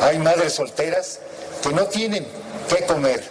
Hay 0.00 0.18
madres 0.18 0.54
solteras 0.54 1.20
que 1.62 1.70
no 1.70 1.86
tienen 1.86 2.26
qué 2.68 2.84
comer, 2.86 3.22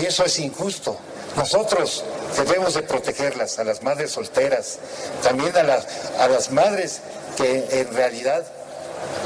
y 0.00 0.06
eso 0.06 0.24
es 0.24 0.38
injusto. 0.38 0.98
Nosotros 1.36 2.04
debemos 2.36 2.74
de 2.74 2.82
protegerlas, 2.82 3.58
a 3.58 3.64
las 3.64 3.82
madres 3.82 4.12
solteras, 4.12 4.78
también 5.22 5.54
a 5.56 5.62
las, 5.62 5.86
a 6.18 6.28
las 6.28 6.50
madres 6.50 7.00
que 7.36 7.66
en 7.70 7.94
realidad 7.94 8.44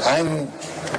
han 0.05 0.49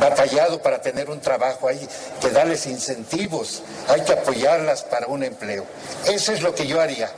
batallado 0.01 0.63
para 0.63 0.81
tener 0.81 1.11
un 1.11 1.21
trabajo, 1.21 1.69
hay 1.69 1.87
que 2.21 2.31
darles 2.31 2.67
incentivos, 2.67 3.63
hay 3.89 4.03
que 4.05 4.13
apoyarlas 4.13 4.83
para 4.85 5.07
un 5.07 5.23
empleo. 5.23 5.67
Eso 6.07 6.33
es 6.33 6.43
lo 6.43 6.55
que 6.55 6.67
yo 6.67 6.81
haría. 6.81 7.11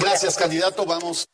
Gracias, 0.00 0.36
candidato. 0.36 0.84
Vamos. 0.84 1.26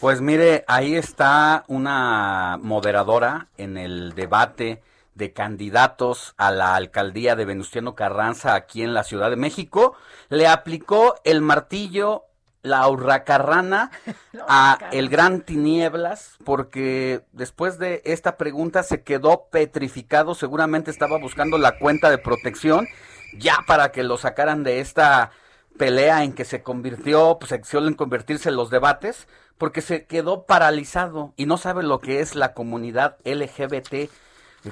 Pues 0.00 0.20
mire, 0.20 0.64
ahí 0.68 0.94
está 0.94 1.64
una 1.66 2.58
moderadora 2.62 3.48
en 3.56 3.76
el 3.76 4.14
debate 4.14 4.82
de 5.14 5.32
candidatos 5.32 6.34
a 6.36 6.52
la 6.52 6.76
alcaldía 6.76 7.34
de 7.34 7.44
Venustiano 7.44 7.96
Carranza 7.96 8.54
aquí 8.54 8.82
en 8.82 8.94
la 8.94 9.02
Ciudad 9.02 9.28
de 9.30 9.36
México. 9.36 9.96
Le 10.28 10.46
aplicó 10.46 11.16
el 11.24 11.40
martillo 11.40 12.27
la 12.62 12.88
hurracarrana 12.88 13.90
a 14.48 14.78
el 14.92 15.08
gran 15.08 15.42
tinieblas 15.42 16.36
porque 16.44 17.24
después 17.32 17.78
de 17.78 18.02
esta 18.04 18.36
pregunta 18.36 18.82
se 18.82 19.02
quedó 19.02 19.48
petrificado. 19.50 20.34
Seguramente 20.34 20.90
estaba 20.90 21.18
buscando 21.18 21.58
la 21.58 21.78
cuenta 21.78 22.10
de 22.10 22.18
protección 22.18 22.88
ya 23.36 23.58
para 23.66 23.92
que 23.92 24.02
lo 24.02 24.16
sacaran 24.16 24.64
de 24.64 24.80
esta 24.80 25.30
pelea 25.76 26.24
en 26.24 26.32
que 26.32 26.44
se 26.44 26.62
convirtió 26.62 27.38
pues 27.38 27.50
se 27.50 27.62
suelen 27.62 27.94
convertirse 27.94 28.50
los 28.50 28.70
debates 28.70 29.28
porque 29.58 29.80
se 29.80 30.06
quedó 30.06 30.44
paralizado 30.44 31.32
y 31.36 31.46
no 31.46 31.56
sabe 31.56 31.82
lo 31.82 32.00
que 32.00 32.20
es 32.20 32.34
la 32.34 32.54
comunidad 32.54 33.16
LGBT 33.24 34.10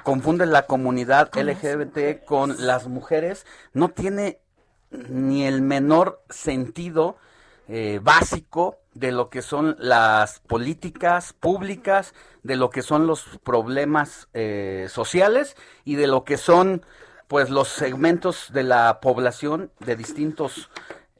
confunde 0.02 0.46
la 0.46 0.66
comunidad 0.66 1.30
LGBT 1.34 2.24
con 2.24 2.66
las 2.66 2.88
mujeres. 2.88 3.46
No 3.72 3.88
tiene 3.90 4.40
ni 4.90 5.44
el 5.44 5.62
menor 5.62 6.22
sentido 6.28 7.16
eh, 7.68 8.00
básico 8.02 8.78
de 8.94 9.12
lo 9.12 9.28
que 9.28 9.42
son 9.42 9.76
las 9.78 10.40
políticas 10.40 11.32
públicas, 11.32 12.14
de 12.42 12.56
lo 12.56 12.70
que 12.70 12.82
son 12.82 13.06
los 13.06 13.24
problemas 13.42 14.28
eh, 14.34 14.86
sociales 14.88 15.56
y 15.84 15.96
de 15.96 16.06
lo 16.06 16.24
que 16.24 16.36
son 16.36 16.84
pues 17.28 17.50
los 17.50 17.68
segmentos 17.68 18.52
de 18.52 18.62
la 18.62 19.00
población 19.00 19.72
de 19.80 19.96
distintos 19.96 20.70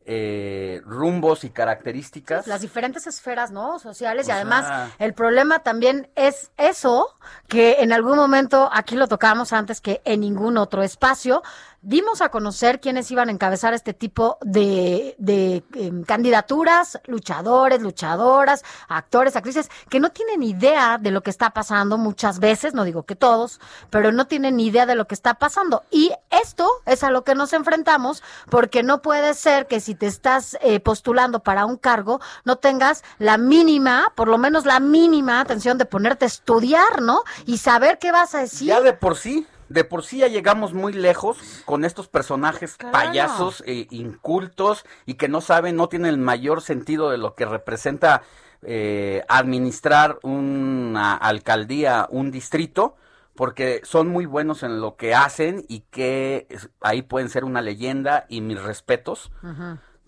eh, 0.08 0.82
rumbos 0.84 1.42
y 1.42 1.50
características. 1.50 2.46
Las 2.46 2.60
diferentes 2.60 3.08
esferas, 3.08 3.50
¿no? 3.50 3.80
Sociales 3.80 4.28
y 4.28 4.30
además 4.30 4.92
el 5.00 5.14
problema 5.14 5.64
también 5.64 6.08
es 6.14 6.52
eso, 6.56 7.16
que 7.48 7.78
en 7.80 7.92
algún 7.92 8.16
momento, 8.16 8.70
aquí 8.72 8.94
lo 8.94 9.08
tocamos 9.08 9.52
antes 9.52 9.80
que 9.80 10.02
en 10.04 10.20
ningún 10.20 10.58
otro 10.58 10.84
espacio, 10.84 11.42
dimos 11.86 12.20
a 12.20 12.30
conocer 12.30 12.80
quiénes 12.80 13.08
iban 13.12 13.28
a 13.28 13.32
encabezar 13.32 13.72
este 13.72 13.94
tipo 13.94 14.38
de, 14.42 15.14
de 15.18 15.62
em, 15.74 16.02
candidaturas, 16.02 16.98
luchadores, 17.06 17.80
luchadoras, 17.80 18.64
actores, 18.88 19.36
actrices, 19.36 19.70
que 19.88 20.00
no 20.00 20.10
tienen 20.10 20.42
idea 20.42 20.98
de 20.98 21.12
lo 21.12 21.22
que 21.22 21.30
está 21.30 21.50
pasando 21.50 21.96
muchas 21.96 22.40
veces, 22.40 22.74
no 22.74 22.82
digo 22.82 23.04
que 23.04 23.14
todos, 23.14 23.60
pero 23.88 24.10
no 24.10 24.26
tienen 24.26 24.56
ni 24.56 24.66
idea 24.66 24.84
de 24.84 24.96
lo 24.96 25.06
que 25.06 25.14
está 25.14 25.34
pasando. 25.34 25.84
Y 25.92 26.10
esto 26.30 26.68
es 26.86 27.04
a 27.04 27.10
lo 27.10 27.22
que 27.22 27.36
nos 27.36 27.52
enfrentamos, 27.52 28.24
porque 28.50 28.82
no 28.82 29.00
puede 29.00 29.34
ser 29.34 29.68
que 29.68 29.78
si 29.78 29.94
te 29.94 30.06
estás 30.06 30.58
eh, 30.62 30.80
postulando 30.80 31.44
para 31.44 31.66
un 31.66 31.76
cargo, 31.76 32.20
no 32.44 32.56
tengas 32.56 33.04
la 33.18 33.38
mínima, 33.38 34.12
por 34.16 34.26
lo 34.26 34.38
menos 34.38 34.66
la 34.66 34.80
mínima 34.80 35.40
atención 35.40 35.78
de 35.78 35.84
ponerte 35.84 36.24
a 36.24 36.28
estudiar, 36.28 37.00
¿no? 37.00 37.22
Y 37.46 37.58
saber 37.58 38.00
qué 38.00 38.10
vas 38.10 38.34
a 38.34 38.40
decir. 38.40 38.66
Ya 38.66 38.80
de 38.80 38.92
por 38.92 39.16
sí 39.16 39.46
de 39.68 39.84
por 39.84 40.04
sí 40.04 40.18
ya 40.18 40.28
llegamos 40.28 40.72
muy 40.74 40.92
lejos 40.92 41.38
con 41.64 41.84
estos 41.84 42.08
personajes 42.08 42.76
payasos 42.92 43.62
e 43.66 43.86
incultos 43.90 44.84
y 45.06 45.14
que 45.14 45.28
no 45.28 45.40
saben, 45.40 45.76
no 45.76 45.88
tienen 45.88 46.10
el 46.10 46.18
mayor 46.18 46.62
sentido 46.62 47.10
de 47.10 47.18
lo 47.18 47.34
que 47.34 47.46
representa 47.46 48.22
eh, 48.62 49.22
administrar 49.28 50.18
una 50.22 51.14
alcaldía, 51.14 52.06
un 52.10 52.30
distrito, 52.30 52.96
porque 53.34 53.80
son 53.84 54.08
muy 54.08 54.26
buenos 54.26 54.62
en 54.62 54.80
lo 54.80 54.96
que 54.96 55.14
hacen 55.14 55.64
y 55.68 55.80
que 55.80 56.48
ahí 56.80 57.02
pueden 57.02 57.28
ser 57.28 57.44
una 57.44 57.60
leyenda 57.60 58.24
y 58.28 58.40
mis 58.40 58.60
respetos. 58.60 59.30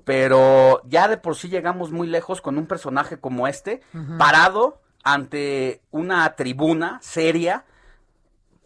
Pero 0.05 0.81
ya 0.87 1.09
de 1.09 1.19
por 1.19 1.37
sí 1.37 1.49
llegamos 1.49 1.93
muy 1.93 2.09
lejos 2.09 2.41
con 2.41 2.57
un 2.57 2.67
personaje 2.67 3.21
como 3.21 3.47
este, 3.47 3.83
parado 4.17 4.81
ante 5.05 5.83
una 5.91 6.35
tribuna 6.35 6.99
seria, 7.03 7.65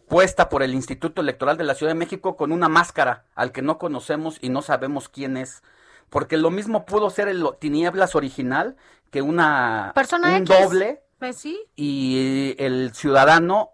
puesta 0.07 0.49
por 0.49 0.63
el 0.63 0.73
Instituto 0.73 1.21
Electoral 1.21 1.57
de 1.57 1.63
la 1.63 1.75
Ciudad 1.75 1.91
de 1.91 1.99
México 1.99 2.35
con 2.35 2.51
una 2.51 2.69
máscara 2.69 3.25
al 3.35 3.51
que 3.51 3.61
no 3.61 3.77
conocemos 3.77 4.37
y 4.41 4.49
no 4.49 4.61
sabemos 4.61 5.09
quién 5.09 5.37
es. 5.37 5.63
Porque 6.09 6.37
lo 6.37 6.51
mismo 6.51 6.85
pudo 6.85 7.09
ser 7.09 7.27
el 7.27 7.43
Tinieblas 7.59 8.15
original 8.15 8.75
que 9.11 9.21
una 9.21 9.91
persona 9.95 10.35
un 10.37 10.45
doble 10.45 11.01
Pues 11.19 11.37
sí. 11.37 11.59
y 11.75 12.55
el 12.59 12.91
ciudadano 12.93 13.69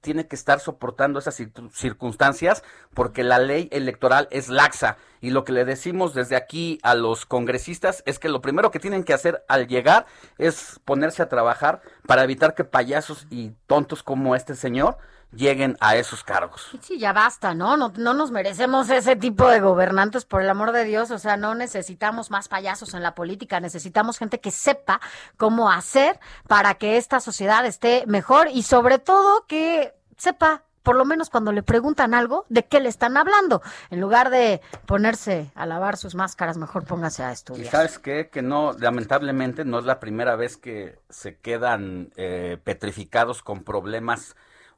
tiene 0.00 0.28
que 0.28 0.36
estar 0.36 0.60
soportando 0.60 1.18
esas 1.18 1.38
cir- 1.40 1.70
circunstancias 1.72 2.62
porque 2.94 3.24
la 3.24 3.38
ley 3.40 3.68
electoral 3.72 4.28
es 4.30 4.48
laxa. 4.48 4.96
Y 5.20 5.30
lo 5.30 5.42
que 5.44 5.50
le 5.52 5.64
decimos 5.64 6.14
desde 6.14 6.36
aquí 6.36 6.78
a 6.82 6.94
los 6.94 7.26
congresistas 7.26 8.02
es 8.06 8.18
que 8.20 8.28
lo 8.28 8.40
primero 8.40 8.70
que 8.70 8.78
tienen 8.78 9.02
que 9.02 9.14
hacer 9.14 9.44
al 9.48 9.66
llegar 9.66 10.06
es 10.38 10.80
ponerse 10.84 11.22
a 11.22 11.28
trabajar 11.28 11.80
para 12.06 12.22
evitar 12.22 12.54
que 12.54 12.62
payasos 12.64 13.26
y 13.30 13.50
tontos 13.66 14.02
como 14.04 14.36
este 14.36 14.54
señor 14.54 14.96
lleguen 15.32 15.76
a 15.80 15.96
esos 15.96 16.24
cargos. 16.24 16.68
Sí, 16.80 16.98
ya 16.98 17.12
basta, 17.12 17.54
¿no? 17.54 17.76
¿no? 17.76 17.92
No 17.96 18.14
nos 18.14 18.30
merecemos 18.30 18.88
ese 18.90 19.16
tipo 19.16 19.48
de 19.48 19.60
gobernantes, 19.60 20.24
por 20.24 20.42
el 20.42 20.48
amor 20.48 20.72
de 20.72 20.84
Dios. 20.84 21.10
O 21.10 21.18
sea, 21.18 21.36
no 21.36 21.54
necesitamos 21.54 22.30
más 22.30 22.48
payasos 22.48 22.94
en 22.94 23.02
la 23.02 23.14
política, 23.14 23.60
necesitamos 23.60 24.18
gente 24.18 24.40
que 24.40 24.50
sepa 24.50 25.00
cómo 25.36 25.70
hacer 25.70 26.18
para 26.46 26.74
que 26.74 26.96
esta 26.96 27.20
sociedad 27.20 27.66
esté 27.66 28.04
mejor 28.06 28.48
y 28.52 28.62
sobre 28.62 28.98
todo 28.98 29.44
que 29.46 29.94
sepa, 30.16 30.62
por 30.82 30.96
lo 30.96 31.04
menos 31.04 31.28
cuando 31.30 31.50
le 31.52 31.62
preguntan 31.64 32.14
algo, 32.14 32.46
de 32.48 32.64
qué 32.64 32.80
le 32.80 32.88
están 32.88 33.16
hablando. 33.16 33.60
En 33.90 34.00
lugar 34.00 34.30
de 34.30 34.60
ponerse 34.86 35.50
a 35.56 35.66
lavar 35.66 35.96
sus 35.96 36.14
máscaras, 36.14 36.56
mejor 36.56 36.84
póngase 36.84 37.24
a 37.24 37.30
Y 37.30 37.32
estudiar. 37.34 37.70
sabes 37.72 37.98
qué? 37.98 38.30
Que 38.30 38.40
no, 38.40 38.72
lamentablemente 38.72 39.64
no 39.64 39.78
es 39.80 39.84
la 39.84 39.98
primera 40.00 40.36
vez 40.36 40.56
que 40.56 40.98
se 41.10 41.36
quedan 41.38 42.10
eh, 42.16 42.56
petrificados 42.62 43.42
con 43.42 43.64
problemas, 43.64 44.36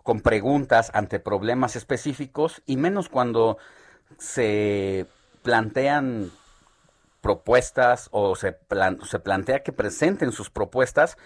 con 0.08 0.22
preguntas 0.22 0.90
ante 0.94 1.20
problemas 1.20 1.76
específicos, 1.76 2.62
y 2.64 2.78
menos 2.78 3.10
cuando 3.10 3.58
se 4.16 5.04
plantean 5.42 6.30
propuestas 7.20 8.08
o 8.10 8.34
se, 8.34 8.52
plan- 8.52 9.00
se 9.04 9.18
plantea 9.18 9.62
que 9.62 9.70
presenten 9.70 10.32
sus 10.32 10.48
propuestas 10.48 11.18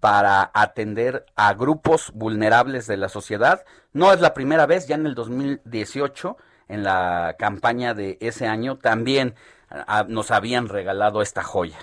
para 0.00 0.50
atender 0.54 1.26
a 1.36 1.52
grupos 1.52 2.12
vulnerables 2.14 2.86
de 2.86 2.96
la 2.96 3.10
sociedad. 3.10 3.62
No 3.92 4.10
es 4.10 4.22
la 4.22 4.32
primera 4.32 4.64
vez, 4.64 4.88
ya 4.88 4.94
en 4.94 5.04
el 5.04 5.14
2018, 5.14 6.38
en 6.68 6.82
la 6.82 7.36
campaña 7.38 7.92
de 7.92 8.16
ese 8.22 8.46
año, 8.46 8.78
también 8.78 9.34
ah, 9.68 10.06
nos 10.08 10.30
habían 10.30 10.70
regalado 10.70 11.20
esta 11.20 11.42
joya. 11.42 11.76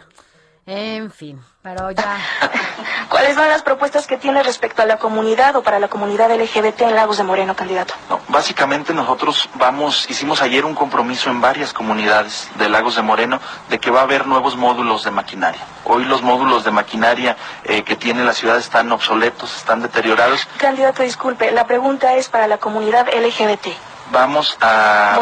En 0.69 1.09
fin, 1.11 1.41
pero 1.61 1.91
ya. 1.91 2.17
¿Cuáles 3.09 3.35
son 3.35 3.47
las 3.47 3.63
propuestas 3.63 4.05
que 4.05 4.17
tiene 4.17 4.43
respecto 4.43 4.81
a 4.81 4.85
la 4.85 4.97
comunidad 4.97 5.55
o 5.55 5.63
para 5.63 5.79
la 5.79 5.87
comunidad 5.87 6.29
LGBT 6.29 6.81
en 6.81 6.95
Lagos 6.95 7.17
de 7.17 7.23
Moreno, 7.23 7.55
candidato? 7.55 7.93
Básicamente 8.27 8.93
nosotros 8.93 9.49
vamos, 9.53 10.09
hicimos 10.09 10.41
ayer 10.41 10.65
un 10.65 10.75
compromiso 10.75 11.29
en 11.29 11.39
varias 11.39 11.71
comunidades 11.71 12.49
de 12.59 12.67
Lagos 12.67 12.97
de 12.97 13.01
Moreno 13.01 13.39
de 13.69 13.79
que 13.79 13.91
va 13.91 14.01
a 14.01 14.03
haber 14.03 14.27
nuevos 14.27 14.57
módulos 14.57 15.05
de 15.05 15.11
maquinaria. 15.11 15.61
Hoy 15.85 16.03
los 16.03 16.21
módulos 16.21 16.65
de 16.65 16.71
maquinaria 16.71 17.37
eh, 17.63 17.83
que 17.83 17.95
tiene 17.95 18.25
la 18.25 18.33
ciudad 18.33 18.57
están 18.57 18.91
obsoletos, 18.91 19.55
están 19.55 19.81
deteriorados. 19.81 20.45
Candidato, 20.57 21.01
disculpe, 21.01 21.49
la 21.51 21.65
pregunta 21.65 22.15
es 22.15 22.27
para 22.27 22.45
la 22.45 22.57
comunidad 22.57 23.07
LGBT. 23.07 23.67
Vamos 24.11 24.57
a 24.59 25.17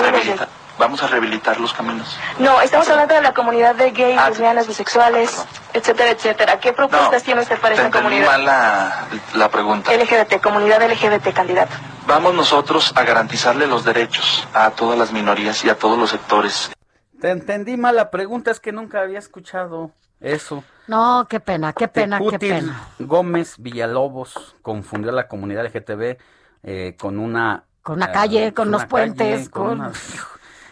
vamos 0.77 1.01
a 1.03 1.07
rehabilitar 1.07 1.59
los 1.59 1.73
caminos. 1.73 2.17
No, 2.39 2.61
estamos 2.61 2.87
hablando 2.89 3.13
de 3.15 3.21
la 3.21 3.33
comunidad 3.33 3.75
de 3.75 3.91
gays, 3.91 4.19
lesbianas, 4.29 4.67
bisexuales, 4.67 5.45
etcétera, 5.73 6.11
etcétera. 6.11 6.59
¿Qué 6.59 6.73
propuestas 6.73 7.23
tiene 7.23 7.41
usted 7.41 7.59
para 7.59 7.75
entendí 7.75 7.97
comunidad? 7.97 8.25
mal 8.25 8.45
la, 8.45 9.07
la 9.33 9.49
pregunta. 9.49 9.91
LGBT, 9.95 10.41
comunidad 10.41 10.81
LGBT, 10.89 11.33
candidato. 11.33 11.73
Vamos 12.07 12.33
nosotros 12.35 12.93
a 12.95 13.03
garantizarle 13.03 13.67
los 13.67 13.83
derechos 13.83 14.47
a 14.53 14.71
todas 14.71 14.97
las 14.97 15.11
minorías 15.11 15.63
y 15.65 15.69
a 15.69 15.77
todos 15.77 15.97
los 15.97 16.09
sectores. 16.11 16.71
Te 17.19 17.31
entendí 17.31 17.77
mal, 17.77 17.95
la 17.95 18.11
pregunta 18.11 18.51
es 18.51 18.59
que 18.59 18.71
nunca 18.71 19.01
había 19.01 19.19
escuchado 19.19 19.91
eso. 20.19 20.63
No, 20.87 21.25
qué 21.29 21.39
pena, 21.39 21.73
qué 21.73 21.87
pena, 21.87 22.19
qué 22.29 22.37
pena. 22.37 22.87
Gómez 22.99 23.55
Villalobos 23.57 24.55
confundió 24.61 25.11
a 25.11 25.15
la 25.15 25.27
comunidad 25.27 25.65
LGTB 25.65 26.17
eh, 26.63 26.95
con 26.99 27.17
una... 27.17 27.63
Con 27.81 27.95
una 27.97 28.07
eh, 28.07 28.11
calle, 28.11 28.53
con 28.53 28.67
una 28.67 28.77
los 28.79 28.85
puentes, 28.87 29.37
calle, 29.37 29.49
con... 29.49 29.79
una- 29.79 29.91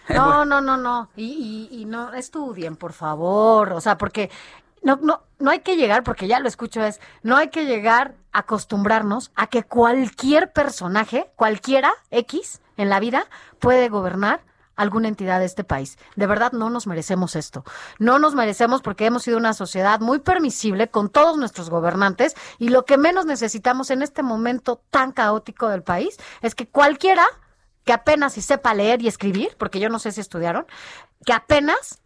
No, 0.14 0.46
no, 0.46 0.62
no, 0.62 0.78
no. 0.78 1.10
Y, 1.16 1.70
y, 1.72 1.82
y 1.82 1.86
no 1.86 2.14
estudien, 2.14 2.76
por 2.76 2.94
favor. 2.94 3.74
O 3.74 3.82
sea, 3.82 3.98
porque 3.98 4.30
no, 4.82 5.00
no, 5.02 5.24
no 5.40 5.52
hay 5.52 5.60
que 5.60 5.78
llegar, 5.78 6.04
porque 6.04 6.28
ya 6.28 6.40
lo 6.40 6.48
escucho, 6.48 6.84
es, 6.84 7.00
no 7.22 7.38
hay 7.38 7.50
que 7.50 7.66
llegar 7.66 8.16
a 8.32 8.40
acostumbrarnos 8.40 9.32
a 9.36 9.48
que 9.48 9.64
cualquier 9.64 10.52
personaje, 10.52 11.32
cualquiera, 11.36 11.94
X, 12.12 12.62
en 12.78 12.90
la 12.90 13.00
vida, 13.00 13.26
puede 13.60 13.90
gobernar 13.90 14.42
alguna 14.76 15.08
entidad 15.08 15.40
de 15.40 15.46
este 15.46 15.64
país. 15.64 15.98
De 16.16 16.28
verdad 16.28 16.52
no 16.52 16.70
nos 16.70 16.88
merecemos 16.88 17.36
esto. 17.36 17.64
No 18.00 18.20
nos 18.20 18.36
merecemos 18.36 18.82
porque 18.82 19.06
hemos 19.06 19.24
sido 19.24 19.38
una 19.38 19.54
sociedad 19.54 20.00
muy 20.00 20.20
permisible 20.20 20.90
con 20.90 21.10
todos 21.10 21.38
nuestros 21.38 21.70
gobernantes 21.70 22.36
y 22.58 22.70
lo 22.70 22.84
que 22.86 22.98
menos 22.98 23.26
necesitamos 23.26 23.92
en 23.92 24.02
este 24.02 24.24
momento 24.24 24.82
tan 24.90 25.12
caótico 25.12 25.70
del 25.70 25.84
país 25.84 26.18
es 26.42 26.56
que 26.56 26.68
cualquiera 26.68 27.26
que 27.84 27.94
apenas 27.94 28.34
si 28.34 28.42
sepa 28.42 28.74
leer 28.74 29.02
y 29.02 29.08
escribir, 29.08 29.56
porque 29.58 29.80
yo 29.80 29.90
no 29.90 30.00
sé 30.00 30.12
si 30.12 30.22
estudiaron, 30.22 30.66
que 31.26 31.34
apenas 31.34 32.02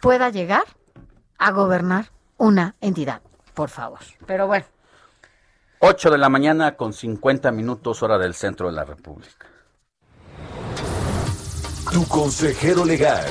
pueda 0.00 0.30
llegar 0.30 0.64
a 1.38 1.50
gobernar 1.50 2.10
una 2.38 2.76
entidad, 2.80 3.22
por 3.54 3.68
favor. 3.68 4.00
Pero 4.26 4.46
bueno, 4.46 4.66
8 5.80 6.10
de 6.10 6.18
la 6.18 6.28
mañana 6.28 6.76
con 6.76 6.92
50 6.92 7.50
minutos 7.52 8.02
hora 8.02 8.18
del 8.18 8.34
centro 8.34 8.68
de 8.68 8.72
la 8.72 8.84
República. 8.84 9.46
Tu 11.92 12.06
consejero 12.08 12.84
legal. 12.84 13.26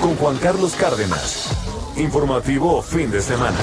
Con 0.00 0.16
Juan 0.16 0.36
Carlos 0.38 0.74
Cárdenas. 0.74 1.50
Informativo 1.96 2.82
fin 2.82 3.10
de 3.10 3.20
semana. 3.20 3.58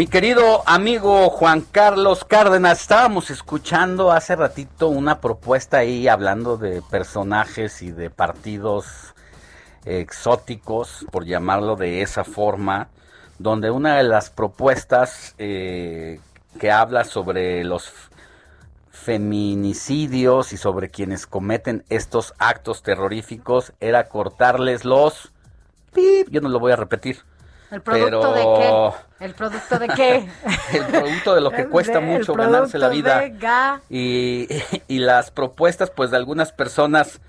Mi 0.00 0.06
querido 0.06 0.62
amigo 0.64 1.28
Juan 1.28 1.60
Carlos 1.60 2.24
Cárdenas, 2.24 2.80
estábamos 2.80 3.28
escuchando 3.28 4.12
hace 4.12 4.34
ratito 4.34 4.88
una 4.88 5.20
propuesta 5.20 5.76
ahí 5.76 6.08
hablando 6.08 6.56
de 6.56 6.80
personajes 6.80 7.82
y 7.82 7.90
de 7.90 8.08
partidos 8.08 9.14
exóticos, 9.84 11.04
por 11.12 11.26
llamarlo 11.26 11.76
de 11.76 12.00
esa 12.00 12.24
forma, 12.24 12.88
donde 13.38 13.70
una 13.70 13.98
de 13.98 14.04
las 14.04 14.30
propuestas 14.30 15.34
eh, 15.36 16.18
que 16.58 16.70
habla 16.70 17.04
sobre 17.04 17.62
los 17.62 17.92
feminicidios 18.90 20.54
y 20.54 20.56
sobre 20.56 20.88
quienes 20.88 21.26
cometen 21.26 21.84
estos 21.90 22.32
actos 22.38 22.82
terroríficos 22.82 23.74
era 23.80 24.08
cortarles 24.08 24.86
los... 24.86 25.30
pip, 25.92 26.28
yo 26.30 26.40
no 26.40 26.48
lo 26.48 26.58
voy 26.58 26.72
a 26.72 26.76
repetir. 26.76 27.18
¿El 27.70 27.82
producto 27.82 28.32
Pero- 28.32 28.34
de 28.34 28.96
qué? 29.18 29.24
¿El 29.24 29.34
producto 29.34 29.78
de 29.78 29.88
qué? 29.88 30.28
el 30.72 30.84
producto 30.86 31.34
de 31.34 31.40
lo 31.40 31.50
que 31.50 31.66
cuesta 31.68 32.00
De- 32.00 32.06
mucho 32.06 32.34
ganarse 32.34 32.78
la 32.78 32.88
vida 32.88 33.22
ga- 33.28 33.80
y, 33.88 34.48
y 34.88 34.98
las 34.98 35.30
propuestas 35.30 35.90
pues 35.90 36.10
de 36.10 36.16
algunas 36.16 36.52
personas 36.52 37.20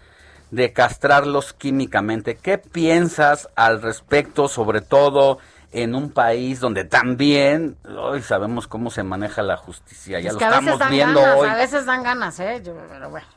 de 0.52 0.74
castrarlos 0.74 1.54
químicamente. 1.54 2.36
¿Qué 2.36 2.58
piensas 2.58 3.48
al 3.56 3.82
respecto, 3.82 4.48
sobre 4.50 4.82
todo 4.82 5.38
en 5.72 5.96
un 5.96 6.12
país 6.12 6.60
donde 6.60 6.84
también 6.84 7.78
hoy 7.98 8.22
sabemos 8.22 8.68
cómo 8.68 8.90
se 8.92 9.04
maneja 9.04 9.42
la 9.44 9.56
justicia? 9.56 10.20
Ya 10.20 10.28
Es 10.28 10.34
lo 10.34 10.40
que 10.40 10.46
a 10.46 10.50
veces 10.50 10.60
estamos 10.64 10.80
dan 10.80 10.92
viendo 10.92 11.22
ganas, 11.22 11.38
hoy. 11.38 11.48
a 11.50 11.56
veces 11.56 11.86
dan 11.86 12.04
ganas, 12.04 12.40
¿eh? 12.42 12.62
Yo- 12.66 12.76
pero 12.90 13.10
bueno. 13.10 13.28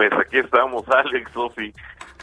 Pues 0.00 0.14
aquí 0.14 0.38
estamos, 0.38 0.88
Alex, 0.88 1.30
Sofi. 1.32 1.74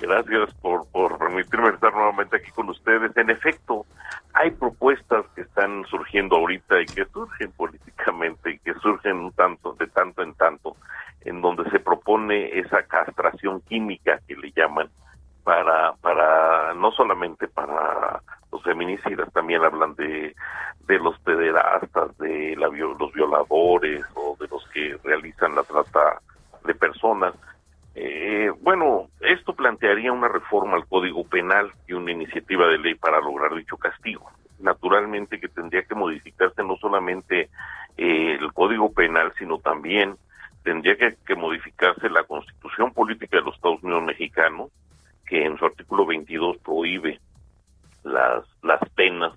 Gracias 0.02 0.52
por, 0.64 0.90
por 0.90 1.20
permitirme 1.20 1.70
estar 1.70 1.94
nuevamente 1.94 2.38
aquí 2.38 2.50
con 2.50 2.68
ustedes. 2.70 3.16
En 3.16 3.30
efecto, 3.30 3.86
hay 4.34 4.50
propuestas 4.50 5.28
que 5.36 5.42
están 5.42 5.86
surgiendo 5.86 6.38
ahorita 6.38 6.82
y 6.82 6.88
que 6.88 7.06
surgen 7.06 7.52
políticamente 7.52 8.50
y 8.54 8.58
que 8.58 8.74
surgen 8.82 9.18
un 9.18 9.32
tanto, 9.34 9.74
de 9.74 9.86
tanto 9.86 10.24
en 10.24 10.34
tanto, 10.34 10.76
en 11.22 11.40
donde 11.40 11.70
se 11.70 11.80
propone 11.80 12.58
esa 12.58 12.82
castración 12.82 13.62
química 13.62 14.22
que 14.28 14.36
le 14.36 14.52
llaman 14.54 14.90
para, 15.44 15.94
para 16.02 16.74
no 16.74 16.92
solamente 16.94 17.48
para 17.48 18.24
los 18.52 18.64
feminicidas, 18.64 19.32
también 19.34 19.64
hablan 19.64 19.94
de, 19.94 20.36
de 20.88 20.98
los 20.98 21.20
pederastas, 21.20 22.18
de 22.18 22.56
la, 22.56 22.70
los 22.70 23.14
violadores 23.14 24.04
o 24.16 24.36
de 24.40 24.48
los 24.48 24.68
que 24.70 24.98
realizan 25.04 25.54
la 25.54 25.62
trata 25.62 26.20
de 26.66 26.74
personas. 26.74 27.36
Eh, 28.00 28.52
bueno, 28.62 29.10
esto 29.22 29.56
plantearía 29.56 30.12
una 30.12 30.28
reforma 30.28 30.76
al 30.78 30.86
Código 30.86 31.24
Penal 31.24 31.72
y 31.88 31.94
una 31.94 32.12
iniciativa 32.12 32.68
de 32.68 32.78
ley 32.78 32.94
para 32.94 33.20
lograr 33.20 33.56
dicho 33.56 33.76
castigo. 33.76 34.30
Naturalmente 34.60 35.40
que 35.40 35.48
tendría 35.48 35.82
que 35.82 35.96
modificarse 35.96 36.62
no 36.62 36.78
solamente 36.78 37.50
eh, 37.98 38.38
el 38.40 38.54
Código 38.54 38.94
Penal, 38.94 39.34
sino 39.40 39.58
también 39.58 40.16
tendría 40.64 40.96
que, 40.96 41.36
modificarse 41.36 42.08
la 42.08 42.24
Constitución 42.26 42.94
Política 42.94 43.38
de 43.38 43.44
los 43.44 43.56
Estados 43.56 43.82
Unidos 43.82 44.04
Mexicanos, 44.04 44.70
que 45.26 45.46
en 45.46 45.58
su 45.58 45.66
artículo 45.66 46.06
22 46.06 46.58
prohíbe 46.58 47.20
las, 48.04 48.46
las 48.62 48.80
penas, 48.90 49.34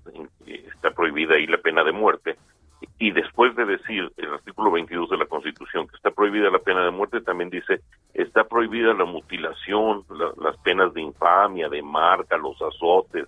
está 0.47 0.91
prohibida 0.91 1.37
ahí 1.37 1.47
la 1.47 1.59
pena 1.59 1.83
de 1.83 1.93
muerte, 1.93 2.37
y 2.99 3.11
después 3.11 3.55
de 3.57 3.65
decir 3.67 4.11
el 4.17 4.33
artículo 4.35 4.71
22 4.71 5.11
de 5.11 5.17
la 5.19 5.27
Constitución 5.27 5.87
que 5.89 5.97
está 5.97 6.11
prohibida 6.11 6.51
la 6.51 6.59
pena 6.59 6.85
de 6.85 6.91
muerte, 6.91 7.21
también 7.21 7.51
dice 7.51 7.81
está 8.15 8.45
prohibida 8.45 8.93
la 8.95 9.05
mutilación, 9.05 10.05
la- 10.11 10.33
las 10.43 10.57
penas 10.59 10.93
de 10.95 11.03
infamia, 11.03 11.69
de 11.69 11.83
marca, 11.83 12.37
los 12.37 12.61
azotes, 12.63 13.27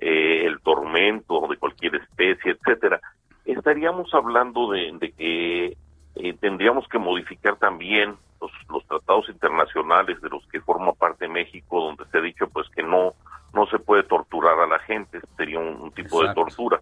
eh, 0.00 0.44
el 0.46 0.60
tormento 0.60 1.46
de 1.48 1.56
cualquier 1.56 1.96
especie, 1.96 2.52
etcétera, 2.52 3.00
estaríamos 3.44 4.12
hablando 4.14 4.70
de, 4.70 4.90
de 4.98 5.12
que 5.12 5.76
eh, 6.16 6.34
tendríamos 6.40 6.86
que 6.88 6.98
modificar 6.98 7.56
también 7.56 8.16
los, 8.40 8.50
los 8.68 8.86
tratados 8.86 9.28
internacionales 9.28 10.20
de 10.20 10.28
los 10.28 10.46
que 10.48 10.60
forma 10.60 10.92
parte 10.92 11.28
México, 11.28 11.80
donde 11.80 12.04
se 12.10 12.18
ha 12.18 12.20
dicho 12.20 12.48
pues 12.48 12.68
que 12.70 12.82
no 12.82 13.14
no 13.54 13.66
se 13.66 13.78
puede 13.78 14.02
torturar 14.02 14.58
a 14.58 14.66
la 14.66 14.80
gente, 14.80 15.20
sería 15.36 15.60
un, 15.60 15.80
un 15.80 15.92
tipo 15.92 16.22
de 16.22 16.34
tortura. 16.34 16.80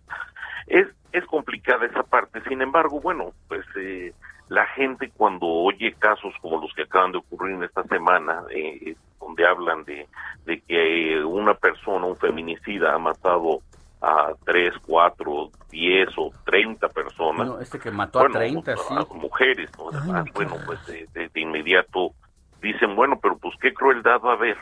Es, 0.67 0.89
es 1.13 1.25
complicada 1.27 1.85
esa 1.85 2.03
parte, 2.03 2.41
sin 2.49 2.63
embargo, 2.63 2.99
bueno, 3.01 3.33
pues 3.47 3.65
eh, 3.77 4.15
la 4.49 4.67
gente 4.69 5.11
cuando 5.15 5.47
oye 5.47 5.95
casos 5.99 6.35
como 6.41 6.61
los 6.61 6.73
que 6.75 6.83
acaban 6.83 7.13
de 7.13 7.19
ocurrir 7.19 7.57
en 7.57 7.65
esta 7.65 7.83
semana, 7.85 8.43
eh, 8.51 8.97
donde 9.21 9.47
hablan 9.47 9.85
de, 9.85 10.09
de 10.47 10.61
que 10.63 11.15
eh, 11.15 11.25
una 11.25 11.55
persona, 11.55 12.07
un 12.07 12.17
feminicida, 12.17 12.95
ha 12.95 12.99
matado 12.99 13.61
a 14.03 14.33
tres, 14.45 14.75
cuatro, 14.85 15.51
diez 15.71 16.09
o 16.17 16.31
treinta 16.45 16.89
personas. 16.89 17.37
Bueno, 17.47 17.61
este 17.61 17.79
que 17.79 17.91
mató 17.93 18.19
Bueno, 18.19 18.35
a 18.37 18.39
30, 18.41 18.77
sí. 18.77 18.95
a 18.95 19.15
mujeres, 19.15 19.71
¿no? 19.79 19.89
Además, 19.97 20.25
bueno, 20.35 20.57
pues 20.67 20.85
de, 20.87 21.07
de- 21.15 21.29
de 21.29 21.41
inmediato 21.41 22.11
dicen, 22.61 22.97
bueno, 22.97 23.19
pero 23.23 23.39
pues 23.39 23.55
qué 23.61 23.73
crueldad 23.73 24.21
va 24.21 24.33
a 24.33 24.35
haber 24.35 24.57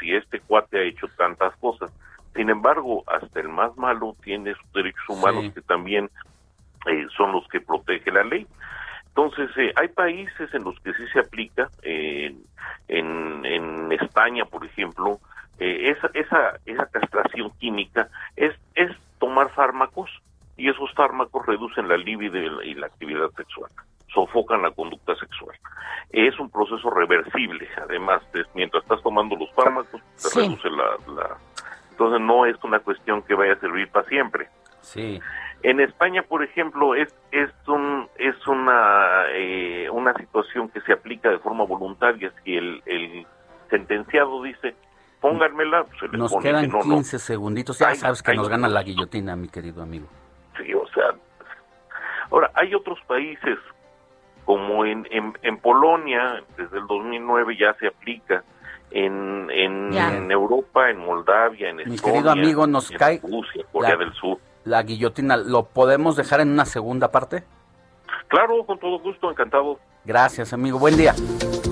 si 0.00 0.14
este 0.14 0.40
cuate 0.40 0.78
ha 0.78 0.82
hecho 0.82 1.08
tantas 1.16 1.54
cosas. 1.56 1.92
Sin 2.34 2.48
embargo, 2.50 3.02
hasta 3.06 3.40
el 3.40 3.48
más 3.50 3.76
malo 3.76 4.16
tiene 4.22 4.54
sus 4.54 4.72
derechos 4.72 5.04
humanos 5.08 5.44
Sí. 5.44 5.50
que 5.52 5.60
también 5.62 6.10
eh, 6.86 7.06
son 7.16 7.32
los 7.32 7.46
que 7.48 7.60
protege 7.60 8.10
la 8.10 8.24
ley. 8.24 8.46
Entonces, 9.08 9.50
eh, 9.56 9.72
hay 9.76 9.88
países 9.88 10.52
en 10.54 10.62
los 10.64 10.78
que 10.80 10.92
sí 10.94 11.02
se 11.12 11.20
aplica, 11.20 11.68
eh, 11.82 12.34
en, 12.88 13.44
en 13.44 13.92
España, 13.92 14.44
por 14.44 14.64
ejemplo, 14.64 15.18
eh, 15.58 15.90
esa, 15.96 16.10
esa, 16.14 16.58
esa 16.66 16.86
castración 16.86 17.50
química 17.58 18.08
es, 18.36 18.54
fármacos 19.56 20.08
y 20.56 20.68
esos 20.70 20.92
fármacos 20.94 21.44
reducen 21.46 21.88
la 21.88 21.96
libido 21.96 22.62
y 22.62 22.74
la, 22.74 22.86
actividad 22.86 23.28
sexual, 23.36 23.70
sofocan 24.14 24.62
la 24.62 24.70
conducta 24.70 25.14
sexual. 25.16 25.56
Es 26.10 26.38
un 26.38 26.48
proceso 26.50 26.88
reversible, 26.90 27.68
además, 27.76 28.22
mientras 28.54 28.82
estás 28.84 29.02
tomando 29.02 29.34
los 29.36 29.50
fármacos, 29.52 30.00
te 30.14 30.28
Sí. 30.28 30.40
reduce 30.40 30.70
la, 30.70 30.84
la... 31.14 31.36
Entonces 31.90 32.20
no 32.20 32.46
es 32.46 32.56
una 32.62 32.78
cuestión 32.78 33.22
que 33.22 33.34
vaya 33.34 33.54
a 33.54 33.60
servir 33.60 33.88
para 33.88 34.06
siempre. 34.08 34.48
Sí. 34.82 35.20
En 35.62 35.80
España, 35.80 36.22
por 36.22 36.44
ejemplo, 36.44 36.94
es 36.94 37.12
es 37.32 37.50
un 37.66 38.08
es 38.18 38.46
una 38.46 39.24
eh, 39.30 39.88
una 39.90 40.12
situación 40.14 40.68
que 40.68 40.80
se 40.82 40.92
aplica 40.92 41.30
de 41.30 41.38
forma 41.38 41.64
voluntaria. 41.64 42.30
Si 42.44 42.54
el, 42.54 42.82
el 42.86 43.26
sentenciado 43.70 44.42
dice 44.42 44.76
pónganmela, 45.30 45.84
pues 45.84 45.98
se 46.00 46.08
les 46.08 46.18
Nos 46.18 46.32
pone. 46.32 46.42
quedan 46.42 46.68
no, 46.68 46.78
no. 46.78 46.82
15 46.96 47.18
segunditos. 47.18 47.78
Ya 47.78 47.88
Ay, 47.88 47.96
sabes 47.96 48.22
que 48.22 48.30
ay, 48.32 48.36
nos 48.36 48.46
no. 48.46 48.50
gana 48.50 48.68
la 48.68 48.82
guillotina, 48.82 49.36
mi 49.36 49.48
querido 49.48 49.82
amigo. 49.82 50.06
Sí, 50.56 50.72
o 50.74 50.86
sea. 50.88 51.14
Ahora, 52.30 52.50
hay 52.54 52.74
otros 52.74 52.98
países, 53.06 53.58
como 54.44 54.84
en, 54.84 55.06
en, 55.10 55.32
en 55.42 55.58
Polonia, 55.58 56.42
desde 56.56 56.78
el 56.78 56.86
2009 56.86 57.56
ya 57.58 57.74
se 57.74 57.86
aplica. 57.88 58.42
En, 58.92 59.50
en, 59.50 59.92
en 59.94 60.30
Europa, 60.30 60.88
en 60.90 60.98
Moldavia, 60.98 61.70
en 61.70 61.76
Mi 61.76 61.82
Estonia, 61.96 62.12
querido 62.12 62.30
amigo, 62.30 62.66
nos 62.68 62.90
en 62.92 62.96
cae 62.98 63.20
Rusia, 63.20 63.64
Corea 63.72 63.90
la- 63.90 63.96
del 63.96 64.12
Sur. 64.14 64.38
La 64.64 64.82
guillotina, 64.84 65.36
¿lo 65.36 65.64
podemos 65.66 66.16
dejar 66.16 66.40
en 66.40 66.50
una 66.50 66.64
segunda 66.64 67.10
parte? 67.10 67.42
Claro, 68.28 68.64
con 68.64 68.78
todo 68.78 68.98
gusto, 69.00 69.30
encantado. 69.30 69.78
Gracias, 70.04 70.52
amigo. 70.52 70.78
Buen 70.78 70.96
día. 70.96 71.14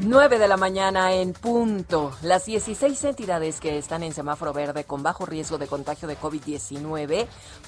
Nueve 0.00 0.38
de 0.38 0.46
la 0.46 0.56
mañana 0.56 1.12
en 1.12 1.32
punto. 1.32 2.12
Las 2.22 2.46
16 2.46 3.02
entidades 3.02 3.58
que 3.58 3.78
están 3.78 4.04
en 4.04 4.14
semáforo 4.14 4.52
verde 4.52 4.84
con 4.84 5.02
bajo 5.02 5.26
riesgo 5.26 5.58
de 5.58 5.66
contagio 5.66 6.06
de 6.06 6.16
COVID-19 6.16 7.26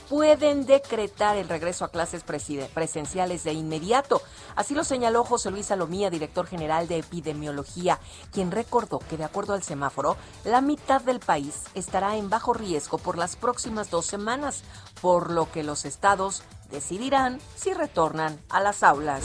pueden 0.09 0.65
decretar 0.65 1.37
el 1.37 1.49
regreso 1.49 1.85
a 1.85 1.91
clases 1.91 2.23
presenciales 2.23 3.43
de 3.43 3.53
inmediato. 3.53 4.23
Así 4.55 4.77
lo 4.77 4.85
señaló 4.85 5.25
José 5.25 5.51
Luis 5.51 5.67
Salomía, 5.67 6.09
director 6.09 6.47
general 6.47 6.87
de 6.87 6.99
epidemiología, 6.99 7.99
quien 8.33 8.53
recordó 8.53 9.01
que 9.01 9.17
de 9.17 9.25
acuerdo 9.25 9.55
al 9.55 9.65
semáforo, 9.65 10.17
la 10.45 10.61
mitad 10.61 11.01
del 11.01 11.19
país 11.19 11.65
estará 11.75 12.17
en 12.17 12.31
bajo 12.31 12.53
riesgo 12.53 12.99
por 12.99 13.19
las 13.19 13.35
próximas 13.35 13.91
dos 13.91 14.07
semanas, 14.07 14.63
por 15.03 15.33
lo 15.33 15.51
que 15.51 15.65
los 15.65 15.85
estados 15.85 16.45
decidirán 16.71 17.41
si 17.57 17.75
retornan 17.75 18.41
a 18.51 18.61
las 18.61 18.85
aulas. 18.85 19.25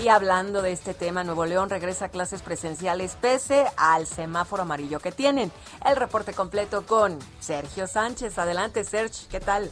Y 0.00 0.08
hablando 0.08 0.62
de 0.62 0.70
este 0.70 0.94
tema, 0.94 1.24
Nuevo 1.24 1.44
León 1.44 1.70
regresa 1.70 2.04
a 2.04 2.08
clases 2.08 2.40
presenciales 2.42 3.16
pese 3.20 3.66
al 3.76 4.06
semáforo 4.06 4.62
amarillo 4.62 5.00
que 5.00 5.10
tienen. 5.10 5.50
El 5.84 5.96
reporte 5.96 6.32
completo 6.32 6.86
con 6.86 7.18
Sergio 7.40 7.88
Sánchez. 7.88 8.38
Adelante, 8.38 8.84
Sergio, 8.84 9.26
¿qué 9.28 9.40
tal? 9.40 9.68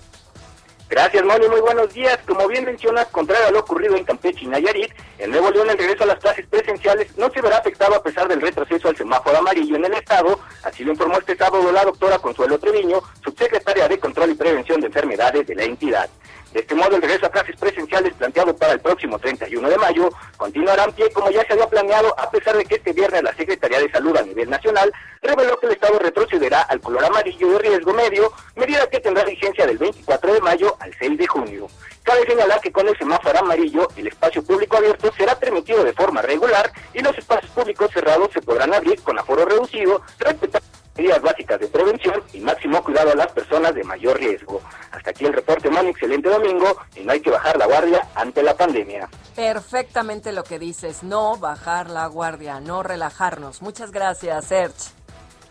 Gracias, 0.89 1.25
Moni. 1.25 1.49
Muy 1.49 1.61
buenos 1.61 1.95
días. 1.95 2.19
Como 2.27 2.49
bien 2.49 2.65
mencionas, 2.65 3.07
contrario 3.07 3.47
a 3.47 3.51
lo 3.53 3.61
ocurrido 3.61 3.97
en 3.97 4.05
Campeche 4.05 4.45
y 4.45 4.49
Nayarit, 4.49 4.93
en 5.19 5.31
Nuevo 5.31 5.51
León 5.51 5.71
el 5.71 5.79
regreso 5.79 6.03
a 6.03 6.07
las 6.07 6.19
clases 6.19 6.47
presenciales 6.47 7.17
no 7.17 7.31
se 7.31 7.41
verá 7.41 7.59
afectado 7.59 7.95
a 7.95 8.03
pesar 8.03 8.27
del 8.27 8.41
retroceso 8.41 8.89
al 8.89 8.97
semáforo 8.97 9.39
amarillo 9.39 9.77
en 9.77 9.85
el 9.85 9.95
estado. 9.95 10.41
Así 10.65 10.83
lo 10.83 10.91
informó 10.93 11.19
este 11.19 11.37
sábado 11.37 11.71
la 11.71 11.85
doctora 11.85 12.19
Consuelo 12.19 12.59
Treviño, 12.59 13.01
subsecretaria 13.25 13.89
de 13.89 13.99
Control 14.01 14.31
y 14.31 14.35
Prevención 14.35 14.81
de 14.81 14.89
Enfermedades 14.89 15.47
de 15.47 15.55
la 15.55 15.65
entidad. 15.65 16.11
De 16.57 16.63
este 16.63 16.75
modo, 16.75 16.97
el 16.97 17.03
regreso 17.03 17.27
a 17.27 17.31
clases 17.31 17.55
presenciales 17.57 18.15
planteado 18.15 18.57
para 18.57 18.73
el 18.73 18.81
próximo 18.81 19.19
31 19.19 19.69
de 19.69 19.77
mayo 19.77 20.09
continuará 20.39 20.85
en 20.85 20.93
pie 20.93 21.13
como 21.13 21.31
ya 21.31 21.47
se 21.47 21.53
había 21.53 21.67
planeado, 21.67 22.19
a 22.19 22.31
pesar 22.31 22.57
de 22.57 22.65
que 22.65 22.77
este 22.77 22.95
viernes 22.95 23.23
la 23.23 23.35
Secretaría 23.35 23.79
de 23.79 23.91
Salud 23.91 24.17
a 24.17 24.23
nivel 24.23 24.49
nacional 24.49 24.91
reveló 25.21 25.59
que 25.59 25.67
el 25.67 25.73
Estado 25.73 25.99
retrocederá 25.99 26.63
al 26.63 26.81
color 26.81 27.05
amarillo 27.05 27.53
de 27.53 27.59
riesgo 27.59 27.93
medio, 27.93 28.33
medida 28.55 28.89
que 28.89 29.01
tendrá 29.01 29.23
vigencia 29.25 29.67
del 29.67 29.77
24 29.77 30.33
de 30.33 30.41
mayo 30.41 30.75
al 30.81 30.95
6 30.99 31.19
de 31.19 31.27
junio. 31.27 31.67
Cabe 32.03 32.25
señalar 32.25 32.59
que 32.63 32.73
con 32.73 32.89
el 32.89 32.97
semáforo 32.97 33.39
amarillo, 33.39 33.89
el 33.95 34.07
espacio 34.07 34.43
público 34.43 34.79
abierto 34.79 35.13
será 35.15 35.39
permitido 35.39 35.85
de 35.85 35.93
forma 35.93 36.23
regular 36.23 36.73
y 36.95 37.01
los 37.01 37.19
espacios 37.19 37.51
públicos 37.51 37.91
cerrados 37.93 38.31
se 38.33 38.41
podrán 38.41 38.73
abrir 38.73 39.03
con 39.03 39.19
aforo 39.19 39.45
reducido, 39.45 40.01
respetando 40.21 40.76
medidas 40.97 41.23
básicas 41.23 41.61
de 41.61 41.69
prevención 41.69 42.23
y 42.33 42.41
máximo 42.41 42.83
cuidado 42.83 43.13
a 43.13 43.15
las 43.15 43.33
personas 43.33 43.75
de 43.75 43.85
mayor 43.85 44.19
riesgo. 44.19 44.61
Hasta 44.91 45.11
aquí 45.11 45.25
el 45.25 45.33
reporte, 45.33 45.71
Moni. 45.71 45.91
Excelente 45.91 46.29
domingo 46.29 46.77
y 46.95 47.01
no 47.05 47.13
hay 47.13 47.21
que 47.21 47.31
bajar 47.31 47.57
la 47.57 47.67
guardia 47.67 48.09
ante 48.15 48.43
la 48.43 48.55
pandemia. 48.55 49.09
Perfectamente 49.35 50.33
lo 50.33 50.45
que 50.45 50.59
dices, 50.59 51.03
no 51.03 51.37
bajar 51.37 51.91
la 51.91 52.07
guardia, 52.07 52.61
no 52.61 52.83
relajarnos. 52.83 53.63
Muchas 53.63 53.91
gracias, 53.91 54.47
Serge. 54.47 54.96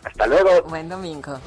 Hasta 0.06 0.26
luego. 0.28 0.62
Buen 0.68 0.88
domingo. 0.88 1.40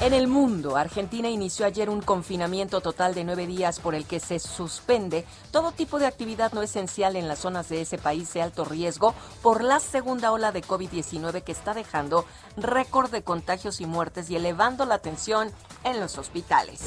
En 0.00 0.12
el 0.12 0.26
mundo, 0.26 0.76
Argentina 0.76 1.30
inició 1.30 1.64
ayer 1.64 1.88
un 1.88 2.02
confinamiento 2.02 2.80
total 2.80 3.14
de 3.14 3.24
nueve 3.24 3.46
días 3.46 3.80
por 3.80 3.94
el 3.94 4.04
que 4.04 4.20
se 4.20 4.38
suspende 4.40 5.24
todo 5.52 5.72
tipo 5.72 5.98
de 5.98 6.06
actividad 6.06 6.52
no 6.52 6.62
esencial 6.62 7.16
en 7.16 7.28
las 7.28 7.38
zonas 7.38 7.68
de 7.68 7.80
ese 7.80 7.96
país 7.96 8.34
de 8.34 8.42
alto 8.42 8.64
riesgo 8.64 9.14
por 9.40 9.62
la 9.62 9.80
segunda 9.80 10.32
ola 10.32 10.52
de 10.52 10.62
COVID-19 10.62 11.42
que 11.44 11.52
está 11.52 11.72
dejando 11.72 12.26
récord 12.58 13.10
de 13.10 13.22
contagios 13.22 13.80
y 13.80 13.86
muertes 13.86 14.28
y 14.28 14.36
elevando 14.36 14.84
la 14.84 14.98
tensión 14.98 15.50
en 15.84 15.98
los 15.98 16.18
hospitales. 16.18 16.82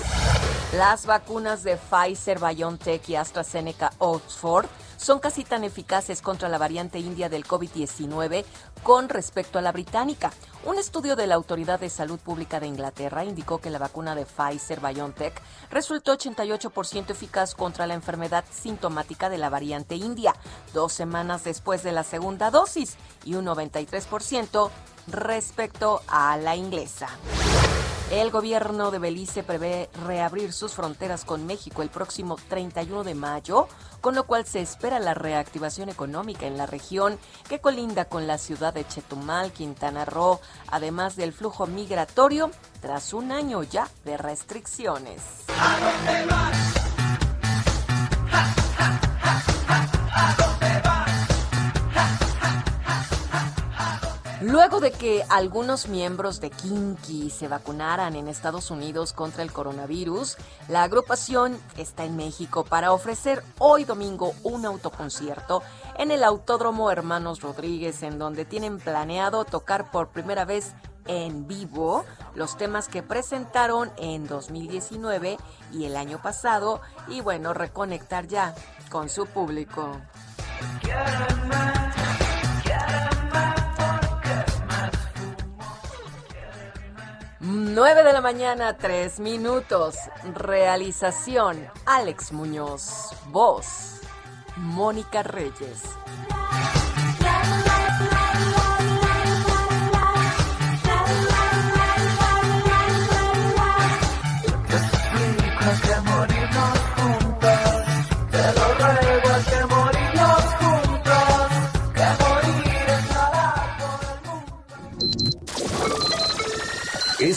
Las 0.75 1.07
vacunas 1.07 1.63
de 1.63 1.77
Pfizer, 1.77 2.39
BioNTech 2.39 3.09
y 3.09 3.15
AstraZeneca 3.15 3.91
Oxford 3.97 4.67
son 4.99 5.19
casi 5.19 5.45
tan 5.45 5.63
eficaces 5.63 6.21
contra 6.21 6.49
la 6.49 6.57
variante 6.57 6.99
india 6.99 7.29
del 7.29 7.47
COVID-19 7.47 8.43
con 8.83 9.07
respecto 9.07 9.57
a 9.57 9.61
la 9.61 9.71
británica. 9.71 10.31
Un 10.65 10.77
estudio 10.77 11.15
de 11.15 11.25
la 11.25 11.35
Autoridad 11.35 11.79
de 11.79 11.89
Salud 11.89 12.19
Pública 12.19 12.59
de 12.59 12.67
Inglaterra 12.67 13.23
indicó 13.23 13.59
que 13.59 13.69
la 13.69 13.79
vacuna 13.79 14.13
de 14.13 14.25
Pfizer 14.25 14.81
BioNTech 14.81 15.41
resultó 15.71 16.17
88% 16.17 17.11
eficaz 17.11 17.55
contra 17.55 17.87
la 17.87 17.93
enfermedad 17.93 18.43
sintomática 18.51 19.29
de 19.29 19.37
la 19.37 19.49
variante 19.49 19.95
india, 19.95 20.35
dos 20.73 20.91
semanas 20.91 21.45
después 21.45 21.81
de 21.81 21.93
la 21.93 22.03
segunda 22.03 22.51
dosis, 22.51 22.97
y 23.23 23.35
un 23.35 23.45
93% 23.45 24.69
respecto 25.11 26.01
a 26.07 26.37
la 26.37 26.55
inglesa. 26.55 27.09
El 28.11 28.31
gobierno 28.31 28.89
de 28.89 28.97
Belice 28.97 29.43
prevé 29.43 29.87
reabrir 30.03 30.51
sus 30.51 30.73
fronteras 30.73 31.25
con 31.25 31.45
México 31.45 31.83
el 31.83 31.89
próximo 31.89 32.37
31 32.47 33.03
de 33.03 33.13
mayo, 33.13 33.67
con 34.01 34.15
lo 34.15 34.25
cual 34.25 34.47
se 34.47 34.61
espera 34.61 34.97
la 34.97 35.13
reactivación 35.13 35.89
económica 35.89 36.47
en 36.47 36.57
la 36.57 36.65
región 36.65 37.19
que 37.47 37.59
colinda 37.59 38.05
con 38.05 38.25
la 38.25 38.39
ciudad 38.39 38.73
de 38.73 38.87
Chetumal, 38.87 39.51
Quintana 39.51 40.05
Roo, 40.05 40.39
además 40.69 41.17
del 41.17 41.33
flujo 41.33 41.67
migratorio 41.67 42.49
tras 42.81 43.13
un 43.13 43.31
año 43.31 43.61
ya 43.61 43.87
de 44.05 44.17
restricciones. 44.17 45.21
¿A 45.49 45.77
dónde 45.79 46.19
Luego 54.49 54.79
de 54.79 54.91
que 54.91 55.23
algunos 55.29 55.87
miembros 55.87 56.41
de 56.41 56.49
Kinky 56.49 57.29
se 57.29 57.47
vacunaran 57.47 58.15
en 58.15 58.27
Estados 58.27 58.71
Unidos 58.71 59.13
contra 59.13 59.43
el 59.43 59.53
coronavirus, 59.53 60.37
la 60.67 60.81
agrupación 60.81 61.55
está 61.77 62.03
en 62.03 62.15
México 62.15 62.65
para 62.65 62.91
ofrecer 62.91 63.43
hoy 63.59 63.83
domingo 63.83 64.33
un 64.41 64.65
autoconcierto 64.65 65.61
en 65.99 66.09
el 66.09 66.23
Autódromo 66.23 66.89
Hermanos 66.89 67.41
Rodríguez, 67.41 68.01
en 68.01 68.17
donde 68.17 68.43
tienen 68.43 68.79
planeado 68.79 69.45
tocar 69.45 69.91
por 69.91 70.09
primera 70.09 70.45
vez 70.45 70.73
en 71.05 71.47
vivo 71.47 72.03
los 72.33 72.57
temas 72.57 72.87
que 72.87 73.03
presentaron 73.03 73.91
en 73.97 74.25
2019 74.25 75.37
y 75.73 75.85
el 75.85 75.95
año 75.95 76.23
pasado 76.23 76.81
y 77.07 77.21
bueno, 77.21 77.53
reconectar 77.53 78.25
ya 78.25 78.55
con 78.89 79.09
su 79.09 79.27
público. 79.27 79.95
9 87.41 88.03
de 88.03 88.11
la 88.11 88.19
mañana, 88.19 88.75
3 88.75 89.21
minutos. 89.21 89.95
Realización, 90.33 91.65
Alex 91.85 92.33
Muñoz. 92.33 93.11
Voz, 93.27 94.01
Mónica 94.57 95.23
Reyes. 95.23 95.83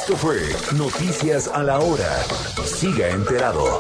Esto 0.03 0.17
fue 0.17 0.41
Noticias 0.77 1.47
a 1.47 1.63
la 1.63 1.79
Hora. 1.79 2.25
Siga 2.65 3.09
enterado. 3.11 3.79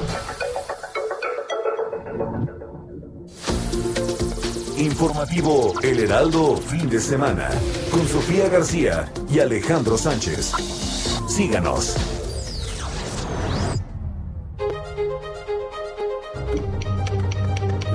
Informativo 4.79 5.75
El 5.83 5.99
Heraldo, 5.99 6.59
fin 6.59 6.89
de 6.89 7.01
semana. 7.01 7.51
Con 7.91 8.07
Sofía 8.07 8.49
García 8.49 9.13
y 9.29 9.41
Alejandro 9.41 9.99
Sánchez. 9.99 10.53
Síganos. 11.27 11.97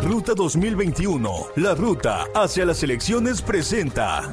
Ruta 0.04 0.34
2021, 0.36 1.32
la 1.56 1.76
ruta 1.76 2.26
hacia 2.36 2.66
las 2.66 2.84
elecciones 2.84 3.42
presenta. 3.42 4.30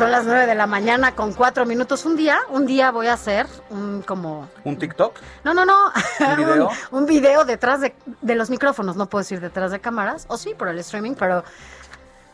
Son 0.00 0.10
las 0.10 0.24
9 0.24 0.46
de 0.46 0.54
la 0.54 0.66
mañana 0.66 1.14
con 1.14 1.34
cuatro 1.34 1.66
minutos. 1.66 2.06
Un 2.06 2.16
día, 2.16 2.38
un 2.48 2.64
día 2.64 2.90
voy 2.90 3.08
a 3.08 3.12
hacer 3.12 3.46
un 3.68 4.00
como... 4.00 4.48
¿Un 4.64 4.78
TikTok? 4.78 5.14
No, 5.44 5.52
no, 5.52 5.66
no. 5.66 5.76
¿Un 6.20 6.36
video? 6.38 6.70
un, 6.90 7.00
un 7.00 7.04
video 7.04 7.44
detrás 7.44 7.82
de, 7.82 7.94
de 8.22 8.34
los 8.34 8.48
micrófonos. 8.48 8.96
No 8.96 9.10
puedo 9.10 9.20
decir 9.20 9.40
detrás 9.40 9.72
de 9.72 9.80
cámaras. 9.80 10.24
O 10.28 10.38
sí, 10.38 10.54
por 10.54 10.68
el 10.68 10.78
streaming, 10.78 11.16
pero 11.16 11.44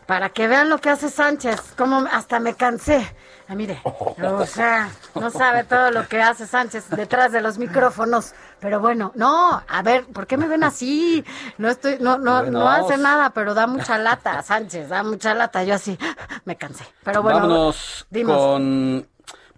para 0.06 0.28
que 0.28 0.47
vean 0.47 0.68
lo 0.68 0.78
que 0.78 0.90
hace 0.90 1.09
Sánchez. 1.09 1.60
Como 1.76 2.06
hasta 2.12 2.38
me 2.38 2.55
cansé. 2.55 3.12
Ah, 3.48 3.55
mire, 3.55 3.81
o 3.85 4.44
sea, 4.44 4.90
no 5.14 5.31
sabe 5.31 5.62
todo 5.62 5.93
lo 5.93 6.09
que 6.09 6.20
hace 6.20 6.48
Sánchez 6.48 6.90
detrás 6.90 7.31
de 7.31 7.40
los 7.40 7.59
micrófonos. 7.59 8.32
Pero 8.59 8.81
bueno, 8.81 9.12
no, 9.14 9.62
a 9.68 9.82
ver, 9.82 10.05
¿por 10.06 10.27
qué 10.27 10.36
me 10.36 10.48
ven 10.48 10.64
así? 10.64 11.24
No 11.56 11.68
estoy, 11.68 11.98
no, 12.01 12.18
no, 12.18 12.43
no 12.43 12.64
Vámonos. 12.64 12.90
hace 12.90 13.01
nada, 13.01 13.31
pero 13.31 13.55
da 13.55 13.68
mucha 13.68 13.98
lata, 13.98 14.43
Sánchez, 14.43 14.89
da 14.89 15.05
mucha 15.05 15.32
lata. 15.35 15.62
Yo 15.62 15.74
así, 15.74 15.97
me 16.44 16.56
cansé. 16.56 16.85
Pero 17.05 17.23
bueno, 17.23 17.40
Vámonos 17.40 18.06
dimos. 18.10 18.36
con... 18.36 19.06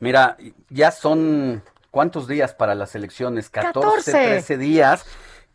Mira, 0.01 0.37
ya 0.69 0.91
son... 0.91 1.63
¿Cuántos 1.91 2.29
días 2.29 2.53
para 2.53 2.75
las 2.75 2.95
elecciones? 2.95 3.49
14, 3.49 3.81
14. 3.81 4.13
13 4.13 4.59
días. 4.59 5.07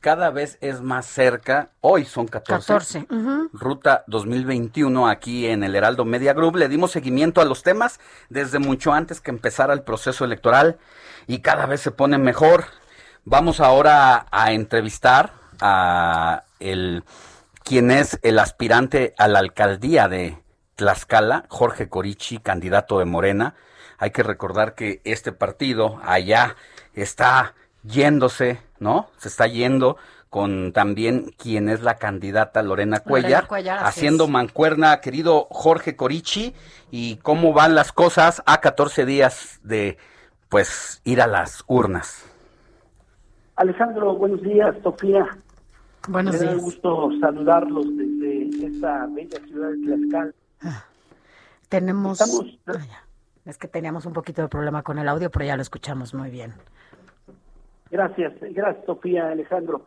Cada 0.03 0.31
vez 0.31 0.57
es 0.59 0.81
más 0.81 1.05
cerca. 1.05 1.69
Hoy 1.79 2.03
son 2.03 2.27
14. 2.27 3.05
14. 3.05 3.07
ujú. 3.09 3.49
Ruta 3.53 4.03
2021 4.07 5.07
aquí 5.07 5.47
en 5.47 5.63
el 5.63 5.77
Heraldo 5.77 6.03
Media 6.03 6.33
Group. 6.33 6.57
Le 6.57 6.67
dimos 6.67 6.91
seguimiento 6.91 7.39
a 7.39 7.45
los 7.45 7.63
temas 7.63 8.01
desde 8.27 8.59
mucho 8.59 8.91
antes 8.91 9.21
que 9.21 9.31
empezara 9.31 9.71
el 9.71 9.83
proceso 9.83 10.25
electoral 10.25 10.77
y 11.25 11.39
cada 11.39 11.67
vez 11.67 11.79
se 11.79 11.91
pone 11.91 12.17
mejor. 12.17 12.65
Vamos 13.23 13.61
ahora 13.61 14.25
a 14.29 14.51
entrevistar 14.51 15.31
a 15.61 16.43
el 16.59 17.05
quien 17.63 17.89
es 17.89 18.19
el 18.23 18.39
aspirante 18.39 19.15
a 19.17 19.29
la 19.29 19.39
alcaldía 19.39 20.09
de 20.09 20.37
Tlaxcala, 20.75 21.45
Jorge 21.47 21.87
Corichi, 21.87 22.39
candidato 22.39 22.99
de 22.99 23.05
Morena. 23.05 23.55
Hay 23.99 24.11
que 24.11 24.23
recordar 24.23 24.75
que 24.75 24.99
este 25.05 25.31
partido 25.31 26.01
allá 26.03 26.57
está 26.93 27.53
yéndose, 27.83 28.59
¿no? 28.79 29.09
Se 29.17 29.27
está 29.27 29.47
yendo 29.47 29.97
con 30.29 30.73
también 30.73 31.33
quien 31.37 31.69
es 31.69 31.81
la 31.81 31.95
candidata 31.95 32.63
Lorena 32.63 33.01
Cuellar, 33.01 33.47
Cuellar, 33.47 33.79
así 33.79 33.99
haciendo 33.99 34.23
es. 34.23 34.29
mancuerna, 34.31 34.99
querido 34.99 35.47
Jorge 35.51 35.95
Corichi, 35.95 36.55
y 36.89 37.17
cómo 37.17 37.53
van 37.53 37.75
las 37.75 37.91
cosas 37.91 38.41
a 38.47 38.59
14 38.59 39.05
días 39.05 39.59
de, 39.63 39.97
pues, 40.49 41.01
ir 41.03 41.21
a 41.21 41.27
las 41.27 41.63
urnas. 41.67 42.25
Alejandro, 43.55 44.15
buenos 44.15 44.41
días, 44.41 44.75
Sofía. 44.81 45.27
Buenos 46.07 46.33
Me 46.33 46.39
da 46.45 46.51
días. 46.53 46.63
gusto 46.63 47.09
saludarlos 47.21 47.85
desde 47.95 48.65
esta 48.67 49.05
bella 49.11 49.39
ciudad 49.45 49.69
de 49.69 49.85
Tlaxcala. 49.85 50.85
Tenemos... 51.69 52.19
Estamos- 52.21 52.59
Ah. 52.67 52.73
Es 53.45 53.57
que 53.57 53.67
teníamos 53.67 54.05
un 54.05 54.13
poquito 54.13 54.41
de 54.41 54.47
problema 54.47 54.83
con 54.83 54.97
el 54.99 55.09
audio, 55.09 55.29
pero 55.29 55.43
ya 55.43 55.57
lo 55.57 55.61
escuchamos 55.61 56.13
muy 56.13 56.29
bien. 56.29 56.53
Gracias, 57.93 58.33
gracias, 58.41 58.85
Sofía, 58.87 59.29
Alejandro. 59.29 59.85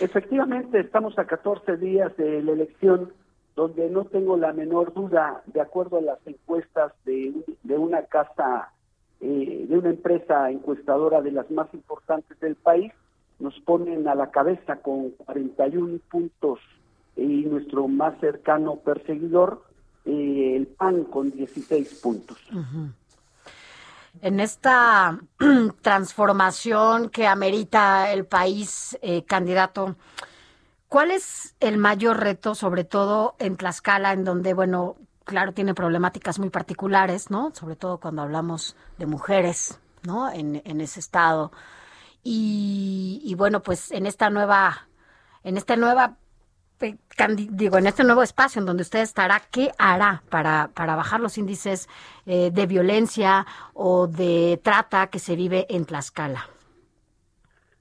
Efectivamente, 0.00 0.80
estamos 0.80 1.18
a 1.18 1.26
14 1.26 1.76
días 1.76 2.16
de 2.16 2.42
la 2.42 2.52
elección, 2.52 3.12
donde 3.54 3.90
no 3.90 4.06
tengo 4.06 4.38
la 4.38 4.54
menor 4.54 4.94
duda, 4.94 5.42
de 5.44 5.60
acuerdo 5.60 5.98
a 5.98 6.00
las 6.00 6.26
encuestas 6.26 6.94
de, 7.04 7.34
de 7.64 7.76
una 7.76 8.04
casa, 8.04 8.72
eh, 9.20 9.66
de 9.68 9.76
una 9.76 9.90
empresa 9.90 10.50
encuestadora 10.50 11.20
de 11.20 11.32
las 11.32 11.50
más 11.50 11.68
importantes 11.74 12.40
del 12.40 12.54
país, 12.54 12.94
nos 13.40 13.60
ponen 13.60 14.08
a 14.08 14.14
la 14.14 14.30
cabeza 14.30 14.76
con 14.76 15.10
41 15.10 15.98
puntos 16.10 16.60
y 17.14 17.44
nuestro 17.44 17.88
más 17.88 18.18
cercano 18.20 18.76
perseguidor, 18.76 19.64
eh, 20.06 20.54
el 20.56 20.66
PAN, 20.68 21.04
con 21.04 21.30
16 21.30 22.00
puntos. 22.02 22.38
Ujú. 22.50 22.88
En 24.20 24.40
esta 24.40 25.18
transformación 25.82 27.10
que 27.10 27.26
amerita 27.26 28.12
el 28.12 28.26
país, 28.26 28.98
eh, 29.02 29.24
candidato, 29.24 29.96
¿cuál 30.88 31.10
es 31.10 31.54
el 31.60 31.78
mayor 31.78 32.20
reto, 32.20 32.54
sobre 32.54 32.84
todo 32.84 33.34
en 33.38 33.56
Tlaxcala, 33.56 34.12
en 34.12 34.24
donde, 34.24 34.54
bueno, 34.54 34.96
claro, 35.24 35.52
tiene 35.52 35.74
problemáticas 35.74 36.38
muy 36.38 36.50
particulares, 36.50 37.30
¿no? 37.30 37.52
Sobre 37.54 37.76
todo 37.76 37.98
cuando 37.98 38.22
hablamos 38.22 38.76
de 38.98 39.06
mujeres, 39.06 39.80
¿no? 40.02 40.30
En, 40.30 40.62
en 40.64 40.80
ese 40.80 41.00
estado. 41.00 41.52
Y, 42.22 43.20
y 43.24 43.34
bueno, 43.34 43.62
pues 43.62 43.90
en 43.90 44.06
esta 44.06 44.30
nueva, 44.30 44.88
en 45.42 45.56
esta 45.56 45.76
nueva 45.76 46.16
digo, 47.50 47.78
en 47.78 47.86
este 47.86 48.04
nuevo 48.04 48.22
espacio 48.22 48.60
en 48.60 48.66
donde 48.66 48.82
usted 48.82 49.00
estará, 49.00 49.40
¿qué 49.50 49.70
hará 49.78 50.22
para, 50.28 50.70
para 50.74 50.96
bajar 50.96 51.20
los 51.20 51.38
índices 51.38 51.88
eh, 52.26 52.50
de 52.50 52.66
violencia 52.66 53.46
o 53.72 54.06
de 54.06 54.60
trata 54.62 55.08
que 55.08 55.18
se 55.18 55.36
vive 55.36 55.66
en 55.68 55.84
Tlaxcala? 55.84 56.48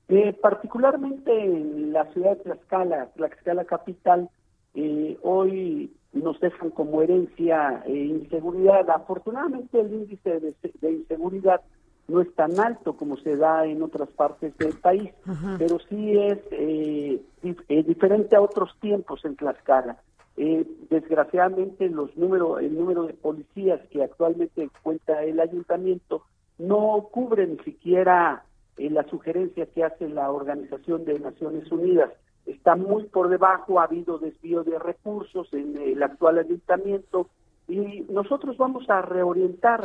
Eh, 0.10 0.34
particularmente 0.34 1.32
en 1.32 1.94
la 1.94 2.06
ciudad 2.14 2.38
de 2.38 2.44
Tlaxcala, 2.44 3.08
Tlaxcala 3.16 3.66
capital, 3.66 4.30
eh, 4.76 5.18
hoy 5.24 5.92
nos 6.14 6.40
dejan 6.40 6.70
como 6.70 7.02
herencia 7.02 7.84
eh, 7.86 7.94
inseguridad. 7.94 8.90
Afortunadamente 8.90 9.80
el 9.80 9.94
índice 9.94 10.40
de, 10.40 10.54
de 10.82 10.92
inseguridad 10.92 11.62
no 12.08 12.22
es 12.22 12.34
tan 12.36 12.60
alto 12.60 12.94
como 12.98 13.18
se 13.18 13.38
da 13.38 13.66
en 13.66 13.82
otras 13.82 14.10
partes 14.10 14.58
del 14.58 14.74
país, 14.74 15.12
pero 15.58 15.80
sí 15.90 16.18
es 16.18 16.40
eh, 16.52 17.22
eh, 17.44 17.84
diferente 17.84 18.36
a 18.36 18.42
otros 18.42 18.76
tiempos 18.80 19.24
en 19.26 19.36
Tlaxcala. 19.36 19.98
Eh, 20.36 20.66
desgraciadamente 20.90 21.88
los 21.90 22.16
número, 22.18 22.58
el 22.58 22.76
número 22.76 23.04
de 23.04 23.14
policías 23.14 23.80
que 23.90 24.04
actualmente 24.04 24.68
cuenta 24.82 25.24
el 25.24 25.40
ayuntamiento 25.40 26.24
no 26.58 27.08
cubre 27.12 27.46
ni 27.46 27.60
siquiera 27.60 28.44
eh, 28.78 28.90
la 28.90 29.04
sugerencia 29.04 29.68
que 29.68 29.84
hace 29.84 30.10
la 30.10 30.32
Organización 30.32 31.06
de 31.06 31.20
Naciones 31.20 31.72
Unidas. 31.72 32.12
Está 32.48 32.76
muy 32.76 33.04
por 33.04 33.30
debajo, 33.30 33.80
ha 33.80 33.84
habido 33.84 34.18
desvío 34.18 34.64
de 34.64 34.80
recursos 34.80 35.54
en 35.54 35.78
el 35.78 36.02
actual 36.02 36.40
ayuntamiento 36.40 37.30
y 37.68 38.02
nosotros 38.10 38.58
vamos 38.58 38.90
a 38.90 39.02
reorientar 39.04 39.84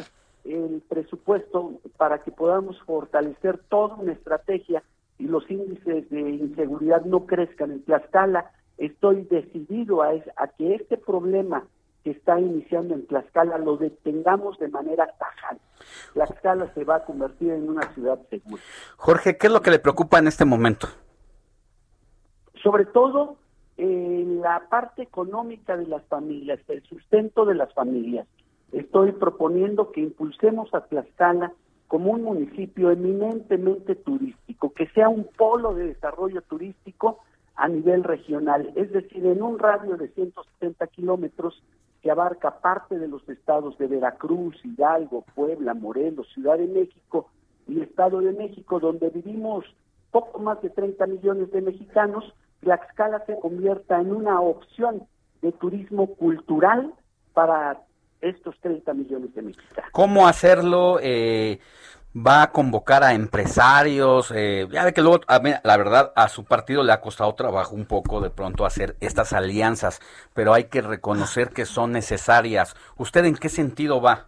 el 0.54 0.82
presupuesto 0.88 1.80
para 1.96 2.22
que 2.22 2.30
podamos 2.30 2.80
fortalecer 2.82 3.58
toda 3.68 3.96
una 3.96 4.12
estrategia 4.12 4.82
y 5.18 5.24
los 5.26 5.48
índices 5.50 6.08
de 6.10 6.20
inseguridad 6.20 7.04
no 7.04 7.26
crezcan 7.26 7.72
en 7.72 7.82
Tlaxcala. 7.82 8.50
Estoy 8.78 9.22
decidido 9.30 10.02
a, 10.02 10.14
es- 10.14 10.30
a 10.36 10.48
que 10.48 10.74
este 10.76 10.96
problema 10.96 11.64
que 12.04 12.10
está 12.12 12.38
iniciando 12.38 12.94
en 12.94 13.06
Tlaxcala 13.06 13.58
lo 13.58 13.76
detengamos 13.76 14.58
de 14.58 14.68
manera 14.68 15.06
tajante. 15.18 15.62
Tlaxcala 16.14 16.72
se 16.74 16.84
va 16.84 16.96
a 16.96 17.04
convertir 17.04 17.50
en 17.50 17.68
una 17.68 17.92
ciudad 17.94 18.18
segura. 18.30 18.62
Jorge, 18.96 19.36
¿qué 19.36 19.48
es 19.48 19.52
lo 19.52 19.60
que 19.62 19.70
le 19.72 19.78
preocupa 19.80 20.18
en 20.18 20.28
este 20.28 20.44
momento? 20.44 20.88
sobre 22.62 22.86
todo 22.86 23.36
en 23.76 24.40
la 24.40 24.64
parte 24.68 25.02
económica 25.02 25.76
de 25.76 25.86
las 25.86 26.02
familias, 26.06 26.58
el 26.68 26.82
sustento 26.82 27.44
de 27.44 27.54
las 27.54 27.72
familias. 27.72 28.26
Estoy 28.72 29.12
proponiendo 29.12 29.92
que 29.92 30.00
impulsemos 30.00 30.72
a 30.74 30.86
Tlaxcala 30.86 31.52
como 31.86 32.10
un 32.12 32.22
municipio 32.22 32.90
eminentemente 32.90 33.94
turístico, 33.94 34.72
que 34.74 34.88
sea 34.88 35.08
un 35.08 35.24
polo 35.36 35.74
de 35.74 35.86
desarrollo 35.86 36.42
turístico 36.42 37.20
a 37.56 37.66
nivel 37.66 38.04
regional, 38.04 38.72
es 38.76 38.92
decir, 38.92 39.26
en 39.26 39.42
un 39.42 39.58
radio 39.58 39.96
de 39.96 40.08
170 40.08 40.86
kilómetros 40.88 41.60
que 42.02 42.10
abarca 42.10 42.60
parte 42.60 42.98
de 42.98 43.08
los 43.08 43.28
estados 43.28 43.76
de 43.78 43.88
Veracruz, 43.88 44.54
Hidalgo, 44.64 45.24
Puebla, 45.34 45.74
Morelos, 45.74 46.28
Ciudad 46.34 46.58
de 46.58 46.68
México 46.68 47.28
y 47.66 47.80
Estado 47.80 48.20
de 48.20 48.32
México, 48.32 48.78
donde 48.78 49.10
vivimos 49.10 49.64
poco 50.12 50.38
más 50.38 50.62
de 50.62 50.70
30 50.70 51.06
millones 51.06 51.50
de 51.50 51.62
mexicanos, 51.62 52.32
Tlaxcala 52.60 53.24
se 53.26 53.38
convierta 53.40 54.00
en 54.00 54.12
una 54.12 54.40
opción 54.40 55.02
de 55.42 55.52
turismo 55.52 56.14
cultural 56.14 56.92
para 57.34 57.82
estos 58.20 58.58
30 58.60 58.94
millones 58.94 59.34
de 59.34 59.42
mexicanos. 59.42 59.90
¿Cómo 59.92 60.26
hacerlo? 60.26 60.98
Eh, 61.00 61.58
¿Va 62.16 62.42
a 62.42 62.52
convocar 62.52 63.04
a 63.04 63.12
empresarios? 63.12 64.32
Eh, 64.34 64.66
ya 64.70 64.84
ve 64.84 64.92
que 64.92 65.02
luego, 65.02 65.20
a 65.28 65.40
la 65.62 65.76
verdad, 65.76 66.12
a 66.16 66.28
su 66.28 66.44
partido 66.44 66.82
le 66.82 66.92
ha 66.92 67.00
costado 67.00 67.34
trabajo 67.34 67.74
un 67.74 67.84
poco 67.84 68.20
de 68.20 68.30
pronto 68.30 68.64
hacer 68.64 68.96
estas 69.00 69.32
alianzas, 69.32 70.00
pero 70.34 70.54
hay 70.54 70.64
que 70.64 70.80
reconocer 70.80 71.50
que 71.50 71.66
son 71.66 71.92
necesarias. 71.92 72.74
¿Usted 72.96 73.24
en 73.26 73.36
qué 73.36 73.48
sentido 73.48 74.00
va? 74.00 74.24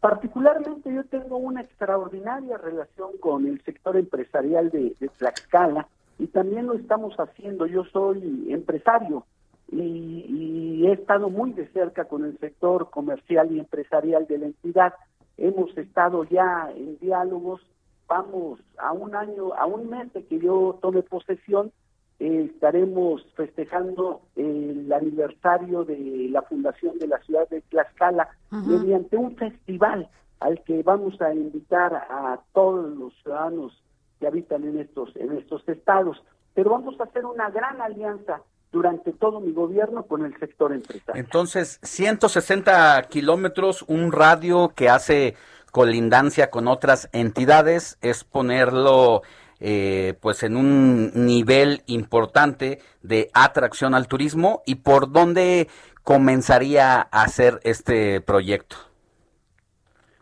Particularmente 0.00 0.92
yo 0.92 1.04
tengo 1.04 1.36
una 1.36 1.60
extraordinaria 1.60 2.58
relación 2.58 3.10
con 3.20 3.46
el 3.46 3.62
sector 3.62 3.96
empresarial 3.96 4.70
de, 4.70 4.96
de 4.98 5.08
Tlaxcala 5.08 5.86
y 6.18 6.26
también 6.26 6.66
lo 6.66 6.74
estamos 6.74 7.14
haciendo. 7.18 7.66
Yo 7.66 7.84
soy 7.84 8.48
empresario 8.50 9.24
y, 9.72 10.80
y 10.80 10.86
he 10.86 10.92
estado 10.92 11.30
muy 11.30 11.52
de 11.52 11.68
cerca 11.68 12.04
con 12.04 12.24
el 12.24 12.38
sector 12.38 12.90
comercial 12.90 13.52
y 13.52 13.60
empresarial 13.60 14.26
de 14.26 14.38
la 14.38 14.46
entidad. 14.46 14.94
Hemos 15.36 15.76
estado 15.78 16.24
ya 16.24 16.70
en 16.74 16.98
diálogos, 16.98 17.62
vamos 18.08 18.60
a 18.78 18.92
un 18.92 19.14
año, 19.14 19.54
a 19.54 19.66
un 19.66 19.88
mes 19.88 20.12
de 20.12 20.24
que 20.24 20.38
yo 20.38 20.78
tome 20.82 21.02
posesión, 21.02 21.72
eh, 22.18 22.50
estaremos 22.52 23.24
festejando 23.34 24.20
el 24.36 24.92
aniversario 24.92 25.84
de 25.84 26.28
la 26.30 26.42
fundación 26.42 26.98
de 26.98 27.06
la 27.06 27.18
ciudad 27.20 27.48
de 27.48 27.62
Tlaxcala 27.62 28.28
mediante 28.50 29.16
un 29.16 29.36
festival 29.36 30.08
al 30.40 30.62
que 30.64 30.82
vamos 30.82 31.18
a 31.22 31.32
invitar 31.32 31.94
a 31.94 32.38
todos 32.52 32.94
los 32.94 33.14
ciudadanos 33.22 33.72
que 34.18 34.26
habitan 34.26 34.64
en 34.64 34.80
estos 34.80 35.16
en 35.16 35.32
estos 35.38 35.66
estados, 35.66 36.22
pero 36.52 36.70
vamos 36.72 37.00
a 37.00 37.04
hacer 37.04 37.24
una 37.24 37.48
gran 37.48 37.80
alianza 37.80 38.42
durante 38.72 39.12
todo 39.12 39.40
mi 39.40 39.52
gobierno 39.52 40.04
con 40.04 40.24
el 40.24 40.38
sector 40.38 40.72
empresarial. 40.72 41.24
Entonces, 41.24 41.80
160 41.82 43.02
kilómetros, 43.10 43.84
un 43.88 44.12
radio 44.12 44.72
que 44.74 44.88
hace 44.88 45.34
colindancia 45.72 46.50
con 46.50 46.68
otras 46.68 47.08
entidades, 47.12 47.98
es 48.00 48.24
ponerlo 48.24 49.22
eh, 49.60 50.14
pues 50.20 50.42
en 50.42 50.56
un 50.56 51.26
nivel 51.26 51.82
importante 51.86 52.80
de 53.02 53.30
atracción 53.34 53.94
al 53.94 54.08
turismo 54.08 54.62
y 54.66 54.76
por 54.76 55.12
dónde 55.12 55.68
comenzaría 56.02 57.00
a 57.00 57.22
hacer 57.22 57.60
este 57.62 58.20
proyecto. 58.20 58.76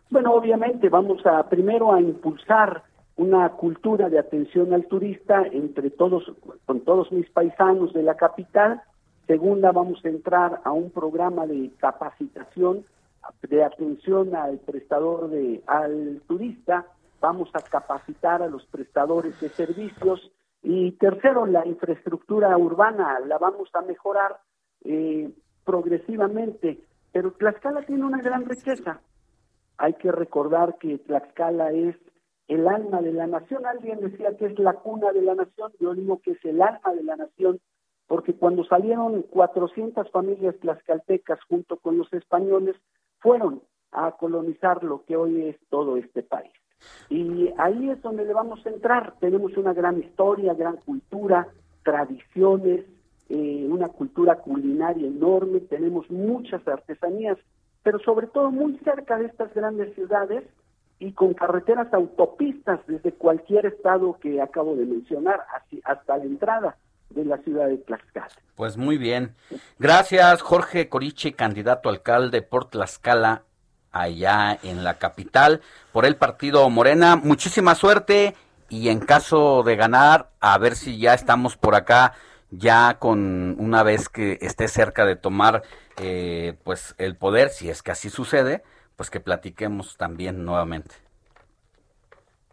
Bueno, 0.09 0.33
obviamente 0.33 0.89
vamos 0.89 1.25
a 1.25 1.47
primero 1.47 1.93
a 1.93 2.01
impulsar 2.01 2.83
una 3.19 3.49
cultura 3.49 4.07
de 4.07 4.17
atención 4.17 4.73
al 4.73 4.85
turista 4.85 5.43
entre 5.51 5.89
todos, 5.89 6.23
con 6.65 6.79
todos 6.85 7.11
mis 7.11 7.29
paisanos 7.29 7.91
de 7.91 8.01
la 8.01 8.15
capital. 8.15 8.81
Segunda, 9.27 9.73
vamos 9.73 9.99
a 10.05 10.07
entrar 10.07 10.61
a 10.63 10.71
un 10.71 10.89
programa 10.89 11.45
de 11.45 11.69
capacitación, 11.79 12.85
de 13.41 13.61
atención 13.61 14.33
al 14.37 14.59
prestador 14.59 15.29
de, 15.29 15.61
al 15.67 16.21
turista. 16.29 16.85
Vamos 17.19 17.49
a 17.51 17.59
capacitar 17.59 18.41
a 18.41 18.47
los 18.47 18.65
prestadores 18.67 19.37
de 19.41 19.49
servicios. 19.49 20.31
Y 20.63 20.93
tercero, 20.93 21.45
la 21.45 21.67
infraestructura 21.67 22.57
urbana 22.57 23.19
la 23.19 23.37
vamos 23.37 23.69
a 23.73 23.81
mejorar 23.81 24.37
eh, 24.85 25.29
progresivamente. 25.65 26.79
Pero 27.11 27.31
Tlaxcala 27.31 27.81
tiene 27.81 28.05
una 28.05 28.21
gran 28.21 28.45
riqueza 28.45 29.01
hay 29.79 29.93
que 29.93 30.11
recordar 30.11 30.77
que 30.77 30.97
Tlaxcala 30.99 31.71
es 31.71 31.95
el 32.49 32.67
alma 32.67 33.01
de 33.01 33.13
la 33.13 33.27
nación. 33.27 33.65
Alguien 33.65 34.01
decía 34.01 34.35
que 34.35 34.47
es 34.47 34.59
la 34.59 34.73
cuna 34.73 35.13
de 35.13 35.21
la 35.21 35.35
nación, 35.35 35.71
yo 35.79 35.93
digo 35.93 36.19
que 36.19 36.31
es 36.31 36.43
el 36.43 36.61
alma 36.61 36.93
de 36.93 37.03
la 37.03 37.15
nación, 37.15 37.61
porque 38.07 38.33
cuando 38.33 38.65
salieron 38.65 39.21
400 39.21 40.09
familias 40.11 40.55
tlaxcaltecas 40.59 41.39
junto 41.47 41.77
con 41.77 41.97
los 41.97 42.11
españoles, 42.11 42.75
fueron 43.19 43.61
a 43.91 44.11
colonizar 44.11 44.83
lo 44.83 45.05
que 45.05 45.15
hoy 45.15 45.47
es 45.47 45.57
todo 45.69 45.95
este 45.95 46.23
país. 46.23 46.51
Y 47.09 47.53
ahí 47.57 47.89
es 47.89 48.01
donde 48.01 48.25
le 48.25 48.33
vamos 48.33 48.65
a 48.65 48.69
entrar. 48.69 49.13
Tenemos 49.19 49.55
una 49.57 49.73
gran 49.73 49.99
historia, 49.99 50.53
gran 50.53 50.77
cultura, 50.77 51.47
tradiciones, 51.83 52.85
eh, 53.29 53.67
una 53.69 53.89
cultura 53.89 54.37
culinaria 54.37 55.07
enorme, 55.07 55.59
tenemos 55.59 56.09
muchas 56.09 56.67
artesanías, 56.67 57.37
pero 57.83 57.99
sobre 57.99 58.25
todo 58.27 58.49
muy 58.49 58.77
cerca 58.79 59.19
de 59.19 59.25
estas 59.25 59.53
grandes 59.53 59.93
ciudades 59.93 60.43
y 60.99 61.13
con 61.13 61.33
carreteras 61.33 61.93
autopistas 61.93 62.79
desde 62.87 63.13
cualquier 63.13 63.65
estado 63.65 64.17
que 64.21 64.41
acabo 64.41 64.75
de 64.75 64.85
mencionar 64.85 65.45
hasta 65.85 66.17
la 66.17 66.23
entrada 66.23 66.77
de 67.09 67.25
la 67.25 67.37
ciudad 67.37 67.67
de 67.67 67.77
Tlaxcala. 67.77 68.27
Pues 68.55 68.77
muy 68.77 68.97
bien. 68.97 69.33
Gracias, 69.79 70.41
Jorge 70.41 70.89
Coriche, 70.89 71.33
candidato 71.33 71.89
alcalde 71.89 72.41
por 72.41 72.65
Tlaxcala, 72.65 73.43
allá 73.91 74.59
en 74.61 74.83
la 74.83 74.99
capital, 74.99 75.61
por 75.91 76.05
el 76.05 76.17
partido 76.17 76.69
Morena. 76.69 77.15
Muchísima 77.15 77.75
suerte 77.75 78.35
y 78.67 78.89
en 78.89 78.99
caso 78.99 79.63
de 79.63 79.75
ganar, 79.75 80.29
a 80.41 80.57
ver 80.57 80.75
si 80.75 80.99
ya 80.99 81.13
estamos 81.13 81.57
por 81.57 81.75
acá, 81.75 82.13
ya 82.51 82.97
con 82.99 83.55
una 83.59 83.83
vez 83.83 84.09
que 84.09 84.37
esté 84.41 84.67
cerca 84.67 85.05
de 85.05 85.15
tomar 85.15 85.63
eh, 85.97 86.55
pues 86.63 86.93
el 86.97 87.15
poder, 87.15 87.49
si 87.49 87.69
es 87.69 87.81
que 87.81 87.91
así 87.91 88.09
sucede, 88.09 88.63
pues 88.99 89.09
que 89.09 89.21
platiquemos 89.21 89.95
también 89.95 90.43
nuevamente. 90.43 90.93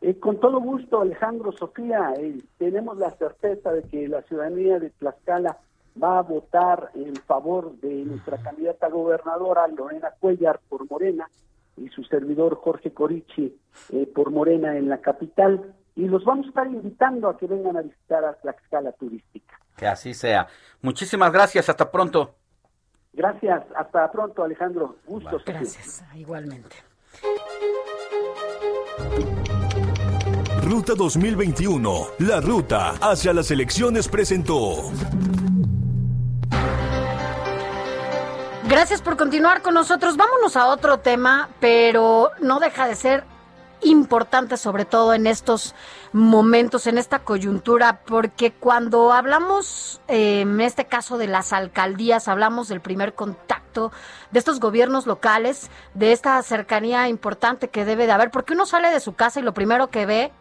Eh, 0.00 0.16
con 0.20 0.38
todo 0.38 0.60
gusto, 0.60 1.00
Alejandro, 1.00 1.50
Sofía, 1.50 2.14
eh, 2.20 2.38
tenemos 2.56 2.96
la 2.98 3.10
certeza 3.16 3.72
de 3.72 3.82
que 3.82 4.06
la 4.06 4.22
ciudadanía 4.22 4.78
de 4.78 4.90
Tlaxcala 4.90 5.58
va 6.00 6.20
a 6.20 6.22
votar 6.22 6.92
en 6.94 7.16
favor 7.16 7.74
de 7.80 8.04
nuestra 8.04 8.38
candidata 8.38 8.88
gobernadora, 8.88 9.66
Lorena 9.66 10.12
Cuellar, 10.20 10.60
por 10.68 10.88
Morena, 10.88 11.28
y 11.76 11.88
su 11.88 12.04
servidor 12.04 12.54
Jorge 12.54 12.92
Corichi 12.92 13.58
eh, 13.90 14.06
por 14.14 14.30
Morena 14.30 14.76
en 14.76 14.88
la 14.88 14.98
capital. 14.98 15.74
Y 15.96 16.06
los 16.06 16.24
vamos 16.24 16.46
a 16.46 16.50
estar 16.50 16.68
invitando 16.68 17.28
a 17.28 17.36
que 17.36 17.48
vengan 17.48 17.76
a 17.76 17.82
visitar 17.82 18.24
a 18.24 18.34
Tlaxcala 18.34 18.92
Turística. 18.92 19.58
Que 19.76 19.88
así 19.88 20.14
sea. 20.14 20.46
Muchísimas 20.80 21.32
gracias, 21.32 21.68
hasta 21.68 21.90
pronto. 21.90 22.36
Gracias, 23.16 23.62
hasta 23.74 24.12
pronto, 24.12 24.44
Alejandro. 24.44 24.96
Gusto. 25.06 25.38
Sofía. 25.38 25.54
Gracias, 25.54 26.04
igualmente. 26.14 26.76
Ruta 30.62 30.94
2021, 30.94 32.06
la 32.18 32.40
ruta 32.40 32.90
hacia 33.00 33.32
las 33.32 33.50
elecciones 33.50 34.08
presentó. 34.08 34.90
Gracias 38.68 39.00
por 39.00 39.16
continuar 39.16 39.62
con 39.62 39.74
nosotros. 39.74 40.16
Vámonos 40.16 40.56
a 40.56 40.66
otro 40.66 40.98
tema, 40.98 41.48
pero 41.60 42.32
no 42.40 42.58
deja 42.60 42.86
de 42.86 42.96
ser 42.96 43.24
importante, 43.82 44.56
sobre 44.56 44.84
todo 44.84 45.14
en 45.14 45.26
estos 45.26 45.74
momentos, 46.12 46.86
en 46.86 46.98
esta 46.98 47.20
coyuntura, 47.20 48.00
porque 48.04 48.52
cuando 48.52 49.12
hablamos, 49.12 50.00
eh, 50.08 50.40
en 50.40 50.60
este 50.60 50.86
caso 50.86 51.18
de 51.18 51.26
las 51.26 51.52
alcaldías, 51.52 52.28
hablamos 52.28 52.68
del 52.68 52.80
primer 52.80 53.14
contacto 53.14 53.92
de 54.30 54.38
estos 54.38 54.60
gobiernos 54.60 55.06
locales, 55.06 55.70
de 55.94 56.12
esta 56.12 56.42
cercanía 56.42 57.08
importante 57.08 57.68
que 57.68 57.84
debe 57.84 58.06
de 58.06 58.12
haber, 58.12 58.30
porque 58.30 58.54
uno 58.54 58.66
sale 58.66 58.90
de 58.90 59.00
su 59.00 59.14
casa 59.14 59.40
y 59.40 59.42
lo 59.42 59.54
primero 59.54 59.88
que 59.88 60.06
ve 60.06 60.32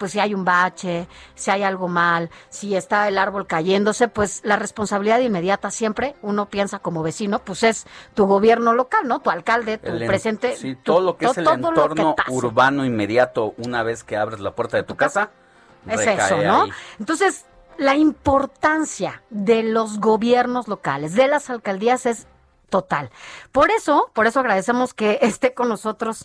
pues 0.00 0.12
si 0.12 0.18
hay 0.18 0.32
un 0.32 0.46
bache, 0.46 1.06
si 1.34 1.50
hay 1.50 1.62
algo 1.62 1.86
mal, 1.86 2.30
si 2.48 2.74
está 2.74 3.06
el 3.06 3.18
árbol 3.18 3.46
cayéndose, 3.46 4.08
pues 4.08 4.40
la 4.44 4.56
responsabilidad 4.56 5.18
inmediata 5.20 5.70
siempre, 5.70 6.16
uno 6.22 6.46
piensa 6.46 6.78
como 6.78 7.02
vecino, 7.02 7.40
pues 7.40 7.62
es 7.64 7.86
tu 8.14 8.24
gobierno 8.26 8.72
local, 8.72 9.06
¿no? 9.06 9.18
Tu 9.20 9.28
alcalde, 9.28 9.76
tu 9.76 9.90
El 9.90 10.00
en- 10.00 10.08
presidente. 10.08 10.56
sí, 10.56 10.74
tu- 10.74 10.94
todo 10.94 11.00
lo 11.02 11.18
que 11.18 11.26
to- 11.26 11.32
es 11.32 11.38
el 11.38 11.46
entorno 11.48 12.16
urbano 12.28 12.86
inmediato 12.86 13.52
una 13.58 13.82
vez 13.82 14.02
que 14.02 14.16
abres 14.16 14.40
la 14.40 14.52
puerta 14.52 14.78
de 14.78 14.84
tu 14.84 14.96
casa, 14.96 15.28
Es 15.86 16.00
eso, 16.00 16.38
¿no? 16.38 16.62
ahí. 16.62 16.70
Entonces, 16.98 17.44
la 17.76 17.94
importancia 17.96 19.22
de 19.28 19.62
los 19.62 20.00
gobiernos 20.00 20.66
locales, 20.66 21.14
de 21.14 21.28
las 21.28 21.50
alcaldías 21.50 22.06
es 22.06 22.26
total. 22.70 23.10
Por 23.52 23.70
eso, 23.70 24.10
por 24.14 24.26
eso 24.26 24.40
agradecemos 24.40 24.94
que 24.94 25.18
esté 25.20 25.52
con 25.52 25.68
nosotros 25.68 26.24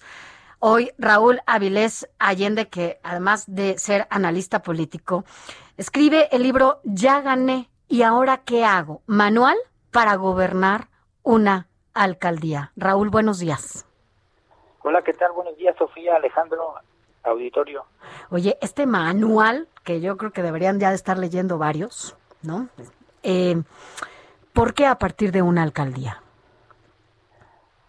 hoy 0.59 0.91
Raúl 0.97 1.41
Avilés 1.45 2.09
Allende, 2.19 2.69
que 2.69 2.99
además 3.03 3.45
de 3.47 3.77
ser 3.77 4.07
analista 4.09 4.61
político, 4.61 5.23
escribe 5.77 6.27
el 6.31 6.43
libro 6.43 6.79
Ya 6.83 7.21
gané 7.21 7.69
y 7.87 8.01
ahora 8.01 8.41
qué 8.45 8.65
hago? 8.65 9.01
Manual 9.05 9.55
para 9.91 10.15
gobernar 10.15 10.87
una 11.23 11.67
alcaldía. 11.93 12.71
Raúl, 12.75 13.09
buenos 13.09 13.39
días. 13.39 13.85
Hola, 14.83 15.01
¿qué 15.03 15.13
tal? 15.13 15.31
Buenos 15.31 15.57
días, 15.57 15.75
Sofía, 15.77 16.15
Alejandro, 16.15 16.75
auditorio. 17.23 17.85
Oye, 18.29 18.57
este 18.61 18.85
manual, 18.85 19.67
que 19.83 19.99
yo 20.01 20.17
creo 20.17 20.31
que 20.31 20.43
deberían 20.43 20.79
ya 20.79 20.89
de 20.89 20.95
estar 20.95 21.17
leyendo 21.17 21.57
varios, 21.57 22.15
¿no? 22.43 22.69
Eh, 23.23 23.55
¿Por 24.53 24.73
qué 24.73 24.85
a 24.85 24.95
partir 24.99 25.31
de 25.31 25.41
una 25.41 25.63
alcaldía? 25.63 26.21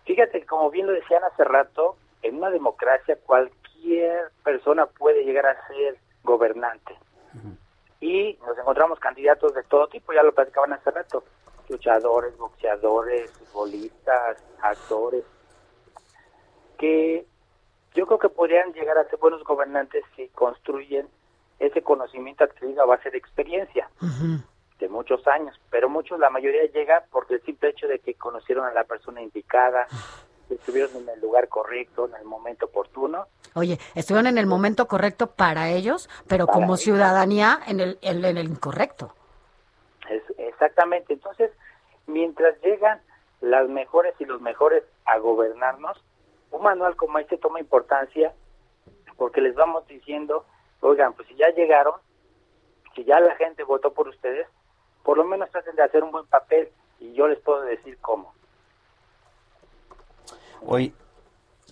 Fíjate, 0.05 0.47
como 0.47 0.71
bien 0.71 0.87
lo 0.87 0.93
decían 0.93 1.23
hace 1.25 1.45
rato, 1.45 1.97
en 2.23 2.37
una 2.37 2.51
democracia 2.51 3.19
cualquier 3.25 4.31
persona 4.43 4.87
puede 4.87 5.25
llegar 5.25 5.47
a 5.47 5.67
ser 5.69 5.99
gobernante. 6.23 6.95
Y 8.01 8.39
nos 8.47 8.59
encontramos 8.59 8.99
candidatos 9.01 9.55
de 9.55 9.63
todo 9.65 9.89
tipo, 9.89 10.13
ya 10.13 10.23
lo 10.23 10.35
platicaban 10.35 10.73
hace 10.73 10.91
rato, 10.91 11.25
luchadores, 11.69 12.37
boxeadores, 12.37 13.31
futbolistas, 13.33 14.43
actores, 14.61 15.25
que 16.79 17.27
yo 17.95 18.07
creo 18.07 18.19
que 18.19 18.29
podrían 18.29 18.73
llegar 18.75 18.99
a 18.99 19.09
ser 19.09 19.19
buenos 19.19 19.43
gobernantes 19.45 20.05
si 20.15 20.29
construyen 20.29 21.09
ese 21.59 21.83
conocimiento 21.83 22.45
adquirido 22.45 22.83
a 22.83 22.87
base 22.87 23.11
de 23.11 23.17
experiencia 23.17 23.89
de 24.79 24.89
muchos 24.89 25.27
años, 25.27 25.59
pero 25.71 25.89
muchos, 25.89 26.19
la 26.21 26.29
mayoría 26.29 26.67
llega 26.67 27.05
porque 27.11 27.35
el 27.35 27.43
simple 27.43 27.71
hecho 27.71 27.89
de 27.89 27.99
que 27.99 28.15
conocieron 28.15 28.67
a 28.67 28.75
la 28.75 28.85
persona 28.85 29.23
indicada, 29.23 29.87
estuvieron 30.51 30.95
en 30.97 31.09
el 31.09 31.21
lugar 31.21 31.49
correcto, 31.49 32.07
en 32.07 32.15
el 32.15 32.25
momento 32.25 32.67
oportuno. 32.67 33.27
Oye, 33.55 33.79
estuvieron 33.95 34.27
en 34.27 34.39
el 34.39 34.47
momento 34.47 34.87
correcto 34.87 35.29
para 35.29 35.71
ellos, 35.71 36.09
pero 36.29 36.47
Para 36.47 36.55
como 36.55 36.67
ellos. 36.75 36.81
ciudadanía 36.81 37.61
en 37.67 37.81
el, 37.81 37.99
en, 38.03 38.25
en 38.25 38.37
el 38.39 38.47
incorrecto. 38.49 39.13
Es, 40.09 40.23
exactamente, 40.39 41.13
entonces, 41.15 41.51
mientras 42.07 42.61
llegan 42.63 43.01
las 43.41 43.69
mejores 43.69 44.15
y 44.19 44.25
los 44.25 44.41
mejores 44.41 44.85
a 45.05 45.19
gobernarnos, 45.19 46.03
un 46.51 46.63
manual 46.63 46.97
como 46.97 47.19
este 47.19 47.37
toma 47.39 47.61
importancia 47.61 48.33
porque 49.17 49.41
les 49.41 49.55
vamos 49.55 49.87
diciendo, 49.87 50.45
oigan, 50.81 51.13
pues 51.15 51.27
si 51.29 51.35
ya 51.37 51.49
llegaron, 51.51 51.95
si 52.95 53.05
ya 53.05 53.19
la 53.21 53.35
gente 53.37 53.63
votó 53.65 53.93
por 53.93 54.09
ustedes, 54.09 54.47
por 55.03 55.17
lo 55.17 55.25
menos 55.25 55.51
traten 55.51 55.77
de 55.77 55.83
hacer 55.83 56.03
un 56.05 56.13
buen 56.13 56.27
papel 56.27 56.69
y 57.01 57.13
yo 57.15 57.27
les 57.29 57.39
puedo 57.41 57.63
decir 57.63 57.99
cómo. 58.01 58.35
Hoy, 60.63 60.95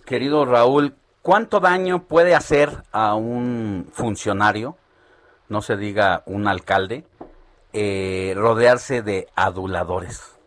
querido 0.05 0.45
Raúl, 0.45 0.95
¿cuánto 1.21 1.59
daño 1.59 2.03
puede 2.03 2.35
hacer 2.35 2.69
a 2.91 3.15
un 3.15 3.87
funcionario, 3.91 4.77
no 5.49 5.61
se 5.61 5.75
diga 5.77 6.23
un 6.25 6.47
alcalde, 6.47 7.03
eh, 7.73 8.33
rodearse 8.35 9.01
de 9.01 9.27
aduladores? 9.35 10.37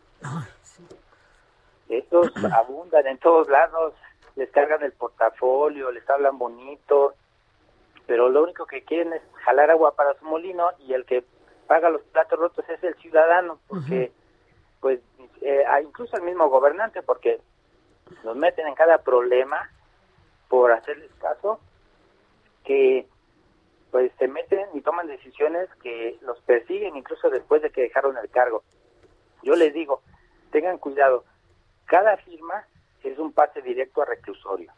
Estos 1.88 2.32
abundan 2.52 3.06
en 3.06 3.18
todos 3.18 3.48
lados, 3.48 3.94
les 4.36 4.50
cargan 4.50 4.82
el 4.82 4.92
portafolio, 4.92 5.90
les 5.90 6.08
hablan 6.08 6.38
bonito, 6.38 7.14
pero 8.06 8.28
lo 8.28 8.44
único 8.44 8.66
que 8.66 8.82
quieren 8.84 9.12
es 9.12 9.22
jalar 9.44 9.70
agua 9.70 9.94
para 9.94 10.14
su 10.14 10.24
molino 10.24 10.70
y 10.78 10.94
el 10.94 11.04
que 11.04 11.24
paga 11.66 11.90
los 11.90 12.02
platos 12.02 12.38
rotos 12.38 12.64
es 12.68 12.82
el 12.82 12.94
ciudadano, 12.96 13.58
porque 13.68 14.12
pues 14.80 15.00
eh, 15.42 15.64
incluso 15.82 16.16
el 16.16 16.22
mismo 16.22 16.48
gobernante, 16.48 17.02
porque 17.02 17.40
nos 18.24 18.36
meten 18.36 18.66
en 18.66 18.74
cada 18.74 18.98
problema 18.98 19.70
por 20.48 20.72
hacerles 20.72 21.10
caso, 21.20 21.60
que 22.64 23.06
pues 23.90 24.12
se 24.18 24.28
meten 24.28 24.66
y 24.74 24.80
toman 24.80 25.06
decisiones 25.06 25.68
que 25.82 26.18
los 26.22 26.38
persiguen 26.40 26.96
incluso 26.96 27.30
después 27.30 27.62
de 27.62 27.70
que 27.70 27.82
dejaron 27.82 28.16
el 28.18 28.28
cargo. 28.30 28.62
Yo 29.42 29.56
les 29.56 29.72
digo, 29.72 30.02
tengan 30.50 30.78
cuidado, 30.78 31.24
cada 31.86 32.16
firma 32.18 32.66
es 33.02 33.18
un 33.18 33.32
pase 33.32 33.62
directo 33.62 34.02
a 34.02 34.06
reclusorio. 34.06 34.72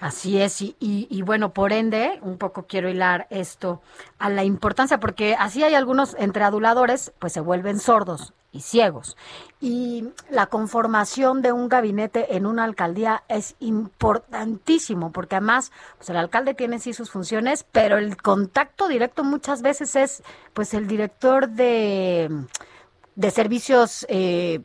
Así 0.00 0.40
es, 0.40 0.62
y, 0.62 0.76
y, 0.78 1.08
y 1.10 1.22
bueno, 1.22 1.52
por 1.52 1.72
ende, 1.72 2.20
un 2.22 2.38
poco 2.38 2.66
quiero 2.68 2.88
hilar 2.88 3.26
esto 3.30 3.82
a 4.18 4.30
la 4.30 4.44
importancia, 4.44 5.00
porque 5.00 5.34
así 5.36 5.64
hay 5.64 5.74
algunos 5.74 6.14
entre 6.18 6.44
aduladores, 6.44 7.12
pues 7.18 7.32
se 7.32 7.40
vuelven 7.40 7.80
sordos 7.80 8.32
y 8.52 8.60
ciegos. 8.60 9.16
Y 9.60 10.08
la 10.30 10.46
conformación 10.46 11.42
de 11.42 11.50
un 11.50 11.68
gabinete 11.68 12.36
en 12.36 12.46
una 12.46 12.62
alcaldía 12.62 13.24
es 13.28 13.56
importantísimo, 13.58 15.10
porque 15.10 15.34
además, 15.36 15.72
pues 15.96 16.10
el 16.10 16.16
alcalde 16.16 16.54
tiene 16.54 16.78
sí 16.78 16.92
sus 16.92 17.10
funciones, 17.10 17.66
pero 17.72 17.98
el 17.98 18.16
contacto 18.16 18.86
directo 18.86 19.24
muchas 19.24 19.62
veces 19.62 19.96
es, 19.96 20.22
pues 20.54 20.74
el 20.74 20.86
director 20.86 21.48
de, 21.48 22.30
de 23.16 23.30
servicios 23.32 24.06
eh, 24.08 24.60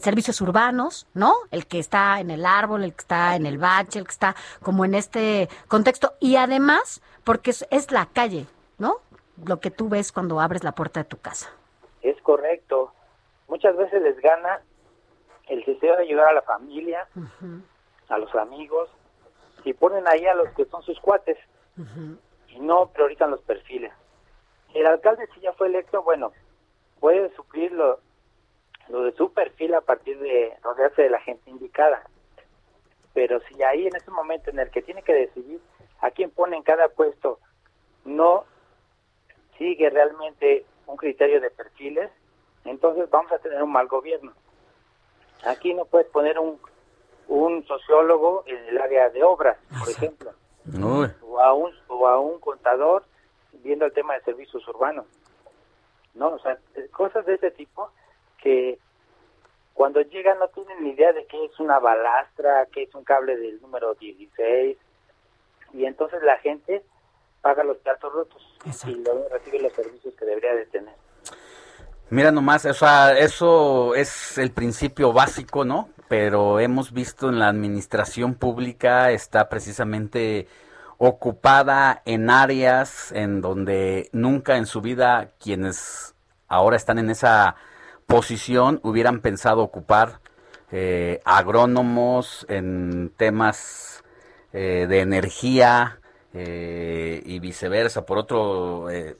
servicios 0.00 0.40
urbanos, 0.40 1.06
¿no? 1.14 1.34
El 1.50 1.66
que 1.66 1.78
está 1.78 2.20
en 2.20 2.30
el 2.30 2.46
árbol, 2.46 2.84
el 2.84 2.92
que 2.92 3.00
está 3.00 3.36
en 3.36 3.46
el 3.46 3.58
bache, 3.58 3.98
el 3.98 4.06
que 4.06 4.12
está 4.12 4.36
como 4.62 4.84
en 4.84 4.94
este 4.94 5.48
contexto. 5.68 6.14
Y 6.20 6.36
además, 6.36 7.02
porque 7.24 7.50
es, 7.50 7.66
es 7.70 7.90
la 7.90 8.06
calle, 8.06 8.46
¿no? 8.78 8.96
Lo 9.44 9.60
que 9.60 9.70
tú 9.70 9.88
ves 9.88 10.12
cuando 10.12 10.40
abres 10.40 10.64
la 10.64 10.72
puerta 10.72 11.00
de 11.00 11.08
tu 11.08 11.18
casa. 11.18 11.50
Es 12.02 12.20
correcto. 12.22 12.92
Muchas 13.48 13.76
veces 13.76 14.02
les 14.02 14.18
gana 14.20 14.60
el 15.48 15.62
deseo 15.64 15.96
de 15.96 16.02
ayudar 16.02 16.28
a 16.28 16.32
la 16.32 16.42
familia, 16.42 17.06
a 18.08 18.18
los 18.18 18.34
amigos, 18.34 18.88
y 19.64 19.72
ponen 19.72 20.06
ahí 20.06 20.26
a 20.26 20.34
los 20.34 20.48
que 20.50 20.64
son 20.66 20.82
sus 20.82 20.98
cuates 21.00 21.38
y 22.48 22.58
no 22.60 22.86
priorizan 22.88 23.30
los 23.30 23.40
perfiles. 23.42 23.92
El 24.74 24.86
alcalde 24.86 25.28
si 25.34 25.40
ya 25.40 25.52
fue 25.52 25.68
electo, 25.68 26.02
bueno, 26.02 26.32
puede 27.00 27.34
suplir 27.36 27.72
lo, 27.72 28.00
lo 28.88 29.02
de 29.04 29.12
su 29.12 29.32
perfil 29.32 29.74
a 29.74 29.80
partir 29.80 30.18
de 30.18 30.56
rodearse 30.62 31.02
de 31.02 31.10
la 31.10 31.20
gente 31.20 31.50
indicada. 31.50 32.02
Pero 33.12 33.40
si 33.48 33.62
ahí 33.62 33.86
en 33.86 33.96
ese 33.96 34.10
momento 34.10 34.50
en 34.50 34.58
el 34.58 34.70
que 34.70 34.82
tiene 34.82 35.02
que 35.02 35.14
decidir 35.14 35.60
a 36.00 36.10
quién 36.10 36.30
pone 36.30 36.56
en 36.56 36.62
cada 36.62 36.88
puesto 36.88 37.38
no 38.04 38.44
sigue 39.56 39.88
realmente 39.88 40.66
un 40.86 40.96
criterio 40.96 41.40
de 41.40 41.50
perfiles, 41.50 42.10
entonces 42.64 43.08
vamos 43.10 43.32
a 43.32 43.38
tener 43.38 43.62
un 43.62 43.72
mal 43.72 43.86
gobierno. 43.86 44.32
Aquí 45.46 45.74
no 45.74 45.84
puedes 45.84 46.08
poner 46.08 46.38
un, 46.38 46.58
un 47.28 47.64
sociólogo 47.66 48.44
en 48.46 48.56
el 48.68 48.78
área 48.80 49.10
de 49.10 49.22
obras, 49.22 49.58
por 49.78 49.88
ejemplo, 49.88 50.32
Uy. 50.66 51.10
o 51.22 51.40
a 51.40 51.52
un, 51.52 51.72
o 51.88 52.06
a 52.08 52.18
un 52.18 52.40
contador 52.40 53.04
viendo 53.62 53.84
el 53.84 53.92
tema 53.92 54.14
de 54.14 54.22
servicios 54.22 54.66
urbanos. 54.68 55.06
No, 56.14 56.28
o 56.28 56.38
sea, 56.38 56.58
eh, 56.74 56.88
cosas 56.90 57.26
de 57.26 57.34
ese 57.34 57.50
tipo 57.50 57.90
que 58.44 58.78
cuando 59.72 60.02
llegan 60.02 60.38
no 60.38 60.48
tienen 60.48 60.84
ni 60.84 60.90
idea 60.90 61.12
de 61.12 61.26
qué 61.26 61.46
es 61.46 61.58
una 61.58 61.80
balastra, 61.80 62.66
qué 62.72 62.84
es 62.84 62.94
un 62.94 63.02
cable 63.02 63.36
del 63.36 63.60
número 63.60 63.94
16, 63.94 64.76
y 65.72 65.84
entonces 65.84 66.22
la 66.22 66.38
gente 66.38 66.84
paga 67.40 67.64
los 67.64 67.78
platos 67.78 68.12
rotos 68.12 68.42
y 68.86 68.94
luego 68.94 69.26
recibe 69.32 69.60
los 69.60 69.72
servicios 69.72 70.14
que 70.14 70.24
debería 70.24 70.54
de 70.54 70.66
tener. 70.66 70.94
Mira 72.10 72.30
nomás, 72.30 72.64
o 72.66 72.74
sea, 72.74 73.18
eso 73.18 73.94
es 73.94 74.38
el 74.38 74.52
principio 74.52 75.12
básico, 75.12 75.64
¿no? 75.64 75.88
Pero 76.06 76.60
hemos 76.60 76.92
visto 76.92 77.28
en 77.28 77.38
la 77.38 77.48
administración 77.48 78.34
pública 78.34 79.10
está 79.10 79.48
precisamente 79.48 80.46
ocupada 80.98 82.02
en 82.04 82.30
áreas 82.30 83.10
en 83.10 83.40
donde 83.40 84.10
nunca 84.12 84.56
en 84.56 84.66
su 84.66 84.80
vida 84.80 85.32
quienes 85.40 86.14
ahora 86.46 86.76
están 86.76 86.98
en 86.98 87.10
esa 87.10 87.56
posición 88.06 88.80
hubieran 88.82 89.20
pensado 89.20 89.62
ocupar 89.62 90.20
eh, 90.70 91.20
agrónomos 91.24 92.46
en 92.48 93.12
temas 93.16 94.04
eh, 94.52 94.86
de 94.88 95.00
energía 95.00 96.00
eh, 96.32 97.22
y 97.24 97.38
viceversa. 97.38 98.06
Por 98.06 98.18
otro, 98.18 98.90
eh, 98.90 99.16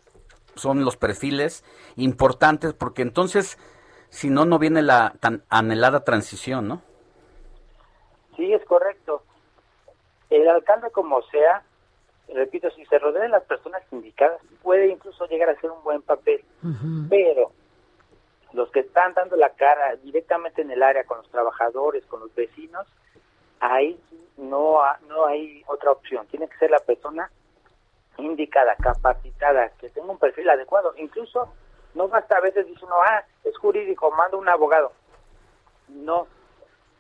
son 0.55 0.85
los 0.85 0.97
perfiles 0.97 1.65
importantes 1.97 2.73
porque 2.73 3.03
entonces, 3.03 3.59
si 4.11 4.31
no, 4.31 4.45
no 4.45 4.59
viene 4.59 4.83
la 4.83 5.15
tan 5.21 5.43
anhelada 5.49 6.05
transición, 6.05 6.69
¿no? 6.69 6.83
Sí, 8.37 8.53
es 8.53 8.65
correcto. 8.65 9.23
El 10.31 10.49
alcalde, 10.49 10.91
como 10.91 11.23
sea, 11.23 11.63
repito, 12.33 12.69
si 12.71 12.85
se 12.87 12.99
rodea 12.99 13.23
de 13.23 13.29
las 13.29 13.45
personas 13.45 13.83
indicadas, 13.93 14.41
puede 14.63 14.89
incluso 14.89 15.27
llegar 15.27 15.49
a 15.49 15.53
hacer 15.53 15.71
un 15.71 15.83
buen 15.85 16.03
papel. 16.03 16.45
Pero 17.09 17.53
los 18.55 18.71
que 18.71 18.81
están 18.81 19.13
dando 19.15 19.37
la 19.37 19.51
cara 19.51 19.97
directamente 19.97 20.63
en 20.63 20.71
el 20.71 20.83
área 20.83 21.05
con 21.05 21.19
los 21.19 21.29
trabajadores, 21.31 22.07
con 22.07 22.21
los 22.21 22.35
vecinos, 22.35 22.87
ahí 23.61 24.01
no, 24.37 24.81
ha- 24.83 24.99
no 25.09 25.27
hay 25.27 25.63
otra 25.67 25.91
opción. 25.91 26.27
Tiene 26.29 26.49
que 26.49 26.57
ser 26.59 26.71
la 26.71 26.79
persona 26.79 27.31
indicada, 28.17 28.77
capacitada, 28.77 29.71
que 29.71 29.91
tenga 29.91 30.11
un 30.13 30.19
perfil 30.19 30.49
adecuado. 30.49 30.95
Incluso 30.97 31.53
no 31.95 32.09
basta 32.09 32.37
a 32.37 32.41
veces 32.41 32.67
dice 32.67 32.85
uno, 32.85 32.95
ah, 33.03 33.25
es 33.43 33.57
jurídico, 33.59 34.11
manda 34.13 34.37
un 34.37 34.49
abogado. 34.49 34.93
No, 35.89 36.27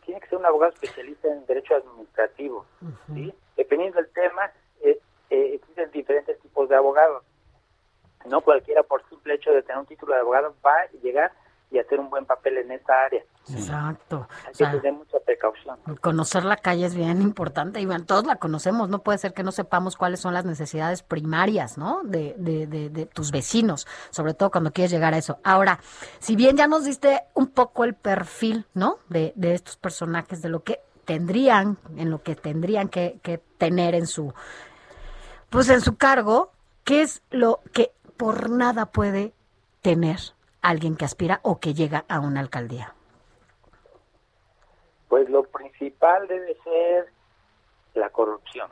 tiene 0.04 0.20
que 0.20 0.28
ser 0.28 0.38
un 0.38 0.46
abogado 0.46 0.72
especialista 0.72 1.28
en 1.28 1.46
derecho 1.46 1.76
administrativo. 1.76 2.66
¿sí? 3.14 3.32
Dependiendo 3.56 3.96
del 4.00 4.10
tema, 4.12 4.50
eh, 4.82 4.98
eh, 5.30 5.50
existen 5.54 5.90
diferentes 5.92 6.38
tipos 6.40 6.68
de 6.68 6.76
abogados. 6.76 7.22
No 8.26 8.40
cualquiera 8.40 8.82
por 8.82 9.06
simple 9.08 9.34
hecho 9.34 9.52
de 9.52 9.62
tener 9.62 9.78
un 9.78 9.86
título 9.86 10.14
de 10.14 10.20
abogado 10.20 10.54
va 10.64 10.74
a 10.80 10.86
llegar 11.02 11.32
y 11.70 11.78
hacer 11.78 11.98
un 11.98 12.08
buen 12.08 12.24
papel 12.24 12.58
en 12.58 12.70
esta 12.70 12.92
área. 13.04 13.22
Exacto. 13.50 14.28
Hay 14.44 14.48
O 14.48 14.50
que 14.50 14.54
sea, 14.54 14.70
tener 14.72 14.92
mucha 14.92 15.18
precaución. 15.24 15.76
conocer 16.00 16.44
la 16.44 16.56
calle 16.56 16.86
es 16.86 16.94
bien 16.94 17.20
importante 17.20 17.80
y 17.80 17.86
bueno, 17.86 18.04
todos 18.04 18.24
la 18.26 18.36
conocemos, 18.36 18.88
no 18.88 19.00
puede 19.00 19.18
ser 19.18 19.34
que 19.34 19.42
no 19.42 19.50
sepamos 19.52 19.96
cuáles 19.96 20.20
son 20.20 20.34
las 20.34 20.44
necesidades 20.44 21.02
primarias, 21.02 21.76
¿no? 21.76 22.02
De, 22.04 22.34
de, 22.38 22.66
de, 22.66 22.90
de 22.90 23.06
tus 23.06 23.32
vecinos, 23.32 23.86
sobre 24.10 24.34
todo 24.34 24.50
cuando 24.50 24.72
quieres 24.72 24.90
llegar 24.92 25.14
a 25.14 25.18
eso. 25.18 25.38
Ahora, 25.42 25.80
si 26.20 26.36
bien 26.36 26.56
ya 26.56 26.66
nos 26.68 26.84
diste 26.84 27.22
un 27.34 27.48
poco 27.48 27.84
el 27.84 27.94
perfil, 27.94 28.66
¿no? 28.74 28.98
De, 29.08 29.32
de 29.36 29.54
estos 29.54 29.76
personajes, 29.76 30.40
de 30.42 30.48
lo 30.48 30.62
que 30.62 30.80
tendrían, 31.04 31.76
en 31.96 32.10
lo 32.10 32.22
que 32.22 32.36
tendrían 32.36 32.88
que, 32.88 33.18
que 33.22 33.38
tener 33.58 33.94
en 33.94 34.06
su, 34.06 34.32
pues 35.50 35.68
en 35.68 35.80
su 35.80 35.96
cargo, 35.96 36.52
¿qué 36.84 37.02
es 37.02 37.22
lo 37.30 37.60
que 37.72 37.92
por 38.16 38.48
nada 38.48 38.86
puede 38.86 39.34
tener 39.82 40.20
alguien 40.68 40.96
que 40.96 41.04
aspira 41.04 41.40
o 41.42 41.60
que 41.60 41.74
llega 41.74 42.04
a 42.08 42.20
una 42.20 42.40
alcaldía? 42.40 42.94
Pues 45.08 45.28
lo 45.28 45.44
principal 45.44 46.26
debe 46.26 46.56
ser 46.64 47.06
la 47.94 48.10
corrupción. 48.10 48.70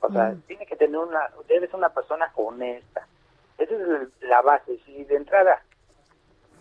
O 0.00 0.08
sea, 0.10 0.30
Mm. 0.30 0.40
tiene 0.42 0.66
que 0.66 0.76
tener 0.76 0.98
una, 0.98 1.30
debe 1.48 1.66
ser 1.66 1.76
una 1.76 1.90
persona 1.90 2.30
honesta. 2.36 3.06
Esa 3.58 3.74
es 3.74 4.08
la 4.20 4.42
base. 4.42 4.78
Si 4.84 5.04
de 5.04 5.16
entrada 5.16 5.62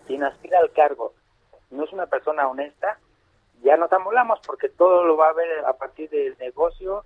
quien 0.07 0.23
aspira 0.23 0.59
al 0.59 0.71
cargo 0.73 1.13
no 1.71 1.83
es 1.83 1.91
una 1.93 2.05
persona 2.07 2.47
honesta, 2.47 2.99
ya 3.63 3.77
nos 3.77 3.91
amolamos 3.93 4.39
porque 4.45 4.69
todo 4.69 5.05
lo 5.05 5.15
va 5.17 5.29
a 5.29 5.33
ver 5.33 5.65
a 5.65 5.73
partir 5.73 6.09
del 6.09 6.37
negocio, 6.37 7.03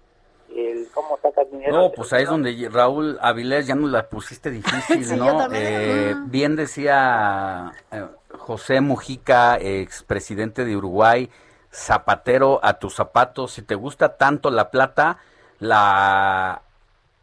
el 0.55 0.87
cómo 0.93 1.17
sacas 1.21 1.49
dinero. 1.51 1.73
No, 1.73 1.91
pues 1.91 2.13
ahí 2.13 2.23
es 2.23 2.29
donde 2.29 2.69
Raúl 2.71 3.17
Avilés 3.21 3.67
ya 3.67 3.75
nos 3.75 3.91
la 3.91 4.07
pusiste 4.09 4.49
difícil, 4.49 5.05
Sí, 5.05 5.15
¿no? 5.15 5.47
Eh, 5.51 6.15
Mm. 6.17 6.31
bien 6.31 6.55
decía 6.55 7.71
eh, 7.91 8.05
José 8.37 8.81
Mujica, 8.81 9.57
expresidente 9.59 10.65
de 10.65 10.75
Uruguay, 10.77 11.29
zapatero 11.71 12.59
a 12.63 12.79
tus 12.79 12.95
zapatos, 12.95 13.51
si 13.51 13.61
te 13.61 13.75
gusta 13.75 14.17
tanto 14.17 14.49
la 14.51 14.71
plata, 14.71 15.17
la, 15.59 16.61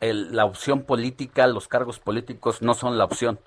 el- 0.01 0.34
la 0.36 0.44
opción 0.44 0.82
política, 0.82 1.46
los 1.46 1.66
cargos 1.68 1.98
políticos 1.98 2.62
no 2.62 2.74
son 2.74 2.98
la 2.98 3.05
opción. 3.05 3.38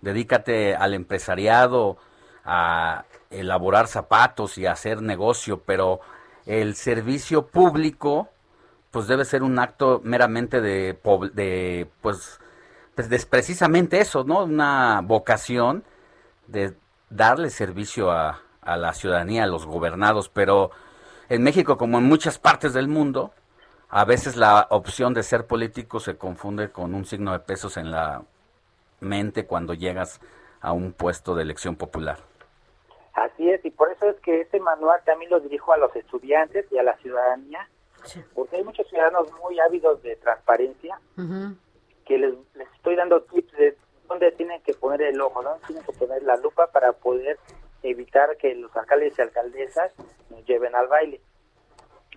Dedícate 0.00 0.74
al 0.76 0.94
empresariado, 0.94 1.96
a 2.44 3.04
elaborar 3.30 3.86
zapatos 3.88 4.56
y 4.56 4.66
a 4.66 4.72
hacer 4.72 5.02
negocio, 5.02 5.62
pero 5.66 6.00
el 6.46 6.74
servicio 6.76 7.46
público 7.46 8.28
pues 8.96 9.08
debe 9.08 9.26
ser 9.26 9.42
un 9.42 9.58
acto 9.58 10.00
meramente 10.04 10.62
de, 10.62 10.98
de 11.34 11.86
pues, 12.00 12.40
pues 12.94 13.10
de 13.10 13.18
precisamente 13.28 14.00
eso, 14.00 14.24
¿no? 14.24 14.44
Una 14.44 15.02
vocación 15.04 15.84
de 16.46 16.74
darle 17.10 17.50
servicio 17.50 18.10
a, 18.10 18.40
a 18.62 18.78
la 18.78 18.94
ciudadanía, 18.94 19.44
a 19.44 19.48
los 19.48 19.66
gobernados, 19.66 20.30
pero 20.30 20.70
en 21.28 21.42
México, 21.42 21.76
como 21.76 21.98
en 21.98 22.04
muchas 22.04 22.38
partes 22.38 22.72
del 22.72 22.88
mundo, 22.88 23.34
a 23.90 24.06
veces 24.06 24.34
la 24.34 24.66
opción 24.70 25.12
de 25.12 25.22
ser 25.22 25.46
político 25.46 26.00
se 26.00 26.16
confunde 26.16 26.70
con 26.70 26.94
un 26.94 27.04
signo 27.04 27.32
de 27.32 27.40
pesos 27.40 27.76
en 27.76 27.90
la 27.90 28.22
mente 29.00 29.44
cuando 29.44 29.74
llegas 29.74 30.22
a 30.62 30.72
un 30.72 30.94
puesto 30.94 31.34
de 31.34 31.42
elección 31.42 31.76
popular. 31.76 32.16
Así 33.12 33.50
es, 33.50 33.62
y 33.62 33.70
por 33.70 33.92
eso 33.92 34.08
es 34.08 34.16
que 34.20 34.40
este 34.40 34.58
manual 34.58 35.02
también 35.04 35.30
lo 35.30 35.40
dirijo 35.40 35.74
a 35.74 35.76
los 35.76 35.94
estudiantes 35.94 36.64
y 36.70 36.78
a 36.78 36.82
la 36.82 36.96
ciudadanía, 36.96 37.68
porque 38.34 38.56
hay 38.56 38.64
muchos 38.64 38.86
ciudadanos 38.88 39.28
muy 39.42 39.58
ávidos 39.60 40.02
de 40.02 40.16
transparencia 40.16 41.00
que 42.04 42.18
les, 42.18 42.34
les 42.54 42.72
estoy 42.74 42.96
dando 42.96 43.22
tips 43.22 43.52
de 43.52 43.76
dónde 44.08 44.32
tienen 44.32 44.62
que 44.62 44.74
poner 44.74 45.02
el 45.02 45.20
ojo, 45.20 45.42
dónde 45.42 45.66
tienen 45.66 45.84
que 45.84 45.92
poner 45.92 46.22
la 46.22 46.36
lupa 46.36 46.68
para 46.68 46.92
poder 46.92 47.38
evitar 47.82 48.36
que 48.36 48.54
los 48.54 48.74
alcaldes 48.76 49.18
y 49.18 49.22
alcaldesas 49.22 49.92
nos 50.30 50.44
lleven 50.46 50.74
al 50.74 50.88
baile. 50.88 51.20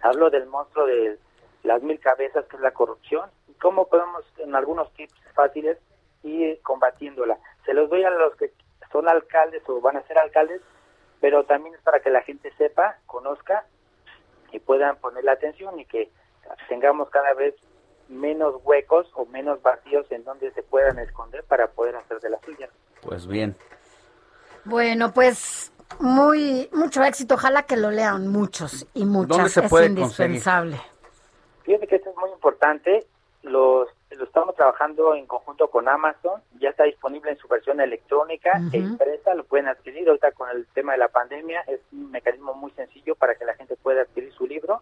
Hablo 0.02 0.30
del 0.30 0.46
monstruo 0.46 0.86
de 0.86 1.18
las 1.64 1.82
mil 1.82 2.00
cabezas, 2.00 2.46
que 2.46 2.56
es 2.56 2.62
la 2.62 2.72
corrupción, 2.72 3.30
y 3.48 3.54
cómo 3.56 3.88
podemos, 3.88 4.24
en 4.38 4.56
algunos 4.56 4.92
tips 4.94 5.14
fáciles, 5.34 5.78
ir 6.24 6.62
combatiéndola. 6.62 7.38
Se 7.66 7.74
los 7.74 7.90
doy 7.90 8.04
a 8.04 8.10
los 8.10 8.36
que 8.36 8.54
son 8.92 9.08
alcaldes 9.08 9.64
o 9.68 9.82
van 9.82 9.98
a 9.98 10.08
ser 10.08 10.18
alcaldes, 10.18 10.62
pero 11.20 11.44
también 11.44 11.76
es 11.76 11.82
para 11.82 12.00
que 12.00 12.10
la 12.10 12.22
gente 12.22 12.52
sepa, 12.58 12.98
conozca 13.06 13.66
y 14.52 14.60
puedan 14.60 14.98
poner 14.98 15.24
la 15.24 15.34
atención 15.34 15.80
y 15.80 15.86
que 15.86 16.10
tengamos 16.68 17.10
cada 17.10 17.34
vez 17.34 17.56
menos 18.08 18.56
huecos 18.64 19.10
o 19.14 19.26
menos 19.26 19.62
vacíos 19.62 20.06
en 20.12 20.24
donde 20.24 20.52
se 20.52 20.64
puedan 20.64 20.98
esconder 21.00 21.44
para 21.44 21.68
poder 21.68 21.96
hacer 21.96 22.20
de 22.20 22.30
la 22.30 22.40
suya. 22.42 22.70
Pues 23.02 23.28
bien, 23.28 23.56
Bueno, 24.66 25.14
pues 25.14 25.72
muy 26.00 26.70
mucho 26.72 27.04
éxito. 27.04 27.36
Ojalá 27.36 27.64
que 27.64 27.78
lo 27.78 27.92
lean 27.92 28.28
muchos 28.28 28.88
y 28.94 29.06
muchas. 29.06 29.38
¿Dónde 29.38 29.50
se 29.50 29.66
es 29.66 29.90
indispensable. 29.90 30.80
Fíjate 31.64 31.88
que 31.88 31.96
esto 31.96 32.10
es 32.10 32.16
muy 32.18 32.32
importante. 32.32 33.06
Los, 33.44 33.88
lo 34.18 34.24
estamos 34.26 34.56
trabajando 34.56 35.14
en 35.16 35.26
conjunto 35.28 35.70
con 35.70 35.88
Amazon. 35.88 36.42
Ya 36.60 36.70
está 36.70 36.84
disponible 36.86 37.32
en 37.32 37.38
su 37.38 37.48
versión 37.48 37.80
electrónica 37.80 38.60
e 38.74 38.78
impresa. 38.78 39.34
Lo 39.36 39.44
pueden 39.44 39.68
adquirir 39.68 40.08
ahorita 40.08 40.32
con 40.32 40.50
el 40.50 40.66
tema 40.74 40.94
de 40.94 40.98
la 40.98 41.08
pandemia. 41.10 41.62
Es 41.68 41.80
un 41.92 42.12
mecanismo 42.12 42.54
muy 42.54 42.72
sencillo 42.72 43.16
para 43.16 43.36
que 43.36 43.46
la 43.46 43.54
gente 43.56 43.76
pueda 43.78 44.02
adquirir 44.02 44.34
su 44.34 44.46
libro. 44.48 44.82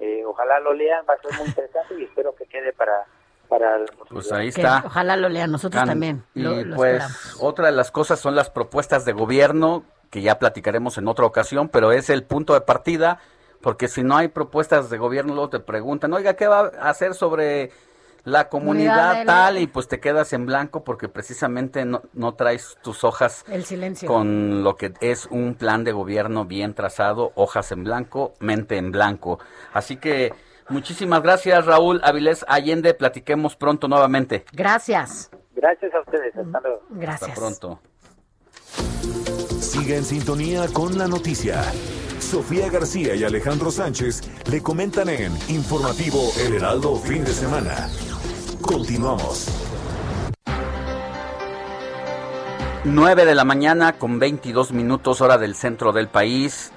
Eh, 0.00 0.22
ojalá 0.26 0.60
lo 0.60 0.72
lean. 0.72 1.04
Va 1.08 1.14
a 1.14 1.18
ser 1.18 1.38
muy 1.38 1.48
interesante 1.48 1.94
y 1.98 2.04
espero 2.04 2.34
que 2.34 2.46
quede 2.46 2.72
para 2.72 3.04
para 3.48 3.78
pues 4.10 4.30
ahí 4.30 4.52
Que 4.52 4.60
está. 4.60 4.82
ojalá 4.84 5.16
lo 5.16 5.30
lean. 5.30 5.50
Nosotros 5.50 5.80
Can- 5.80 5.88
también. 5.88 6.22
Y 6.34 6.42
lo- 6.42 6.62
lo 6.64 6.76
pues 6.76 7.02
esperamos. 7.02 7.38
otra 7.40 7.66
de 7.66 7.72
las 7.72 7.90
cosas 7.90 8.20
son 8.20 8.34
las 8.34 8.50
propuestas 8.50 9.06
de 9.06 9.12
gobierno, 9.14 9.84
que 10.10 10.20
ya 10.20 10.38
platicaremos 10.38 10.98
en 10.98 11.08
otra 11.08 11.24
ocasión, 11.24 11.70
pero 11.70 11.90
es 11.92 12.10
el 12.10 12.24
punto 12.24 12.52
de 12.52 12.60
partida, 12.60 13.20
porque 13.62 13.88
si 13.88 14.02
no 14.02 14.18
hay 14.18 14.28
propuestas 14.28 14.90
de 14.90 14.98
gobierno, 14.98 15.32
luego 15.32 15.48
te 15.48 15.60
preguntan, 15.60 16.12
oiga, 16.12 16.34
¿qué 16.34 16.46
va 16.46 16.70
a 16.78 16.90
hacer 16.90 17.14
sobre 17.14 17.70
la 18.24 18.48
comunidad 18.48 19.24
tal? 19.24 19.58
Y 19.58 19.66
pues 19.66 19.88
te 19.88 20.00
quedas 20.00 20.32
en 20.32 20.46
blanco 20.46 20.84
porque 20.84 21.08
precisamente 21.08 21.84
no, 21.84 22.02
no 22.12 22.34
traes 22.34 22.76
tus 22.82 23.04
hojas 23.04 23.44
El 23.48 23.64
silencio. 23.64 24.08
con 24.08 24.62
lo 24.62 24.76
que 24.76 24.92
es 25.00 25.26
un 25.30 25.54
plan 25.54 25.84
de 25.84 25.92
gobierno 25.92 26.44
bien 26.44 26.74
trazado, 26.74 27.32
hojas 27.34 27.72
en 27.72 27.84
blanco, 27.84 28.34
mente 28.40 28.76
en 28.76 28.92
blanco. 28.92 29.38
Así 29.72 29.96
que 29.96 30.32
muchísimas 30.68 31.22
gracias, 31.22 31.66
Raúl 31.66 32.00
Avilés 32.04 32.44
Allende. 32.48 32.94
Platiquemos 32.94 33.56
pronto 33.56 33.88
nuevamente. 33.88 34.44
Gracias. 34.52 35.30
Gracias 35.54 35.92
a 35.94 36.00
ustedes. 36.00 36.36
Hasta 36.36 36.60
luego. 36.60 36.82
Gracias. 36.90 37.30
Hasta 37.30 37.40
pronto. 37.40 37.80
Sigue 39.60 39.96
en 39.96 40.04
sintonía 40.04 40.66
con 40.72 40.96
la 40.96 41.08
noticia. 41.08 41.62
Sofía 42.28 42.68
García 42.68 43.14
y 43.14 43.24
Alejandro 43.24 43.70
Sánchez 43.70 44.20
le 44.50 44.62
comentan 44.62 45.08
en 45.08 45.32
Informativo 45.48 46.30
El 46.38 46.56
Heraldo 46.56 46.94
Fin 46.96 47.24
de 47.24 47.32
Semana. 47.32 47.88
Continuamos. 48.60 49.48
9 52.84 53.24
de 53.24 53.34
la 53.34 53.46
mañana 53.46 53.94
con 53.94 54.18
22 54.18 54.72
minutos 54.72 55.22
hora 55.22 55.38
del 55.38 55.54
centro 55.54 55.92
del 55.92 56.08
país 56.08 56.70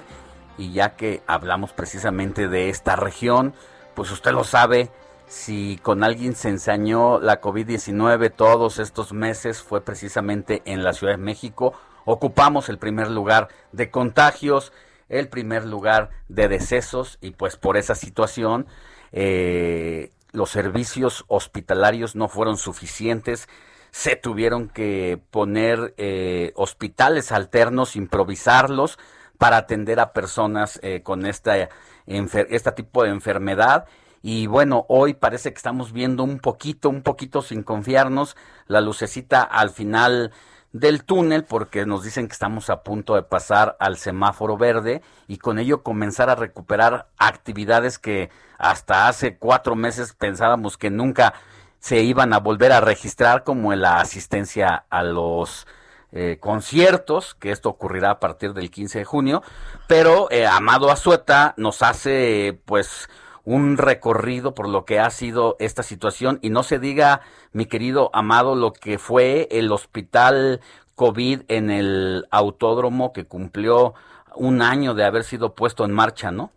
y 0.56 0.72
ya 0.72 0.96
que 0.96 1.22
hablamos 1.26 1.74
precisamente 1.74 2.48
de 2.48 2.70
esta 2.70 2.96
región, 2.96 3.52
pues 3.94 4.10
usted 4.10 4.32
lo 4.32 4.44
sabe, 4.44 4.90
si 5.26 5.78
con 5.82 6.02
alguien 6.02 6.34
se 6.34 6.48
ensañó 6.48 7.20
la 7.20 7.42
COVID-19 7.42 8.32
todos 8.34 8.78
estos 8.78 9.12
meses 9.12 9.62
fue 9.62 9.82
precisamente 9.82 10.62
en 10.64 10.82
la 10.82 10.94
Ciudad 10.94 11.12
de 11.12 11.22
México, 11.22 11.74
ocupamos 12.06 12.70
el 12.70 12.78
primer 12.78 13.10
lugar 13.10 13.48
de 13.72 13.90
contagios, 13.90 14.72
el 15.12 15.28
primer 15.28 15.64
lugar 15.64 16.10
de 16.28 16.48
decesos 16.48 17.18
y 17.20 17.30
pues 17.30 17.56
por 17.56 17.76
esa 17.76 17.94
situación 17.94 18.66
eh, 19.12 20.12
los 20.32 20.50
servicios 20.50 21.24
hospitalarios 21.28 22.16
no 22.16 22.28
fueron 22.28 22.56
suficientes 22.56 23.48
se 23.92 24.16
tuvieron 24.16 24.68
que 24.68 25.20
poner 25.30 25.94
eh, 25.98 26.52
hospitales 26.56 27.30
alternos, 27.30 27.94
improvisarlos 27.94 28.98
para 29.36 29.58
atender 29.58 30.00
a 30.00 30.14
personas 30.14 30.80
eh, 30.82 31.02
con 31.02 31.26
esta, 31.26 31.68
este 32.06 32.72
tipo 32.72 33.04
de 33.04 33.10
enfermedad. 33.10 33.84
Y 34.22 34.46
bueno, 34.46 34.86
hoy 34.88 35.12
parece 35.14 35.50
que 35.52 35.58
estamos 35.58 35.92
viendo 35.92 36.24
un 36.24 36.38
poquito, 36.38 36.88
un 36.88 37.02
poquito 37.02 37.42
sin 37.42 37.62
confiarnos, 37.62 38.34
la 38.66 38.80
lucecita 38.80 39.42
al 39.42 39.70
final 39.70 40.32
del 40.72 41.04
túnel 41.04 41.44
porque 41.44 41.84
nos 41.86 42.02
dicen 42.02 42.26
que 42.26 42.32
estamos 42.32 42.70
a 42.70 42.82
punto 42.82 43.14
de 43.14 43.22
pasar 43.22 43.76
al 43.78 43.98
semáforo 43.98 44.56
verde 44.56 45.02
y 45.28 45.38
con 45.38 45.58
ello 45.58 45.82
comenzar 45.82 46.30
a 46.30 46.34
recuperar 46.34 47.08
actividades 47.18 47.98
que 47.98 48.30
hasta 48.58 49.08
hace 49.08 49.36
cuatro 49.36 49.76
meses 49.76 50.14
pensábamos 50.14 50.78
que 50.78 50.90
nunca 50.90 51.34
se 51.78 52.02
iban 52.02 52.32
a 52.32 52.38
volver 52.38 52.72
a 52.72 52.80
registrar 52.80 53.44
como 53.44 53.74
la 53.74 53.96
asistencia 54.00 54.84
a 54.88 55.02
los 55.02 55.66
eh, 56.12 56.38
conciertos, 56.40 57.34
que 57.34 57.50
esto 57.50 57.68
ocurrirá 57.68 58.10
a 58.10 58.20
partir 58.20 58.52
del 58.54 58.70
15 58.70 59.00
de 59.00 59.04
junio, 59.04 59.42
pero 59.88 60.30
eh, 60.30 60.46
Amado 60.46 60.90
Azueta 60.90 61.54
nos 61.56 61.82
hace 61.82 62.60
pues 62.66 63.08
un 63.44 63.76
recorrido 63.76 64.54
por 64.54 64.68
lo 64.68 64.84
que 64.84 64.98
ha 64.98 65.10
sido 65.10 65.56
esta 65.58 65.82
situación 65.82 66.38
y 66.42 66.50
no 66.50 66.62
se 66.62 66.78
diga, 66.78 67.22
mi 67.52 67.66
querido 67.66 68.10
Amado, 68.12 68.54
lo 68.54 68.72
que 68.72 68.98
fue 68.98 69.48
el 69.50 69.72
hospital 69.72 70.60
COVID 70.94 71.42
en 71.48 71.70
el 71.70 72.26
autódromo 72.30 73.12
que 73.12 73.24
cumplió 73.24 73.94
un 74.34 74.62
año 74.62 74.94
de 74.94 75.04
haber 75.04 75.24
sido 75.24 75.54
puesto 75.54 75.84
en 75.84 75.92
marcha, 75.92 76.30
¿no? 76.30 76.50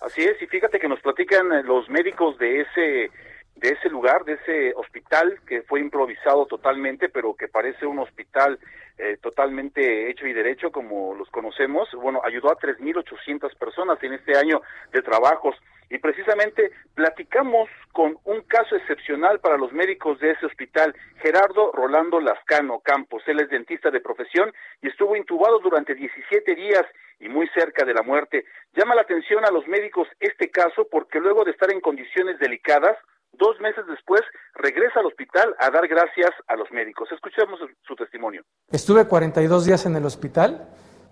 Así 0.00 0.22
es, 0.22 0.40
y 0.40 0.46
fíjate 0.46 0.78
que 0.78 0.88
nos 0.88 1.00
platican 1.00 1.52
eh, 1.52 1.62
los 1.64 1.88
médicos 1.88 2.38
de 2.38 2.60
ese 2.60 3.10
de 3.56 3.70
ese 3.70 3.88
lugar, 3.88 4.24
de 4.24 4.34
ese 4.34 4.72
hospital 4.76 5.40
que 5.44 5.62
fue 5.62 5.80
improvisado 5.80 6.46
totalmente, 6.46 7.08
pero 7.08 7.34
que 7.34 7.48
parece 7.48 7.86
un 7.86 7.98
hospital 7.98 8.56
eh, 8.98 9.16
totalmente 9.20 10.08
hecho 10.08 10.28
y 10.28 10.32
derecho 10.32 10.70
como 10.70 11.14
los 11.14 11.28
conocemos. 11.30 11.88
Bueno, 11.94 12.20
ayudó 12.24 12.50
a 12.50 12.56
3.800 12.56 13.56
personas 13.56 14.00
en 14.02 14.12
este 14.12 14.38
año 14.38 14.62
de 14.92 15.02
trabajos 15.02 15.56
y 15.90 15.98
precisamente 15.98 16.70
platicamos 16.94 17.68
con 17.92 18.18
un 18.24 18.42
caso 18.42 18.76
excepcional 18.76 19.40
para 19.40 19.56
los 19.56 19.72
médicos 19.72 20.18
de 20.20 20.32
ese 20.32 20.46
hospital, 20.46 20.94
Gerardo 21.22 21.72
Rolando 21.72 22.20
Lascano 22.20 22.80
Campos. 22.80 23.22
Él 23.26 23.40
es 23.40 23.50
dentista 23.50 23.90
de 23.90 24.00
profesión 24.00 24.52
y 24.82 24.88
estuvo 24.88 25.16
intubado 25.16 25.58
durante 25.60 25.94
17 25.94 26.54
días 26.54 26.84
y 27.20 27.28
muy 27.28 27.48
cerca 27.48 27.84
de 27.84 27.94
la 27.94 28.02
muerte. 28.02 28.44
Llama 28.74 28.94
la 28.94 29.02
atención 29.02 29.44
a 29.44 29.50
los 29.50 29.66
médicos 29.66 30.06
este 30.20 30.50
caso 30.50 30.86
porque 30.90 31.20
luego 31.20 31.44
de 31.44 31.52
estar 31.52 31.72
en 31.72 31.80
condiciones 31.80 32.38
delicadas, 32.38 32.96
Dos 33.32 33.60
meses 33.60 33.84
después 33.86 34.22
regresa 34.54 35.00
al 35.00 35.06
hospital 35.06 35.54
a 35.60 35.70
dar 35.70 35.86
gracias 35.86 36.30
a 36.48 36.56
los 36.56 36.68
médicos. 36.72 37.08
Escuchemos 37.12 37.60
su 37.86 37.94
testimonio. 37.94 38.42
Estuve 38.72 39.06
42 39.06 39.66
días 39.66 39.86
en 39.86 39.94
el 39.94 40.04
hospital, 40.06 40.66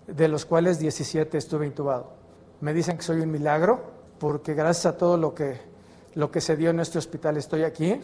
de 0.07 0.27
los 0.27 0.45
cuales 0.45 0.79
17 0.79 1.37
estuve 1.37 1.67
intubado. 1.67 2.17
Me 2.59 2.73
dicen 2.73 2.97
que 2.97 3.03
soy 3.03 3.21
un 3.21 3.31
milagro 3.31 3.96
porque 4.19 4.53
gracias 4.53 4.85
a 4.85 4.97
todo 4.97 5.17
lo 5.17 5.33
que, 5.33 5.59
lo 6.15 6.31
que 6.31 6.41
se 6.41 6.55
dio 6.55 6.69
en 6.69 6.79
este 6.79 6.97
hospital 6.97 7.37
estoy 7.37 7.63
aquí 7.63 7.99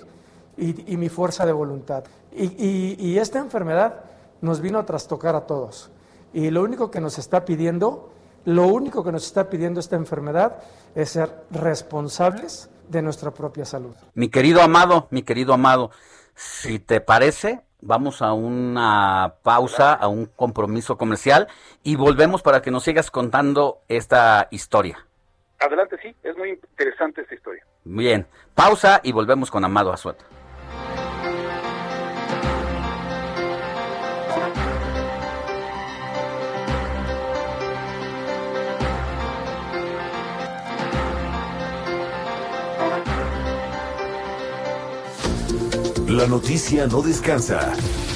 y, 0.57 0.98
mi 0.98 1.10
fuerza 1.10 1.45
de 1.45 1.52
voluntad. 1.52 2.03
Y, 2.31 2.95
y 2.99 3.18
esta 3.18 3.40
enfermedad 3.40 4.03
nos 4.41 4.61
vino 4.61 4.80
a 4.80 4.85
trastocar 4.85 5.35
a 5.35 5.41
todos. 5.41 5.90
Y 6.34 6.49
lo 6.49 6.64
único 6.64 6.91
que 6.91 7.02
nos 7.02 7.18
está 7.18 7.45
pidiendo, 7.45 8.11
lo 8.45 8.68
único 8.68 9.03
que 9.03 9.11
nos 9.11 9.26
está 9.26 9.49
pidiendo 9.49 9.80
esta 9.80 9.95
enfermedad 9.95 10.57
es 10.95 11.11
ser 11.11 11.45
responsables 11.52 12.69
de 12.90 13.02
nuestra 13.02 13.31
propia 13.31 13.65
salud. 13.65 13.95
Mi 14.14 14.30
querido 14.30 14.61
amado, 14.61 15.07
mi 15.11 15.23
querido 15.23 15.53
amado, 15.53 15.91
si 16.35 16.80
te 16.80 17.02
parece, 17.02 17.61
vamos 17.81 18.22
a 18.22 18.34
una 18.34 19.35
pausa, 19.44 19.94
a 19.94 20.07
un 20.07 20.26
compromiso 20.26 20.98
comercial 20.98 21.48
y 21.84 21.95
volvemos 21.95 22.41
para 22.41 22.61
que 22.61 22.72
nos 22.72 22.84
sigas 22.84 23.11
contando 23.11 23.81
esta 23.88 24.48
historia. 24.52 25.06
Adelante, 25.64 25.98
sí, 26.02 26.14
es 26.23 26.35
muy 26.35 26.49
interesante 26.49 27.22
esta 27.22 27.35
historia. 27.35 27.65
Bien, 27.85 28.27
pausa 28.53 28.99
y 29.02 29.14
volvemos 29.14 29.49
con 29.49 29.64
Amado 29.64 29.94
Azueta. 29.94 30.26
La 46.10 46.27
noticia 46.27 46.88
no 46.88 47.02
descansa. 47.02 47.73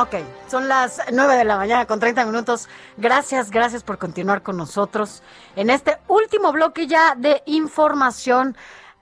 Ok, 0.00 0.14
son 0.48 0.66
las 0.66 0.98
9 1.12 1.36
de 1.36 1.44
la 1.44 1.58
mañana 1.58 1.84
con 1.84 2.00
30 2.00 2.24
minutos. 2.24 2.70
Gracias, 2.96 3.50
gracias 3.50 3.82
por 3.82 3.98
continuar 3.98 4.42
con 4.42 4.56
nosotros 4.56 5.22
en 5.56 5.68
este 5.68 5.98
último 6.08 6.52
bloque 6.52 6.86
ya 6.86 7.14
de 7.14 7.42
información. 7.44 8.56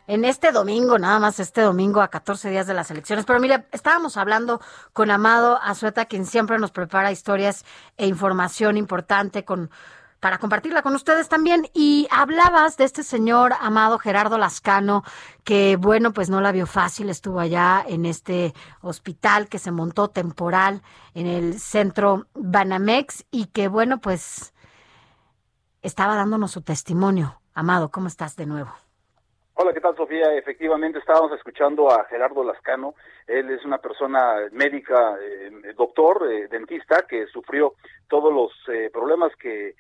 En 0.09 0.25
este 0.25 0.51
domingo, 0.51 0.99
nada 0.99 1.20
más 1.20 1.39
este 1.39 1.61
domingo 1.61 2.01
a 2.01 2.09
14 2.09 2.51
días 2.51 2.66
de 2.66 2.75
las 2.75 2.91
elecciones. 2.91 3.27
Pero 3.27 3.39
mire, 3.39 3.69
estábamos 3.70 4.16
hablando 4.16 4.61
con 4.93 5.12
Amado 5.12 5.61
Azueta, 5.62 6.07
quien 6.07 6.27
siempre 6.27 6.59
nos 6.59 6.73
prepara 6.73 7.12
historias 7.12 7.65
e 7.97 8.09
información 8.09 8.77
importante 8.77 9.45
con 9.45 9.70
para 10.20 10.39
compartirla 10.39 10.82
con 10.82 10.95
ustedes 10.95 11.28
también. 11.28 11.66
Y 11.74 12.09
hablabas 12.11 12.77
de 12.77 12.85
este 12.85 13.03
señor 13.03 13.53
amado 13.61 13.99
Gerardo 13.99 14.39
Lascano, 14.39 15.03
que 15.45 15.77
bueno, 15.77 16.12
pues 16.12 16.31
no 16.31 16.40
la 16.40 16.53
vio 16.53 16.66
fácil, 16.66 17.11
estuvo 17.11 17.40
allá 17.40 17.85
en 17.86 18.05
este 18.05 18.53
hospital 18.81 19.49
que 19.49 19.59
se 19.59 19.70
montó 19.70 20.09
temporal 20.09 20.82
en 21.15 21.27
el 21.27 21.55
centro 21.59 22.27
Banamex 22.35 23.27
y 23.31 23.47
que 23.47 23.69
bueno, 23.69 24.01
pues 24.01 24.55
estaba 25.82 26.16
dándonos 26.16 26.51
su 26.51 26.62
testimonio. 26.62 27.40
Amado, 27.55 27.90
¿cómo 27.90 28.09
estás 28.09 28.36
de 28.36 28.47
nuevo? 28.47 28.70
Hola, 29.61 29.73
¿qué 29.73 29.81
tal, 29.81 29.97
Sofía? 29.97 30.32
Efectivamente, 30.35 31.01
estábamos 31.01 31.32
escuchando 31.32 31.90
a 31.90 32.05
Gerardo 32.05 32.45
Lascano. 32.45 32.95
Él 33.27 33.51
es 33.51 33.65
una 33.65 33.78
persona 33.78 34.36
médica, 34.53 35.16
eh, 35.20 35.74
doctor, 35.77 36.31
eh, 36.31 36.47
dentista, 36.47 37.03
que 37.09 37.27
sufrió 37.27 37.74
todos 38.09 38.32
los 38.32 38.53
eh, 38.73 38.89
problemas 38.93 39.35
que 39.35 39.74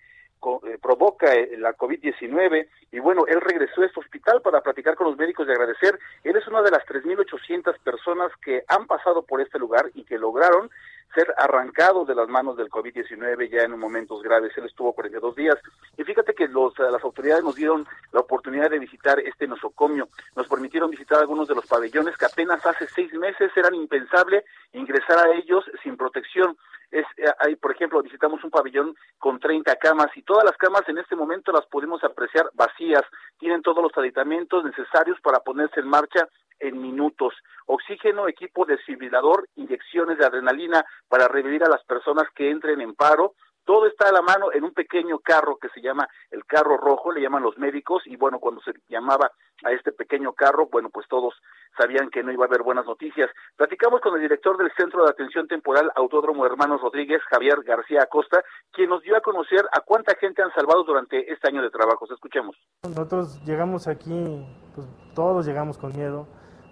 provoca 0.80 1.34
eh, 1.34 1.56
la 1.58 1.76
COVID-19 1.76 2.68
y 2.92 2.98
bueno, 2.98 3.26
él 3.26 3.40
regresó 3.40 3.82
a 3.82 3.86
este 3.86 4.00
hospital 4.00 4.40
para 4.42 4.60
platicar 4.60 4.94
con 4.94 5.08
los 5.08 5.16
médicos 5.16 5.46
y 5.46 5.50
agradecer. 5.50 5.98
Él 6.24 6.36
es 6.36 6.46
una 6.48 6.62
de 6.62 6.70
las 6.70 6.84
3.800 6.86 7.78
personas 7.80 8.30
que 8.42 8.64
han 8.68 8.86
pasado 8.86 9.22
por 9.22 9.40
este 9.40 9.58
lugar 9.58 9.90
y 9.94 10.04
que 10.04 10.18
lograron 10.18 10.70
ser 11.14 11.34
arrancados 11.36 12.06
de 12.06 12.14
las 12.14 12.28
manos 12.28 12.56
del 12.56 12.68
COVID-19 12.68 13.50
ya 13.50 13.62
en 13.62 13.78
momentos 13.78 14.22
graves. 14.22 14.52
Él 14.56 14.66
estuvo 14.66 14.92
42 14.92 15.34
días. 15.34 15.56
Y 15.96 16.04
fíjate 16.04 16.34
que 16.34 16.48
los, 16.48 16.78
las 16.78 17.02
autoridades 17.02 17.44
nos 17.44 17.56
dieron 17.56 17.86
la 18.12 18.20
oportunidad 18.20 18.70
de 18.70 18.78
visitar 18.78 19.18
este 19.20 19.46
nosocomio. 19.46 20.08
Nos 20.36 20.48
permitieron 20.48 20.90
visitar 20.90 21.18
algunos 21.18 21.48
de 21.48 21.54
los 21.54 21.66
pabellones 21.66 22.16
que 22.16 22.26
apenas 22.26 22.64
hace 22.64 22.86
seis 22.88 23.12
meses 23.14 23.50
eran 23.56 23.74
impensable 23.74 24.44
ingresar 24.72 25.18
a 25.18 25.32
ellos 25.34 25.64
sin 25.82 25.96
protección 25.96 26.56
es 26.90 27.04
eh, 27.16 27.30
hay 27.40 27.56
por 27.56 27.72
ejemplo 27.72 28.02
visitamos 28.02 28.42
un 28.44 28.50
pabellón 28.50 28.96
con 29.18 29.38
30 29.38 29.76
camas 29.76 30.08
y 30.16 30.22
todas 30.22 30.44
las 30.44 30.56
camas 30.56 30.88
en 30.88 30.98
este 30.98 31.16
momento 31.16 31.52
las 31.52 31.66
podemos 31.66 32.02
apreciar 32.02 32.50
vacías 32.54 33.02
tienen 33.38 33.62
todos 33.62 33.82
los 33.82 33.96
aditamentos 33.96 34.64
necesarios 34.64 35.20
para 35.20 35.40
ponerse 35.40 35.80
en 35.80 35.88
marcha 35.88 36.28
en 36.60 36.80
minutos 36.80 37.34
oxígeno 37.66 38.28
equipo 38.28 38.64
desfibrilador 38.64 39.48
inyecciones 39.56 40.18
de 40.18 40.26
adrenalina 40.26 40.84
para 41.08 41.28
revivir 41.28 41.64
a 41.64 41.68
las 41.68 41.84
personas 41.84 42.26
que 42.34 42.50
entren 42.50 42.80
en 42.80 42.94
paro 42.94 43.34
todo 43.68 43.86
está 43.86 44.08
a 44.08 44.12
la 44.12 44.22
mano 44.22 44.50
en 44.50 44.64
un 44.64 44.72
pequeño 44.72 45.18
carro 45.18 45.58
que 45.58 45.68
se 45.68 45.82
llama 45.82 46.08
el 46.30 46.46
carro 46.46 46.78
rojo, 46.78 47.12
le 47.12 47.20
llaman 47.20 47.42
los 47.42 47.58
médicos, 47.58 48.02
y 48.06 48.16
bueno, 48.16 48.38
cuando 48.38 48.62
se 48.62 48.72
llamaba 48.88 49.30
a 49.62 49.72
este 49.72 49.92
pequeño 49.92 50.32
carro, 50.32 50.70
bueno, 50.72 50.88
pues 50.88 51.06
todos 51.06 51.34
sabían 51.76 52.08
que 52.08 52.22
no 52.22 52.32
iba 52.32 52.46
a 52.46 52.48
haber 52.48 52.62
buenas 52.62 52.86
noticias. 52.86 53.28
Platicamos 53.56 54.00
con 54.00 54.14
el 54.14 54.22
director 54.22 54.56
del 54.56 54.72
Centro 54.74 55.04
de 55.04 55.10
Atención 55.10 55.46
Temporal 55.46 55.92
Autódromo 55.96 56.46
Hermanos 56.46 56.80
Rodríguez, 56.80 57.20
Javier 57.28 57.62
García 57.62 58.04
Acosta, 58.04 58.42
quien 58.72 58.88
nos 58.88 59.02
dio 59.02 59.14
a 59.18 59.20
conocer 59.20 59.60
a 59.70 59.82
cuánta 59.82 60.16
gente 60.16 60.40
han 60.40 60.54
salvado 60.54 60.82
durante 60.84 61.30
este 61.30 61.48
año 61.48 61.60
de 61.60 61.68
trabajos. 61.68 62.10
Escuchemos. 62.10 62.56
Nosotros 62.84 63.38
llegamos 63.44 63.86
aquí, 63.86 64.46
pues 64.74 64.88
todos 65.14 65.44
llegamos 65.44 65.76
con 65.76 65.94
miedo, 65.94 66.26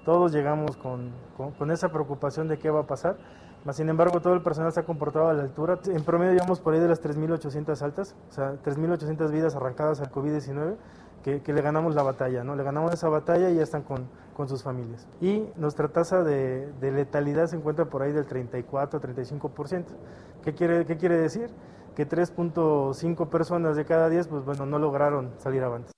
todos 0.07 0.33
llegamos 0.33 0.79
con, 0.79 1.11
con 1.37 1.71
esa 1.71 1.91
preocupación 1.91 2.49
de 2.49 2.59
qué 2.59 2.71
va 2.71 2.81
a 2.81 2.87
pasar 2.87 3.17
sin 3.73 3.89
embargo, 3.89 4.21
todo 4.21 4.35
el 4.35 4.43
personal 4.43 4.73
se 4.73 4.81
ha 4.81 4.85
comportado 4.85 5.29
a 5.29 5.35
la 5.35 5.43
altura. 5.43 5.79
En 5.87 6.05
promedio 6.05 6.33
llevamos 6.33 6.61
por 6.61 6.75
ahí 6.75 6.81
de 6.81 6.89
las 6.89 7.03
3.800 7.03 7.83
altas, 7.83 8.15
o 8.31 8.33
sea, 8.33 8.55
3.800 8.63 9.31
vidas 9.31 9.57
arrancadas 9.57 10.01
al 10.01 10.11
COVID-19, 10.11 10.77
que, 11.23 11.53
le 11.53 11.63
ganamos 11.63 11.97
la 11.97 12.05
batalla, 12.05 12.45
¿no? 12.45 12.55
Le 12.55 12.63
ganamos 12.63 12.95
esa 12.95 13.09
batalla 13.09 13.51
y 13.51 13.57
ya 13.57 13.65
están 13.65 13.83
con, 13.83 14.09
con 14.37 14.49
sus 14.49 14.63
familias. 14.63 15.09
Y 15.21 15.49
nuestra 15.57 15.89
tasa 15.89 16.23
de, 16.23 16.73
de, 16.81 16.93
letalidad 16.93 17.49
se 17.49 17.57
encuentra 17.57 17.87
por 17.87 18.03
ahí 18.03 18.13
del 18.13 18.29
34-35%. 18.29 19.85
¿Qué 20.45 20.55
quiere, 20.55 20.87
¿Qué 20.87 20.97
quiere 20.97 21.19
decir? 21.19 21.51
Que 21.97 22.09
3.5 22.09 23.29
personas 23.29 23.75
de 23.75 23.85
cada 23.85 24.09
10, 24.09 24.29
pues 24.29 24.45
bueno, 24.45 24.67
no 24.67 24.79
lograron 24.79 25.33
salir 25.39 25.65
avantes. 25.65 25.96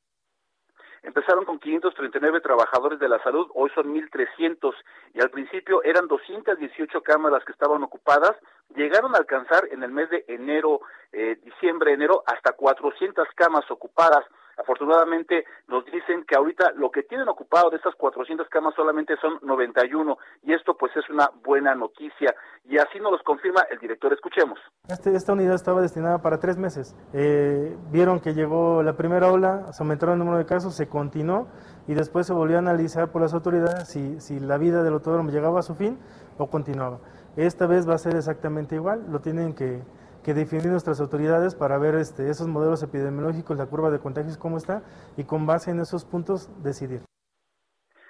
Empezaron 1.08 1.46
con 1.46 1.58
539 1.58 2.42
trabajadores 2.42 2.98
de 2.98 3.08
la 3.08 3.18
salud, 3.22 3.48
hoy 3.54 3.70
son 3.74 3.94
1.300 3.94 4.74
y 5.14 5.22
al 5.22 5.30
principio 5.30 5.82
eran 5.82 6.06
218 6.06 7.00
cámaras 7.00 7.42
que 7.46 7.52
estaban 7.52 7.82
ocupadas. 7.82 8.36
Llegaron 8.76 9.14
a 9.14 9.18
alcanzar 9.18 9.66
en 9.70 9.82
el 9.82 9.90
mes 9.90 10.10
de 10.10 10.26
enero, 10.28 10.82
eh, 11.12 11.38
diciembre, 11.42 11.94
enero, 11.94 12.24
hasta 12.26 12.52
400 12.52 13.26
camas 13.34 13.64
ocupadas. 13.70 14.22
Afortunadamente 14.58 15.44
nos 15.68 15.84
dicen 15.86 16.24
que 16.26 16.36
ahorita 16.36 16.72
lo 16.72 16.90
que 16.90 17.04
tienen 17.04 17.28
ocupado 17.28 17.70
de 17.70 17.76
estas 17.76 17.94
400 17.94 18.48
camas 18.48 18.74
solamente 18.74 19.14
son 19.20 19.38
91 19.42 20.18
y 20.42 20.52
esto 20.52 20.76
pues 20.76 20.94
es 20.96 21.08
una 21.08 21.30
buena 21.44 21.74
noticia 21.74 22.34
y 22.64 22.76
así 22.78 22.98
nos 22.98 23.12
lo 23.12 23.18
confirma 23.22 23.62
el 23.70 23.78
director. 23.78 24.12
Escuchemos. 24.12 24.58
Este, 24.88 25.14
esta 25.14 25.32
unidad 25.32 25.54
estaba 25.54 25.80
destinada 25.80 26.20
para 26.20 26.38
tres 26.38 26.58
meses. 26.58 26.96
Eh, 27.12 27.76
vieron 27.90 28.20
que 28.20 28.34
llegó 28.34 28.82
la 28.82 28.96
primera 28.96 29.30
ola, 29.30 29.72
se 29.72 29.82
aumentaron 29.82 30.14
el 30.14 30.18
número 30.18 30.38
de 30.38 30.46
casos, 30.46 30.74
se 30.74 30.88
continuó 30.88 31.48
y 31.86 31.94
después 31.94 32.26
se 32.26 32.32
volvió 32.32 32.56
a 32.56 32.58
analizar 32.58 33.12
por 33.12 33.22
las 33.22 33.34
autoridades 33.34 33.88
si, 33.88 34.20
si 34.20 34.40
la 34.40 34.58
vida 34.58 34.82
del 34.82 34.94
autódromo 34.94 35.30
llegaba 35.30 35.60
a 35.60 35.62
su 35.62 35.74
fin 35.74 35.98
o 36.36 36.48
continuaba. 36.48 36.98
Esta 37.36 37.66
vez 37.66 37.88
va 37.88 37.94
a 37.94 37.98
ser 37.98 38.16
exactamente 38.16 38.74
igual, 38.74 39.04
lo 39.10 39.20
tienen 39.20 39.54
que 39.54 39.82
que 40.28 40.34
definir 40.34 40.66
nuestras 40.66 41.00
autoridades 41.00 41.54
para 41.54 41.78
ver 41.78 41.94
este, 41.94 42.28
esos 42.28 42.48
modelos 42.48 42.82
epidemiológicos, 42.82 43.56
la 43.56 43.64
curva 43.64 43.88
de 43.88 43.98
contagios 43.98 44.36
cómo 44.36 44.58
está 44.58 44.82
y 45.16 45.24
con 45.24 45.46
base 45.46 45.70
en 45.70 45.80
esos 45.80 46.04
puntos 46.04 46.50
decidir. 46.62 47.00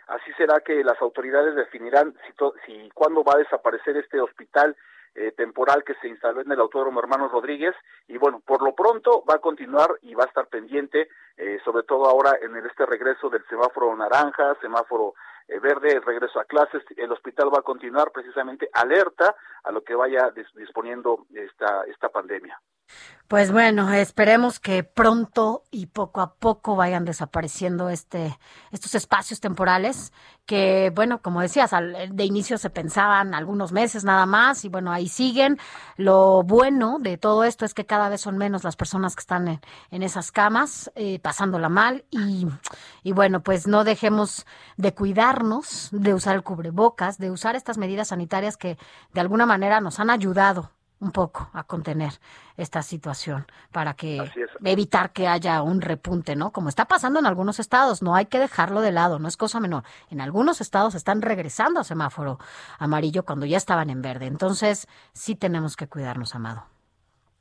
Así 0.09 0.33
será 0.37 0.59
que 0.59 0.83
las 0.83 1.01
autoridades 1.01 1.55
definirán 1.55 2.17
si, 2.27 2.33
si 2.67 2.91
cuándo 2.91 3.23
va 3.23 3.35
a 3.35 3.39
desaparecer 3.39 3.97
este 3.99 4.21
hospital 4.21 4.75
eh, 5.15 5.31
temporal 5.31 5.85
que 5.85 5.95
se 6.03 6.09
instaló 6.09 6.41
en 6.41 6.51
el 6.51 6.59
Autódromo 6.59 6.99
Hermanos 6.99 7.31
Rodríguez 7.31 7.77
y 8.09 8.19
bueno, 8.19 8.43
por 8.45 8.65
lo 8.65 8.75
pronto 8.75 9.23
va 9.25 9.37
a 9.37 9.41
continuar 9.41 9.91
y 10.03 10.15
va 10.15 10.25
a 10.25 10.27
estar 10.27 10.49
pendiente, 10.49 11.07
eh, 11.37 11.61
sobre 11.65 11.85
todo 11.85 12.07
ahora 12.07 12.33
en 12.43 12.57
este 12.67 12.85
regreso 12.85 13.31
del 13.31 13.47
semáforo 13.47 13.95
naranja, 13.95 14.57
semáforo 14.61 15.15
verde, 15.61 15.93
el 15.93 16.03
regreso 16.03 16.41
a 16.41 16.45
clases, 16.45 16.83
el 16.97 17.11
hospital 17.11 17.53
va 17.53 17.61
a 17.61 17.63
continuar 17.63 18.13
precisamente 18.13 18.69
alerta 18.73 19.35
a 19.65 19.73
lo 19.73 19.83
que 19.83 19.95
vaya 19.95 20.31
disponiendo 20.55 21.27
esta, 21.35 21.85
esta 21.85 22.09
pandemia. 22.11 22.61
Pues 23.29 23.53
bueno, 23.53 23.93
esperemos 23.93 24.59
que 24.59 24.85
pronto 24.85 25.65
y 25.71 25.85
poco 25.85 26.23
a 26.23 26.33
poco 26.37 26.77
vayan 26.77 27.05
desapareciendo 27.05 27.91
este, 27.91 28.39
estos 28.71 28.95
espacios 28.95 29.39
temporales 29.39 30.15
que, 30.47 30.91
bueno, 30.95 31.21
como 31.21 31.43
decías, 31.43 31.73
de 32.11 32.25
inicio 32.25 32.57
se 32.57 32.71
pensaban 32.71 33.35
algunos 33.35 33.71
meses 33.71 34.03
nada 34.03 34.25
más 34.25 34.65
y 34.65 34.71
bueno, 34.71 34.91
ahí 34.93 35.09
siguen. 35.09 35.59
Lo 35.99 36.43
bueno 36.43 36.97
de 37.01 37.19
todo 37.19 37.45
esto 37.45 37.67
es 37.67 37.75
que 37.75 37.85
cada 37.85 38.09
vez 38.09 38.23
son 38.23 38.39
menos 38.39 38.65
las 38.65 38.77
personas 38.77 39.15
que 39.15 39.21
están 39.21 39.61
en, 39.91 40.03
esas 40.03 40.33
camas, 40.33 40.91
eh, 40.95 41.19
pasándola 41.19 41.69
mal 41.69 42.07
y, 42.11 42.47
y 43.03 43.13
bueno, 43.13 43.43
pues 43.43 43.67
no 43.67 43.85
dejemos 43.85 44.47
de 44.79 44.95
cuidarnos, 44.95 45.91
de 45.93 46.15
usar 46.15 46.35
el 46.35 46.43
cubrebocas, 46.43 47.19
de 47.19 47.31
usar 47.31 47.57
estas 47.57 47.77
medidas 47.77 48.09
sanitarias 48.09 48.57
que 48.57 48.79
de 49.13 49.21
alguna 49.21 49.45
manera 49.45 49.83
nos 49.83 50.01
han 50.01 50.09
ayudado 50.09 50.71
un 51.01 51.13
poco 51.13 51.49
a 51.53 51.65
contener 51.65 52.21
esta 52.57 52.83
situación 52.83 53.47
para 53.73 53.95
que 53.95 54.31
evitar 54.65 55.13
que 55.13 55.29
haya 55.29 55.63
un 55.63 55.81
repunte, 55.81 56.35
¿no? 56.35 56.51
Como 56.53 56.69
está 56.69 56.87
pasando 56.87 57.19
en 57.19 57.27
algunos 57.27 57.61
estados, 57.61 58.03
no 58.03 58.15
hay 58.15 58.27
que 58.27 58.39
dejarlo 58.39 58.81
de 58.81 58.93
lado, 58.93 59.19
no 59.19 59.29
es 59.29 59.37
cosa 59.37 59.61
menor. 59.61 59.85
En 60.11 60.21
algunos 60.21 60.61
estados 60.61 60.95
están 60.95 61.23
regresando 61.23 61.81
a 61.81 61.85
semáforo 61.85 62.39
amarillo 62.79 63.25
cuando 63.25 63.47
ya 63.47 63.57
estaban 63.57 63.91
en 63.91 64.03
verde. 64.03 64.27
Entonces, 64.27 64.89
sí 65.13 65.35
tenemos 65.35 65.77
que 65.77 65.89
cuidarnos, 65.89 66.35
Amado. 66.35 66.78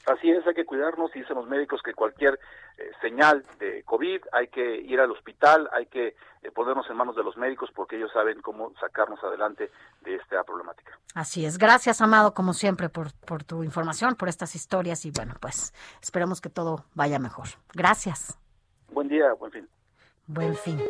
Así 0.08 0.32
es, 0.32 0.48
hay 0.48 0.54
que 0.54 0.66
cuidarnos, 0.66 1.12
dicen 1.12 1.36
los 1.36 1.48
médicos 1.48 1.82
que 1.84 1.94
cualquier 1.94 2.40
eh, 2.78 2.92
señal 3.02 3.44
de 3.60 3.84
COVID 3.84 4.22
hay 4.32 4.48
que 4.48 4.78
ir 4.78 5.02
al 5.02 5.12
hospital, 5.12 5.70
hay 5.74 5.88
que 5.88 6.16
eh, 6.44 6.52
ponernos 6.56 6.90
en 6.90 6.96
manos 6.96 7.18
de 7.18 7.24
los 7.24 7.36
médicos 7.36 7.70
porque 7.76 7.98
ellos 7.98 8.10
saben 8.14 8.42
cómo 8.42 8.72
sacarnos 8.80 9.22
adelante 9.22 9.70
de 10.06 10.16
esta 10.16 10.46
problemática. 10.46 10.98
Así 11.14 11.46
es, 11.46 11.58
gracias 11.58 12.00
Amado, 12.00 12.34
como 12.34 12.54
siempre, 12.54 12.88
por, 12.88 13.14
por 13.26 13.44
tu 13.44 13.66
información, 13.66 14.16
por 14.16 14.30
estas 14.30 14.56
historias 14.56 15.04
y 15.04 15.12
bueno, 15.12 15.36
pues 15.42 15.74
esperemos 16.02 16.40
que 16.40 16.50
todo 16.50 16.86
vaya 16.96 17.20
mejor. 17.20 17.48
Gracias. 17.74 18.38
Buen 18.90 19.10
día, 19.10 19.34
buen 19.34 19.52
fin. 19.52 19.68
Buen 20.28 20.56
fin. 20.56 20.82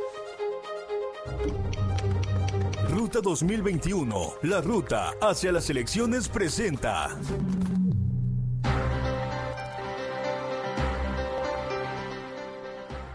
Ruta 2.92 3.20
2021, 3.22 4.34
la 4.44 4.62
ruta 4.62 5.14
hacia 5.22 5.52
las 5.52 5.72
elecciones 5.72 6.30
presenta. 6.30 7.10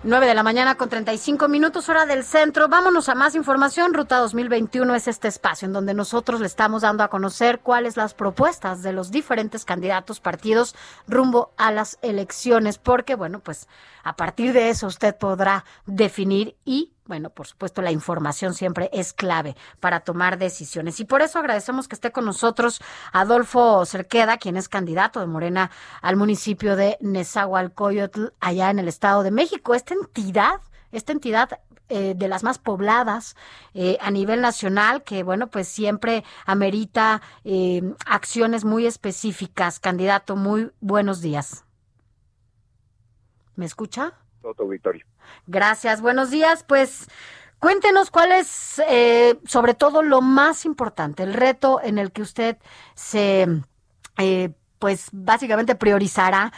9 0.04 0.26
de 0.26 0.34
la 0.34 0.42
mañana 0.42 0.74
con 0.74 0.88
35 0.88 1.46
minutos 1.46 1.88
hora 1.88 2.06
del 2.06 2.24
centro. 2.24 2.66
Vámonos 2.66 3.08
a 3.08 3.14
más 3.14 3.36
información. 3.36 3.94
Ruta 3.94 4.18
2021 4.18 4.96
es 4.96 5.06
este 5.06 5.28
espacio 5.28 5.66
en 5.66 5.72
donde 5.72 5.94
nosotros 5.94 6.40
le 6.40 6.48
estamos 6.48 6.82
dando 6.82 7.04
a 7.04 7.08
conocer 7.08 7.60
cuáles 7.60 7.96
las 7.96 8.12
propuestas 8.12 8.82
de 8.82 8.92
los 8.92 9.12
diferentes 9.12 9.64
candidatos 9.64 10.18
partidos 10.18 10.74
rumbo 11.06 11.52
a 11.56 11.70
las 11.70 12.00
elecciones, 12.02 12.78
porque 12.78 13.14
bueno, 13.14 13.38
pues 13.38 13.68
a 14.02 14.16
partir 14.16 14.52
de 14.52 14.70
eso 14.70 14.88
usted 14.88 15.16
podrá 15.16 15.64
definir 15.86 16.56
y 16.64 16.90
bueno, 17.12 17.28
por 17.28 17.46
supuesto, 17.46 17.82
la 17.82 17.90
información 17.90 18.54
siempre 18.54 18.88
es 18.90 19.12
clave 19.12 19.54
para 19.80 20.00
tomar 20.00 20.38
decisiones. 20.38 20.98
Y 20.98 21.04
por 21.04 21.20
eso 21.20 21.38
agradecemos 21.38 21.86
que 21.86 21.94
esté 21.94 22.10
con 22.10 22.24
nosotros 22.24 22.80
Adolfo 23.12 23.84
Cerqueda, 23.84 24.38
quien 24.38 24.56
es 24.56 24.66
candidato 24.70 25.20
de 25.20 25.26
Morena 25.26 25.70
al 26.00 26.16
municipio 26.16 26.74
de 26.74 26.96
Nezahualcóyotl, 27.02 28.28
allá 28.40 28.70
en 28.70 28.78
el 28.78 28.88
Estado 28.88 29.22
de 29.24 29.30
México. 29.30 29.74
Esta 29.74 29.92
entidad, 29.92 30.62
esta 30.90 31.12
entidad 31.12 31.60
eh, 31.90 32.14
de 32.16 32.28
las 32.28 32.44
más 32.44 32.56
pobladas 32.58 33.36
eh, 33.74 33.98
a 34.00 34.10
nivel 34.10 34.40
nacional, 34.40 35.04
que 35.04 35.22
bueno, 35.22 35.48
pues 35.48 35.68
siempre 35.68 36.24
amerita 36.46 37.20
eh, 37.44 37.82
acciones 38.06 38.64
muy 38.64 38.86
específicas. 38.86 39.80
Candidato, 39.80 40.34
muy 40.34 40.72
buenos 40.80 41.20
días. 41.20 41.66
¿Me 43.54 43.66
escucha? 43.66 44.21
Todo. 44.42 44.68
Gracias, 45.46 46.02
buenos 46.02 46.30
días. 46.30 46.64
Pues 46.64 47.08
cuéntenos 47.58 48.10
cuál 48.10 48.32
es, 48.32 48.82
eh, 48.88 49.38
sobre 49.46 49.74
todo, 49.74 50.02
lo 50.02 50.20
más 50.20 50.64
importante, 50.64 51.22
el 51.22 51.32
reto 51.32 51.80
en 51.82 51.98
el 51.98 52.12
que 52.12 52.22
usted 52.22 52.56
se, 52.94 53.46
eh, 54.18 54.50
pues 54.78 55.10
básicamente 55.12 55.74
priorizará 55.76 56.52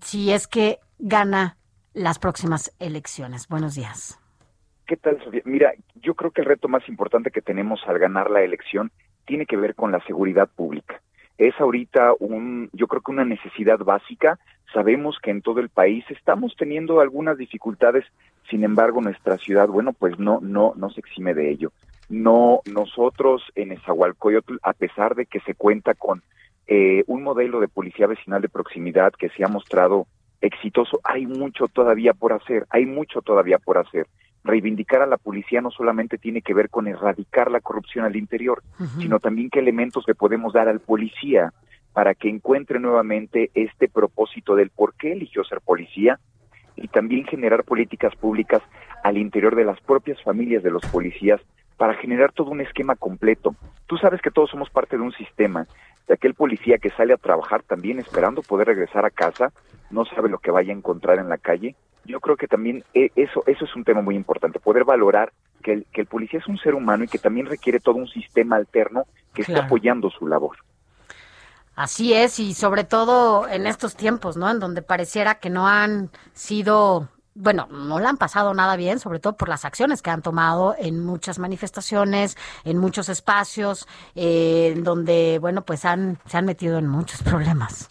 si 0.00 0.32
es 0.32 0.48
que 0.48 0.80
gana 0.98 1.56
las 1.92 2.18
próximas 2.18 2.74
elecciones. 2.78 3.48
Buenos 3.48 3.74
días. 3.74 4.18
¿Qué 4.86 4.96
tal, 4.96 5.22
Sofía? 5.22 5.42
Mira, 5.44 5.72
yo 5.96 6.14
creo 6.14 6.30
que 6.30 6.40
el 6.40 6.46
reto 6.46 6.68
más 6.68 6.88
importante 6.88 7.30
que 7.30 7.42
tenemos 7.42 7.80
al 7.86 7.98
ganar 7.98 8.30
la 8.30 8.42
elección 8.42 8.92
tiene 9.26 9.44
que 9.44 9.56
ver 9.56 9.74
con 9.74 9.92
la 9.92 10.00
seguridad 10.06 10.48
pública. 10.48 11.00
Es 11.38 11.54
ahorita 11.60 12.14
un, 12.18 12.70
yo 12.72 12.86
creo 12.86 13.02
que 13.02 13.12
una 13.12 13.24
necesidad 13.24 13.78
básica 13.78 14.38
Sabemos 14.72 15.16
que 15.22 15.30
en 15.30 15.42
todo 15.42 15.60
el 15.60 15.68
país 15.68 16.04
estamos 16.10 16.54
teniendo 16.58 17.00
algunas 17.00 17.38
dificultades, 17.38 18.04
sin 18.50 18.64
embargo, 18.64 19.00
nuestra 19.00 19.38
ciudad, 19.38 19.68
bueno, 19.68 19.92
pues 19.92 20.18
no, 20.18 20.40
no, 20.42 20.74
no 20.76 20.90
se 20.90 21.00
exime 21.00 21.34
de 21.34 21.50
ello. 21.50 21.72
No, 22.08 22.60
nosotros 22.66 23.42
en 23.54 23.72
Esahualcoyotl, 23.72 24.56
a 24.62 24.72
pesar 24.72 25.14
de 25.14 25.26
que 25.26 25.40
se 25.40 25.54
cuenta 25.54 25.94
con 25.94 26.22
eh, 26.66 27.04
un 27.06 27.22
modelo 27.22 27.60
de 27.60 27.68
policía 27.68 28.06
vecinal 28.06 28.42
de 28.42 28.48
proximidad 28.48 29.12
que 29.12 29.28
se 29.30 29.44
ha 29.44 29.48
mostrado 29.48 30.06
exitoso, 30.40 31.00
hay 31.04 31.26
mucho 31.26 31.68
todavía 31.68 32.12
por 32.12 32.32
hacer, 32.32 32.66
hay 32.70 32.86
mucho 32.86 33.22
todavía 33.22 33.58
por 33.58 33.78
hacer. 33.78 34.06
Reivindicar 34.46 35.02
a 35.02 35.06
la 35.06 35.16
policía 35.16 35.60
no 35.60 35.70
solamente 35.70 36.18
tiene 36.18 36.40
que 36.40 36.54
ver 36.54 36.70
con 36.70 36.86
erradicar 36.86 37.50
la 37.50 37.60
corrupción 37.60 38.04
al 38.04 38.14
interior, 38.14 38.62
sino 38.98 39.18
también 39.18 39.50
qué 39.50 39.58
elementos 39.58 40.04
le 40.06 40.14
podemos 40.14 40.52
dar 40.52 40.68
al 40.68 40.78
policía 40.78 41.52
para 41.92 42.14
que 42.14 42.28
encuentre 42.28 42.78
nuevamente 42.78 43.50
este 43.54 43.88
propósito 43.88 44.54
del 44.54 44.70
por 44.70 44.94
qué 44.94 45.12
eligió 45.12 45.42
ser 45.44 45.60
policía 45.60 46.20
y 46.76 46.88
también 46.88 47.24
generar 47.24 47.64
políticas 47.64 48.14
públicas 48.14 48.62
al 49.02 49.18
interior 49.18 49.56
de 49.56 49.64
las 49.64 49.80
propias 49.80 50.22
familias 50.22 50.62
de 50.62 50.70
los 50.70 50.84
policías 50.86 51.40
para 51.76 51.94
generar 51.94 52.32
todo 52.32 52.50
un 52.50 52.60
esquema 52.60 52.96
completo. 52.96 53.54
Tú 53.86 53.96
sabes 53.96 54.20
que 54.20 54.30
todos 54.30 54.50
somos 54.50 54.70
parte 54.70 54.96
de 54.96 55.02
un 55.02 55.12
sistema, 55.12 55.66
de 56.06 56.14
aquel 56.14 56.34
policía 56.34 56.78
que 56.78 56.90
sale 56.90 57.12
a 57.12 57.18
trabajar 57.18 57.62
también 57.62 57.98
esperando 57.98 58.42
poder 58.42 58.68
regresar 58.68 59.04
a 59.04 59.10
casa, 59.10 59.52
no 59.90 60.04
sabe 60.04 60.28
lo 60.28 60.38
que 60.38 60.50
vaya 60.50 60.72
a 60.72 60.76
encontrar 60.76 61.18
en 61.18 61.28
la 61.28 61.38
calle. 61.38 61.74
Yo 62.06 62.20
creo 62.20 62.36
que 62.36 62.46
también 62.46 62.84
eh, 62.94 63.10
eso, 63.16 63.42
eso 63.46 63.64
es 63.64 63.76
un 63.76 63.84
tema 63.84 64.00
muy 64.00 64.14
importante, 64.14 64.60
poder 64.60 64.84
valorar 64.84 65.32
que 65.62 65.72
el, 65.72 65.86
que 65.92 66.02
el 66.02 66.06
policía 66.06 66.38
es 66.38 66.46
un 66.46 66.58
ser 66.58 66.74
humano 66.74 67.04
y 67.04 67.08
que 67.08 67.18
también 67.18 67.46
requiere 67.46 67.80
todo 67.80 67.96
un 67.96 68.08
sistema 68.08 68.56
alterno 68.56 69.04
que 69.34 69.42
esté 69.42 69.58
apoyando 69.58 70.10
su 70.10 70.26
labor. 70.26 70.56
Así 71.74 72.14
es, 72.14 72.38
y 72.38 72.54
sobre 72.54 72.84
todo 72.84 73.46
en 73.48 73.66
estos 73.66 73.96
tiempos, 73.96 74.38
¿no? 74.38 74.50
En 74.50 74.60
donde 74.60 74.80
pareciera 74.80 75.34
que 75.34 75.50
no 75.50 75.68
han 75.68 76.10
sido, 76.32 77.10
bueno, 77.34 77.68
no 77.70 77.98
le 77.98 78.06
han 78.06 78.16
pasado 78.16 78.54
nada 78.54 78.76
bien, 78.76 78.98
sobre 78.98 79.18
todo 79.18 79.36
por 79.36 79.50
las 79.50 79.66
acciones 79.66 80.00
que 80.00 80.08
han 80.08 80.22
tomado 80.22 80.74
en 80.78 81.04
muchas 81.04 81.38
manifestaciones, 81.38 82.38
en 82.64 82.78
muchos 82.78 83.10
espacios, 83.10 83.86
eh, 84.14 84.72
en 84.74 84.84
donde, 84.84 85.38
bueno, 85.38 85.62
pues 85.62 85.84
han, 85.84 86.18
se 86.24 86.38
han 86.38 86.46
metido 86.46 86.78
en 86.78 86.86
muchos 86.86 87.22
problemas. 87.22 87.90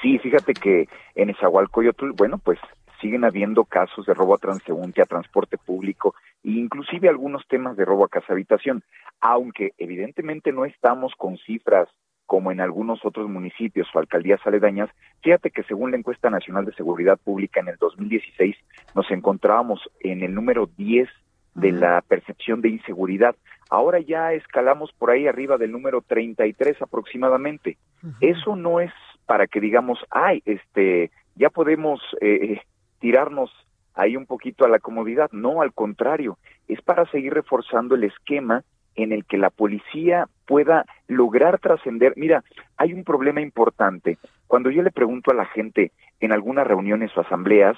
Sí, 0.00 0.18
fíjate 0.18 0.54
que 0.54 0.88
en 1.14 1.30
Esahualcoyotl, 1.30 2.10
bueno, 2.12 2.38
pues 2.38 2.58
siguen 3.02 3.24
habiendo 3.24 3.64
casos 3.64 4.06
de 4.06 4.14
robo 4.14 4.34
a 4.34 4.38
transeúnte, 4.38 5.02
a 5.02 5.06
transporte 5.06 5.58
público 5.58 6.14
e 6.42 6.52
inclusive 6.52 7.08
algunos 7.08 7.46
temas 7.48 7.76
de 7.76 7.84
robo 7.84 8.06
a 8.06 8.08
casa 8.08 8.32
habitación, 8.32 8.82
aunque 9.20 9.72
evidentemente 9.76 10.52
no 10.52 10.64
estamos 10.64 11.12
con 11.16 11.36
cifras 11.38 11.88
como 12.24 12.50
en 12.50 12.62
algunos 12.62 13.04
otros 13.04 13.28
municipios 13.28 13.88
o 13.92 13.98
alcaldías 13.98 14.40
aledañas, 14.46 14.88
fíjate 15.22 15.50
que 15.50 15.64
según 15.64 15.90
la 15.90 15.98
encuesta 15.98 16.30
nacional 16.30 16.64
de 16.64 16.72
seguridad 16.72 17.18
pública 17.18 17.60
en 17.60 17.68
el 17.68 17.76
2016 17.76 18.56
nos 18.94 19.10
encontrábamos 19.10 19.80
en 20.00 20.22
el 20.22 20.32
número 20.34 20.70
10 20.78 21.10
de 21.54 21.72
la 21.72 22.00
percepción 22.00 22.62
de 22.62 22.70
inseguridad. 22.70 23.36
Ahora 23.68 24.00
ya 24.00 24.32
escalamos 24.32 24.92
por 24.92 25.10
ahí 25.10 25.26
arriba 25.26 25.58
del 25.58 25.72
número 25.72 26.00
33 26.00 26.80
aproximadamente. 26.80 27.76
Eso 28.20 28.56
no 28.56 28.80
es 28.80 28.92
para 29.26 29.46
que 29.46 29.60
digamos, 29.60 29.98
ay, 30.10 30.42
este, 30.46 31.10
ya 31.34 31.50
podemos 31.50 32.00
eh, 32.20 32.60
tirarnos 33.02 33.50
ahí 33.94 34.16
un 34.16 34.26
poquito 34.26 34.64
a 34.64 34.68
la 34.68 34.78
comodidad. 34.78 35.28
No, 35.32 35.60
al 35.60 35.74
contrario, 35.74 36.38
es 36.68 36.80
para 36.80 37.04
seguir 37.10 37.34
reforzando 37.34 37.96
el 37.96 38.04
esquema 38.04 38.62
en 38.94 39.10
el 39.10 39.24
que 39.24 39.38
la 39.38 39.50
policía 39.50 40.26
pueda 40.46 40.86
lograr 41.08 41.58
trascender. 41.58 42.14
Mira, 42.16 42.44
hay 42.76 42.92
un 42.92 43.04
problema 43.04 43.40
importante. 43.40 44.18
Cuando 44.46 44.70
yo 44.70 44.82
le 44.82 44.92
pregunto 44.92 45.32
a 45.32 45.34
la 45.34 45.46
gente 45.46 45.90
en 46.20 46.30
algunas 46.30 46.66
reuniones 46.66 47.10
o 47.16 47.22
asambleas, 47.22 47.76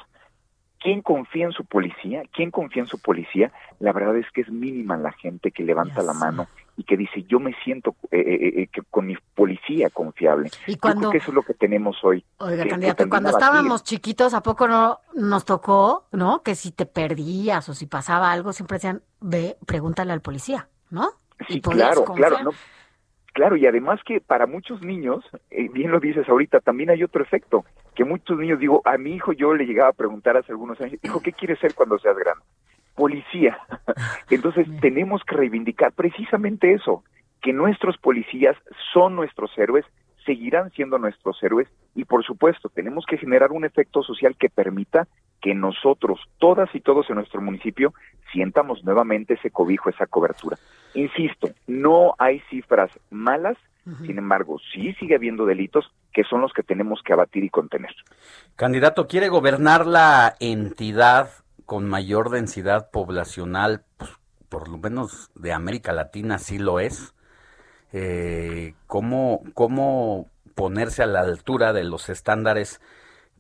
¿quién 0.85 1.01
confía 1.01 1.47
en 1.47 1.53
su 1.53 1.65
policía? 1.65 2.23
¿Quién 2.31 2.51
confía 2.51 2.83
en 2.83 2.89
su 2.89 2.99
policía? 3.01 3.51
La 3.81 3.93
verdad 3.93 4.17
es 4.19 4.31
que 4.33 4.43
es 4.43 4.51
mínima 4.51 4.99
la 4.99 5.13
gente 5.13 5.51
que 5.51 5.65
levanta 5.65 6.03
la 6.03 6.13
mano 6.13 6.47
y 6.77 6.85
que 6.85 6.99
dice, 6.99 7.23
yo 7.23 7.41
me 7.41 7.55
siento 7.65 7.97
eh, 8.11 8.19
eh, 8.21 8.63
eh, 8.63 8.67
que 8.71 8.83
con 8.91 9.07
mi 9.07 9.17
policía 9.35 9.89
confiable. 9.89 10.51
Y 10.67 10.77
cuando... 10.77 11.05
Yo 11.05 11.09
creo 11.09 11.13
que 11.13 11.19
eso 11.19 11.31
es 11.31 11.35
lo 11.35 11.43
que 11.43 11.55
tenemos 11.55 11.97
hoy. 12.05 12.23
Oiga, 12.37 12.67
candidato, 12.67 13.09
cuando 13.09 13.31
abatir. 13.31 13.47
estábamos 13.47 13.83
chiquitos, 13.83 14.35
¿a 14.35 14.43
poco 14.43 14.69
no 14.69 15.01
nos 15.15 15.47
tocó, 15.47 16.05
no? 16.13 16.43
Que 16.43 16.55
si 16.55 16.71
te 16.71 16.85
perdías 16.85 17.67
o 17.71 17.75
si 17.75 17.87
pasaba 17.87 18.31
algo, 18.31 18.53
siempre 18.53 18.77
decían, 18.77 19.03
ve, 19.21 19.57
pregúntale 19.67 20.13
al 20.13 20.21
policía, 20.21 20.69
¿no? 20.91 21.09
Sí, 21.49 21.63
claro, 21.63 22.05
confiar. 22.05 22.29
claro, 22.29 22.45
no, 22.45 22.51
claro, 23.33 23.57
y 23.57 23.67
además 23.67 24.01
que 24.05 24.21
para 24.21 24.47
muchos 24.47 24.83
niños, 24.83 25.25
eh, 25.51 25.69
bien 25.73 25.91
lo 25.91 25.99
dices 25.99 26.29
ahorita, 26.29 26.61
también 26.61 26.91
hay 26.91 27.03
otro 27.03 27.23
efecto, 27.23 27.65
que 27.95 28.05
muchos 28.05 28.39
niños, 28.39 28.59
digo, 28.59 28.83
a 28.85 28.99
mi 28.99 29.15
hijo 29.15 29.33
yo 29.33 29.55
le 29.55 29.67
llegaba 29.67 29.91
a 29.91 29.95
preguntar 29.95 30.37
hace 30.37 30.53
algunos 30.53 30.81
años, 30.81 30.99
hijo, 31.03 31.21
¿qué 31.21 31.33
quieres 31.33 31.59
ser 31.59 31.75
cuando 31.75 31.99
seas 31.99 32.17
grande? 32.17 32.45
Policía. 32.95 33.59
Entonces 34.31 34.67
tenemos 34.81 35.23
que 35.25 35.37
reivindicar 35.37 35.93
precisamente 35.93 36.73
eso, 36.73 37.05
que 37.41 37.53
nuestros 37.53 37.99
policías 37.99 38.57
son 38.93 39.17
nuestros 39.17 39.57
héroes, 39.59 39.85
seguirán 40.25 40.71
siendo 40.71 40.99
nuestros 40.99 41.43
héroes 41.43 41.69
y 41.95 42.05
por 42.05 42.25
supuesto 42.25 42.69
tenemos 42.71 43.05
que 43.07 43.19
generar 43.19 43.53
un 43.53 43.65
efecto 43.65 44.03
social 44.03 44.37
que 44.37 44.49
permita 44.49 45.07
que 45.41 45.55
nosotros, 45.55 46.19
todas 46.39 46.75
y 46.75 46.81
todos 46.81 47.11
en 47.11 47.17
nuestro 47.17 47.43
municipio, 47.43 47.93
sientamos 48.33 48.83
nuevamente 48.85 49.35
ese 49.35 49.51
cobijo, 49.51 49.91
esa 49.91 50.07
cobertura. 50.07 50.57
Insisto, 50.95 51.51
no 51.67 52.15
hay 52.19 52.41
cifras 52.49 52.91
malas, 53.11 53.59
sin 54.07 54.17
embargo, 54.17 54.59
sí 54.73 54.95
sigue 54.95 55.15
habiendo 55.15 55.45
delitos 55.45 55.93
que 56.15 56.25
son 56.25 56.41
los 56.41 56.53
que 56.53 56.63
tenemos 56.63 57.03
que 57.05 57.13
abatir 57.13 57.45
y 57.45 57.51
contener. 57.51 57.95
Candidato, 58.57 59.09
¿quiere 59.09 59.29
gobernar 59.29 59.85
la 59.85 60.37
entidad 60.39 61.29
con 61.67 61.89
mayor 61.89 62.31
densidad 62.31 62.91
poblacional? 62.91 63.85
Pues, 63.99 64.13
por 64.49 64.69
lo 64.69 64.79
menos 64.79 65.31
de 65.35 65.53
América 65.53 65.93
Latina 65.93 66.39
sí 66.39 66.59
lo 66.59 66.79
es. 66.79 67.15
Eh, 67.93 68.75
¿cómo, 68.87 69.43
¿Cómo 69.55 70.31
ponerse 70.55 71.03
a 71.03 71.07
la 71.07 71.21
altura 71.21 71.73
de 71.73 71.85
los 71.85 72.09
estándares 72.09 72.81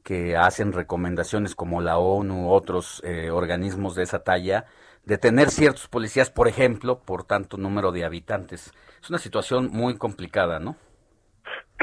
que 0.02 0.36
hacen 0.36 0.72
recomendaciones 0.72 1.54
como 1.54 1.80
la 1.80 1.98
ONU 1.98 2.50
otros 2.50 3.00
eh, 3.04 3.30
organismos 3.30 3.94
de 3.94 4.02
esa 4.02 4.24
talla 4.24 4.66
de 5.04 5.18
tener 5.18 5.50
ciertos 5.50 5.86
policías, 5.86 6.30
por 6.30 6.48
ejemplo, 6.48 6.98
por 6.98 7.24
tanto 7.24 7.56
número 7.56 7.92
de 7.92 8.04
habitantes? 8.04 8.72
Es 9.00 9.10
una 9.10 9.18
situación 9.18 9.70
muy 9.72 9.96
complicada, 9.96 10.58
¿no? 10.58 10.76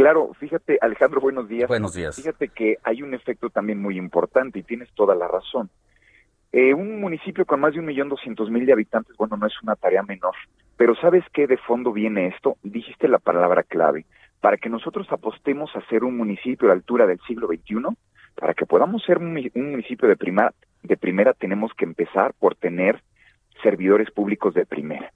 Claro, 0.02 0.34
fíjate, 0.40 0.80
Alejandro, 0.82 1.22
buenos 1.22 1.48
días. 1.48 1.68
Buenos 1.68 1.94
días. 1.94 2.16
Fíjate 2.16 2.48
que 2.50 2.78
hay 2.84 3.04
un 3.04 3.14
efecto 3.14 3.52
también 3.52 3.80
muy 3.80 4.00
importante 4.00 4.58
y 4.58 4.64
tienes 4.64 4.90
toda 4.96 5.14
la 5.14 5.28
razón. 5.28 5.70
Eh, 6.52 6.74
un 6.74 7.00
municipio 7.00 7.46
con 7.46 7.60
más 7.60 7.74
de 7.74 7.80
un 7.82 7.86
millón 7.86 8.10
doscientos 8.10 8.50
mil 8.50 8.66
de 8.66 8.74
habitantes, 8.74 9.16
bueno, 9.16 9.38
no 9.38 9.46
es 9.46 9.54
una 9.62 9.76
tarea 9.76 10.02
menor. 10.02 10.34
Pero 10.76 10.96
¿sabes 10.96 11.24
qué 11.34 11.46
de 11.46 11.58
fondo 11.58 11.94
viene 11.94 12.26
esto? 12.30 12.58
Dijiste 12.64 13.08
la 13.08 13.20
palabra 13.20 13.62
clave. 13.62 14.08
Para 14.40 14.58
que 14.58 14.70
nosotros 14.70 15.06
apostemos 15.12 15.70
a 15.76 15.86
ser 15.88 16.04
un 16.04 16.18
municipio 16.18 16.66
a 16.66 16.70
la 16.70 16.74
altura 16.74 17.06
del 17.06 17.20
siglo 17.28 17.46
XXI, 17.46 17.96
para 18.34 18.56
que 18.56 18.66
podamos 18.66 19.04
ser 19.04 19.20
un, 19.20 19.34
municipio 19.54 20.10
de, 20.10 20.16
prima- 20.18 20.52
de 20.82 20.98
primera, 20.98 21.34
tenemos 21.34 21.74
que 21.78 21.86
empezar 21.86 22.34
por 22.40 22.56
tener 22.56 23.04
servidores 23.62 24.10
públicos 24.10 24.56
de 24.56 24.66
primera. 24.66 25.14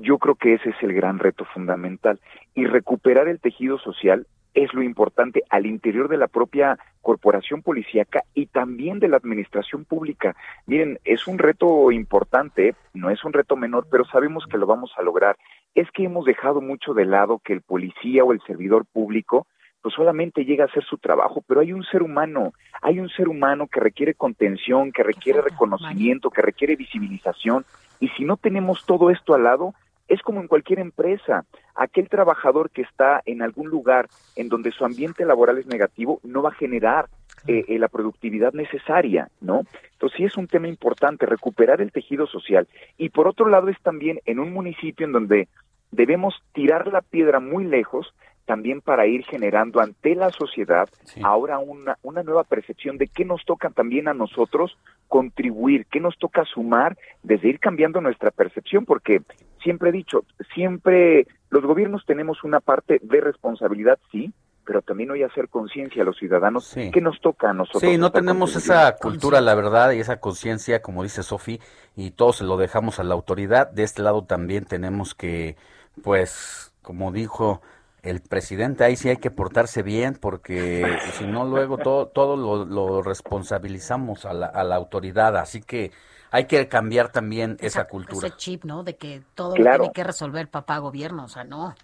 Yo 0.00 0.18
creo 0.18 0.34
que 0.34 0.54
ese 0.54 0.70
es 0.70 0.76
el 0.82 0.92
gran 0.92 1.18
reto 1.18 1.44
fundamental. 1.44 2.20
Y 2.54 2.66
recuperar 2.66 3.28
el 3.28 3.40
tejido 3.40 3.78
social 3.78 4.26
es 4.54 4.72
lo 4.72 4.82
importante 4.82 5.42
al 5.50 5.66
interior 5.66 6.08
de 6.08 6.16
la 6.16 6.28
propia 6.28 6.78
corporación 7.02 7.62
policíaca 7.62 8.22
y 8.34 8.46
también 8.46 9.00
de 9.00 9.08
la 9.08 9.18
administración 9.18 9.84
pública. 9.84 10.34
Miren, 10.66 10.98
es 11.04 11.26
un 11.26 11.38
reto 11.38 11.92
importante, 11.92 12.74
no 12.94 13.10
es 13.10 13.22
un 13.24 13.34
reto 13.34 13.54
menor, 13.56 13.86
pero 13.90 14.04
sabemos 14.06 14.46
que 14.50 14.56
lo 14.56 14.66
vamos 14.66 14.92
a 14.96 15.02
lograr. 15.02 15.36
Es 15.74 15.90
que 15.90 16.04
hemos 16.04 16.24
dejado 16.24 16.62
mucho 16.62 16.94
de 16.94 17.04
lado 17.04 17.40
que 17.44 17.52
el 17.52 17.60
policía 17.60 18.24
o 18.24 18.32
el 18.32 18.40
servidor 18.46 18.86
público 18.86 19.46
pues 19.82 19.94
solamente 19.94 20.44
llega 20.44 20.64
a 20.64 20.66
hacer 20.66 20.82
su 20.82 20.98
trabajo, 20.98 21.44
pero 21.46 21.60
hay 21.60 21.72
un 21.72 21.84
ser 21.84 22.02
humano, 22.02 22.52
hay 22.82 22.98
un 22.98 23.08
ser 23.08 23.28
humano 23.28 23.68
que 23.68 23.78
requiere 23.78 24.14
contención, 24.14 24.90
que 24.90 25.04
requiere 25.04 25.40
reconocimiento, 25.42 26.30
que 26.30 26.42
requiere 26.42 26.74
visibilización, 26.74 27.64
y 28.00 28.08
si 28.08 28.24
no 28.24 28.36
tenemos 28.36 28.84
todo 28.84 29.10
esto 29.10 29.34
al 29.34 29.44
lado, 29.44 29.74
es 30.08 30.22
como 30.22 30.40
en 30.40 30.48
cualquier 30.48 30.78
empresa. 30.78 31.44
Aquel 31.74 32.08
trabajador 32.08 32.70
que 32.70 32.82
está 32.82 33.22
en 33.26 33.42
algún 33.42 33.68
lugar 33.68 34.08
en 34.36 34.48
donde 34.48 34.72
su 34.72 34.84
ambiente 34.84 35.24
laboral 35.24 35.58
es 35.58 35.66
negativo 35.66 36.20
no 36.22 36.42
va 36.42 36.50
a 36.50 36.54
generar 36.54 37.06
eh, 37.46 37.64
eh, 37.68 37.78
la 37.78 37.88
productividad 37.88 38.52
necesaria, 38.52 39.28
¿no? 39.40 39.62
Entonces 39.92 40.16
sí 40.16 40.24
es 40.24 40.36
un 40.36 40.48
tema 40.48 40.68
importante 40.68 41.26
recuperar 41.26 41.80
el 41.80 41.92
tejido 41.92 42.26
social. 42.26 42.66
Y 42.98 43.10
por 43.10 43.28
otro 43.28 43.48
lado 43.48 43.68
es 43.68 43.80
también 43.82 44.20
en 44.24 44.40
un 44.40 44.52
municipio 44.52 45.06
en 45.06 45.12
donde 45.12 45.48
debemos 45.90 46.34
tirar 46.52 46.88
la 46.88 47.02
piedra 47.02 47.40
muy 47.40 47.64
lejos 47.64 48.12
también 48.46 48.80
para 48.80 49.06
ir 49.06 49.24
generando 49.24 49.80
ante 49.80 50.14
la 50.14 50.30
sociedad 50.30 50.88
ahora 51.22 51.58
una, 51.58 51.98
una 52.02 52.22
nueva 52.22 52.44
percepción 52.44 52.96
de 52.96 53.08
qué 53.08 53.24
nos 53.24 53.44
toca 53.44 53.70
también 53.70 54.08
a 54.08 54.14
nosotros 54.14 54.78
contribuir, 55.08 55.86
qué 55.90 56.00
nos 56.00 56.16
toca 56.16 56.44
sumar 56.44 56.96
desde 57.22 57.48
ir 57.48 57.60
cambiando 57.60 58.00
nuestra 58.00 58.30
percepción, 58.30 58.84
porque 58.84 59.20
siempre 59.62 59.90
he 59.90 59.92
dicho, 59.92 60.24
siempre 60.54 61.26
los 61.50 61.64
gobiernos 61.64 62.04
tenemos 62.06 62.42
una 62.44 62.60
parte 62.60 63.00
de 63.02 63.20
responsabilidad, 63.20 63.98
sí, 64.10 64.32
pero 64.64 64.82
también 64.82 65.10
hoy 65.10 65.22
hacer 65.22 65.48
conciencia 65.48 66.02
a 66.02 66.04
los 66.04 66.18
ciudadanos 66.18 66.74
qué 66.74 67.00
nos 67.00 67.20
toca 67.20 67.50
a 67.50 67.52
nosotros. 67.52 67.82
Sí, 67.82 67.98
no 67.98 68.10
tenemos 68.10 68.56
esa 68.56 68.96
cultura, 68.96 69.40
la 69.40 69.54
verdad, 69.54 69.92
y 69.92 70.00
esa 70.00 70.18
conciencia, 70.18 70.82
como 70.82 71.04
dice 71.04 71.22
Sofi, 71.22 71.60
y 71.94 72.10
todos 72.10 72.38
se 72.38 72.44
lo 72.44 72.56
dejamos 72.56 72.98
a 72.98 73.04
la 73.04 73.14
autoridad. 73.14 73.70
De 73.70 73.84
este 73.84 74.02
lado 74.02 74.24
también 74.24 74.64
tenemos 74.64 75.14
que, 75.14 75.56
pues, 76.02 76.74
como 76.82 77.12
dijo 77.12 77.62
el 78.06 78.20
presidente, 78.20 78.84
ahí 78.84 78.96
sí 78.96 79.08
hay 79.08 79.16
que 79.16 79.30
portarse 79.30 79.82
bien, 79.82 80.14
porque 80.20 80.98
si 81.12 81.26
no, 81.26 81.44
luego 81.44 81.78
todo, 81.78 82.06
todo 82.06 82.36
lo, 82.36 82.64
lo 82.64 83.02
responsabilizamos 83.02 84.24
a 84.24 84.32
la, 84.32 84.46
a 84.46 84.64
la 84.64 84.76
autoridad. 84.76 85.36
Así 85.36 85.60
que 85.62 85.92
hay 86.30 86.46
que 86.46 86.68
cambiar 86.68 87.10
también 87.12 87.56
esa, 87.60 87.86
cultura. 87.86 88.26
Ese 88.28 88.36
chip, 88.36 88.64
¿no? 88.64 88.82
De 88.84 88.96
que 88.96 89.22
todo 89.34 89.54
Claro. 89.54 89.78
lo 89.78 89.84
tiene 89.84 89.94
que 89.94 90.04
resolver 90.04 90.48
papá 90.48 90.78
gobierno, 90.78 91.24
o 91.24 91.28
sea, 91.28 91.44
no. 91.44 91.74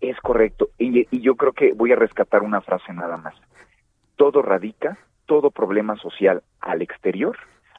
Es 0.00 0.18
correcto. 0.20 0.70
Y, 0.78 1.06
y 1.10 1.20
yo 1.20 1.36
creo 1.36 1.52
que 1.52 1.72
voy 1.72 1.92
a 1.92 1.96
rescatar 1.96 2.42
una 2.42 2.60
frase 2.60 2.92
nada 2.92 3.16
más. 3.16 3.34
Todo 4.16 4.42
radica, 4.42 4.98
todo 5.26 5.50
problema 5.50 5.96
social 5.96 6.42
al 6.60 6.82
exterior 6.82 7.36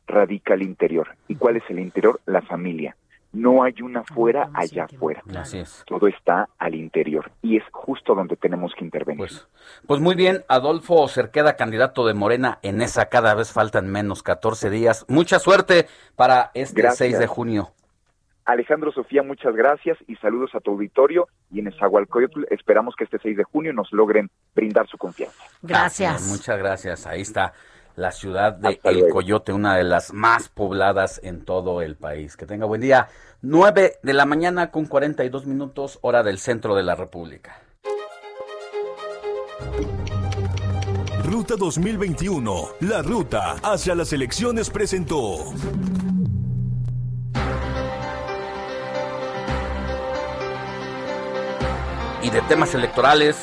radica 0.08 0.54
al 0.54 0.62
interior. 0.64 1.10
¿Y 1.28 1.36
cuál 1.36 1.58
es 1.58 1.64
el 1.70 1.80
interior? 1.80 2.20
La 2.26 2.42
familia. 2.42 2.96
No 3.38 3.62
hay 3.62 3.76
una 3.84 4.04
fuera 4.04 4.50
allá 4.54 4.86
afuera. 4.86 5.22
Así 5.36 5.60
es. 5.60 5.84
Todo 5.86 6.08
está 6.08 6.50
al 6.58 6.74
interior. 6.74 7.32
Y 7.44 7.58
es 7.58 7.64
justo 7.72 8.16
donde 8.16 8.36
tenemos 8.36 8.74
que 8.76 8.84
intervenir. 8.84 9.30
Pues 9.86 10.02
muy 10.02 10.16
bien, 10.16 10.44
Adolfo 10.48 11.08
Cerqueda, 11.08 11.56
candidato 11.56 12.08
de 12.08 12.16
Morena 12.16 12.58
en 12.64 12.82
esa, 12.82 13.10
cada 13.10 13.36
vez 13.36 13.54
faltan 13.54 13.92
menos 13.92 14.24
14 14.24 14.72
días. 14.72 15.06
Mucha 15.08 15.38
suerte 15.38 15.86
para 16.16 16.50
este 16.56 16.82
Gracias. 16.82 17.10
6 17.10 17.20
de 17.20 17.28
junio. 17.28 17.72
Alejandro 18.46 18.92
Sofía, 18.92 19.22
muchas 19.24 19.54
gracias 19.56 19.98
y 20.08 20.16
saludos 20.16 20.56
a 20.56 20.60
tu 20.60 20.72
auditorio. 20.72 21.28
Y 21.52 21.60
en 21.60 21.68
Esahualcoyotl 21.68 22.46
esperamos 22.50 22.96
que 22.96 23.04
este 23.04 23.20
6 23.20 23.38
de 23.38 23.44
junio 23.44 23.72
nos 23.72 23.92
logren 23.92 24.32
brindar 24.56 24.88
su 24.88 24.98
confianza. 24.98 25.44
Gracias. 25.62 26.24
Muchas 26.28 26.58
gracias. 26.58 27.06
Ahí 27.06 27.22
está 27.22 27.54
la 27.98 28.12
ciudad 28.12 28.54
de 28.54 28.80
El 28.84 29.10
Coyote, 29.10 29.52
una 29.52 29.76
de 29.76 29.84
las 29.84 30.14
más 30.14 30.50
pobladas 30.50 31.20
en 31.24 31.44
todo 31.44 31.82
el 31.82 31.98
país. 31.98 32.38
Que 32.38 32.46
tenga 32.46 32.66
buen 32.66 32.80
día. 32.80 33.10
9 33.44 34.00
de 34.02 34.14
la 34.14 34.26
mañana 34.26 34.72
con 34.72 34.88
42 34.88 35.46
minutos, 35.46 36.00
hora 36.02 36.24
del 36.24 36.40
centro 36.40 36.74
de 36.74 36.82
la 36.82 36.96
República. 36.96 37.62
Ruta 41.24 41.56
2021, 41.56 42.70
la 42.82 43.04
ruta 43.04 43.58
hacia 43.62 43.94
las 43.94 44.12
elecciones 44.12 44.72
presentó. 44.72 45.54
Y 52.24 52.30
de 52.32 52.42
temas 52.50 52.74
electorales 52.74 53.38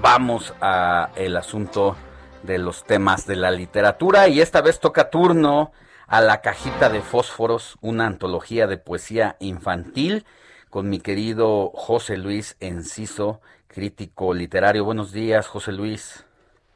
vamos 0.00 0.54
a 0.62 1.10
el 1.16 1.36
asunto 1.36 1.96
de 2.44 2.56
los 2.56 2.84
temas 2.84 3.26
de 3.26 3.36
la 3.36 3.50
literatura 3.50 4.26
y 4.28 4.40
esta 4.40 4.62
vez 4.62 4.80
toca 4.80 5.10
turno 5.10 5.72
a 6.06 6.20
la 6.20 6.40
cajita 6.40 6.88
de 6.88 7.00
fósforos, 7.00 7.76
una 7.80 8.06
antología 8.06 8.66
de 8.66 8.78
poesía 8.78 9.36
infantil 9.40 10.24
con 10.70 10.90
mi 10.90 11.00
querido 11.00 11.70
José 11.70 12.16
Luis 12.16 12.56
Enciso, 12.60 13.40
crítico 13.68 14.34
literario. 14.34 14.84
Buenos 14.84 15.12
días, 15.12 15.46
José 15.46 15.72
Luis. 15.72 16.26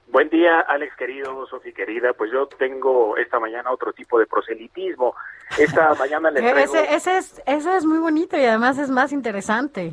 Buen 0.07 0.31
día, 0.31 0.61
Alex 0.61 0.97
querido, 0.97 1.47
Sofi 1.47 1.73
querida. 1.73 2.13
Pues 2.15 2.31
yo 2.33 2.47
tengo 2.47 3.17
esta 3.17 3.39
mañana 3.39 3.71
otro 3.71 3.93
tipo 3.93 4.19
de 4.19 4.27
proselitismo. 4.27 5.15
Esta 5.59 5.95
mañana 5.99 6.31
les 6.31 6.43
traigo... 6.43 6.75
Ese, 6.75 6.95
ese, 6.95 7.19
es, 7.19 7.43
ese 7.45 7.77
es 7.77 7.85
muy 7.85 7.99
bonito 7.99 8.37
y 8.37 8.45
además 8.45 8.79
es 8.79 8.89
más 8.89 9.13
interesante. 9.13 9.93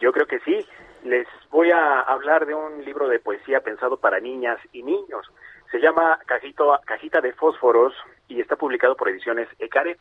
Yo 0.00 0.12
creo 0.12 0.26
que 0.26 0.40
sí. 0.40 0.66
Les 1.04 1.28
voy 1.50 1.70
a 1.70 2.00
hablar 2.00 2.46
de 2.46 2.54
un 2.54 2.84
libro 2.84 3.06
de 3.06 3.20
poesía 3.20 3.60
pensado 3.60 3.98
para 3.98 4.18
niñas 4.18 4.58
y 4.72 4.82
niños. 4.82 5.30
Se 5.70 5.78
llama 5.78 6.18
Cajito, 6.26 6.80
Cajita 6.84 7.20
de 7.20 7.32
Fósforos 7.34 7.94
y 8.28 8.40
está 8.40 8.56
publicado 8.56 8.96
por 8.96 9.08
Ediciones 9.08 9.48
Ecare. 9.58 9.98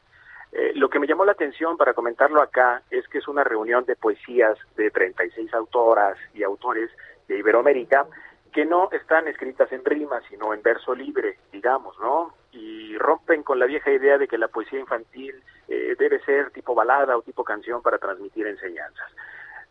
Eh, 0.51 0.71
lo 0.75 0.89
que 0.89 0.99
me 0.99 1.07
llamó 1.07 1.25
la 1.25 1.33
atención 1.33 1.77
para 1.77 1.93
comentarlo 1.93 2.41
acá 2.41 2.81
es 2.89 3.07
que 3.07 3.17
es 3.17 3.27
una 3.27 3.43
reunión 3.43 3.85
de 3.85 3.95
poesías 3.95 4.57
de 4.75 4.89
36 4.91 5.53
autoras 5.53 6.17
y 6.33 6.43
autores 6.43 6.89
de 7.27 7.39
Iberoamérica 7.39 8.07
que 8.55 8.65
no 8.65 8.89
están 8.91 9.27
escritas 9.27 9.69
en 9.73 9.83
rima, 9.83 10.21
sino 10.29 10.53
en 10.53 10.61
verso 10.61 10.95
libre, 10.95 11.39
digamos, 11.51 11.99
¿no? 11.99 12.33
Y 12.53 12.97
rompen 12.97 13.43
con 13.43 13.59
la 13.59 13.65
vieja 13.65 13.91
idea 13.91 14.17
de 14.17 14.29
que 14.29 14.37
la 14.37 14.47
poesía 14.47 14.79
infantil 14.79 15.43
eh, 15.67 15.93
debe 15.99 16.21
ser 16.21 16.51
tipo 16.51 16.73
balada 16.73 17.17
o 17.17 17.21
tipo 17.21 17.43
canción 17.43 17.81
para 17.81 17.97
transmitir 17.97 18.47
enseñanzas. 18.47 19.11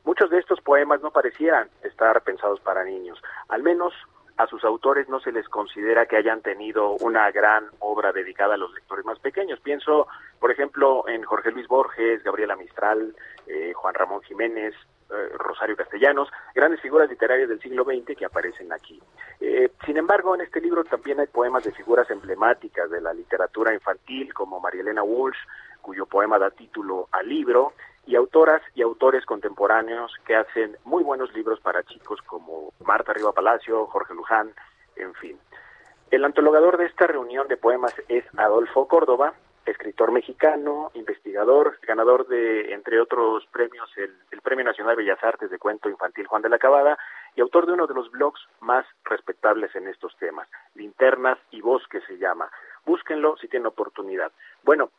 Muchos 0.05 0.29
de 0.29 0.39
estos 0.39 0.61
poemas 0.61 1.01
no 1.01 1.11
parecieran 1.11 1.71
estar 1.83 2.21
pensados 2.25 2.61
para 2.61 2.85
niños, 2.85 3.19
al 3.49 3.63
menos 3.63 3.95
a 4.37 4.47
sus 4.47 4.65
autores 4.65 5.09
no 5.09 5.21
se 5.21 5.33
les 5.33 5.49
considera 5.49 6.07
que 6.07 6.17
hayan 6.17 6.43
tenido 6.43 6.93
una 6.97 7.31
gran 7.31 7.67
obra 7.79 8.13
dedicada 8.13 8.55
a 8.55 8.59
los 8.59 8.73
lectores 8.75 9.05
más 9.05 9.19
pequeños. 9.21 9.61
Pienso, 9.61 10.09
por 10.41 10.51
ejemplo, 10.51 11.09
en 11.09 11.23
Jorge 11.23 11.53
Luis 11.53 11.69
Borges, 11.69 12.23
Gabriela 12.25 12.57
Mistral, 12.57 13.15
eh, 13.47 13.73
Juan 13.75 13.95
Ramón 13.95 14.23
Jiménez, 14.23 14.75
eh, 15.11 15.29
Rosario 15.39 15.77
Castellanos, 15.77 16.29
grandes 16.55 16.81
figuras 16.81 17.09
literarias 17.09 17.49
del 17.49 17.61
siglo 17.61 17.85
XX 17.85 18.17
que 18.17 18.25
aparecen 18.25 18.73
aquí. 18.73 19.01
Eh, 19.41 19.71
sin 19.87 19.99
embargo, 19.99 20.35
en 20.35 20.41
este 20.41 20.61
libro 20.61 20.83
también 20.83 21.21
hay 21.21 21.27
poemas 21.27 21.63
de 21.63 21.73
figuras 21.73 22.11
emblemáticas 22.11 22.91
de 22.91 23.01
la 23.01 23.13
literatura 23.13 23.73
infantil, 23.73 24.35
como 24.35 24.59
María 24.59 24.81
Elena 24.81 25.03
Walsh, 25.05 25.39
cuyo 25.81 26.07
poema 26.07 26.39
da 26.39 26.51
título 26.51 27.09
al 27.13 27.29
libro, 27.29 27.75
y 28.07 28.17
autoras 28.17 28.63
y 28.75 28.83
autores 28.83 29.25
contemporáneos 29.25 30.13
que 30.27 30.37
hacen 30.37 30.77
muy 30.85 31.03
buenos 31.03 31.33
libros 31.35 31.61
para 31.61 31.83
chicos 31.83 32.21
como 32.23 32.73
Marta 32.85 33.13
Riva 33.13 33.33
Palacio, 33.33 33.87
Jorge 33.87 34.15
Luján, 34.15 34.53
en 34.97 35.15
fin. 35.15 35.39
El 36.11 36.25
antologador 36.25 36.77
de 36.77 36.87
esta 36.87 37.07
reunión 37.07 37.49
de 37.49 37.57
poemas 37.57 37.95
es 38.09 38.25
Adolfo 38.37 38.87
Córdoba, 38.87 39.35
escritor 39.67 40.13
mexicano, 40.13 40.91
investigador, 40.95 41.79
ganador 41.83 42.27
de, 42.29 42.73
entre 42.73 43.01
otros 43.01 43.47
premios, 43.47 43.91
el, 43.97 44.15
Premio 44.43 44.65
Nacional 44.67 44.95
de 44.95 45.03
Bellas 45.03 45.25
Artes 45.25 45.51
de 45.51 45.59
Cuento 45.59 45.89
Infantil 45.89 46.27
Juan 46.27 46.43
de 46.43 46.51
la 46.51 46.59
Cabada 46.59 46.99
y 47.35 47.41
autor 47.41 47.65
de 47.65 47.73
uno 47.73 47.87
de 47.87 47.95
los 47.95 48.11
blogs 48.11 48.41
más 48.61 48.85
respetables 49.05 49.75
en 49.75 49.89
estos 49.89 50.15
temas, 50.19 50.47
Linternas 50.75 51.39
y 51.51 51.63
Voz 51.63 51.83
que 51.89 52.03
se 52.03 52.19
llama. 52.19 52.51
Búsquenlo 52.85 53.39
si 53.39 53.49
tienen 53.49 53.69
oportunidad. 53.69 54.31
Bueno, 54.63 54.91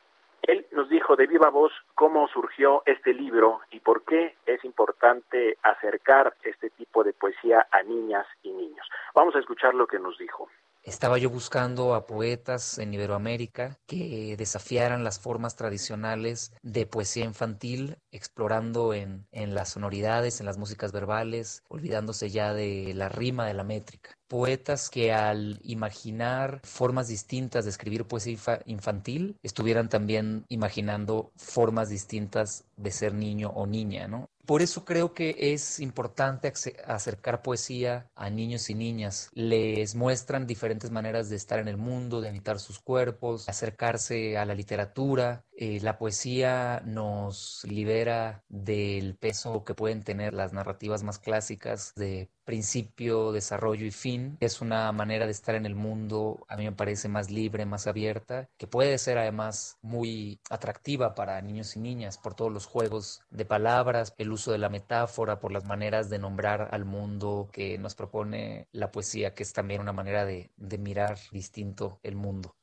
él 0.48 0.66
nos 0.72 0.90
dijo 0.90 1.16
de 1.16 1.28
viva 1.28 1.50
voz 1.50 1.72
cómo 1.94 2.28
surgió 2.28 2.84
este 2.86 3.14
libro 3.14 3.62
y 3.72 3.80
por 3.80 4.04
qué 4.06 4.36
es 4.46 4.64
importante 4.64 5.58
acercar 5.64 6.36
este 6.44 6.70
tipo 6.72 7.04
de 7.04 7.14
poesía 7.14 7.68
a 7.72 7.84
niñas 7.84 8.26
y 8.44 8.52
niños. 8.52 8.88
Vamos 9.14 9.36
a 9.36 9.40
escuchar 9.40 9.74
lo 9.74 9.88
que 9.88 10.00
nos 10.00 10.18
dijo. 10.18 10.50
Estaba 10.86 11.18
yo 11.18 11.32
buscando 11.32 11.96
a 11.96 12.06
poetas 12.06 12.78
en 12.78 12.94
Iberoamérica 12.94 13.80
que 13.88 14.36
desafiaran 14.38 15.04
las 15.04 15.18
formas 15.18 15.56
tradicionales 15.56 16.54
de 16.62 16.86
poesía 16.86 17.26
infantil, 17.26 17.98
explorando 18.12 18.94
en, 18.94 19.26
en, 19.32 19.56
las 19.56 19.70
sonoridades, 19.70 20.40
en 20.40 20.46
las 20.46 20.60
músicas 20.60 20.92
verbales, 20.92 21.64
olvidándose 21.70 22.30
ya 22.30 22.54
de 22.54 22.94
la 22.94 23.10
rima, 23.10 23.48
de 23.48 23.56
la 23.56 23.64
métrica. 23.64 24.16
Poetas 24.28 24.92
que 24.92 25.12
al 25.12 25.60
imaginar 25.64 26.62
formas 26.64 27.08
distintas 27.08 27.66
de 27.66 27.72
escribir 27.72 28.06
poesía 28.06 28.62
infantil, 28.68 29.40
estuvieran 29.42 29.90
también 29.90 30.46
imaginando 30.50 31.32
formas 31.36 31.90
distintas 31.90 32.64
de 32.78 32.92
ser 32.92 33.16
niño 33.16 33.50
o 33.50 33.66
niña, 33.66 34.08
¿no? 34.08 34.30
Por 34.46 34.62
eso 34.62 34.86
creo 34.86 35.14
que 35.14 35.36
es 35.40 35.80
importante 35.80 36.52
acercar 36.86 37.42
poesía 37.42 38.10
a 38.16 38.30
niños 38.30 38.70
y 38.70 38.76
niñas. 38.76 39.30
Les 39.34 39.96
muestran 39.96 40.46
diferentes 40.46 40.92
maneras 40.92 41.30
de 41.30 41.36
estar 41.36 41.60
en 41.60 41.68
el 41.68 41.78
mundo, 41.78 42.22
de 42.22 42.30
habitar 42.30 42.60
sus 42.60 42.80
cuerpos, 42.80 43.50
acercarse 43.50 44.38
a 44.38 44.46
la 44.46 44.54
literatura. 44.54 45.44
Eh, 45.58 45.80
la 45.82 45.98
poesía 45.98 46.82
nos 46.86 47.64
libera 47.64 48.44
del 48.50 49.16
peso 49.16 49.64
que 49.64 49.74
pueden 49.74 50.04
tener 50.04 50.34
las 50.34 50.52
narrativas 50.52 51.02
más 51.04 51.18
clásicas 51.18 51.94
de 51.96 52.30
principio, 52.44 53.32
desarrollo 53.32 53.86
y 53.86 53.92
fin. 53.92 54.38
Es 54.42 54.60
una 54.60 54.92
manera 54.92 55.26
de 55.26 55.32
estar 55.32 55.56
en 55.56 55.66
el 55.66 55.76
mundo, 55.76 56.46
a 56.50 56.58
mí 56.58 56.66
me 56.66 56.74
parece 56.74 57.08
más 57.08 57.32
libre, 57.32 57.66
más 57.66 57.88
abierta, 57.88 58.50
que 58.58 58.68
puede 58.68 58.98
ser 58.98 59.18
además 59.18 59.78
muy 59.82 60.42
atractiva 60.50 61.16
para 61.16 61.42
niños 61.42 61.76
y 61.78 61.80
niñas 61.80 62.18
por 62.18 62.36
todos 62.36 62.52
los 62.52 62.66
juegos 62.66 63.22
de 63.30 63.46
palabras, 63.46 64.14
el 64.18 64.32
uso 64.34 64.52
de 64.52 64.58
la 64.58 64.70
metáfora, 64.70 65.40
por 65.40 65.54
las 65.54 65.64
maneras 65.64 66.10
de 66.10 66.20
nombrar 66.20 66.68
al 66.72 66.84
mundo 66.84 67.50
que 67.54 67.78
nos 67.78 67.96
propone 67.96 68.68
la 68.74 68.92
poesía, 68.92 69.34
que 69.34 69.44
es 69.44 69.54
también 69.54 69.82
una 69.82 69.94
manera 69.94 70.26
de, 70.26 70.52
de 70.58 70.78
mirar 70.78 71.18
distinto 71.32 72.00
el 72.04 72.16
mundo. 72.18 72.56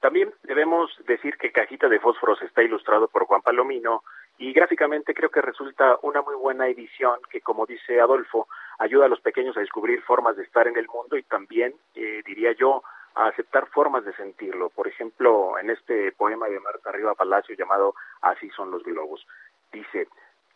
También 0.00 0.32
debemos 0.44 0.90
decir 1.06 1.36
que 1.36 1.52
Cajita 1.52 1.88
de 1.88 2.00
Fósforos 2.00 2.40
está 2.42 2.62
ilustrado 2.62 3.08
por 3.08 3.26
Juan 3.26 3.42
Palomino 3.42 4.02
y 4.38 4.54
gráficamente 4.54 5.12
creo 5.12 5.30
que 5.30 5.42
resulta 5.42 5.98
una 6.02 6.22
muy 6.22 6.34
buena 6.36 6.68
edición 6.68 7.20
que, 7.28 7.42
como 7.42 7.66
dice 7.66 8.00
Adolfo, 8.00 8.48
ayuda 8.78 9.04
a 9.04 9.08
los 9.08 9.20
pequeños 9.20 9.58
a 9.58 9.60
descubrir 9.60 10.02
formas 10.02 10.36
de 10.36 10.44
estar 10.44 10.66
en 10.66 10.78
el 10.78 10.88
mundo 10.88 11.18
y 11.18 11.22
también, 11.24 11.74
eh, 11.94 12.22
diría 12.24 12.52
yo, 12.52 12.82
a 13.14 13.26
aceptar 13.26 13.66
formas 13.66 14.04
de 14.06 14.14
sentirlo. 14.14 14.70
Por 14.70 14.88
ejemplo, 14.88 15.58
en 15.58 15.68
este 15.68 16.12
poema 16.12 16.48
de 16.48 16.60
Marta 16.60 16.92
Riva 16.92 17.14
Palacio 17.14 17.54
llamado 17.54 17.94
Así 18.22 18.48
son 18.50 18.70
los 18.70 18.82
globos, 18.82 19.26
dice, 19.70 20.08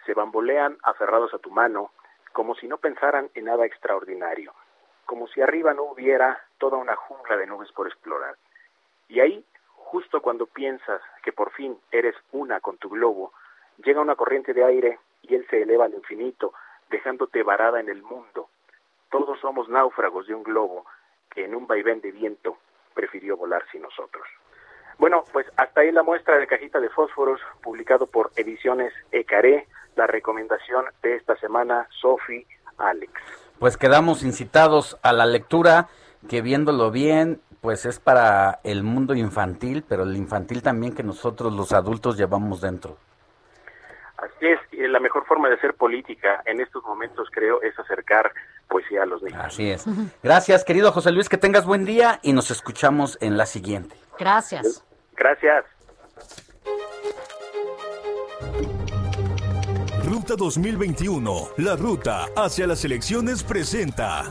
se 0.07 0.15
bambolean 0.15 0.79
aferrados 0.83 1.35
a 1.35 1.39
tu 1.39 1.51
mano 1.51 1.91
como 2.33 2.55
si 2.55 2.67
no 2.67 2.79
pensaran 2.79 3.31
en 3.35 3.45
nada 3.45 3.67
extraordinario, 3.67 4.55
como 5.05 5.29
si 5.29 5.43
arriba 5.43 5.75
no 5.75 5.85
hubiera 5.85 6.41
toda 6.59 6.79
una 6.79 6.97
jungla 6.97 7.37
de 7.37 7.47
nubes 7.47 7.71
por 7.73 7.87
explorar. 7.87 8.37
Y 9.09 9.21
ahí, 9.21 9.45
justo 9.69 10.21
cuando 10.21 10.47
piensas 10.47 11.01
que 11.23 11.33
por 11.33 11.53
fin 11.53 11.79
eres 11.91 12.15
una 12.33 12.61
con 12.61 12.79
tu 12.79 12.89
globo, 12.89 13.33
llega 13.85 14.01
una 14.01 14.17
corriente 14.17 14.53
de 14.53 14.65
aire 14.65 14.99
y 15.23 15.35
él 15.35 15.47
se 15.51 15.63
eleva 15.63 15.87
al 15.87 15.95
infinito, 15.95 16.53
dejándote 16.91 17.43
varada 17.43 17.81
en 17.81 17.89
el 17.89 18.03
mundo. 18.03 18.49
Todos 19.11 19.39
somos 19.41 19.69
náufragos 19.69 20.27
de 20.27 20.35
un 20.35 20.43
globo 20.43 20.87
que 21.31 21.45
en 21.45 21.55
un 21.55 21.67
vaivén 21.67 22.01
de 22.01 22.13
viento 22.13 22.59
prefirió 22.95 23.37
volar 23.37 23.65
sin 23.71 23.83
nosotros. 23.83 24.27
Bueno, 24.99 25.25
pues 25.33 25.47
hasta 25.57 25.81
ahí 25.81 25.91
la 25.91 26.03
muestra 26.03 26.39
de 26.39 26.47
cajita 26.47 26.79
de 26.81 26.89
fósforos 26.89 27.41
publicado 27.63 28.07
por 28.07 28.31
Ediciones 28.37 28.93
Ecaré, 29.11 29.67
la 29.97 30.07
recomendación 30.07 30.85
de 31.03 31.17
esta 31.17 31.37
semana, 31.37 31.89
Sofi 32.01 32.47
Alex. 32.79 33.13
Pues 33.59 33.77
quedamos 33.77 34.23
incitados 34.23 34.99
a 35.03 35.13
la 35.13 35.27
lectura, 35.27 35.89
que 36.29 36.43
viéndolo 36.43 36.91
bien, 36.91 37.41
pues 37.65 37.87
es 37.87 37.99
para 37.99 38.61
el 38.63 38.83
mundo 38.83 39.15
infantil, 39.15 39.87
pero 39.89 40.03
el 40.03 40.15
infantil 40.19 40.63
también 40.63 40.95
que 40.95 41.03
nosotros 41.03 41.51
los 41.51 41.73
adultos 41.73 42.19
llevamos 42.19 42.61
dentro. 42.61 42.99
Así 44.19 44.49
es, 44.49 44.61
y 44.71 44.87
la 44.87 45.01
mejor 45.01 45.25
forma 45.25 45.49
de 45.49 45.55
hacer 45.55 45.73
política 45.73 46.43
en 46.45 46.61
estos 46.61 46.85
momentos, 46.85 47.29
creo, 47.33 47.63
es 47.63 47.79
acercar 47.79 48.31
poesía 48.69 49.05
a 49.05 49.07
los 49.07 49.23
niños. 49.23 49.41
Así 49.43 49.71
es. 49.71 49.87
Gracias, 50.23 50.63
querido 50.63 50.93
José 50.93 51.11
Luis, 51.11 51.31
que 51.31 51.39
tengas 51.39 51.65
buen 51.65 51.87
día 51.87 52.21
y 52.23 52.35
nos 52.35 52.51
escuchamos 52.51 53.17
en 53.23 53.39
la 53.39 53.47
siguiente. 53.47 53.97
Gracias. 54.19 54.85
Gracias. 55.17 55.65
Ruta 60.05 60.35
2021, 60.37 61.49
la 61.57 61.77
ruta 61.77 62.27
hacia 62.37 62.67
las 62.67 62.85
elecciones 62.85 63.43
presenta. 63.43 64.25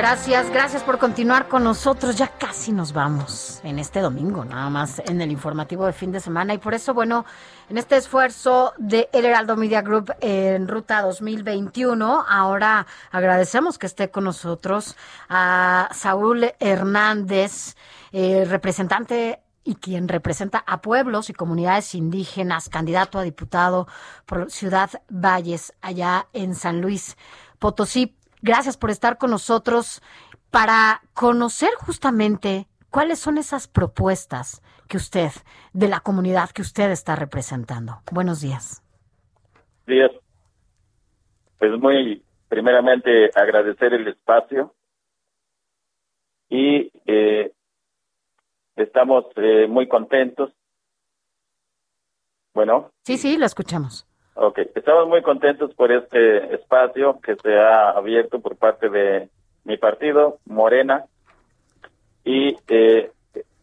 Gracias, 0.00 0.48
gracias 0.48 0.82
por 0.82 0.96
continuar 0.96 1.46
con 1.46 1.62
nosotros. 1.62 2.16
Ya 2.16 2.28
casi 2.28 2.72
nos 2.72 2.94
vamos 2.94 3.60
en 3.64 3.78
este 3.78 4.00
domingo, 4.00 4.46
nada 4.46 4.70
más 4.70 4.98
en 5.00 5.20
el 5.20 5.30
informativo 5.30 5.84
de 5.84 5.92
fin 5.92 6.10
de 6.10 6.20
semana. 6.20 6.54
Y 6.54 6.58
por 6.58 6.72
eso, 6.72 6.94
bueno, 6.94 7.26
en 7.68 7.76
este 7.76 7.98
esfuerzo 7.98 8.72
de 8.78 9.10
El 9.12 9.26
Heraldo 9.26 9.56
Media 9.56 9.82
Group 9.82 10.14
en 10.22 10.68
Ruta 10.68 11.02
2021, 11.02 12.24
ahora 12.26 12.86
agradecemos 13.10 13.76
que 13.76 13.84
esté 13.84 14.10
con 14.10 14.24
nosotros 14.24 14.96
a 15.28 15.90
Saúl 15.92 16.50
Hernández, 16.58 17.76
eh, 18.12 18.46
representante 18.48 19.42
y 19.64 19.74
quien 19.74 20.08
representa 20.08 20.64
a 20.66 20.80
pueblos 20.80 21.28
y 21.28 21.34
comunidades 21.34 21.94
indígenas, 21.94 22.70
candidato 22.70 23.18
a 23.18 23.22
diputado 23.22 23.86
por 24.24 24.50
Ciudad 24.50 24.88
Valles, 25.10 25.74
allá 25.82 26.26
en 26.32 26.54
San 26.54 26.80
Luis 26.80 27.18
Potosí. 27.58 28.16
Gracias 28.42 28.76
por 28.76 28.90
estar 28.90 29.18
con 29.18 29.30
nosotros 29.30 30.02
para 30.50 31.02
conocer 31.14 31.70
justamente 31.78 32.66
cuáles 32.90 33.18
son 33.18 33.38
esas 33.38 33.68
propuestas 33.68 34.62
que 34.88 34.96
usted, 34.96 35.30
de 35.72 35.88
la 35.88 36.00
comunidad 36.00 36.50
que 36.50 36.62
usted 36.62 36.90
está 36.90 37.16
representando. 37.16 38.02
Buenos 38.10 38.40
días. 38.40 38.82
Días. 39.86 40.10
Pues 41.58 41.78
muy 41.78 42.24
primeramente 42.48 43.30
agradecer 43.34 43.94
el 43.94 44.08
espacio 44.08 44.74
y 46.48 46.90
eh, 47.06 47.52
estamos 48.74 49.26
eh, 49.36 49.68
muy 49.68 49.86
contentos. 49.86 50.50
Bueno. 52.52 52.90
Sí, 53.04 53.16
sí, 53.16 53.38
lo 53.38 53.46
escuchamos. 53.46 54.09
Ok, 54.34 54.58
estamos 54.74 55.08
muy 55.08 55.22
contentos 55.22 55.74
por 55.74 55.90
este 55.90 56.54
espacio 56.54 57.18
que 57.20 57.36
se 57.36 57.58
ha 57.58 57.90
abierto 57.90 58.40
por 58.40 58.56
parte 58.56 58.88
de 58.88 59.28
mi 59.64 59.76
partido, 59.76 60.38
Morena, 60.46 61.04
y 62.24 62.56
eh, 62.68 63.10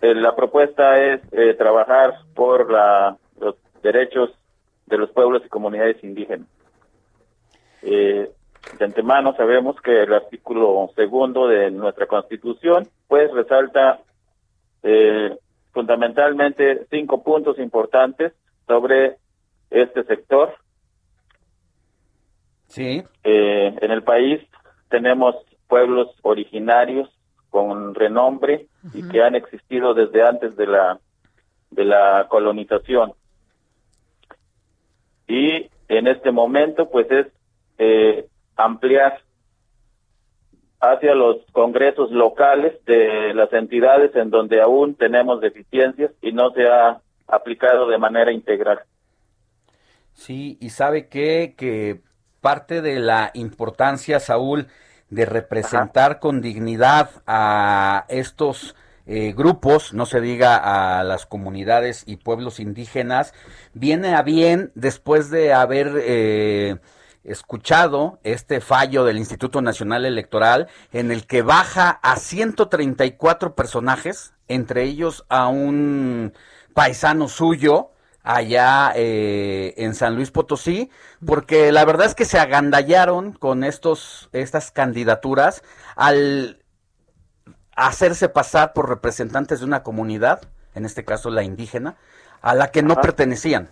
eh, 0.02 0.16
la 0.16 0.36
propuesta 0.36 1.02
es 1.02 1.22
eh, 1.32 1.54
trabajar 1.54 2.16
por 2.36 2.72
la, 2.72 3.18
los 3.40 3.56
derechos 3.82 4.32
de 4.86 4.98
los 4.98 5.10
pueblos 5.12 5.42
y 5.46 5.50
comunidades 5.50 6.04
indígenas. 6.04 6.48
de 7.82 8.30
antemano 8.80 9.36
sabemos 9.36 9.80
que 9.82 10.04
el 10.04 10.14
artículo 10.14 10.90
segundo 10.96 11.48
de 11.48 11.72
nuestra 11.72 12.06
Constitución, 12.08 12.88
pues 13.08 13.32
resalta 13.32 14.00
fundamentalmente 15.74 16.86
cinco 16.90 17.24
puntos 17.24 17.60
importantes 17.60 18.34
sobre 18.68 19.18
este 19.70 20.04
sector 20.04 20.56
Sí. 22.68 23.04
Eh, 23.24 23.76
en 23.82 23.92
el 23.92 24.04
país 24.04 24.42
tenemos 24.90 25.36
pueblos 25.68 26.10
originarios 26.22 27.10
con 27.50 27.96
renombre 27.96 28.68
y 28.94 29.08
que 29.08 29.24
han 29.24 29.36
existido 29.36 29.94
desde 29.94 30.24
antes 30.24 30.56
de 30.56 30.68
la 30.68 31.00
de 31.72 31.86
la 31.86 32.28
colonización. 32.30 33.14
Y 35.28 35.70
en 35.90 36.08
este 36.08 36.32
momento, 36.32 36.90
pues 36.90 37.10
es 37.12 37.28
eh, 37.78 38.28
ampliar 38.56 39.20
hacia 40.80 41.16
los 41.16 41.38
congresos 41.52 42.12
locales 42.12 42.74
de 42.86 43.34
las 43.34 43.52
entidades 43.52 44.16
en 44.16 44.30
donde 44.30 44.62
aún 44.62 44.96
tenemos 44.96 45.42
deficiencias 45.42 46.12
y 46.22 46.32
no 46.32 46.52
se 46.52 46.68
ha 46.68 47.02
aplicado 47.28 47.88
de 47.88 47.98
manera 47.98 48.32
integral. 48.32 48.80
Sí, 50.18 50.58
y 50.60 50.72
sabe 50.72 51.08
qué? 51.08 51.54
que 51.56 52.02
parte 52.42 52.82
de 52.82 53.00
la 53.00 53.30
importancia, 53.36 54.20
Saúl, 54.20 54.68
de 55.10 55.26
representar 55.26 56.20
con 56.20 56.42
dignidad 56.42 57.12
a 57.28 58.06
estos 58.10 58.76
eh, 59.06 59.34
grupos, 59.38 59.94
no 59.94 60.08
se 60.08 60.20
diga 60.20 61.00
a 61.00 61.04
las 61.04 61.28
comunidades 61.28 62.04
y 62.08 62.18
pueblos 62.18 62.60
indígenas, 62.60 63.34
viene 63.74 64.16
a 64.16 64.24
bien 64.24 64.72
después 64.74 65.30
de 65.30 65.54
haber 65.54 65.94
eh, 65.98 66.78
escuchado 67.24 68.20
este 68.24 68.60
fallo 68.60 69.06
del 69.06 69.20
Instituto 69.20 69.62
Nacional 69.62 70.04
Electoral 70.04 70.68
en 70.94 71.12
el 71.12 71.28
que 71.28 71.44
baja 71.44 72.00
a 72.02 72.16
134 72.18 73.56
personajes, 73.56 74.34
entre 74.48 74.84
ellos 74.84 75.26
a 75.30 75.48
un 75.48 76.34
paisano 76.74 77.30
suyo, 77.30 77.92
allá 78.27 78.91
eh, 78.95 79.73
en 79.77 79.95
San 79.95 80.15
Luis 80.15 80.31
Potosí, 80.31 80.91
porque 81.25 81.72
la 81.72 81.85
verdad 81.85 82.07
es 82.07 82.14
que 82.14 82.25
se 82.25 82.38
agandallaron 82.38 83.31
con 83.31 83.64
estos, 83.64 84.30
estas 84.33 84.69
candidaturas 84.69 85.64
al 85.95 86.61
hacerse 87.77 88.27
pasar 88.27 88.73
por 88.73 88.89
representantes 88.89 89.59
de 89.59 89.65
una 89.65 89.81
comunidad, 89.81 90.41
en 90.75 90.85
este 90.85 91.06
caso 91.06 91.30
la 91.30 91.43
indígena, 91.43 91.95
a 92.41 92.53
la 92.53 92.69
que 92.72 92.83
no 92.83 92.95
pertenecían. 92.97 93.69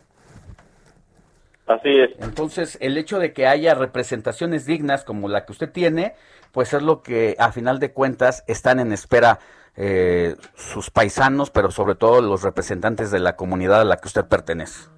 Así 1.68 2.00
es. 2.00 2.12
Entonces, 2.20 2.78
el 2.80 2.98
hecho 2.98 3.20
de 3.20 3.34
que 3.34 3.48
haya 3.48 3.74
representaciones 3.74 4.66
dignas 4.66 5.04
como 5.04 5.28
la 5.28 5.46
que 5.46 5.52
usted 5.52 5.70
tiene, 5.70 6.16
pues 6.54 6.74
es 6.74 6.82
lo 6.82 7.02
que 7.02 7.36
a 7.40 7.52
final 7.52 7.80
de 7.80 7.92
cuentas 7.92 8.46
están 8.48 8.80
en 8.80 8.94
espera 8.94 9.40
eh, 9.78 10.36
sus 10.54 10.90
paisanos, 10.90 11.52
pero 11.52 11.70
sobre 11.72 11.96
todo 11.96 12.22
los 12.22 12.44
representantes 12.44 13.12
de 13.12 13.20
la 13.20 13.36
comunidad 13.36 13.82
a 13.82 13.86
la 13.86 13.98
que 13.98 14.08
usted 14.08 14.26
pertenece. 14.26 14.90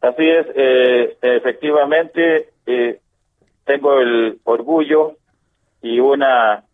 Así 0.00 0.28
es, 0.28 0.46
eh, 0.54 1.18
efectivamente, 1.20 2.50
eh, 2.66 3.00
tengo 3.64 4.00
el 4.00 4.40
orgullo 4.44 5.16
y 5.82 6.00
una 6.00 6.64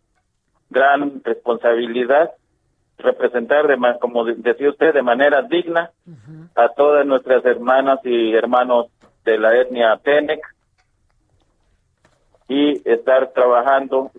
gran 0.69 1.21
responsabilidad 1.23 2.31
representar, 2.97 3.67
de, 3.67 3.77
como 3.99 4.23
decía 4.25 4.69
usted, 4.69 4.93
de 4.93 5.01
manera 5.01 5.41
digna 5.41 5.91
a 6.55 6.69
todas 6.69 7.05
nuestras 7.05 7.43
hermanas 7.45 7.99
y 8.03 8.33
hermanos 8.33 8.87
de 9.25 9.37
la 9.37 9.59
etnia 9.59 9.99
Tenec 10.03 10.39
y 12.47 12.89
estar 12.89 13.31
trabajando 13.33 14.11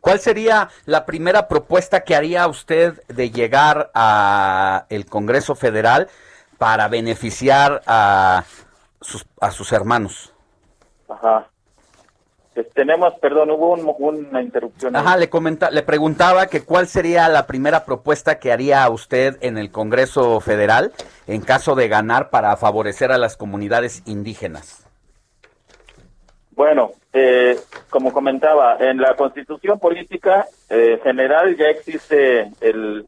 ¿Cuál 0.00 0.18
sería 0.18 0.68
la 0.86 1.04
primera 1.04 1.46
propuesta 1.48 2.04
que 2.04 2.16
haría 2.16 2.46
usted 2.48 3.02
de 3.08 3.30
llegar 3.30 3.90
a 3.94 4.86
el 4.88 5.06
Congreso 5.06 5.54
Federal 5.54 6.08
para 6.58 6.88
beneficiar 6.88 7.82
a 7.86 8.44
sus, 9.00 9.26
a 9.40 9.50
sus 9.50 9.72
hermanos? 9.72 10.32
Ajá. 11.08 11.48
Pues 12.54 12.68
tenemos, 12.74 13.14
perdón, 13.20 13.50
hubo 13.50 13.72
una 13.72 14.42
interrupción. 14.42 14.96
Ajá, 14.96 15.16
le, 15.16 15.30
comenta, 15.30 15.70
le 15.70 15.82
preguntaba 15.82 16.46
que 16.46 16.64
cuál 16.64 16.88
sería 16.88 17.28
la 17.28 17.46
primera 17.46 17.84
propuesta 17.84 18.38
que 18.38 18.52
haría 18.52 18.88
usted 18.90 19.38
en 19.40 19.56
el 19.56 19.70
Congreso 19.70 20.40
Federal 20.40 20.92
en 21.26 21.42
caso 21.42 21.74
de 21.74 21.88
ganar 21.88 22.30
para 22.30 22.56
favorecer 22.56 23.12
a 23.12 23.18
las 23.18 23.36
comunidades 23.36 24.02
indígenas. 24.06 24.84
Bueno, 26.50 26.90
eh, 27.12 27.56
como 27.88 28.12
comentaba, 28.12 28.76
en 28.78 28.98
la 28.98 29.16
Constitución 29.16 29.80
Política 29.80 30.46
eh, 30.68 31.00
General 31.02 31.56
ya 31.56 31.66
existe 31.66 32.52
el 32.60 33.06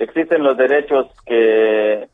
existen 0.00 0.42
los 0.42 0.56
derechos 0.56 1.06
que 1.24 2.08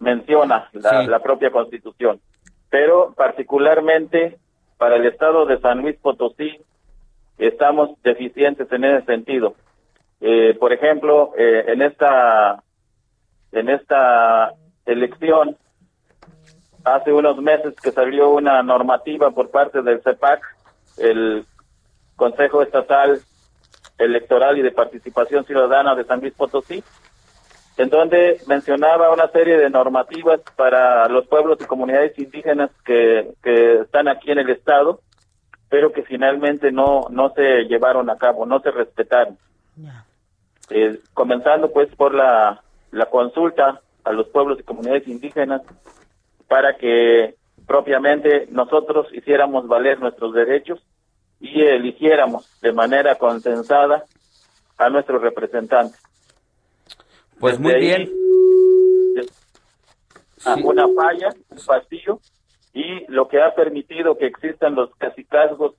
menciona 0.00 0.68
la, 0.72 1.20
propia 1.20 1.52
Constitución, 1.52 2.20
pero 2.68 3.14
particularmente 3.16 4.38
para 4.78 4.96
el 4.96 5.06
Estado 5.06 5.46
de 5.46 5.60
San 5.60 5.82
Luis 5.82 5.96
Potosí 6.02 6.58
estamos 7.38 7.90
deficientes 8.02 8.70
en 8.72 8.84
ese 8.84 9.06
sentido. 9.06 9.54
Eh, 10.20 10.56
por 10.58 10.72
ejemplo, 10.72 11.32
en 11.36 11.82
esta 11.82 12.64
en 13.52 13.68
esta 13.68 14.54
elección 14.86 15.56
hace 16.84 17.12
unos 17.12 17.38
meses 17.38 17.74
que 17.82 17.92
salió 17.92 18.30
una 18.30 18.62
normativa 18.62 19.30
por 19.30 19.50
parte 19.50 19.82
del 19.82 20.02
CEPAC, 20.02 20.42
el 20.98 21.44
Consejo 22.16 22.62
Estatal 22.62 23.20
Electoral 23.98 24.58
y 24.58 24.62
de 24.62 24.72
Participación 24.72 25.44
Ciudadana 25.44 25.94
de 25.94 26.04
San 26.04 26.20
Luis 26.20 26.34
Potosí, 26.34 26.82
en 27.76 27.88
donde 27.88 28.40
mencionaba 28.46 29.12
una 29.12 29.28
serie 29.28 29.56
de 29.56 29.70
normativas 29.70 30.40
para 30.56 31.08
los 31.08 31.26
pueblos 31.26 31.58
y 31.60 31.64
comunidades 31.64 32.18
indígenas 32.18 32.70
que, 32.84 33.32
que 33.42 33.80
están 33.80 34.08
aquí 34.08 34.30
en 34.30 34.38
el 34.38 34.50
Estado, 34.50 35.00
pero 35.68 35.92
que 35.92 36.02
finalmente 36.02 36.70
no, 36.70 37.06
no 37.10 37.30
se 37.30 37.64
llevaron 37.64 38.10
a 38.10 38.16
cabo, 38.16 38.44
no 38.44 38.60
se 38.60 38.70
respetaron. 38.70 39.38
Eh, 40.70 40.98
comenzando 41.14 41.72
pues 41.72 41.94
por 41.96 42.14
la, 42.14 42.62
la 42.90 43.06
consulta 43.06 43.80
a 44.04 44.12
los 44.12 44.28
pueblos 44.28 44.60
y 44.60 44.64
comunidades 44.64 45.08
indígenas 45.08 45.62
para 46.52 46.76
que 46.76 47.36
propiamente 47.66 48.46
nosotros 48.50 49.06
hiciéramos 49.14 49.66
valer 49.66 49.98
nuestros 49.98 50.34
derechos 50.34 50.84
y 51.40 51.62
eligiéramos 51.62 52.60
de 52.60 52.72
manera 52.74 53.14
consensada 53.14 54.04
a 54.76 54.90
nuestros 54.90 55.22
representantes. 55.22 55.98
Pues 57.40 57.58
muy 57.58 57.74
bien. 57.76 58.06
A 60.44 60.56
una 60.56 60.86
falla, 60.94 61.30
un 61.48 61.58
vacío, 61.66 62.20
y 62.74 63.10
lo 63.10 63.28
que 63.28 63.40
ha 63.40 63.54
permitido 63.54 64.18
que 64.18 64.26
existan 64.26 64.74
los 64.74 64.94
casicazgos 64.96 65.76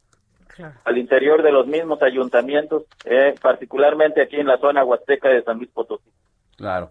al 0.85 0.97
interior 0.97 1.43
de 1.43 1.51
los 1.51 1.67
mismos 1.67 2.01
ayuntamientos, 2.01 2.85
eh, 3.05 3.35
particularmente 3.39 4.23
aquí 4.23 4.37
en 4.37 4.47
la 4.47 4.57
zona 4.57 4.83
huasteca 4.83 5.29
de 5.29 5.43
San 5.43 5.57
Luis 5.57 5.69
Potosí. 5.69 6.09
Claro. 6.57 6.89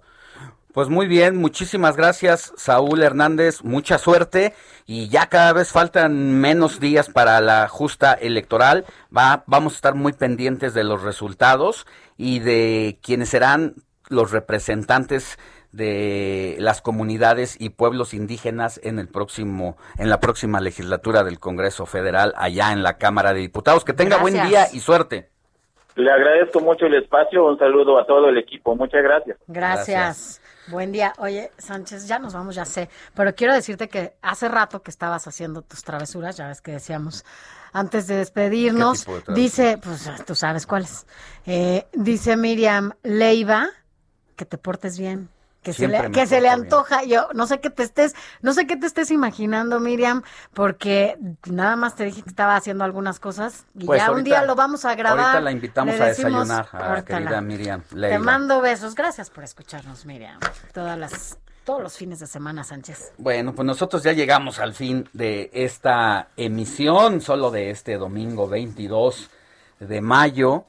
Pues 0.73 0.89
muy 0.89 1.07
bien, 1.07 1.36
muchísimas 1.36 1.99
gracias 1.99 2.55
Saúl 2.57 3.02
Hernández, 3.02 3.62
mucha 3.62 3.99
suerte 3.99 4.55
y 4.86 5.09
ya 5.10 5.26
cada 5.26 5.52
vez 5.52 5.70
faltan 5.70 6.41
menos 6.41 6.81
días 6.81 7.10
para 7.10 7.42
la 7.42 7.68
justa 7.68 8.15
electoral. 8.15 8.86
Va, 9.15 9.44
vamos 9.47 9.75
a 9.75 9.76
estar 9.76 9.94
muy 9.94 10.15
pendientes 10.15 10.73
de 10.73 10.84
los 10.84 11.02
resultados 11.02 11.86
y 12.17 12.39
de 12.39 12.99
quienes 13.02 13.28
serán 13.28 13.75
los 14.09 14.31
representantes 14.31 15.39
de 15.73 16.57
las 16.59 16.81
comunidades 16.81 17.60
y 17.60 17.70
pueblos 17.70 18.15
indígenas 18.15 18.81
en 18.83 18.99
el 18.99 19.09
próximo 19.09 19.76
en 19.99 20.09
la 20.09 20.20
próxima 20.20 20.60
legislatura 20.60 21.23
del 21.23 21.39
Congreso 21.39 21.84
Federal 21.84 22.33
allá 22.36 22.73
en 22.73 22.83
la 22.83 22.97
Cámara 22.97 23.34
de 23.34 23.41
Diputados. 23.41 23.84
Que 23.84 23.92
tenga 23.92 24.17
buen 24.18 24.34
día 24.34 24.67
y 24.73 24.81
suerte. 24.81 25.28
Le 25.97 26.10
agradezco 26.10 26.60
mucho 26.60 26.86
el 26.86 26.94
espacio, 26.94 27.44
un 27.44 27.59
saludo 27.59 27.99
a 27.99 28.07
todo 28.07 28.31
el 28.31 28.39
equipo, 28.39 28.75
muchas 28.75 29.02
gracias. 29.02 29.36
Gracias. 29.47 30.42
Buen 30.68 30.92
día. 30.92 31.12
Oye, 31.18 31.50
Sánchez, 31.58 32.07
ya 32.07 32.18
nos 32.18 32.34
vamos, 32.34 32.55
ya 32.55 32.65
sé, 32.65 32.89
pero 33.15 33.34
quiero 33.34 33.52
decirte 33.52 33.89
que 33.89 34.15
hace 34.23 34.49
rato 34.49 34.82
que 34.82 34.91
estabas 34.91 35.26
haciendo 35.26 35.62
tus 35.62 35.82
travesuras, 35.82 36.36
ya 36.36 36.47
ves 36.47 36.60
que 36.60 36.73
decíamos 36.73 37.24
antes 37.73 38.07
de 38.07 38.16
despedirnos, 38.16 39.07
dice, 39.34 39.78
pues 39.82 40.08
tú 40.24 40.34
sabes 40.34 40.66
cuáles, 40.66 41.07
eh, 41.47 41.86
dice 41.92 42.36
Miriam 42.36 42.92
Leiva, 43.02 43.70
que 44.36 44.44
te 44.44 44.57
portes 44.57 44.99
bien 44.99 45.31
que 45.62 45.73
se 45.73 45.86
le, 45.89 46.10
que 46.10 46.26
se 46.26 46.41
le 46.41 46.49
antoja. 46.49 47.05
Yo 47.05 47.28
no 47.34 47.47
sé 47.47 47.60
qué 47.60 47.70
te 47.70 47.82
estés, 47.84 48.15
no 48.41 48.52
sé 48.52 48.66
qué 48.66 48.76
te 48.76 48.86
estés 48.86 49.10
imaginando, 49.10 49.78
Miriam, 49.81 50.23
porque 50.55 51.16
nada 51.47 51.76
más 51.76 51.94
te 51.94 52.05
dije 52.05 52.23
que 52.23 52.28
estaba 52.28 52.57
haciendo 52.57 52.84
algunas 52.84 53.20
cosas 53.20 53.65
y 53.78 53.86
Pues 53.86 54.00
ya 54.00 54.10
un 54.10 54.24
día 54.24 54.44
lo 54.44 54.55
vamos 54.55 54.84
a 54.84 54.94
grabar. 54.94 55.20
Ahorita 55.20 55.41
la 55.41 55.52
invitamos 55.52 56.00
a 56.00 56.07
decimos, 56.07 56.49
desayunar 56.49 56.68
a 56.73 56.78
la 56.78 56.94
"Córtala". 56.97 57.05
querida 57.20 57.41
Miriam 57.41 57.82
Te 57.82 58.18
mando 58.18 58.60
besos. 58.60 58.94
Gracias 58.94 59.31
por 59.31 59.44
escucharnos, 59.44 60.05
Miriam. 60.05 60.39
Todas 60.73 60.99
las, 60.99 61.39
todos 61.65 61.81
los 61.81 61.97
fines 61.97 62.18
de 62.18 62.26
semana, 62.26 62.65
Sánchez. 62.65 63.12
Bueno, 63.18 63.55
pues 63.55 63.65
nosotros 63.65 64.02
ya 64.02 64.12
llegamos 64.12 64.58
al 64.58 64.74
fin 64.74 65.08
de 65.12 65.49
esta 65.52 66.28
emisión, 66.36 67.20
solo 67.20 67.50
de 67.52 67.70
este 67.70 67.97
domingo 67.99 68.49
22 68.49 69.31
de 69.78 70.00
mayo. 70.00 70.65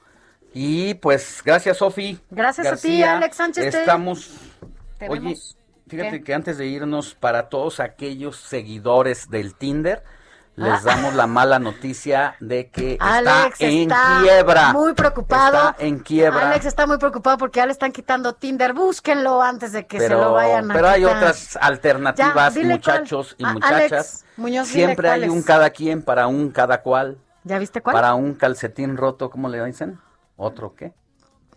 Y 0.55 0.93
pues 0.95 1.41
gracias, 1.43 1.77
Sofi. 1.77 2.19
Gracias 2.29 2.67
a 2.67 2.75
ti, 2.77 3.01
Alex 3.01 3.35
Sánchez, 3.37 3.71
te- 3.71 3.79
Estamos. 3.79 4.29
Oye, 5.09 5.37
fíjate 5.87 6.11
¿Qué? 6.19 6.23
que 6.23 6.33
antes 6.33 6.57
de 6.57 6.65
irnos, 6.67 7.15
para 7.15 7.49
todos 7.49 7.79
aquellos 7.79 8.37
seguidores 8.37 9.29
del 9.29 9.55
Tinder, 9.55 10.03
les 10.55 10.71
Ah. 10.71 10.81
damos 10.85 11.15
la 11.15 11.25
mala 11.25 11.57
noticia 11.57 12.35
de 12.39 12.69
que 12.69 12.97
Alex 13.01 13.53
está 13.59 13.65
en 13.65 13.91
está 13.91 14.19
quiebra. 14.21 14.71
muy 14.73 14.93
preocupado. 14.93 15.69
Está 15.71 15.83
en 15.83 15.99
quiebra. 15.99 16.49
Alex 16.51 16.65
está 16.65 16.85
muy 16.85 16.97
preocupado 16.99 17.37
porque 17.39 17.57
ya 17.57 17.65
le 17.65 17.71
están 17.71 17.91
quitando 17.91 18.33
Tinder. 18.35 18.73
Búsquenlo 18.73 19.41
antes 19.41 19.71
de 19.71 19.87
que 19.87 19.99
se 19.99 20.09
lo 20.09 20.33
vayan 20.33 20.69
a 20.69 20.73
pero 20.75 20.89
hay 20.89 21.05
otras 21.05 21.57
alternativas, 21.59 22.53
Ya, 22.53 22.63
muchachos 22.63 23.35
y 23.39 23.43
cuál. 23.43 23.53
Muchachas. 23.55 23.91
Alex 23.91 24.25
Muñoz, 24.37 24.67
Siempre 24.67 25.09
hay 25.09 25.27
un 25.27 25.41
cada 25.41 25.69
quien 25.71 26.03
para 26.03 26.27
un 26.27 26.51
cada 26.51 26.81
cual. 26.83 27.17
¿Ya 27.43 27.57
viste 27.59 27.81
cuál? 27.81 27.93
Para 27.95 28.13
un 28.13 28.35
calcetín 28.35 28.95
roto, 28.95 29.29
¿cómo 29.31 29.49
le 29.49 29.63
dicen? 29.65 29.99
¿Otro 30.37 30.75
qué? 30.75 30.93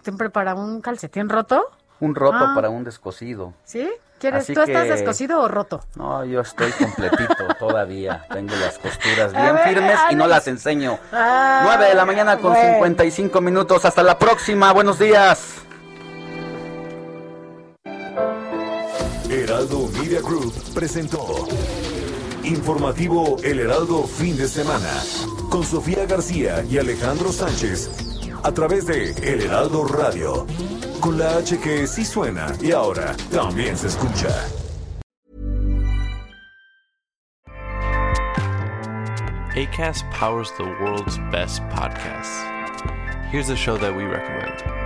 ¿Siempre 0.02 0.31
para 0.31 0.55
un 0.55 0.81
calcetín 0.81 1.28
roto? 1.28 1.70
Un 2.00 2.15
roto 2.15 2.36
Ah. 2.41 2.52
para 2.55 2.68
un 2.70 2.84
descosido. 2.84 3.55
¿Sí? 3.65 3.89
¿Quieres? 4.18 4.44
Así 4.44 4.55
¿Tú 4.55 4.62
estás 4.62 4.84
que- 4.84 4.92
descosido 4.92 5.41
o 5.42 5.49
roto? 5.49 5.83
No, 5.94 6.25
yo 6.25 6.41
estoy 6.41 6.70
completito 6.73 7.34
todavía. 7.58 8.25
Tengo 8.33 8.55
las 8.57 8.78
costuras 8.78 9.33
bien 9.33 9.55
ver, 9.55 9.68
firmes 9.68 9.99
y 10.10 10.15
no 10.15 10.26
las 10.26 10.49
enseño. 10.49 10.99
Ah, 11.12 11.60
9 11.65 11.86
de 11.86 11.94
la 11.94 12.07
mañana 12.07 12.39
con 12.39 12.52
bueno. 12.52 12.75
55 12.75 13.41
minutos. 13.42 13.84
Hasta 13.84 14.02
la 14.02 14.18
próxima. 14.18 14.73
Buenos 14.73 14.99
días. 14.99 15.57
Heraldo 19.28 19.89
Media 20.00 20.20
Group 20.20 20.52
presentó 20.75 21.47
Informativo 22.44 23.36
El 23.42 23.58
Heraldo 23.60 24.05
Fin 24.05 24.36
de 24.36 24.47
Semana 24.49 24.89
con 25.50 25.65
Sofía 25.65 26.07
García 26.07 26.62
y 26.62 26.78
Alejandro 26.78 27.33
Sánchez 27.33 27.91
a 28.47 28.52
través 28.52 28.86
de 28.86 29.10
El 29.25 29.42
Heraldo 29.42 29.84
Radio 29.84 30.47
con 31.00 31.18
la 31.18 31.39
H 31.39 31.58
que 31.58 31.84
sí 31.89 32.05
suena 32.05 32.47
y 32.62 32.70
ahora 32.70 33.16
también 33.33 33.76
se 33.76 33.89
escucha. 33.89 34.28
ACAST 39.57 40.05
powers 40.12 40.52
the 40.58 40.65
world's 40.81 41.18
best 41.33 41.60
podcasts. 41.70 42.44
Here's 43.33 43.50
a 43.50 43.57
show 43.57 43.76
that 43.78 43.92
we 43.92 44.05
recommend. 44.05 44.85